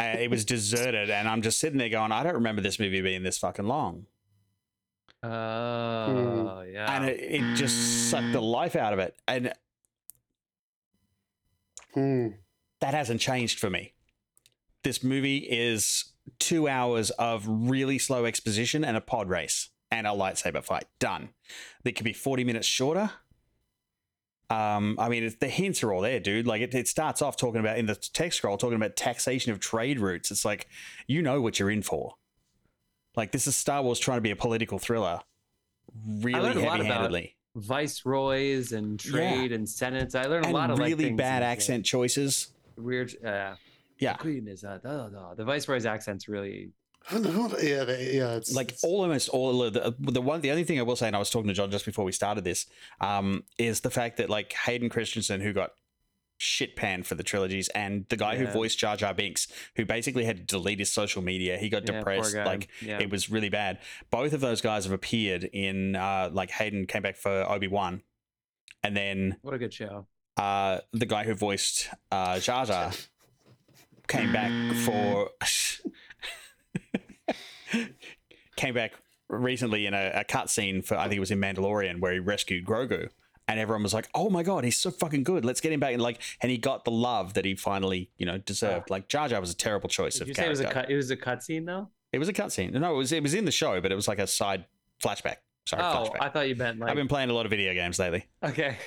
Uh, 0.00 0.04
it 0.18 0.30
was 0.30 0.44
deserted, 0.46 1.10
and 1.10 1.28
I'm 1.28 1.42
just 1.42 1.58
sitting 1.60 1.78
there 1.78 1.88
going, 1.90 2.10
I 2.12 2.22
don't 2.22 2.34
remember 2.34 2.62
this 2.62 2.78
movie 2.78 3.00
being 3.02 3.22
this 3.22 3.38
fucking 3.38 3.66
long, 3.66 4.06
Oh, 5.22 6.62
yeah. 6.70 6.96
and 6.96 7.04
it, 7.06 7.20
it 7.20 7.54
just 7.56 8.10
sucked 8.10 8.32
the 8.32 8.40
life 8.42 8.74
out 8.76 8.92
of 8.92 8.98
it, 8.98 9.14
and 9.28 9.52
Hmm. 11.94 12.28
that 12.80 12.92
hasn't 12.94 13.20
changed 13.20 13.58
for 13.60 13.70
me. 13.70 13.94
This 14.82 15.02
movie 15.04 15.38
is 15.38 16.12
two 16.40 16.66
hours 16.68 17.10
of 17.10 17.44
really 17.46 17.98
slow 17.98 18.24
exposition 18.24 18.84
and 18.84 18.96
a 18.96 19.00
pod 19.00 19.28
race 19.28 19.70
and 19.90 20.06
a 20.06 20.10
lightsaber 20.10 20.64
fight. 20.64 20.86
Done. 20.98 21.30
It 21.84 21.92
could 21.92 22.04
be 22.04 22.12
40 22.12 22.42
minutes 22.44 22.66
shorter. 22.66 23.12
Um, 24.54 24.96
I 24.98 25.08
mean, 25.08 25.24
it's, 25.24 25.36
the 25.36 25.48
hints 25.48 25.82
are 25.82 25.92
all 25.92 26.00
there, 26.02 26.20
dude. 26.20 26.46
Like, 26.46 26.62
it, 26.62 26.74
it 26.74 26.86
starts 26.88 27.22
off 27.22 27.36
talking 27.36 27.60
about 27.60 27.78
in 27.78 27.86
the 27.86 27.94
text 27.94 28.38
scroll, 28.38 28.56
talking 28.56 28.76
about 28.76 28.94
taxation 28.96 29.52
of 29.52 29.58
trade 29.60 29.98
routes. 29.98 30.30
It's 30.30 30.44
like, 30.44 30.68
you 31.06 31.22
know 31.22 31.40
what 31.40 31.58
you're 31.58 31.70
in 31.70 31.82
for. 31.82 32.14
Like, 33.16 33.32
this 33.32 33.46
is 33.46 33.56
Star 33.56 33.82
Wars 33.82 33.98
trying 33.98 34.18
to 34.18 34.22
be 34.22 34.30
a 34.30 34.36
political 34.36 34.78
thriller, 34.78 35.20
really 36.06 36.38
a 36.38 36.42
lot 36.42 36.54
heavy 36.56 36.86
about 36.86 36.86
handedly. 36.86 37.36
viceroys 37.56 38.72
and 38.72 38.98
trade 38.98 39.52
and 39.52 39.68
senates. 39.68 40.14
I 40.14 40.24
learned 40.24 40.44
a 40.44 40.48
And 40.48 40.54
lot 40.54 40.70
of 40.70 40.78
really 40.78 41.04
things 41.04 41.18
bad 41.18 41.42
accent 41.42 41.84
choices. 41.84 42.52
weird. 42.76 43.12
Uh, 43.24 43.54
Yeah. 43.98 44.14
The 44.14 44.18
queen 44.18 44.48
is 44.48 44.64
uh, 44.64 44.78
the 45.36 45.44
viceroy's 45.44 45.86
accent's 45.86 46.28
really. 46.28 46.70
Yeah, 47.12 47.84
yeah. 47.98 48.34
It's 48.36 48.54
like 48.54 48.68
it's- 48.68 48.84
almost 48.84 49.28
all 49.28 49.62
of 49.62 49.72
the 49.74 49.94
the 49.98 50.22
one 50.22 50.40
the 50.40 50.50
only 50.50 50.64
thing 50.64 50.78
I 50.78 50.82
will 50.82 50.96
say, 50.96 51.06
and 51.06 51.16
I 51.16 51.18
was 51.18 51.30
talking 51.30 51.48
to 51.48 51.54
John 51.54 51.70
just 51.70 51.84
before 51.84 52.04
we 52.04 52.12
started 52.12 52.44
this, 52.44 52.66
um, 53.00 53.44
is 53.58 53.80
the 53.80 53.90
fact 53.90 54.16
that 54.18 54.30
like 54.30 54.52
Hayden 54.52 54.88
Christensen, 54.88 55.40
who 55.40 55.52
got 55.52 55.72
shit 56.36 56.74
panned 56.76 57.06
for 57.06 57.14
the 57.14 57.22
trilogies, 57.22 57.68
and 57.70 58.06
the 58.08 58.16
guy 58.16 58.36
who 58.36 58.46
voiced 58.46 58.78
Jar 58.78 58.96
Jar 58.96 59.14
Binks, 59.14 59.46
who 59.76 59.84
basically 59.84 60.24
had 60.24 60.36
to 60.38 60.42
delete 60.44 60.78
his 60.80 60.90
social 60.90 61.22
media, 61.22 61.56
he 61.58 61.68
got 61.68 61.88
Yeah, 61.88 61.98
depressed, 61.98 62.34
like 62.34 62.68
yeah. 62.82 62.98
it 63.00 63.10
was 63.10 63.30
really 63.30 63.50
bad. 63.50 63.78
Both 64.10 64.32
of 64.32 64.40
those 64.40 64.60
guys 64.60 64.84
have 64.84 64.92
appeared 64.92 65.44
in 65.44 65.94
uh, 65.96 66.30
like 66.32 66.50
Hayden 66.52 66.86
came 66.86 67.02
back 67.02 67.16
for 67.16 67.48
Obi 67.50 67.68
Wan, 67.68 68.02
and 68.82 68.96
then 68.96 69.36
what 69.42 69.54
a 69.54 69.58
good 69.58 69.72
show. 69.72 70.06
uh, 70.36 70.78
the 70.92 71.06
guy 71.06 71.24
who 71.24 71.34
voiced 71.34 71.88
uh, 72.10 72.40
Jar 72.40 72.66
Jar 72.66 72.90
came 74.08 74.32
back 74.32 74.50
for 74.78 75.30
came 78.56 78.74
back 78.74 78.92
recently 79.28 79.86
in 79.86 79.94
a, 79.94 80.12
a 80.14 80.24
cutscene 80.24 80.84
for 80.84 80.96
I 80.96 81.04
think 81.04 81.16
it 81.16 81.20
was 81.20 81.30
in 81.30 81.40
Mandalorian 81.40 82.00
where 82.00 82.12
he 82.12 82.18
rescued 82.18 82.64
Grogu. 82.64 83.08
And 83.46 83.60
everyone 83.60 83.82
was 83.82 83.92
like, 83.92 84.08
"Oh 84.14 84.30
my 84.30 84.42
god, 84.42 84.64
he's 84.64 84.78
so 84.78 84.90
fucking 84.90 85.22
good! 85.22 85.44
Let's 85.44 85.60
get 85.60 85.70
him 85.70 85.78
back!" 85.78 85.92
And 85.92 86.00
like, 86.00 86.18
and 86.40 86.50
he 86.50 86.56
got 86.56 86.86
the 86.86 86.90
love 86.90 87.34
that 87.34 87.44
he 87.44 87.54
finally, 87.54 88.08
you 88.16 88.24
know, 88.24 88.38
deserved. 88.38 88.88
Like 88.88 89.06
Jar 89.08 89.28
Jar 89.28 89.38
was 89.38 89.50
a 89.50 89.54
terrible 89.54 89.90
choice 89.90 90.14
Did 90.14 90.22
of 90.22 90.28
you 90.28 90.34
say 90.34 90.46
it 90.46 90.48
was 90.48 90.60
character. 90.60 90.78
a 90.78 90.82
cut? 90.82 90.90
It 90.90 90.96
was 90.96 91.10
a 91.10 91.16
cutscene 91.16 91.66
though. 91.66 91.90
It 92.14 92.18
was 92.18 92.28
a 92.30 92.32
cutscene. 92.32 92.72
No, 92.72 92.94
it 92.94 92.96
was 92.96 93.12
it 93.12 93.22
was 93.22 93.34
in 93.34 93.44
the 93.44 93.52
show, 93.52 93.82
but 93.82 93.92
it 93.92 93.96
was 93.96 94.08
like 94.08 94.18
a 94.18 94.26
side 94.26 94.64
flashback. 95.02 95.36
Sorry, 95.66 95.82
oh, 95.82 96.08
flashback. 96.10 96.22
I 96.22 96.28
thought 96.30 96.48
you 96.48 96.56
meant 96.56 96.78
like. 96.78 96.88
I've 96.88 96.96
been 96.96 97.08
playing 97.08 97.28
a 97.28 97.34
lot 97.34 97.44
of 97.44 97.50
video 97.50 97.74
games 97.74 97.98
lately. 97.98 98.24
Okay. 98.42 98.78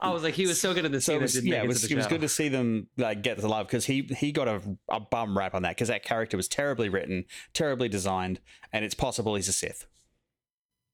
I 0.00 0.10
was 0.10 0.22
like, 0.22 0.34
he 0.34 0.46
was 0.46 0.60
so 0.60 0.72
good 0.72 0.84
in 0.84 0.92
the 0.92 1.00
so 1.00 1.12
scene 1.12 1.16
it 1.16 1.18
that 1.18 1.22
was, 1.24 1.32
didn't 1.34 1.46
yeah, 1.48 1.54
make 1.56 1.62
it 1.62 1.64
it 1.64 1.68
was, 1.68 1.80
to 1.82 1.86
the 1.88 1.94
it 1.94 1.96
was 1.96 2.06
good 2.06 2.20
to 2.22 2.28
see 2.28 2.48
them 2.48 2.88
like 2.96 3.22
get 3.22 3.36
the 3.38 3.48
love 3.48 3.66
because 3.66 3.84
he 3.84 4.02
he 4.16 4.32
got 4.32 4.48
a, 4.48 4.62
a 4.88 5.00
bum 5.00 5.36
rap 5.36 5.54
on 5.54 5.62
that 5.62 5.70
because 5.76 5.88
that 5.88 6.02
character 6.04 6.36
was 6.36 6.48
terribly 6.48 6.88
written, 6.88 7.24
terribly 7.52 7.88
designed, 7.88 8.40
and 8.72 8.84
it's 8.84 8.94
possible 8.94 9.34
he's 9.34 9.48
a 9.48 9.52
Sith. 9.52 9.86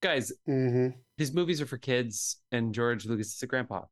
Guys, 0.02 0.32
Mhm. 0.48 0.94
these 1.16 1.32
movies 1.32 1.60
are 1.60 1.66
for 1.66 1.78
kids, 1.78 2.38
and 2.50 2.74
George 2.74 3.06
Lucas 3.06 3.34
is 3.36 3.42
a 3.42 3.46
grandpa. 3.46 3.82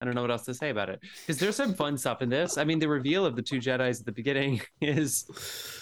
I 0.00 0.04
don't 0.04 0.14
know 0.14 0.22
what 0.22 0.30
else 0.30 0.44
to 0.44 0.54
say 0.54 0.70
about 0.70 0.90
it 0.90 1.00
because 1.26 1.40
there's 1.40 1.56
some 1.56 1.74
fun 1.74 1.98
stuff 1.98 2.22
in 2.22 2.28
this. 2.28 2.56
I 2.56 2.62
mean, 2.64 2.78
the 2.78 2.88
reveal 2.88 3.26
of 3.26 3.34
the 3.34 3.42
two 3.42 3.58
Jedi's 3.58 3.98
at 3.98 4.06
the 4.06 4.12
beginning 4.12 4.60
is 4.80 5.24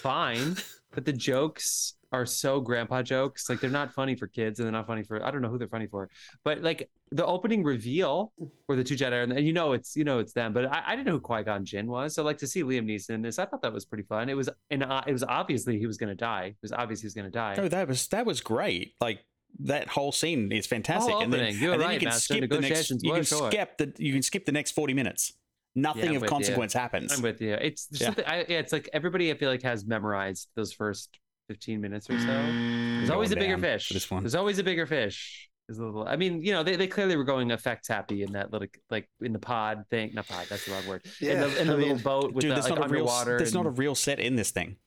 fine, 0.01 0.55
but 0.91 1.05
the 1.05 1.13
jokes 1.13 1.93
are 2.11 2.25
so 2.25 2.59
grandpa 2.61 3.01
jokes. 3.01 3.49
Like 3.49 3.59
they're 3.59 3.69
not 3.69 3.93
funny 3.93 4.15
for 4.15 4.27
kids, 4.27 4.59
and 4.59 4.65
they're 4.65 4.71
not 4.71 4.87
funny 4.87 5.03
for 5.03 5.23
I 5.25 5.31
don't 5.31 5.41
know 5.41 5.49
who 5.49 5.57
they're 5.57 5.67
funny 5.67 5.87
for. 5.87 6.09
But 6.43 6.61
like 6.61 6.89
the 7.11 7.25
opening 7.25 7.63
reveal 7.63 8.31
where 8.65 8.77
the 8.77 8.83
two 8.83 8.95
Jedi 8.95 9.23
and 9.23 9.45
you 9.45 9.53
know 9.53 9.73
it's 9.73 9.95
you 9.95 10.03
know 10.03 10.19
it's 10.19 10.33
them. 10.33 10.53
But 10.53 10.65
I, 10.65 10.83
I 10.87 10.95
didn't 10.95 11.07
know 11.07 11.13
who 11.13 11.19
Qui 11.19 11.43
Gon 11.43 11.65
Jinn 11.65 11.87
was. 11.87 12.15
So 12.15 12.23
like 12.23 12.37
to 12.39 12.47
see 12.47 12.63
Liam 12.63 12.85
Neeson 12.85 13.11
in 13.11 13.21
this, 13.21 13.39
I 13.39 13.45
thought 13.45 13.61
that 13.61 13.73
was 13.73 13.85
pretty 13.85 14.03
fun. 14.03 14.29
It 14.29 14.35
was 14.35 14.49
and 14.69 14.83
uh, 14.83 15.01
it 15.05 15.13
was 15.13 15.23
obviously 15.23 15.79
he 15.79 15.87
was 15.87 15.97
going 15.97 16.09
to 16.09 16.15
die. 16.15 16.45
It 16.47 16.55
was 16.61 16.71
obvious 16.71 17.01
he 17.01 17.07
was 17.07 17.13
going 17.13 17.25
to 17.25 17.31
die. 17.31 17.55
Oh, 17.57 17.67
that 17.67 17.87
was 17.87 18.07
that 18.09 18.25
was 18.25 18.41
great. 18.41 18.93
Like 19.01 19.19
that 19.59 19.87
whole 19.87 20.11
scene 20.11 20.51
is 20.51 20.67
fantastic. 20.67 21.13
whole 21.13 21.23
and 21.23 21.33
then, 21.33 21.47
and 21.47 21.59
then 21.59 21.79
right, 21.79 21.93
you 21.93 21.99
can 21.99 22.09
Master. 22.09 22.35
skip 22.35 22.49
the 22.49 22.61
next. 22.61 22.91
You 23.03 23.13
can 23.13 23.23
short. 23.23 23.51
skip 23.51 23.77
the 23.77 23.93
you 23.97 24.13
can 24.13 24.21
skip 24.21 24.45
the 24.45 24.51
next 24.51 24.71
forty 24.71 24.93
minutes. 24.93 25.33
Nothing 25.75 26.09
I'm 26.09 26.15
of 26.15 26.21
with 26.23 26.31
you. 26.31 26.35
consequence 26.35 26.73
happens. 26.73 27.13
I'm 27.13 27.21
with 27.21 27.39
you. 27.39 27.53
It's 27.53 27.87
Yeah. 27.91 28.13
I, 28.25 28.37
yeah, 28.49 28.57
it's 28.59 28.73
like 28.73 28.89
everybody. 28.93 29.31
I 29.31 29.37
feel 29.37 29.49
like 29.49 29.61
has 29.61 29.85
memorized 29.85 30.49
those 30.55 30.73
first 30.73 31.19
15 31.47 31.81
minutes 31.81 32.09
or 32.09 32.19
so. 32.19 32.25
There's 32.25 33.09
mm, 33.09 33.11
always 33.11 33.31
a 33.31 33.35
bigger 33.35 33.57
fish. 33.57 33.89
this 33.89 34.09
one. 34.11 34.23
There's 34.23 34.35
always 34.35 34.59
a 34.59 34.63
bigger 34.63 34.85
fish. 34.85 35.49
There's 35.67 35.79
a 35.79 35.83
little. 35.85 36.07
I 36.07 36.15
mean, 36.15 36.41
you 36.41 36.53
know, 36.53 36.63
they, 36.63 36.75
they 36.75 36.87
clearly 36.87 37.17
were 37.17 37.23
going 37.25 37.51
effects 37.51 37.87
happy 37.87 38.23
in 38.23 38.33
that 38.33 38.53
little 38.53 38.67
like 38.89 39.09
in 39.21 39.33
the 39.33 39.39
pod 39.39 39.83
thing. 39.89 40.11
Not 40.13 40.27
pod. 40.27 40.45
That's 40.49 40.65
the 40.65 40.71
wrong 40.71 40.87
word. 40.87 41.05
in 41.19 41.39
the, 41.39 41.61
in 41.61 41.67
the 41.67 41.73
I 41.73 41.75
little 41.75 41.95
mean, 41.95 42.03
boat 42.03 42.33
with 42.33 42.43
Dude, 42.43 42.51
the 42.55 42.61
like 42.61 42.69
not 42.69 42.77
a 42.85 42.89
real 42.89 43.07
underwater. 43.09 43.37
there's 43.37 43.53
not 43.53 43.65
a 43.65 43.71
real 43.71 43.95
set 43.95 44.19
in 44.19 44.35
this 44.35 44.51
thing. 44.51 44.77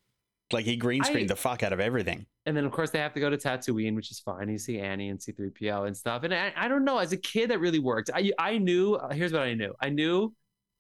Like 0.53 0.65
he 0.65 0.77
green 0.77 1.05
screened 1.05 1.31
I- 1.31 1.35
the 1.35 1.37
fuck 1.37 1.63
out 1.63 1.73
of 1.73 1.81
everything. 1.81 2.27
And 2.47 2.57
then 2.57 2.65
of 2.65 2.73
course 2.73 2.91
they 2.91 2.99
have 2.99 3.13
to 3.13 3.21
go 3.21 3.29
to 3.29 3.37
Tatooine, 3.37 3.95
which 3.95 4.11
is 4.11 4.19
fine. 4.21 4.49
You 4.49 4.59
see 4.59 4.81
Annie 4.81 5.11
and 5.11 5.19
C3PO 5.19 5.87
and 5.87 5.97
stuff. 5.97 6.23
And 6.25 6.35
I, 6.35 6.53
I 6.57 6.67
don't 6.69 6.85
know. 6.85 6.99
As 6.99 7.13
a 7.13 7.17
kid, 7.17 7.51
that 7.51 7.61
really 7.61 7.79
worked. 7.79 8.11
I 8.15 8.33
I 8.39 8.59
knew. 8.59 8.99
Here's 9.13 9.33
what 9.33 9.43
I 9.43 9.55
knew. 9.55 9.75
I 9.81 9.91
knew 9.91 10.35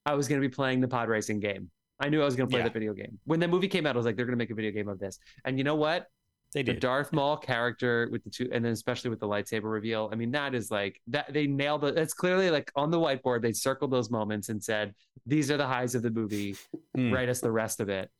I 0.06 0.14
was 0.14 0.28
going 0.28 0.40
to 0.40 0.48
be 0.48 0.52
playing 0.52 0.80
the 0.80 0.88
pod 0.88 1.08
racing 1.08 1.40
game. 1.40 1.70
I 2.00 2.08
knew 2.08 2.22
I 2.22 2.24
was 2.24 2.34
going 2.36 2.48
to 2.48 2.50
play 2.52 2.60
Yeah. 2.60 2.68
the 2.68 2.72
video 2.72 2.92
game. 2.94 3.18
When 3.24 3.38
the 3.40 3.46
movie 3.48 3.68
came 3.68 3.86
out, 3.86 3.94
I 3.94 3.98
was 3.98 4.06
like, 4.06 4.16
they're 4.16 4.24
going 4.26 4.36
to 4.38 4.42
make 4.42 4.50
a 4.50 4.54
video 4.54 4.70
game 4.72 4.88
of 4.88 4.98
this. 4.98 5.18
And 5.44 5.58
you 5.58 5.64
know 5.64 5.74
what? 5.76 6.06
They 6.52 6.64
did. 6.64 6.76
The. 6.76 6.80
Darth 6.80 7.12
Maul 7.12 7.36
character 7.36 8.08
with 8.10 8.24
the 8.24 8.30
two, 8.30 8.48
and 8.52 8.64
then 8.64 8.72
especially 8.72 9.10
with 9.10 9.20
the 9.20 9.28
lightsaber 9.28 9.70
reveal. 9.70 10.08
I 10.12 10.16
mean, 10.16 10.32
that 10.32 10.52
is 10.54 10.68
like 10.70 11.00
that. 11.08 11.32
They 11.32 11.46
nailed 11.46 11.84
it. 11.84 11.96
It's 11.96 12.12
clearly 12.14 12.50
like 12.50 12.72
on 12.74 12.90
the 12.90 12.98
whiteboard. 12.98 13.42
They 13.42 13.52
circled 13.52 13.92
those 13.92 14.10
moments 14.10 14.48
and 14.48 14.60
said, 14.64 14.94
"These 15.26 15.52
are 15.52 15.56
the 15.56 15.66
highs 15.68 15.94
of 15.94 16.02
the 16.02 16.10
movie. 16.10 16.56
Mm. 16.96 17.12
Write 17.14 17.28
us 17.28 17.40
the 17.40 17.52
rest 17.52 17.78
of 17.78 17.88
it." 17.88 18.10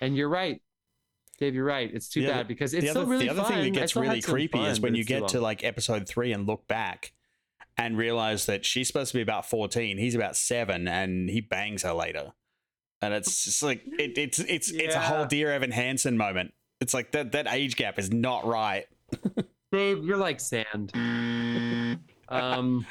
And 0.00 0.16
you're 0.16 0.30
right, 0.30 0.62
Dave. 1.38 1.54
You're 1.54 1.66
right. 1.66 1.90
It's 1.92 2.08
too 2.08 2.22
The 2.22 2.28
other- 2.28 2.34
bad 2.38 2.48
because 2.48 2.72
it's 2.72 2.88
still 2.88 3.02
other, 3.02 3.10
really 3.10 3.26
the 3.26 3.32
other 3.32 3.42
fun. 3.42 3.52
thing 3.52 3.72
that 3.74 3.80
gets 3.80 3.94
really 3.96 4.22
creepy 4.22 4.60
is 4.64 4.80
when 4.80 4.94
you 4.94 5.04
get 5.04 5.28
to 5.28 5.40
like 5.42 5.62
episode 5.62 6.08
three 6.08 6.32
and 6.32 6.46
look 6.46 6.66
back 6.66 7.12
and 7.76 7.98
realize 7.98 8.46
that 8.46 8.64
she's 8.64 8.86
supposed 8.86 9.12
to 9.12 9.18
be 9.18 9.22
about 9.22 9.44
14 9.44 9.98
he's 9.98 10.14
about 10.14 10.36
seven 10.36 10.86
and 10.88 11.28
he 11.28 11.40
bangs 11.40 11.82
her 11.82 11.92
later 11.92 12.32
and 13.02 13.12
it's 13.14 13.44
just 13.44 13.62
like 13.62 13.82
it, 13.98 14.16
it's 14.18 14.38
it's 14.38 14.70
it's 14.70 14.94
a 14.94 15.00
whole 15.00 15.24
dear 15.26 15.50
evan 15.52 15.70
hansen 15.70 16.16
moment 16.16 16.52
it's 16.80 16.94
like 16.94 17.12
that 17.12 17.32
that 17.32 17.46
age 17.52 17.76
gap 17.76 17.98
is 17.98 18.10
not 18.12 18.46
right 18.46 18.86
Dave, 19.72 20.04
you're 20.04 20.16
like 20.16 20.38
sand. 20.40 20.92
um, 22.28 22.86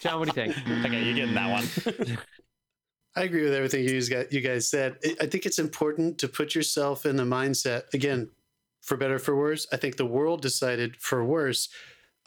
John, 0.00 0.18
what 0.20 0.32
do 0.34 0.40
you 0.40 0.52
think? 0.52 0.68
okay 0.86 1.02
you're 1.04 1.14
getting 1.14 1.34
that 1.34 1.50
one 1.50 2.18
I 3.16 3.22
agree 3.22 3.42
with 3.42 3.54
everything 3.54 3.82
you 3.82 4.00
guys, 4.02 4.26
you 4.30 4.40
guys 4.40 4.70
said. 4.70 4.96
I- 5.04 5.16
I 5.22 5.26
think 5.26 5.44
it's 5.44 5.58
important 5.58 6.18
to 6.18 6.28
put 6.28 6.54
yourself 6.54 7.04
in 7.04 7.16
the 7.16 7.24
mindset, 7.24 7.92
again, 7.92 8.30
for 8.80 8.96
better 8.96 9.16
or 9.16 9.18
for 9.18 9.34
worse. 9.36 9.66
I 9.72 9.76
think 9.76 9.96
the 9.96 10.06
world 10.06 10.40
decided 10.40 10.96
for 10.98 11.24
worse 11.24 11.68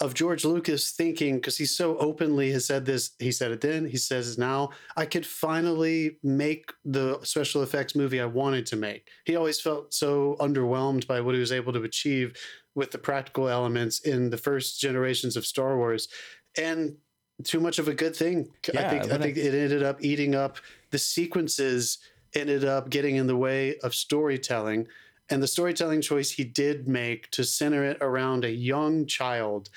of 0.02 0.16
George 0.16 0.44
Lucas 0.44 0.92
thinking, 0.92 1.36
because 1.36 1.58
he 1.58 1.66
so 1.66 1.96
openly 2.00 2.52
has 2.52 2.66
said 2.66 2.86
this, 2.86 3.12
he 3.20 3.32
said 3.32 3.52
it 3.52 3.62
then, 3.62 3.86
he 3.86 3.98
says 3.98 4.32
it 4.34 4.40
now, 4.40 4.72
I 4.98 5.06
could 5.06 5.26
finally 5.26 6.18
make 6.24 6.72
the 6.84 7.20
special 7.24 7.62
effects 7.62 7.96
movie 7.96 8.20
I 8.20 8.26
wanted 8.26 8.66
to 8.68 8.76
make. 8.76 9.10
He 9.26 9.36
always 9.36 9.62
felt 9.62 9.94
so 9.94 10.36
underwhelmed 10.40 11.06
by 11.06 11.22
what 11.22 11.36
he 11.36 11.40
was 11.40 11.52
able 11.52 11.72
to 11.74 11.84
achieve 11.84 12.36
with 12.74 12.90
the 12.90 12.98
practical 12.98 13.48
elements 13.48 14.00
in 14.00 14.32
the 14.32 14.38
first 14.38 14.82
generations 14.82 15.38
of 15.38 15.46
Star 15.46 15.78
Wars. 15.78 16.08
And 16.58 16.98
too 17.44 17.60
much 17.60 17.78
of 17.78 17.88
a 17.88 17.94
good 17.94 18.16
thing. 18.16 18.50
I 18.70 18.72
Yeah, 18.74 18.90
think 18.90 19.04
I 19.04 19.08
when 19.08 19.22
I- 19.22 19.26
think 19.26 19.38
it 19.38 19.54
ended 19.54 19.84
up 19.84 20.04
eating 20.04 20.34
up 20.36 20.58
the 20.90 21.00
sequences 21.00 22.00
ended 22.34 22.66
up 22.66 22.90
getting 22.90 23.18
in 23.18 23.28
the 23.28 23.36
way 23.36 23.78
of 23.80 23.94
storytelling 23.94 24.88
and 25.30 25.42
the 25.42 25.48
storytelling 25.48 26.02
choice 26.02 26.32
he 26.32 26.44
did 26.44 26.88
make 26.88 27.30
to 27.32 27.44
center 27.44 27.84
it 27.84 27.98
around 28.02 28.44
a 28.46 28.52
young 28.52 29.06
child 29.06 29.70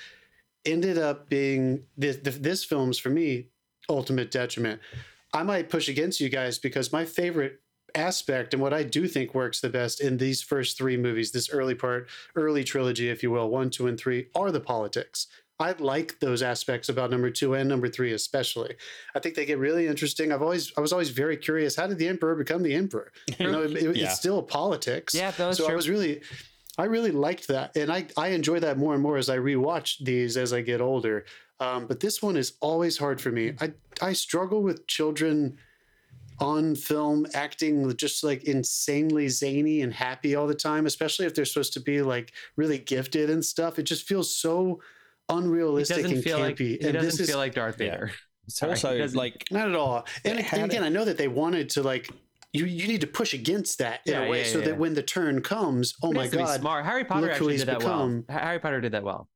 ended 0.65 0.97
up 0.97 1.29
being 1.29 1.83
this, 1.97 2.17
this 2.21 2.63
film's 2.63 2.97
for 2.97 3.09
me 3.09 3.47
ultimate 3.89 4.31
detriment 4.31 4.79
i 5.33 5.43
might 5.43 5.69
push 5.69 5.87
against 5.89 6.19
you 6.19 6.29
guys 6.29 6.57
because 6.57 6.91
my 6.91 7.05
favorite 7.05 7.59
aspect 7.93 8.53
and 8.53 8.61
what 8.61 8.73
i 8.73 8.83
do 8.83 9.07
think 9.07 9.33
works 9.33 9.61
the 9.61 9.69
best 9.69 10.01
in 10.01 10.17
these 10.17 10.41
first 10.41 10.77
three 10.77 10.97
movies 10.97 11.31
this 11.31 11.49
early 11.49 11.75
part 11.75 12.07
early 12.35 12.63
trilogy 12.63 13.09
if 13.09 13.21
you 13.23 13.31
will 13.31 13.49
one 13.49 13.69
two 13.69 13.87
and 13.87 13.99
three 13.99 14.27
are 14.35 14.51
the 14.51 14.59
politics 14.59 15.27
I 15.57 15.71
like 15.79 16.19
those 16.19 16.43
aspects 16.43 16.89
about 16.89 17.11
number 17.11 17.29
two 17.29 17.53
and 17.53 17.69
number 17.69 17.87
three, 17.87 18.11
especially. 18.11 18.75
I 19.15 19.19
think 19.19 19.35
they 19.35 19.45
get 19.45 19.57
really 19.57 19.87
interesting. 19.87 20.33
I've 20.33 20.41
always, 20.41 20.73
I 20.77 20.81
was 20.81 20.91
always 20.91 21.11
very 21.11 21.37
curious. 21.37 21.77
How 21.77 21.87
did 21.87 21.97
the 21.97 22.09
emperor 22.09 22.35
become 22.35 22.61
the 22.61 22.75
emperor? 22.75 23.13
You 23.39 23.49
know, 23.49 23.63
it, 23.63 23.71
Yeah. 23.95 24.03
it's 24.07 24.15
still 24.15 24.43
politics. 24.43 25.13
Yeah, 25.15 25.31
that 25.31 25.47
was 25.47 25.55
so 25.55 25.71
I 25.71 25.73
was 25.73 25.87
really, 25.87 26.21
I 26.77 26.85
really 26.85 27.11
liked 27.11 27.47
that, 27.47 27.75
and 27.77 27.91
I 27.91 28.07
I 28.17 28.29
enjoy 28.29 28.59
that 28.59 28.77
more 28.77 28.93
and 28.93 29.01
more 29.01 29.17
as 29.17 29.29
I 29.29 29.37
rewatch 29.37 30.03
these 30.03 30.37
as 30.37 30.53
I 30.53 30.61
get 30.61 30.81
older. 30.81 31.25
Um, 31.59 31.87
but 31.87 32.01
this 32.01 32.21
one 32.21 32.35
is 32.35 32.53
always 32.59 32.97
hard 32.97 33.21
for 33.21 33.31
me. 33.31 33.53
I 33.61 33.73
I 34.01 34.13
struggle 34.13 34.61
with 34.61 34.87
children 34.87 35.57
on 36.39 36.75
film 36.75 37.25
acting 37.33 37.95
just 37.95 38.21
like 38.23 38.43
insanely 38.43 39.29
zany 39.29 39.81
and 39.81 39.93
happy 39.93 40.35
all 40.35 40.47
the 40.47 40.53
time, 40.55 40.85
especially 40.85 41.25
if 41.25 41.33
they're 41.33 41.45
supposed 41.45 41.71
to 41.73 41.79
be 41.79 42.01
like 42.01 42.33
really 42.57 42.77
gifted 42.77 43.29
and 43.29 43.43
stuff. 43.43 43.79
It 43.79 43.83
just 43.83 44.05
feels 44.05 44.35
so 44.35 44.81
unrealistic 45.29 46.05
and 46.05 46.21
feel 46.21 46.39
like 46.39 46.57
campy. 46.57 46.77
he 46.79 46.81
and 46.81 46.93
doesn't 46.93 47.21
is 47.21 47.29
feel 47.29 47.37
like 47.37 47.53
Darth 47.53 47.79
Yeah. 47.79 47.91
Vader. 47.91 48.11
Sorry, 48.47 48.71
also 48.71 49.07
like 49.13 49.45
not 49.49 49.69
at 49.69 49.75
all. 49.75 50.05
And, 50.23 50.39
and 50.53 50.65
again, 50.65 50.83
I 50.83 50.89
know 50.89 51.05
that 51.05 51.17
they 51.17 51.27
wanted 51.27 51.69
to 51.71 51.83
like 51.83 52.09
you. 52.59 52.65
You 52.65 52.87
need 52.87 53.01
to 53.01 53.07
push 53.07 53.33
against 53.33 53.77
that 53.79 54.01
in 54.05 54.13
Yeah, 54.13 54.21
a 54.25 54.29
way, 54.29 54.39
yeah, 54.43 54.47
so 54.51 54.59
yeah. 54.59 54.65
that 54.65 54.77
when 54.77 54.93
the 54.93 55.03
turn 55.03 55.41
comes, 55.41 55.93
oh 56.03 56.11
my 56.11 56.23
has 56.23 56.31
to 56.31 56.37
be 56.37 56.43
god, 56.43 56.59
smart. 56.61 56.85
Harry 56.85 57.03
Potter 57.03 57.29
actually 57.31 57.57
did 57.57 57.67
that 57.67 57.79
become. 57.79 58.25
well. 58.27 58.37
Harry 58.39 58.59
Potter 58.59 58.81
did 58.81 58.91
that 58.93 59.03
well. 59.03 59.29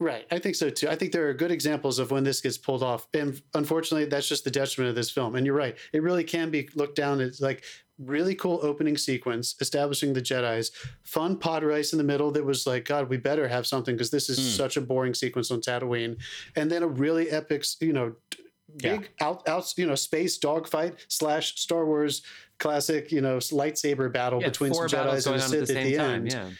Right. 0.00 0.26
I 0.32 0.40
think 0.40 0.56
so 0.56 0.68
too. 0.68 0.88
I 0.88 0.96
think 0.96 1.12
there 1.12 1.28
are 1.28 1.32
good 1.34 1.52
examples 1.52 2.00
of 2.00 2.10
when 2.10 2.24
this 2.24 2.40
gets 2.40 2.58
pulled 2.58 2.82
off. 2.82 3.06
And 3.14 3.40
unfortunately, 3.54 4.06
that's 4.06 4.28
just 4.28 4.42
the 4.42 4.50
detriment 4.50 4.88
of 4.90 4.96
this 4.96 5.10
film. 5.12 5.36
And 5.36 5.46
you're 5.46 5.54
right. 5.54 5.76
It 5.92 6.02
really 6.02 6.24
can 6.24 6.50
be 6.50 6.68
looked 6.74 6.96
down 6.96 7.20
as 7.20 7.40
like 7.40 7.62
really 7.98 8.34
cool 8.34 8.58
opening 8.64 8.96
sequence, 8.96 9.54
establishing 9.60 10.12
the 10.12 10.20
Jedi's, 10.20 10.72
fun 11.04 11.36
pod 11.38 11.62
race 11.62 11.92
in 11.92 11.98
the 11.98 12.04
middle 12.04 12.32
that 12.32 12.44
was 12.44 12.66
like, 12.66 12.84
God, 12.84 13.08
we 13.10 13.16
better 13.16 13.46
have 13.46 13.64
something 13.64 13.94
because 13.94 14.10
this 14.10 14.28
is 14.28 14.38
Hmm. 14.38 14.56
such 14.56 14.76
a 14.76 14.80
boring 14.80 15.14
sequence 15.14 15.52
on 15.52 15.60
Tatooine. 15.60 16.16
And 16.56 16.68
then 16.68 16.82
a 16.82 16.88
really 16.88 17.30
epic, 17.30 17.64
you 17.80 17.92
know, 17.92 18.16
d- 18.76 18.88
Yeah. 18.88 18.96
big 18.98 19.10
out, 19.20 19.46
out, 19.48 19.72
you 19.76 19.86
know, 19.86 19.94
space 19.94 20.38
dogfight 20.38 20.94
slash 21.08 21.56
Star 21.60 21.84
Wars 21.86 22.22
classic, 22.58 23.10
you 23.12 23.20
know, 23.20 23.38
lightsaber 23.38 24.12
battle 24.12 24.40
Yeah, 24.40 24.48
between 24.48 24.72
some 24.74 24.86
Jedi's 24.86 25.26
and 25.26 25.36
a 25.36 25.38
on 25.38 25.44
at 25.44 25.50
the 25.60 25.66
Sith 25.66 25.76
at 25.76 25.84
the 25.84 25.96
time. 25.96 26.10
end. 26.10 26.32
Yeah. 26.32 26.50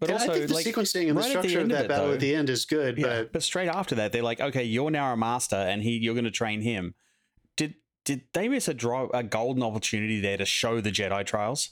but 0.00 0.10
And 0.10 0.18
also 0.18 0.32
I 0.32 0.34
think 0.36 0.48
the 0.48 0.54
like 0.54 0.66
sequencing 0.66 1.08
and 1.08 1.10
the 1.10 1.14
right 1.14 1.22
the 1.24 1.30
structure 1.30 1.58
of 1.58 1.62
end 1.64 1.72
of 1.72 1.78
that 1.78 1.84
it, 1.84 1.88
battle 1.88 2.06
though- 2.08 2.14
at 2.14 2.20
the 2.20 2.34
end 2.34 2.50
is 2.50 2.64
good, 2.64 2.98
yeah, 2.98 3.06
but 3.06 3.32
but 3.34 3.42
straight 3.42 3.68
after 3.68 3.94
that 3.96 4.12
they're 4.12 4.22
like 4.22 4.40
okay 4.40 4.64
you're 4.64 4.90
now 4.90 5.12
a 5.12 5.16
master 5.16 5.56
and 5.56 5.82
he 5.82 5.90
you're 5.98 6.14
going 6.14 6.24
to 6.24 6.30
train 6.30 6.62
him 6.62 6.94
did 7.56 7.74
did 8.06 8.22
they 8.32 8.48
miss 8.48 8.66
a 8.66 8.72
draw 8.74 9.08
a 9.12 9.22
golden 9.22 9.62
opportunity 9.62 10.18
there 10.20 10.38
to 10.38 10.44
show 10.46 10.80
the 10.80 10.90
jedi 10.90 11.24
trials 11.26 11.70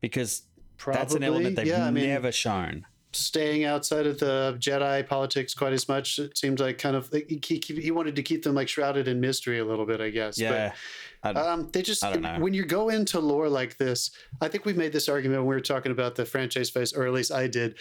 because 0.00 0.42
probably 0.76 1.00
that's 1.00 1.14
an 1.14 1.24
element 1.24 1.56
they've 1.56 1.66
yeah, 1.66 1.84
I 1.86 1.90
mean, 1.90 2.06
never 2.06 2.30
shown 2.32 2.86
staying 3.12 3.64
outside 3.64 4.06
of 4.06 4.18
the 4.18 4.56
Jedi 4.58 5.06
politics 5.06 5.54
quite 5.54 5.72
as 5.72 5.88
much. 5.88 6.18
It 6.18 6.36
seems 6.36 6.60
like 6.60 6.78
kind 6.78 6.94
of 6.94 7.10
like 7.12 7.28
he, 7.44 7.56
he, 7.64 7.90
wanted 7.90 8.14
to 8.16 8.22
keep 8.22 8.42
them 8.42 8.54
like 8.54 8.68
shrouded 8.68 9.08
in 9.08 9.20
mystery 9.20 9.58
a 9.60 9.64
little 9.64 9.86
bit, 9.86 10.00
I 10.00 10.10
guess. 10.10 10.38
yeah 10.38 10.72
I- 11.22 11.32
But 11.32 11.36
um, 11.46 11.70
they 11.72 11.82
just 11.82 12.04
I 12.04 12.12
don't 12.12 12.22
know. 12.22 12.38
when 12.38 12.54
you 12.54 12.64
go 12.64 12.90
into 12.90 13.18
lore 13.18 13.48
like 13.48 13.76
this, 13.78 14.10
I 14.40 14.48
think 14.48 14.64
we've 14.64 14.76
made 14.76 14.92
this 14.92 15.08
argument 15.08 15.40
when 15.40 15.48
we 15.48 15.54
were 15.56 15.60
talking 15.60 15.90
about 15.92 16.14
the 16.16 16.24
franchise 16.24 16.70
face, 16.70 16.92
or 16.92 17.06
at 17.06 17.12
least 17.12 17.32
I 17.32 17.46
did. 17.46 17.76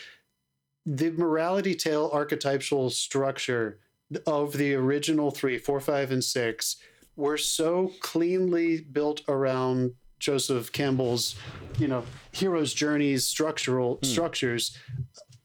The 0.86 1.12
morality 1.12 1.76
tale 1.76 2.10
archetypal 2.14 2.90
structure 2.90 3.80
of 4.26 4.54
the 4.54 4.74
original 4.74 5.32
three, 5.32 5.58
four, 5.58 5.82
five, 5.82 6.12
and 6.12 6.24
six 6.24 6.78
were 7.18 7.38
so 7.38 7.92
cleanly 8.00 8.80
built 8.80 9.22
around 9.28 9.92
Joseph 10.20 10.72
Campbell's, 10.72 11.36
you 11.78 11.88
know, 11.88 12.04
hero's 12.32 12.74
journeys, 12.74 13.26
structural 13.26 13.96
hmm. 13.96 14.06
structures 14.06 14.78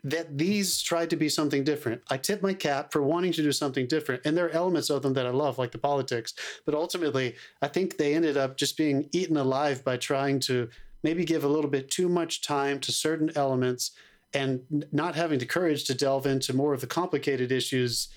that 0.04 0.36
these 0.36 0.82
tried 0.82 1.10
to 1.10 1.16
be 1.16 1.28
something 1.28 1.62
different. 1.62 2.02
I 2.10 2.16
tip 2.16 2.42
my 2.42 2.54
cap 2.54 2.92
for 2.92 3.02
wanting 3.02 3.32
to 3.32 3.42
do 3.42 3.52
something 3.52 3.86
different. 3.86 4.22
And 4.24 4.36
there 4.36 4.46
are 4.46 4.50
elements 4.50 4.90
of 4.90 5.02
them 5.02 5.12
that 5.14 5.26
I 5.26 5.30
love, 5.30 5.58
like 5.58 5.70
the 5.70 5.78
politics. 5.78 6.34
But 6.66 6.74
ultimately, 6.74 7.36
I 7.60 7.68
think 7.68 7.96
they 7.96 8.14
ended 8.14 8.36
up 8.36 8.56
just 8.56 8.76
being 8.76 9.08
eaten 9.12 9.36
alive 9.36 9.84
by 9.84 9.96
trying 9.96 10.40
to 10.40 10.68
maybe 11.04 11.24
give 11.24 11.44
a 11.44 11.48
little 11.48 11.70
bit 11.70 11.90
too 11.90 12.08
much 12.08 12.42
time 12.42 12.80
to 12.80 12.92
certain 12.92 13.30
elements 13.36 13.92
and 14.34 14.86
not 14.90 15.14
having 15.14 15.38
the 15.38 15.46
courage 15.46 15.84
to 15.84 15.94
delve 15.94 16.26
into 16.26 16.54
more 16.54 16.74
of 16.74 16.80
the 16.80 16.86
complicated 16.86 17.52
issues 17.52 18.08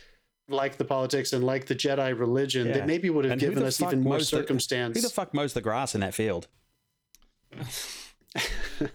like 0.47 0.77
the 0.77 0.85
politics 0.85 1.33
and 1.33 1.43
like 1.43 1.65
the 1.65 1.75
Jedi 1.75 2.17
religion 2.17 2.67
Yeah. 2.67 2.73
that 2.73 2.87
maybe 2.87 3.09
would 3.09 3.25
have 3.25 3.33
And 3.33 3.41
given 3.41 3.63
us 3.63 3.81
even 3.81 4.01
more 4.01 4.13
mows 4.13 4.29
the- 4.29 4.37
circumstance. 4.37 4.95
who 4.97 5.01
the 5.01 5.09
fuck 5.09 5.33
mows 5.33 5.53
the 5.53 5.61
grass 5.61 5.95
in 5.95 6.01
that 6.01 6.13
field 6.13 6.47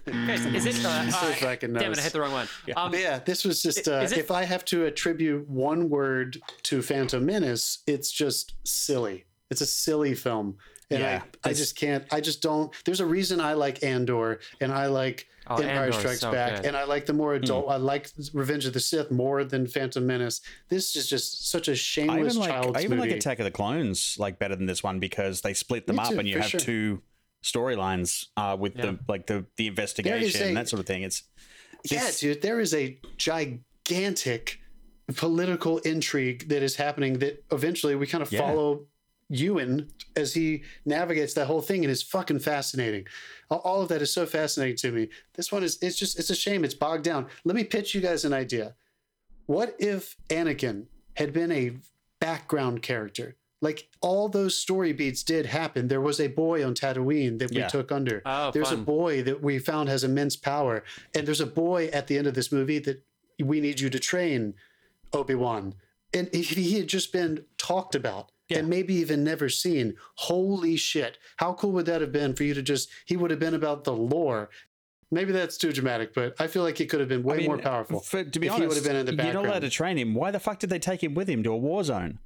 Guys, 0.05 0.45
is 0.45 0.65
it? 0.67 0.85
Uh, 0.85 1.09
So 1.11 1.17
uh, 1.27 1.33
fucking 1.33 1.73
damn 1.73 1.91
it! 1.91 1.97
I 1.97 2.01
hit 2.01 2.13
the 2.13 2.21
wrong 2.21 2.31
one. 2.31 2.47
Um, 2.75 2.93
yeah, 2.93 3.19
this 3.19 3.43
was 3.43 3.63
just 3.63 3.87
uh, 3.87 4.01
it- 4.05 4.11
if 4.17 4.29
I 4.29 4.43
have 4.43 4.63
to 4.65 4.85
attribute 4.85 5.49
one 5.49 5.89
word 5.89 6.37
to 6.63 6.81
Phantom 6.83 7.25
Menace, 7.25 7.79
it's 7.87 8.11
just 8.11 8.53
silly. 8.63 9.25
It's 9.49 9.61
a 9.61 9.65
silly 9.65 10.13
film. 10.13 10.57
And 10.91 10.99
Yeah, 10.99 11.21
I, 11.43 11.49
I 11.49 11.53
just 11.53 11.75
can't 11.75 12.05
I 12.11 12.21
just 12.21 12.41
don't 12.41 12.71
there's 12.85 12.99
a 12.99 13.05
reason 13.05 13.39
I 13.41 13.53
like 13.53 13.83
Andor 13.83 14.39
and 14.59 14.71
I 14.71 14.85
like 14.87 15.27
Oh, 15.47 15.55
Empire 15.55 15.85
Andor's 15.85 15.97
Strikes 15.97 16.19
so 16.19 16.31
Back 16.31 16.57
good. 16.57 16.65
and 16.67 16.77
I 16.77 16.83
like 16.83 17.07
the 17.07 17.13
more 17.13 17.33
adult 17.33 17.65
Hmm. 17.65 17.71
I 17.71 17.75
like 17.77 18.09
Revenge 18.33 18.65
of 18.65 18.73
the 18.73 18.79
Sith 18.79 19.09
more 19.09 19.43
than 19.43 19.65
Phantom 19.67 20.05
Menace. 20.05 20.39
This 20.69 20.95
is 20.95 21.07
just 21.09 21.49
such 21.49 21.67
a 21.67 21.75
shameless 21.75 22.33
even 22.35 22.37
like 22.41 22.49
child's 22.51 22.77
I 22.77 22.81
even 22.83 22.97
movie. 22.99 23.09
like 23.09 23.17
Attack 23.17 23.39
of 23.39 23.45
the 23.45 23.51
Clones 23.51 24.15
like 24.19 24.37
better 24.37 24.55
than 24.55 24.67
this 24.67 24.83
one 24.83 24.99
because 24.99 25.41
they 25.41 25.53
split 25.55 25.87
them 25.87 25.95
Me 25.95 26.03
up 26.03 26.09
too, 26.11 26.19
and 26.19 26.27
you 26.27 26.37
have 26.39 26.49
sure. 26.51 26.59
two 26.59 27.01
storylines 27.43 28.27
uh, 28.37 28.55
with 28.59 28.75
Yeah. 28.77 28.85
the 28.91 28.99
like 29.07 29.25
the 29.27 29.45
the 29.57 29.65
investigation 29.67 30.43
a- 30.43 30.45
and 30.49 30.57
that 30.57 30.69
sort 30.69 30.79
of 30.79 30.85
thing. 30.85 31.01
It's 31.03 31.23
Yeah, 31.89 32.05
this- 32.05 32.19
dude, 32.19 32.41
there 32.43 32.59
is 32.59 32.73
a 32.75 32.99
gigantic 33.17 34.59
political 35.15 35.79
intrigue 35.79 36.47
that 36.49 36.61
is 36.63 36.75
happening 36.75 37.19
that 37.19 37.43
eventually 37.51 37.95
we 37.95 38.07
kind 38.07 38.21
of 38.21 38.31
Yeah. 38.31 38.39
follow 38.39 38.85
Ewan 39.31 39.89
as 40.15 40.33
he 40.33 40.63
navigates 40.85 41.33
that 41.35 41.47
whole 41.47 41.61
thing 41.61 41.83
and 41.83 41.91
is 41.91 42.03
fucking 42.03 42.39
fascinating. 42.39 43.05
All- 43.49 43.81
of 43.81 43.87
that 43.89 44.01
is 44.01 44.13
so 44.13 44.25
fascinating 44.25 44.75
to 44.77 44.91
me. 44.91 45.09
This 45.35 45.51
one 45.51 45.63
is 45.63 45.77
it's 45.81 45.97
just 45.97 46.19
it's 46.19 46.29
a 46.29 46.35
shame 46.35 46.63
it's 46.63 46.73
bogged 46.73 47.03
down. 47.03 47.27
Let 47.45 47.55
me 47.55 47.63
pitch 47.63 47.95
you 47.95 48.01
guys 48.01 48.25
an 48.25 48.33
idea. 48.33 48.75
What 49.45 49.75
if 49.79 50.15
Anakin 50.29 50.85
had 51.15 51.33
been 51.33 51.51
a 51.51 51.77
background 52.19 52.81
character? 52.81 53.37
Like 53.61 53.89
all 54.01 54.27
those 54.27 54.57
story 54.57 54.91
beats 54.91 55.23
did 55.23 55.45
happen. 55.45 55.87
There 55.87 56.01
was 56.01 56.19
a 56.19 56.27
boy 56.27 56.65
on 56.65 56.73
Tatooine 56.73 57.39
that 57.39 57.51
we 57.51 57.57
Yeah. 57.57 57.67
took 57.67 57.91
under. 57.91 58.21
Oh, 58.25 58.51
there's 58.51 58.71
a 58.71 58.77
boy 58.77 59.21
that 59.23 59.41
we 59.41 59.59
found 59.59 59.87
has 59.87 60.03
immense 60.03 60.35
power, 60.35 60.83
and 61.15 61.27
there's 61.27 61.41
a 61.41 61.45
boy 61.45 61.85
at 61.93 62.07
the 62.07 62.17
end 62.17 62.27
of 62.27 62.33
this 62.33 62.51
movie 62.51 62.79
that 62.79 63.03
we 63.39 63.61
need 63.61 63.79
you 63.79 63.89
to 63.91 63.99
train, 63.99 64.55
Obi 65.13 65.35
Wan. 65.35 65.75
And 66.13 66.29
if 66.33 66.49
he 66.49 66.77
had 66.79 66.87
just 66.87 67.13
been 67.13 67.45
talked 67.57 67.93
about 67.95 68.31
Yeah. 68.51 68.59
and 68.59 68.69
maybe 68.69 68.93
even 68.95 69.23
never 69.23 69.49
seen, 69.49 69.95
holy 70.15 70.75
shit! 70.77 71.17
How 71.37 71.53
cool 71.53 71.71
would 71.73 71.85
that 71.87 72.01
have 72.01 72.11
been 72.11 72.35
for 72.35 72.43
you 72.43 72.53
to 72.53 72.61
just? 72.61 72.89
He 73.05 73.17
would 73.17 73.31
have 73.31 73.39
been 73.39 73.53
about 73.53 73.83
the 73.83 73.93
lore. 73.93 74.49
Maybe 75.13 75.33
that's 75.33 75.57
too 75.57 75.73
dramatic, 75.73 76.13
but 76.13 76.35
I 76.39 76.47
feel 76.47 76.63
like 76.63 76.77
he 76.77 76.85
could 76.85 77.01
have 77.01 77.09
been 77.09 77.21
way 77.21 77.35
I 77.35 77.37
mean, 77.39 77.47
more 77.47 77.57
powerful. 77.57 77.99
For, 77.99 78.23
to 78.23 78.39
be 78.39 78.47
if 78.47 78.53
he 78.53 78.61
honest, 78.63 78.69
would've 78.69 78.83
been 78.83 78.95
in 78.95 79.05
the 79.05 79.23
you're 79.23 79.33
not 79.33 79.45
allowed 79.45 79.59
to 79.59 79.69
train 79.69 79.97
him. 79.97 80.13
Why 80.13 80.31
the 80.31 80.39
fuck 80.39 80.59
did 80.59 80.69
they 80.69 80.79
take 80.79 81.03
him 81.03 81.13
with 81.13 81.29
him 81.29 81.43
to 81.43 81.51
a 81.51 81.57
war 81.57 81.83
zone? 81.83 82.19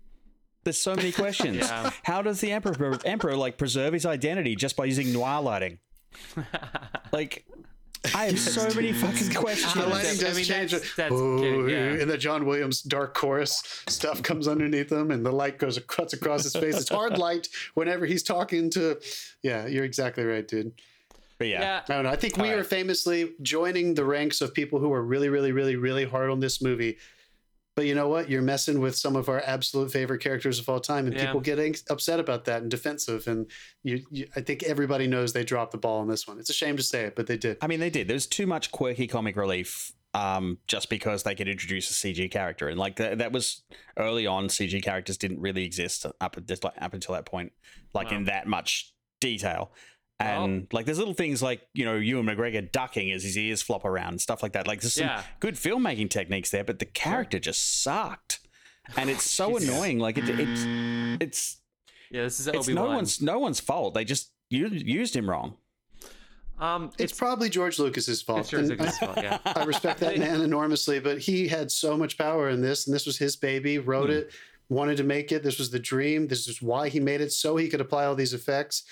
There's 0.64 0.78
so 0.78 0.96
many 0.96 1.12
questions. 1.24 1.58
Yeah. 1.58 1.90
How 2.04 2.22
does 2.22 2.42
the 2.42 2.52
emperor 2.52 3.00
emperor 3.06 3.36
like 3.36 3.58
preserve 3.58 3.94
his 3.94 4.06
identity 4.06 4.56
just 4.56 4.76
by 4.76 4.86
using 4.86 5.12
noir 5.14 5.42
lighting? 5.42 5.80
Like, 7.12 7.46
I 8.14 8.26
have 8.26 8.40
so 8.40 8.68
many 8.76 8.92
fucking 8.94 9.34
questions. 9.34 9.74
the 9.74 9.80
Yeah, 9.82 9.86
lighting 9.86 10.12
I 10.12 10.24
does 10.24 10.36
mean, 10.36 10.46
change. 10.46 10.72
that's- 10.72 10.96
that's 10.96 11.14
Oh, 11.14 11.38
good, 11.40 11.72
yeah. 11.72 12.02
And 12.02 12.10
the 12.12 12.18
John 12.18 12.46
Williams 12.46 12.82
dark 12.82 13.14
chorus 13.14 13.64
stuff 13.88 14.22
comes 14.22 14.48
underneath 14.48 14.92
him, 14.92 15.12
and 15.12 15.26
the 15.26 15.32
light 15.32 15.58
goes 15.58 15.80
cuts 15.88 16.14
across 16.14 16.44
his 16.44 16.54
face. 16.54 16.78
It's 16.80 16.90
hard 16.90 17.18
light 17.18 17.48
whenever 17.74 18.06
he's 18.06 18.24
talking 18.24 18.70
to. 18.72 19.00
Yeah, 19.42 19.66
you're 19.68 19.86
exactly 19.86 20.24
right, 20.26 20.48
dude. 20.48 20.74
But 21.38 21.48
yeah, 21.48 21.62
yeah. 21.62 21.82
I 21.90 21.94
don't 21.96 22.04
know. 22.06 22.10
I 22.12 22.16
think 22.16 22.38
we 22.38 22.52
All 22.54 22.60
are 22.60 22.64
famously 22.64 23.34
joining 23.42 23.94
the 23.94 24.06
ranks 24.06 24.40
of 24.42 24.54
people 24.54 24.80
who 24.80 24.94
are 24.94 25.02
really, 25.04 25.28
really, 25.30 25.52
really, 25.52 25.76
really 25.76 26.06
hard 26.06 26.30
on 26.30 26.40
this 26.40 26.62
movie. 26.62 26.98
But 27.76 27.86
you 27.86 27.94
know 27.94 28.08
what? 28.08 28.30
You're 28.30 28.42
messing 28.42 28.80
with 28.80 28.96
some 28.96 29.18
of 29.18 29.28
our 29.28 29.42
absolute 29.46 29.92
favorite 29.92 30.20
characters 30.20 30.60
of 30.60 30.70
all 30.70 30.80
time, 30.80 31.08
and 31.08 31.14
Yeah. 31.16 31.26
people 31.26 31.42
getting 31.42 31.76
upset 31.90 32.22
about 32.22 32.46
that 32.46 32.62
and 32.62 32.72
defensive. 32.72 33.28
And 33.28 33.52
you, 33.84 34.06
you, 34.10 34.28
I 34.36 34.42
think 34.42 34.64
everybody 34.64 35.08
knows 35.08 35.34
they 35.34 35.44
dropped 35.44 35.74
the 35.74 35.78
ball 35.78 36.00
on 36.00 36.08
this 36.08 36.26
one. 36.26 36.40
It's 36.40 36.50
a 36.50 36.54
shame 36.54 36.78
to 36.78 36.84
say 36.84 37.04
it, 37.04 37.16
but 37.16 37.28
they 37.28 37.38
did. 37.38 37.58
I 37.62 37.68
mean, 37.68 37.82
they 37.82 37.90
did. 37.90 38.08
There's 38.08 38.28
too 38.28 38.48
much 38.48 38.72
quirky 38.72 39.08
comic 39.08 39.36
relief 39.36 39.92
um, 40.14 40.58
just 40.68 40.90
because 40.90 41.24
they 41.24 41.36
could 41.36 41.50
introduce 41.50 41.92
a 41.92 41.94
CG 41.94 42.32
character. 42.32 42.70
And 42.70 42.80
like 42.80 42.96
that, 42.96 43.18
that 43.18 43.34
was 43.34 43.64
early 43.98 44.26
on, 44.26 44.48
CG 44.48 44.82
characters 44.82 45.18
didn't 45.18 45.42
really 45.42 45.66
exist 45.66 46.06
up, 46.22 46.38
at 46.38 46.48
this, 46.48 46.64
like, 46.64 46.82
up 46.82 46.94
until 46.94 47.14
that 47.16 47.26
point, 47.26 47.52
like 47.94 48.14
in 48.14 48.24
that 48.26 48.48
much 48.48 48.94
detail. 49.20 49.74
Well- 50.20 50.44
And 50.46 50.68
like 50.72 50.86
there's 50.86 50.98
little 51.00 51.14
things 51.14 51.42
like, 51.44 51.62
you 51.74 51.84
know, 51.86 51.96
Ewan 51.96 52.26
McGregor 52.26 52.72
ducking 52.72 53.12
as 53.12 53.24
his 53.24 53.38
ears 53.38 53.62
flop 53.62 53.84
around, 53.86 54.10
and 54.14 54.22
stuff 54.22 54.42
like 54.42 54.54
that. 54.54 54.66
Like 54.68 54.82
there's 54.82 54.94
some 54.94 55.08
Yeah. 55.08 55.24
good 55.40 55.56
filmmaking 55.56 56.10
techniques 56.10 56.52
there, 56.52 56.64
but 56.64 56.80
the 56.80 56.86
character 56.86 57.38
just 57.40 57.82
sucked. 57.84 58.40
And 58.96 59.10
it's 59.10 59.30
so 59.30 59.58
annoying. 59.62 60.00
Like 60.00 60.18
it, 60.18 60.30
it's, 60.30 60.64
it's, 61.22 61.58
Yeah, 62.12 62.24
this 62.24 62.40
is 62.40 62.48
it's 62.48 62.58
Obi 62.58 62.74
no 62.74 62.86
one's, 62.86 63.22
no 63.22 63.40
one's 63.40 63.60
fault. 63.60 63.94
They 63.94 64.06
just 64.06 64.32
u- 64.50 64.68
used 64.70 65.16
him 65.16 65.30
wrong. 65.30 65.58
Um, 66.60 66.92
It's, 66.98 67.12
probably 67.12 67.50
George 67.50 67.80
Lucas's 67.80 68.22
fault. 68.22 68.40
it's 68.42 68.50
George 68.50 68.62
and 68.62 68.70
Lucas's 68.70 68.98
fault, 68.98 69.18
yeah. 69.18 69.40
I 69.46 69.66
respect 69.66 70.00
that 70.00 70.18
man 70.18 70.40
enormously, 70.42 71.00
but 71.02 71.18
he 71.18 71.50
had 71.50 71.70
so 71.70 71.98
much 71.98 72.18
power 72.18 72.50
in 72.50 72.62
this, 72.62 72.88
and 72.88 72.96
this 72.96 73.06
was 73.06 73.18
his 73.18 73.36
baby. 73.36 73.78
Wrote 73.80 74.10
Hmm. 74.10 74.16
it, 74.18 74.32
wanted 74.70 74.96
to 74.98 75.04
make 75.04 75.34
it. 75.34 75.44
This 75.44 75.60
was 75.60 75.70
the 75.70 75.80
dream. 75.80 76.28
This 76.28 76.48
is 76.48 76.62
why 76.62 76.88
he 76.88 77.02
made 77.02 77.20
it, 77.20 77.34
so 77.34 77.58
he 77.58 77.68
could 77.68 77.82
apply 77.82 78.06
all 78.06 78.16
these 78.16 78.34
effects. 78.34 78.84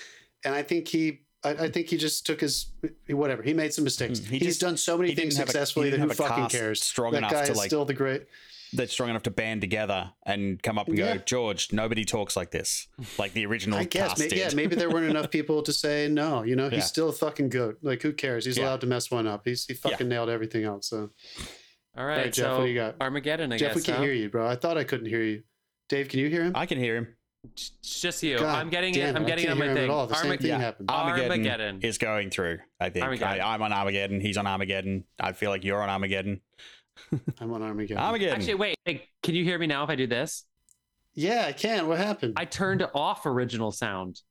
And 0.45 0.53
I 0.53 0.61
think 0.63 0.87
he, 0.87 1.21
I, 1.43 1.49
I 1.51 1.69
think 1.69 1.87
he 1.87 1.97
just 1.97 2.25
took 2.25 2.41
his 2.41 2.67
whatever. 3.09 3.43
He 3.43 3.53
made 3.53 3.73
some 3.73 3.83
mistakes. 3.83 4.19
Hmm, 4.19 4.25
he 4.25 4.39
He's 4.39 4.47
just- 4.49 4.61
done 4.61 4.77
so 4.77 4.97
many 4.97 5.13
things 5.15 5.37
have 5.37 5.47
a- 5.47 5.51
successfully 5.51 5.89
that 5.89 5.97
didn't 5.97 6.09
who 6.09 6.15
fucking 6.15 6.47
cares? 6.47 6.81
strong 6.81 7.11
that 7.13 7.19
enough 7.19 7.31
guy 7.31 7.45
to, 7.45 7.51
is 7.51 7.57
like- 7.57 7.67
still 7.69 7.85
the 7.85 7.93
great. 7.93 8.27
that's 8.75 8.91
strong 8.91 9.09
enough 9.09 9.21
to 9.23 9.29
band 9.31 9.61
together 9.61 10.11
and 10.25 10.61
come 10.63 10.79
up 10.79 10.87
and 10.87 10.97
go, 10.97 11.05
Yeah. 11.05 11.17
George, 11.25 11.71
nobody 11.71 12.03
talks 12.05 12.35
like 12.35 12.49
this, 12.51 12.87
like 13.19 13.33
the 13.33 13.45
original 13.45 13.77
I 13.77 13.83
guess, 13.83 14.09
cast 14.09 14.19
may, 14.19 14.27
did. 14.29 14.37
yeah, 14.39 14.49
maybe 14.55 14.75
there 14.75 14.89
weren't 14.89 15.09
enough 15.09 15.29
people 15.37 15.61
to 15.63 15.71
say 15.71 16.07
no. 16.09 16.41
You 16.43 16.55
know, 16.55 16.69
he's 16.69 16.79
Yeah. 16.79 16.85
still 16.85 17.09
a 17.09 17.13
fucking 17.13 17.49
goat. 17.49 17.77
Like, 17.83 18.01
who 18.01 18.13
cares? 18.13 18.45
He's 18.45 18.57
Yeah. 18.57 18.63
allowed 18.65 18.81
to 18.81 18.87
mess 18.87 19.11
one 19.11 19.27
up. 19.27 19.43
He's 19.45 19.65
he 19.67 19.73
fucking 19.75 20.07
nailed 20.07 20.29
everything 20.29 20.63
else. 20.63 20.87
So, 20.87 20.97
All 21.95 22.01
all 22.01 22.05
right, 22.07 22.17
right, 22.17 22.33
Jeff, 22.33 22.45
so 22.45 22.57
what 22.57 22.63
do 22.65 22.71
you 22.71 22.75
got? 22.79 22.95
Armageddon, 22.99 23.53
I 23.53 23.57
Jeff, 23.57 23.69
guess. 23.69 23.75
we 23.75 23.83
can't 23.83 23.97
huh? 23.99 24.03
hear 24.05 24.13
you, 24.13 24.29
bro. 24.29 24.47
I 24.47 24.55
thought 24.55 24.77
I 24.79 24.83
couldn't 24.85 25.05
hear 25.07 25.21
you. 25.21 25.43
Dave, 25.89 26.09
can 26.09 26.19
you 26.19 26.29
hear 26.29 26.43
him? 26.43 26.53
I 26.55 26.65
can 26.65 26.79
hear 26.79 26.95
him. 26.95 27.15
It's 27.51 27.71
just 28.01 28.23
you. 28.23 28.39
God 28.39 28.55
I'm 28.57 28.69
getting 28.69 28.93
damn 28.93 29.15
it. 29.15 29.19
I'm 29.19 29.25
getting 29.25 29.45
it 29.45 29.47
can't 29.49 29.61
on 29.61 29.67
my 29.67 29.73
thing. 29.73 29.89
all. 29.89 30.07
The 30.07 30.15
same 30.15 30.37
thing 30.37 30.47
Yeah. 30.47 30.57
happened. 30.59 30.89
Armageddon, 30.89 31.31
Armageddon. 31.31 31.79
is 31.81 31.97
going 31.97 32.29
through. 32.29 32.59
I 32.79 32.89
think 32.89 33.03
Armageddon. 33.05 33.41
I, 33.41 33.53
I'm 33.53 33.61
on 33.61 33.73
Armageddon. 33.73 34.21
He's 34.21 34.37
on 34.37 34.47
Armageddon. 34.47 35.03
I 35.19 35.33
feel 35.33 35.49
like 35.49 35.63
you're 35.63 35.81
on 35.81 35.89
Armageddon. 35.89 36.41
I'm 37.41 37.51
on 37.53 37.61
Armageddon. 37.61 37.97
Armageddon. 38.01 38.35
Actually, 38.35 38.55
wait. 38.55 38.75
Hey, 38.85 39.07
can 39.21 39.35
you 39.35 39.43
hear 39.43 39.59
me 39.59 39.67
now 39.67 39.83
if 39.83 39.89
I 39.89 39.95
do 39.95 40.07
this? 40.07 40.45
Yeah, 41.15 41.45
I 41.47 41.51
can. 41.51 41.87
What 41.87 41.97
happened? 41.99 42.33
I 42.37 42.45
turned 42.45 42.87
off 42.95 43.25
original 43.25 43.71
sound. 43.71 44.21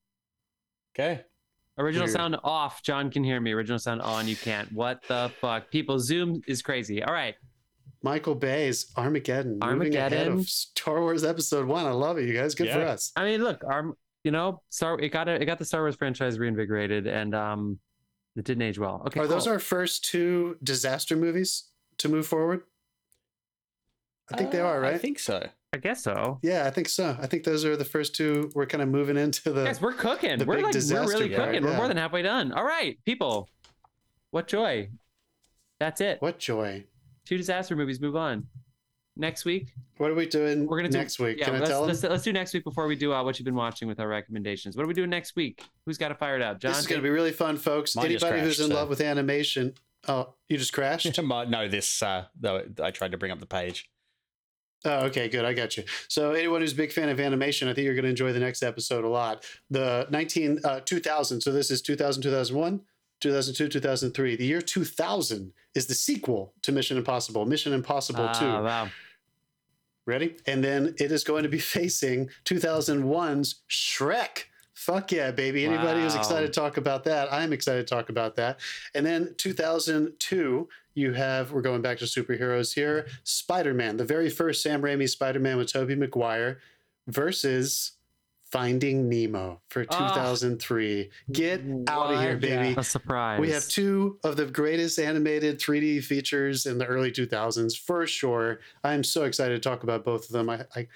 okay. 0.96 1.22
Original 1.78 2.04
Weird. 2.06 2.16
sound 2.16 2.36
off. 2.44 2.82
John 2.82 3.10
can 3.10 3.24
hear 3.24 3.40
me. 3.40 3.52
Original 3.52 3.78
sound 3.78 4.02
on. 4.02 4.28
You 4.28 4.36
can't. 4.36 4.70
What 4.72 5.00
the 5.08 5.30
fuck? 5.40 5.70
People, 5.70 5.98
Zoom 5.98 6.42
is 6.46 6.60
crazy. 6.60 7.02
All 7.02 7.14
right. 7.14 7.34
Michael 8.02 8.34
Bay's 8.34 8.92
Armageddon. 8.96 9.58
Moving 9.60 9.94
ahead 9.94 10.12
Armageddon. 10.12 10.38
of 10.40 10.48
Star 10.48 11.00
Wars 11.00 11.24
Episode 11.24 11.66
One. 11.66 11.86
I 11.86 11.90
love 11.90 12.18
it, 12.18 12.26
you 12.28 12.34
guys. 12.34 12.54
Good 12.54 12.70
for 12.70 12.80
us. 12.80 13.12
I 13.16 13.24
mean, 13.24 13.42
look, 13.42 13.62
Arm. 13.64 13.94
You 14.24 14.30
know, 14.30 14.60
Star. 14.70 14.98
It 15.00 15.10
got 15.10 15.28
it 15.28 15.44
got 15.46 15.58
the 15.58 15.64
Star 15.64 15.80
Wars 15.82 15.96
franchise 15.96 16.38
reinvigorated, 16.38 17.06
and 17.06 17.34
um, 17.34 17.78
it 18.36 18.44
didn't 18.44 18.62
age 18.62 18.78
well. 18.78 19.02
Okay. 19.06 19.20
Are 19.20 19.26
those 19.26 19.44
cool. 19.44 19.54
our 19.54 19.58
first 19.58 20.04
two 20.04 20.56
disaster 20.62 21.16
movies 21.16 21.64
to 21.98 22.08
move 22.08 22.26
forward? 22.26 22.62
I 24.32 24.36
think 24.36 24.50
they 24.52 24.60
Uh, 24.60 24.66
are, 24.66 24.80
right? 24.80 24.94
I 24.94 24.98
think 24.98 25.18
so. 25.18 25.48
I 25.74 25.78
guess 25.78 26.04
so. 26.04 26.38
yeah, 26.42 26.66
I 26.66 26.70
think 26.70 26.88
so. 26.88 27.16
I 27.20 27.26
think 27.26 27.44
those 27.44 27.64
are 27.64 27.76
the 27.76 27.84
first 27.84 28.14
two. 28.14 28.50
We're 28.54 28.66
kind 28.66 28.82
of 28.82 28.88
moving 28.88 29.16
into 29.16 29.50
the. 29.52 29.64
Yes, 29.64 29.80
we're 29.80 29.92
cooking. 29.94 30.38
the 30.38 30.44
We're 30.44 30.56
big 30.56 30.64
like 30.66 30.74
we're 30.74 31.08
really 31.08 31.34
part, 31.34 31.48
cooking. 31.50 31.64
We're 31.64 31.76
more 31.76 31.88
than 31.88 31.96
halfway 31.96 32.22
done. 32.22 32.52
All 32.52 32.64
right, 32.64 32.98
people. 33.04 33.48
What 34.30 34.46
joy. 34.48 34.88
That's 35.80 36.00
it. 36.00 36.20
what 36.22 36.38
joy? 36.38 36.84
Two 37.26 37.36
disaster 37.36 37.76
movies. 37.76 38.00
Move 38.00 38.16
on. 38.16 38.46
Next 39.14 39.44
week, 39.44 39.74
What 39.98 40.10
are 40.10 40.14
we 40.14 40.24
doing 40.24 40.66
we're 40.66 40.78
gonna 40.78 40.88
do 40.88 40.96
next 40.96 41.18
week? 41.18 41.38
Yeah, 41.38 41.44
Can 41.44 41.56
I 41.56 41.58
let's, 41.58 41.70
tell 41.70 41.80
them? 41.82 41.88
let's, 41.88 42.02
let's 42.02 42.24
do 42.24 42.32
next 42.32 42.54
week 42.54 42.64
before 42.64 42.86
we 42.86 42.96
do 42.96 43.12
uh, 43.12 43.22
what 43.22 43.38
you've 43.38 43.44
been 43.44 43.54
watching 43.54 43.86
with 43.86 44.00
our 44.00 44.08
recommendations. 44.08 44.74
What 44.74 44.84
are 44.84 44.88
we 44.88 44.94
doing 44.94 45.10
next 45.10 45.36
week? 45.36 45.62
Who's 45.84 45.98
got 45.98 46.08
to 46.08 46.14
fire 46.14 46.36
it 46.36 46.40
fired 46.40 46.42
up? 46.54 46.60
John. 46.60 46.70
This 46.70 46.80
is 46.80 46.86
going 46.86 46.98
to 46.98 47.02
be 47.02 47.10
really 47.10 47.30
fun, 47.30 47.58
folks. 47.58 47.94
Mine 47.94 48.10
just 48.10 48.24
Anybody 48.24 48.42
who's 48.46 48.58
in 48.58 48.68
so- 48.68 48.74
love 48.74 48.88
with 48.88 49.02
animation. 49.02 49.74
Oh, 50.08 50.32
you 50.48 50.56
just 50.56 50.72
crashed? 50.72 51.06
No, 51.18 51.68
this. 51.68 52.02
Uh, 52.02 52.24
though 52.40 52.64
I 52.82 52.90
tried 52.90 53.12
to 53.12 53.18
bring 53.18 53.30
up 53.30 53.38
the 53.38 53.46
page. 53.46 53.88
Oh, 54.84 55.04
okay, 55.06 55.28
good. 55.28 55.44
I 55.44 55.52
got 55.52 55.76
you. 55.76 55.84
So, 56.08 56.32
anyone 56.32 56.60
who's 56.60 56.72
a 56.72 56.76
big 56.76 56.90
fan 56.90 57.08
of 57.08 57.20
animation, 57.20 57.68
I 57.68 57.74
think 57.74 57.84
you're 57.84 57.94
going 57.94 58.04
to 58.04 58.10
enjoy 58.10 58.32
the 58.32 58.40
next 58.40 58.62
episode 58.62 59.04
a 59.04 59.08
lot. 59.08 59.44
The 59.70 60.08
19, 60.10 60.60
uh, 60.64 60.80
2000. 60.80 61.40
So, 61.40 61.52
this 61.52 61.70
is 61.70 61.82
2000, 61.82 62.22
2001, 62.22 62.80
2002, 63.22 63.68
2003. 63.68 64.36
The 64.36 64.44
year 64.44 64.60
2000 64.60 65.52
is 65.74 65.86
the 65.86 65.94
sequel 65.94 66.52
to 66.62 66.72
Mission 66.72 66.98
Impossible, 66.98 67.46
Mission 67.46 67.72
Impossible 67.72 68.28
2. 68.34 68.44
Ah, 68.44 68.62
wow. 68.62 68.88
Ready? 70.04 70.36
And 70.46 70.62
then 70.62 70.94
it 70.98 71.12
is 71.12 71.22
going 71.22 71.44
to 71.44 71.48
be 71.48 71.58
facing 71.78 72.28
2001's 72.44 73.62
Shrek. 73.70 74.44
Fuck 74.74 75.12
yeah, 75.12 75.30
baby. 75.30 75.64
Anybody 75.64 76.00
who's 76.00 76.16
excited 76.16 76.52
to 76.52 76.60
talk 76.60 76.76
about 76.76 77.04
that, 77.04 77.32
I'm 77.32 77.52
excited 77.52 77.86
to 77.86 77.94
talk 77.94 78.08
about 78.08 78.34
that. 78.36 78.58
And 78.94 79.06
then 79.06 79.34
2002, 79.38 80.68
you 80.94 81.12
have, 81.12 81.52
we're 81.52 81.62
going 81.62 81.82
back 81.82 81.98
to 81.98 82.04
superheroes 82.06 82.74
here 82.74 83.06
Spider 83.22 83.74
Man, 83.74 83.96
the 83.96 84.04
very 84.04 84.28
first 84.28 84.60
Sam 84.62 84.82
Raimi 84.82 85.08
Spider 85.08 85.38
Man 85.38 85.56
with 85.56 85.72
Tobey 85.72 85.94
Maguire 85.94 86.58
versus 87.06 87.92
Finding 88.52 89.08
Nemo 89.08 89.60
for 89.70 89.86
Ah. 89.90 90.08
2003. 90.14 91.10
Get 91.32 91.62
out 91.88 92.12
of 92.12 92.20
here, 92.20 92.32
What? 92.32 92.40
baby. 92.40 92.74
A 92.76 92.84
surprise. 92.84 93.40
We 93.40 93.50
have 93.50 93.66
two 93.66 94.18
of 94.24 94.36
the 94.36 94.44
greatest 94.46 94.98
animated 94.98 95.58
3D 95.58 96.00
features 96.04 96.66
in 96.66 96.76
the 96.78 96.84
early 96.86 97.10
2000s 97.10 97.74
for 97.78 98.06
sure. 98.06 98.60
I'm 98.84 99.02
so 99.02 99.24
excited 99.24 99.54
to 99.60 99.68
talk 99.68 99.82
about 99.84 100.04
both 100.04 100.26
of 100.26 100.32
them. 100.32 100.50
I, 100.50 100.66
I 100.76 100.86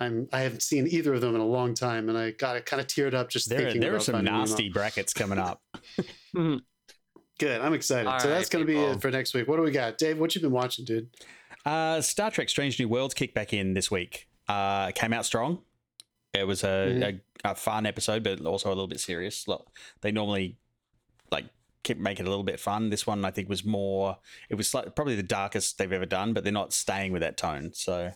I'm 0.00 0.28
I 0.32 0.40
haven't 0.40 0.62
seen 0.62 0.86
either 0.88 1.14
of 1.14 1.20
them 1.22 1.34
in 1.34 1.40
a 1.40 1.46
long 1.46 1.72
time, 1.72 2.08
and 2.10 2.18
I 2.18 2.32
got 2.32 2.56
it 2.56 2.66
kind 2.66 2.78
of 2.80 2.88
teared 2.88 3.14
up 3.14 3.30
just 3.30 3.48
There, 3.48 3.58
thinking. 3.60 3.80
there 3.80 3.94
are 3.96 4.00
some 4.00 4.12
Finding 4.16 4.32
Nemo. 4.34 4.44
nasty 4.44 4.68
brackets 4.68 5.14
coming 5.14 5.38
up. 5.38 5.62
Good, 6.34 7.60
I'm 7.60 7.72
excited. 7.72 8.08
All 8.08 8.18
so 8.18 8.28
that's 8.28 8.46
right, 8.46 8.50
going 8.50 8.66
to 8.66 8.72
be 8.72 8.78
it 8.78 9.00
for 9.00 9.10
next 9.10 9.32
week. 9.32 9.46
What 9.46 9.56
do 9.56 9.62
we 9.62 9.70
got, 9.70 9.96
Dave? 9.96 10.18
What 10.18 10.34
you 10.34 10.40
been 10.40 10.50
watching, 10.50 10.84
dude? 10.84 11.08
Uh, 11.64 12.00
Star 12.00 12.30
Trek: 12.30 12.48
Strange 12.48 12.78
New 12.80 12.88
Worlds 12.88 13.14
kicked 13.14 13.34
back 13.34 13.52
in 13.52 13.74
this 13.74 13.90
week. 13.90 14.28
Uh, 14.48 14.90
came 14.90 15.12
out 15.12 15.24
strong. 15.24 15.60
It 16.34 16.46
was 16.46 16.62
a, 16.62 16.66
Mhm. 16.66 17.20
a, 17.44 17.50
a 17.50 17.54
fun 17.54 17.86
episode, 17.86 18.22
but 18.22 18.40
also 18.44 18.68
a 18.68 18.70
little 18.70 18.86
bit 18.86 19.00
serious. 19.00 19.48
Look, 19.48 19.70
They 20.02 20.12
normally 20.12 20.56
like 21.30 21.46
keep 21.82 21.98
make 21.98 22.20
it 22.20 22.26
a 22.26 22.28
little 22.30 22.44
bit 22.44 22.60
fun. 22.60 22.90
This 22.90 23.06
one, 23.06 23.24
I 23.24 23.30
think, 23.30 23.48
was 23.48 23.64
more. 23.64 24.18
It 24.50 24.56
was 24.56 24.68
slight- 24.68 24.94
probably 24.94 25.16
the 25.16 25.22
darkest 25.22 25.78
they've 25.78 25.92
ever 25.92 26.06
done, 26.06 26.32
but 26.34 26.44
they're 26.44 26.52
not 26.52 26.72
staying 26.72 27.12
with 27.12 27.22
that 27.22 27.36
tone. 27.36 27.72
So 27.72 28.12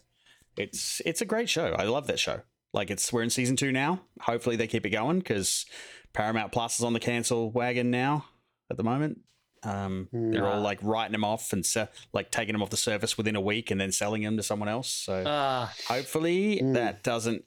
it's 0.57 1.01
it's 1.07 1.21
a 1.21 1.25
great 1.25 1.49
show. 1.49 1.73
I 1.79 1.85
love 1.85 2.07
that 2.09 2.19
show. 2.21 2.43
Like 2.75 2.91
it's 2.91 3.13
we're 3.13 3.23
in 3.23 3.31
season 3.31 3.57
two 3.57 3.73
now. 3.73 4.03
Hopefully 4.23 4.57
they 4.57 4.67
keep 4.67 4.85
it 4.87 4.91
going 4.91 5.19
because 5.19 5.65
Paramount 6.13 6.53
Plus 6.53 6.79
is 6.79 6.85
on 6.85 6.93
the 6.93 7.01
cancel 7.01 7.51
wagon 7.51 7.91
now 7.91 8.27
at 8.71 8.77
the 8.77 8.85
moment. 8.85 9.21
Um, 9.65 10.09
they're 10.13 10.47
all 10.47 10.61
like 10.61 10.81
writing 10.83 11.13
them 11.13 11.23
off 11.25 11.53
and 11.53 11.65
se- 11.65 11.89
like 12.13 12.31
taking 12.33 12.53
them 12.53 12.63
off 12.63 12.71
the 12.71 12.77
service 12.77 13.17
within 13.17 13.37
a 13.37 13.41
week 13.41 13.71
and 13.71 13.81
then 13.81 13.93
selling 13.93 14.23
them 14.23 14.37
to 14.37 14.43
someone 14.43 14.69
else. 14.69 14.89
So 14.91 15.15
Uh, 15.23 15.69
hopefully 15.87 16.59
Mm. 16.61 16.75
that 16.75 17.03
doesn't 17.05 17.45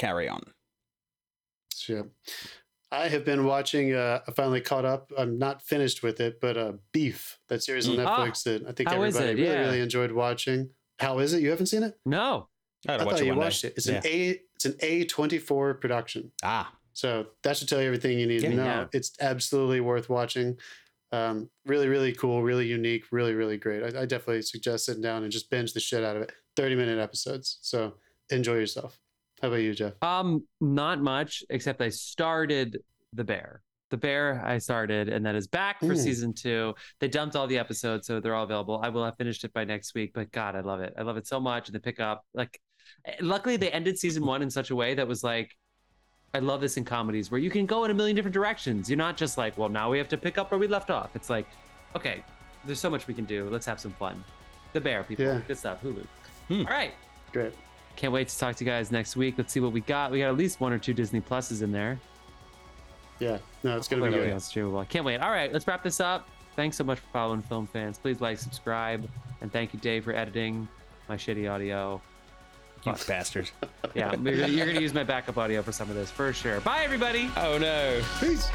carry 0.00 0.28
on. 0.28 0.42
Shit. 1.74 2.06
I 2.92 3.08
have 3.08 3.24
been 3.24 3.44
watching. 3.44 3.94
Uh, 3.94 4.20
I 4.26 4.32
finally 4.32 4.60
caught 4.60 4.84
up. 4.84 5.12
I'm 5.16 5.38
not 5.38 5.62
finished 5.62 6.02
with 6.02 6.20
it, 6.20 6.40
but 6.40 6.56
uh, 6.56 6.72
Beef, 6.92 7.38
that 7.48 7.62
series 7.62 7.88
on 7.88 7.96
Mm. 7.96 8.06
Ah, 8.06 8.18
Netflix 8.26 8.42
that 8.44 8.66
I 8.66 8.72
think 8.72 8.90
everybody 8.90 9.34
really, 9.34 9.44
Yeah. 9.44 9.60
really 9.60 9.80
enjoyed 9.80 10.10
watching. 10.12 10.70
How 10.98 11.18
is 11.20 11.32
it? 11.32 11.42
You 11.42 11.50
haven't 11.50 11.66
seen 11.66 11.82
it? 11.84 11.98
no. 12.04 12.48
I 12.88 12.94
I 12.94 12.96
watch 13.04 13.10
thought 13.16 13.20
it 13.20 13.24
you 13.26 13.30
one 13.32 13.38
day. 13.40 13.44
watched 13.44 13.64
it. 13.64 13.74
It's 13.76 13.86
Yeah. 13.86 13.96
an 13.98 14.06
A. 14.06 14.40
It's 14.56 14.64
an 14.64 14.72
A24 14.80 15.74
production. 15.80 16.32
Ah, 16.42 16.74
So 16.94 17.26
that 17.42 17.56
should 17.58 17.68
tell 17.68 17.78
you 17.80 17.86
everything 17.86 18.18
you 18.18 18.26
need 18.26 18.42
Yeah. 18.42 18.48
to 18.50 18.56
know. 18.56 18.64
Yeah. 18.64 18.86
It's 18.94 19.12
absolutely 19.20 19.80
worth 19.80 20.08
watching. 20.08 20.58
Um, 21.12 21.50
really, 21.66 21.88
really 21.88 22.12
cool, 22.14 22.42
really 22.42 22.66
unique, 22.66 23.04
really, 23.12 23.34
really 23.34 23.58
great. 23.58 23.82
I, 23.82 24.02
I 24.02 24.06
definitely 24.06 24.42
suggest 24.42 24.86
sitting 24.86 25.02
down 25.02 25.22
and 25.24 25.30
just 25.30 25.50
binge 25.50 25.72
the 25.74 25.80
shit 25.80 26.02
out 26.02 26.16
of 26.16 26.22
it. 26.22 26.32
30 26.56 26.74
minute 26.74 26.98
episodes. 26.98 27.58
So 27.60 27.96
enjoy 28.30 28.54
yourself. 28.54 28.98
How 29.42 29.48
about 29.48 29.60
you, 29.60 29.74
Jeff? 29.74 29.94
Um, 30.02 30.44
not 30.60 31.00
much, 31.00 31.42
except 31.50 31.80
I 31.80 31.88
started 31.88 32.78
The 33.12 33.24
Bear. 33.24 33.62
The 33.90 33.96
Bear 33.96 34.40
I 34.44 34.58
started, 34.58 35.08
and 35.08 35.26
that 35.26 35.34
is 35.34 35.48
back 35.48 35.80
for 35.80 35.96
season 35.96 36.32
two. 36.32 36.74
They 37.00 37.08
dumped 37.08 37.34
all 37.34 37.48
the 37.48 37.58
episodes, 37.58 38.06
so 38.06 38.20
they're 38.20 38.36
all 38.36 38.44
available. 38.44 38.80
I 38.82 38.88
will 38.88 39.04
have 39.04 39.16
finished 39.16 39.42
it 39.42 39.52
by 39.52 39.64
next 39.64 39.94
week, 39.94 40.12
but 40.14 40.30
God, 40.30 40.54
I 40.54 40.60
love 40.60 40.80
it. 40.80 40.94
I 40.96 41.02
love 41.02 41.16
it 41.16 41.26
so 41.26 41.40
much. 41.40 41.68
And 41.68 41.74
they 41.74 41.80
pick 41.80 41.98
up 41.98 42.24
like 42.32 42.60
eh, 43.04 43.14
luckily 43.20 43.56
they 43.56 43.70
ended 43.70 43.98
season 43.98 44.24
one 44.24 44.42
in 44.42 44.50
such 44.50 44.70
a 44.70 44.76
way 44.76 44.94
that 44.94 45.08
was 45.08 45.24
like 45.24 45.56
I 46.32 46.38
love 46.38 46.60
this 46.60 46.76
in 46.76 46.84
comedies 46.84 47.30
where 47.32 47.40
you 47.40 47.50
can 47.50 47.66
go 47.66 47.84
in 47.84 47.90
a 47.90 47.94
million 47.94 48.14
different 48.14 48.34
directions. 48.34 48.88
You're 48.88 48.96
not 48.96 49.16
just 49.16 49.36
like, 49.36 49.58
well, 49.58 49.68
now 49.68 49.90
we 49.90 49.98
have 49.98 50.08
to 50.08 50.16
pick 50.16 50.38
up 50.38 50.52
where 50.52 50.60
we 50.60 50.68
left 50.68 50.90
off. 50.90 51.16
It's 51.16 51.28
like, 51.28 51.46
okay, 51.96 52.22
there's 52.64 52.78
so 52.78 52.90
much 52.90 53.08
we 53.08 53.14
can 53.14 53.24
do. 53.24 53.48
Let's 53.50 53.66
have 53.66 53.80
some 53.80 53.92
fun. 53.92 54.22
The 54.72 54.80
Bear, 54.80 55.02
people. 55.02 55.24
Yeah. 55.24 55.40
Good 55.48 55.58
stuff. 55.58 55.82
Hulu. 55.82 56.06
Hmm. 56.46 56.60
All 56.60 56.72
right. 56.72 56.92
Great. 57.32 57.52
Can't 57.96 58.12
wait 58.12 58.28
to 58.28 58.38
talk 58.38 58.56
to 58.56 58.64
you 58.64 58.70
guys 58.70 58.90
next 58.90 59.16
week. 59.16 59.34
Let's 59.36 59.52
see 59.52 59.60
what 59.60 59.72
we 59.72 59.80
got. 59.82 60.10
We 60.10 60.20
got 60.20 60.28
at 60.28 60.36
least 60.36 60.60
one 60.60 60.72
or 60.72 60.78
two 60.78 60.94
Disney 60.94 61.20
Pluses 61.20 61.62
in 61.62 61.70
there. 61.72 61.98
Yeah. 63.18 63.38
No, 63.62 63.76
it's 63.76 63.88
going 63.88 64.00
to 64.02 64.08
be 64.08 64.10
Hopefully 64.10 64.10
good. 64.10 64.14
everything 64.16 64.32
else 64.32 64.52
streamable. 64.52 64.88
Can't 64.88 65.04
wait. 65.04 65.20
All 65.20 65.30
right, 65.30 65.52
let's 65.52 65.66
wrap 65.66 65.82
this 65.82 66.00
up. 66.00 66.26
Thanks 66.56 66.76
so 66.76 66.84
much 66.84 66.98
for 66.98 67.06
following 67.12 67.42
Film 67.42 67.66
Fans. 67.66 67.98
Please 67.98 68.20
like, 68.20 68.38
subscribe, 68.38 69.08
and 69.40 69.52
thank 69.52 69.74
you, 69.74 69.80
Dave, 69.80 70.04
for 70.04 70.14
editing 70.14 70.66
my 71.08 71.16
shitty 71.16 71.50
audio. 71.50 72.00
you 72.84 72.94
bastard. 73.06 73.50
Yeah, 73.94 74.14
you're 74.14 74.46
you're 74.46 74.66
gonna 74.66 74.80
use 74.80 74.94
my 74.94 75.04
backup 75.04 75.36
audio 75.36 75.62
for 75.62 75.72
some 75.72 75.90
of 75.90 75.96
this 75.96 76.10
for 76.10 76.32
sure. 76.32 76.60
Bye, 76.60 76.82
everybody. 76.84 77.30
Oh 77.36 77.58
no. 77.58 78.00
Peace. 78.20 78.48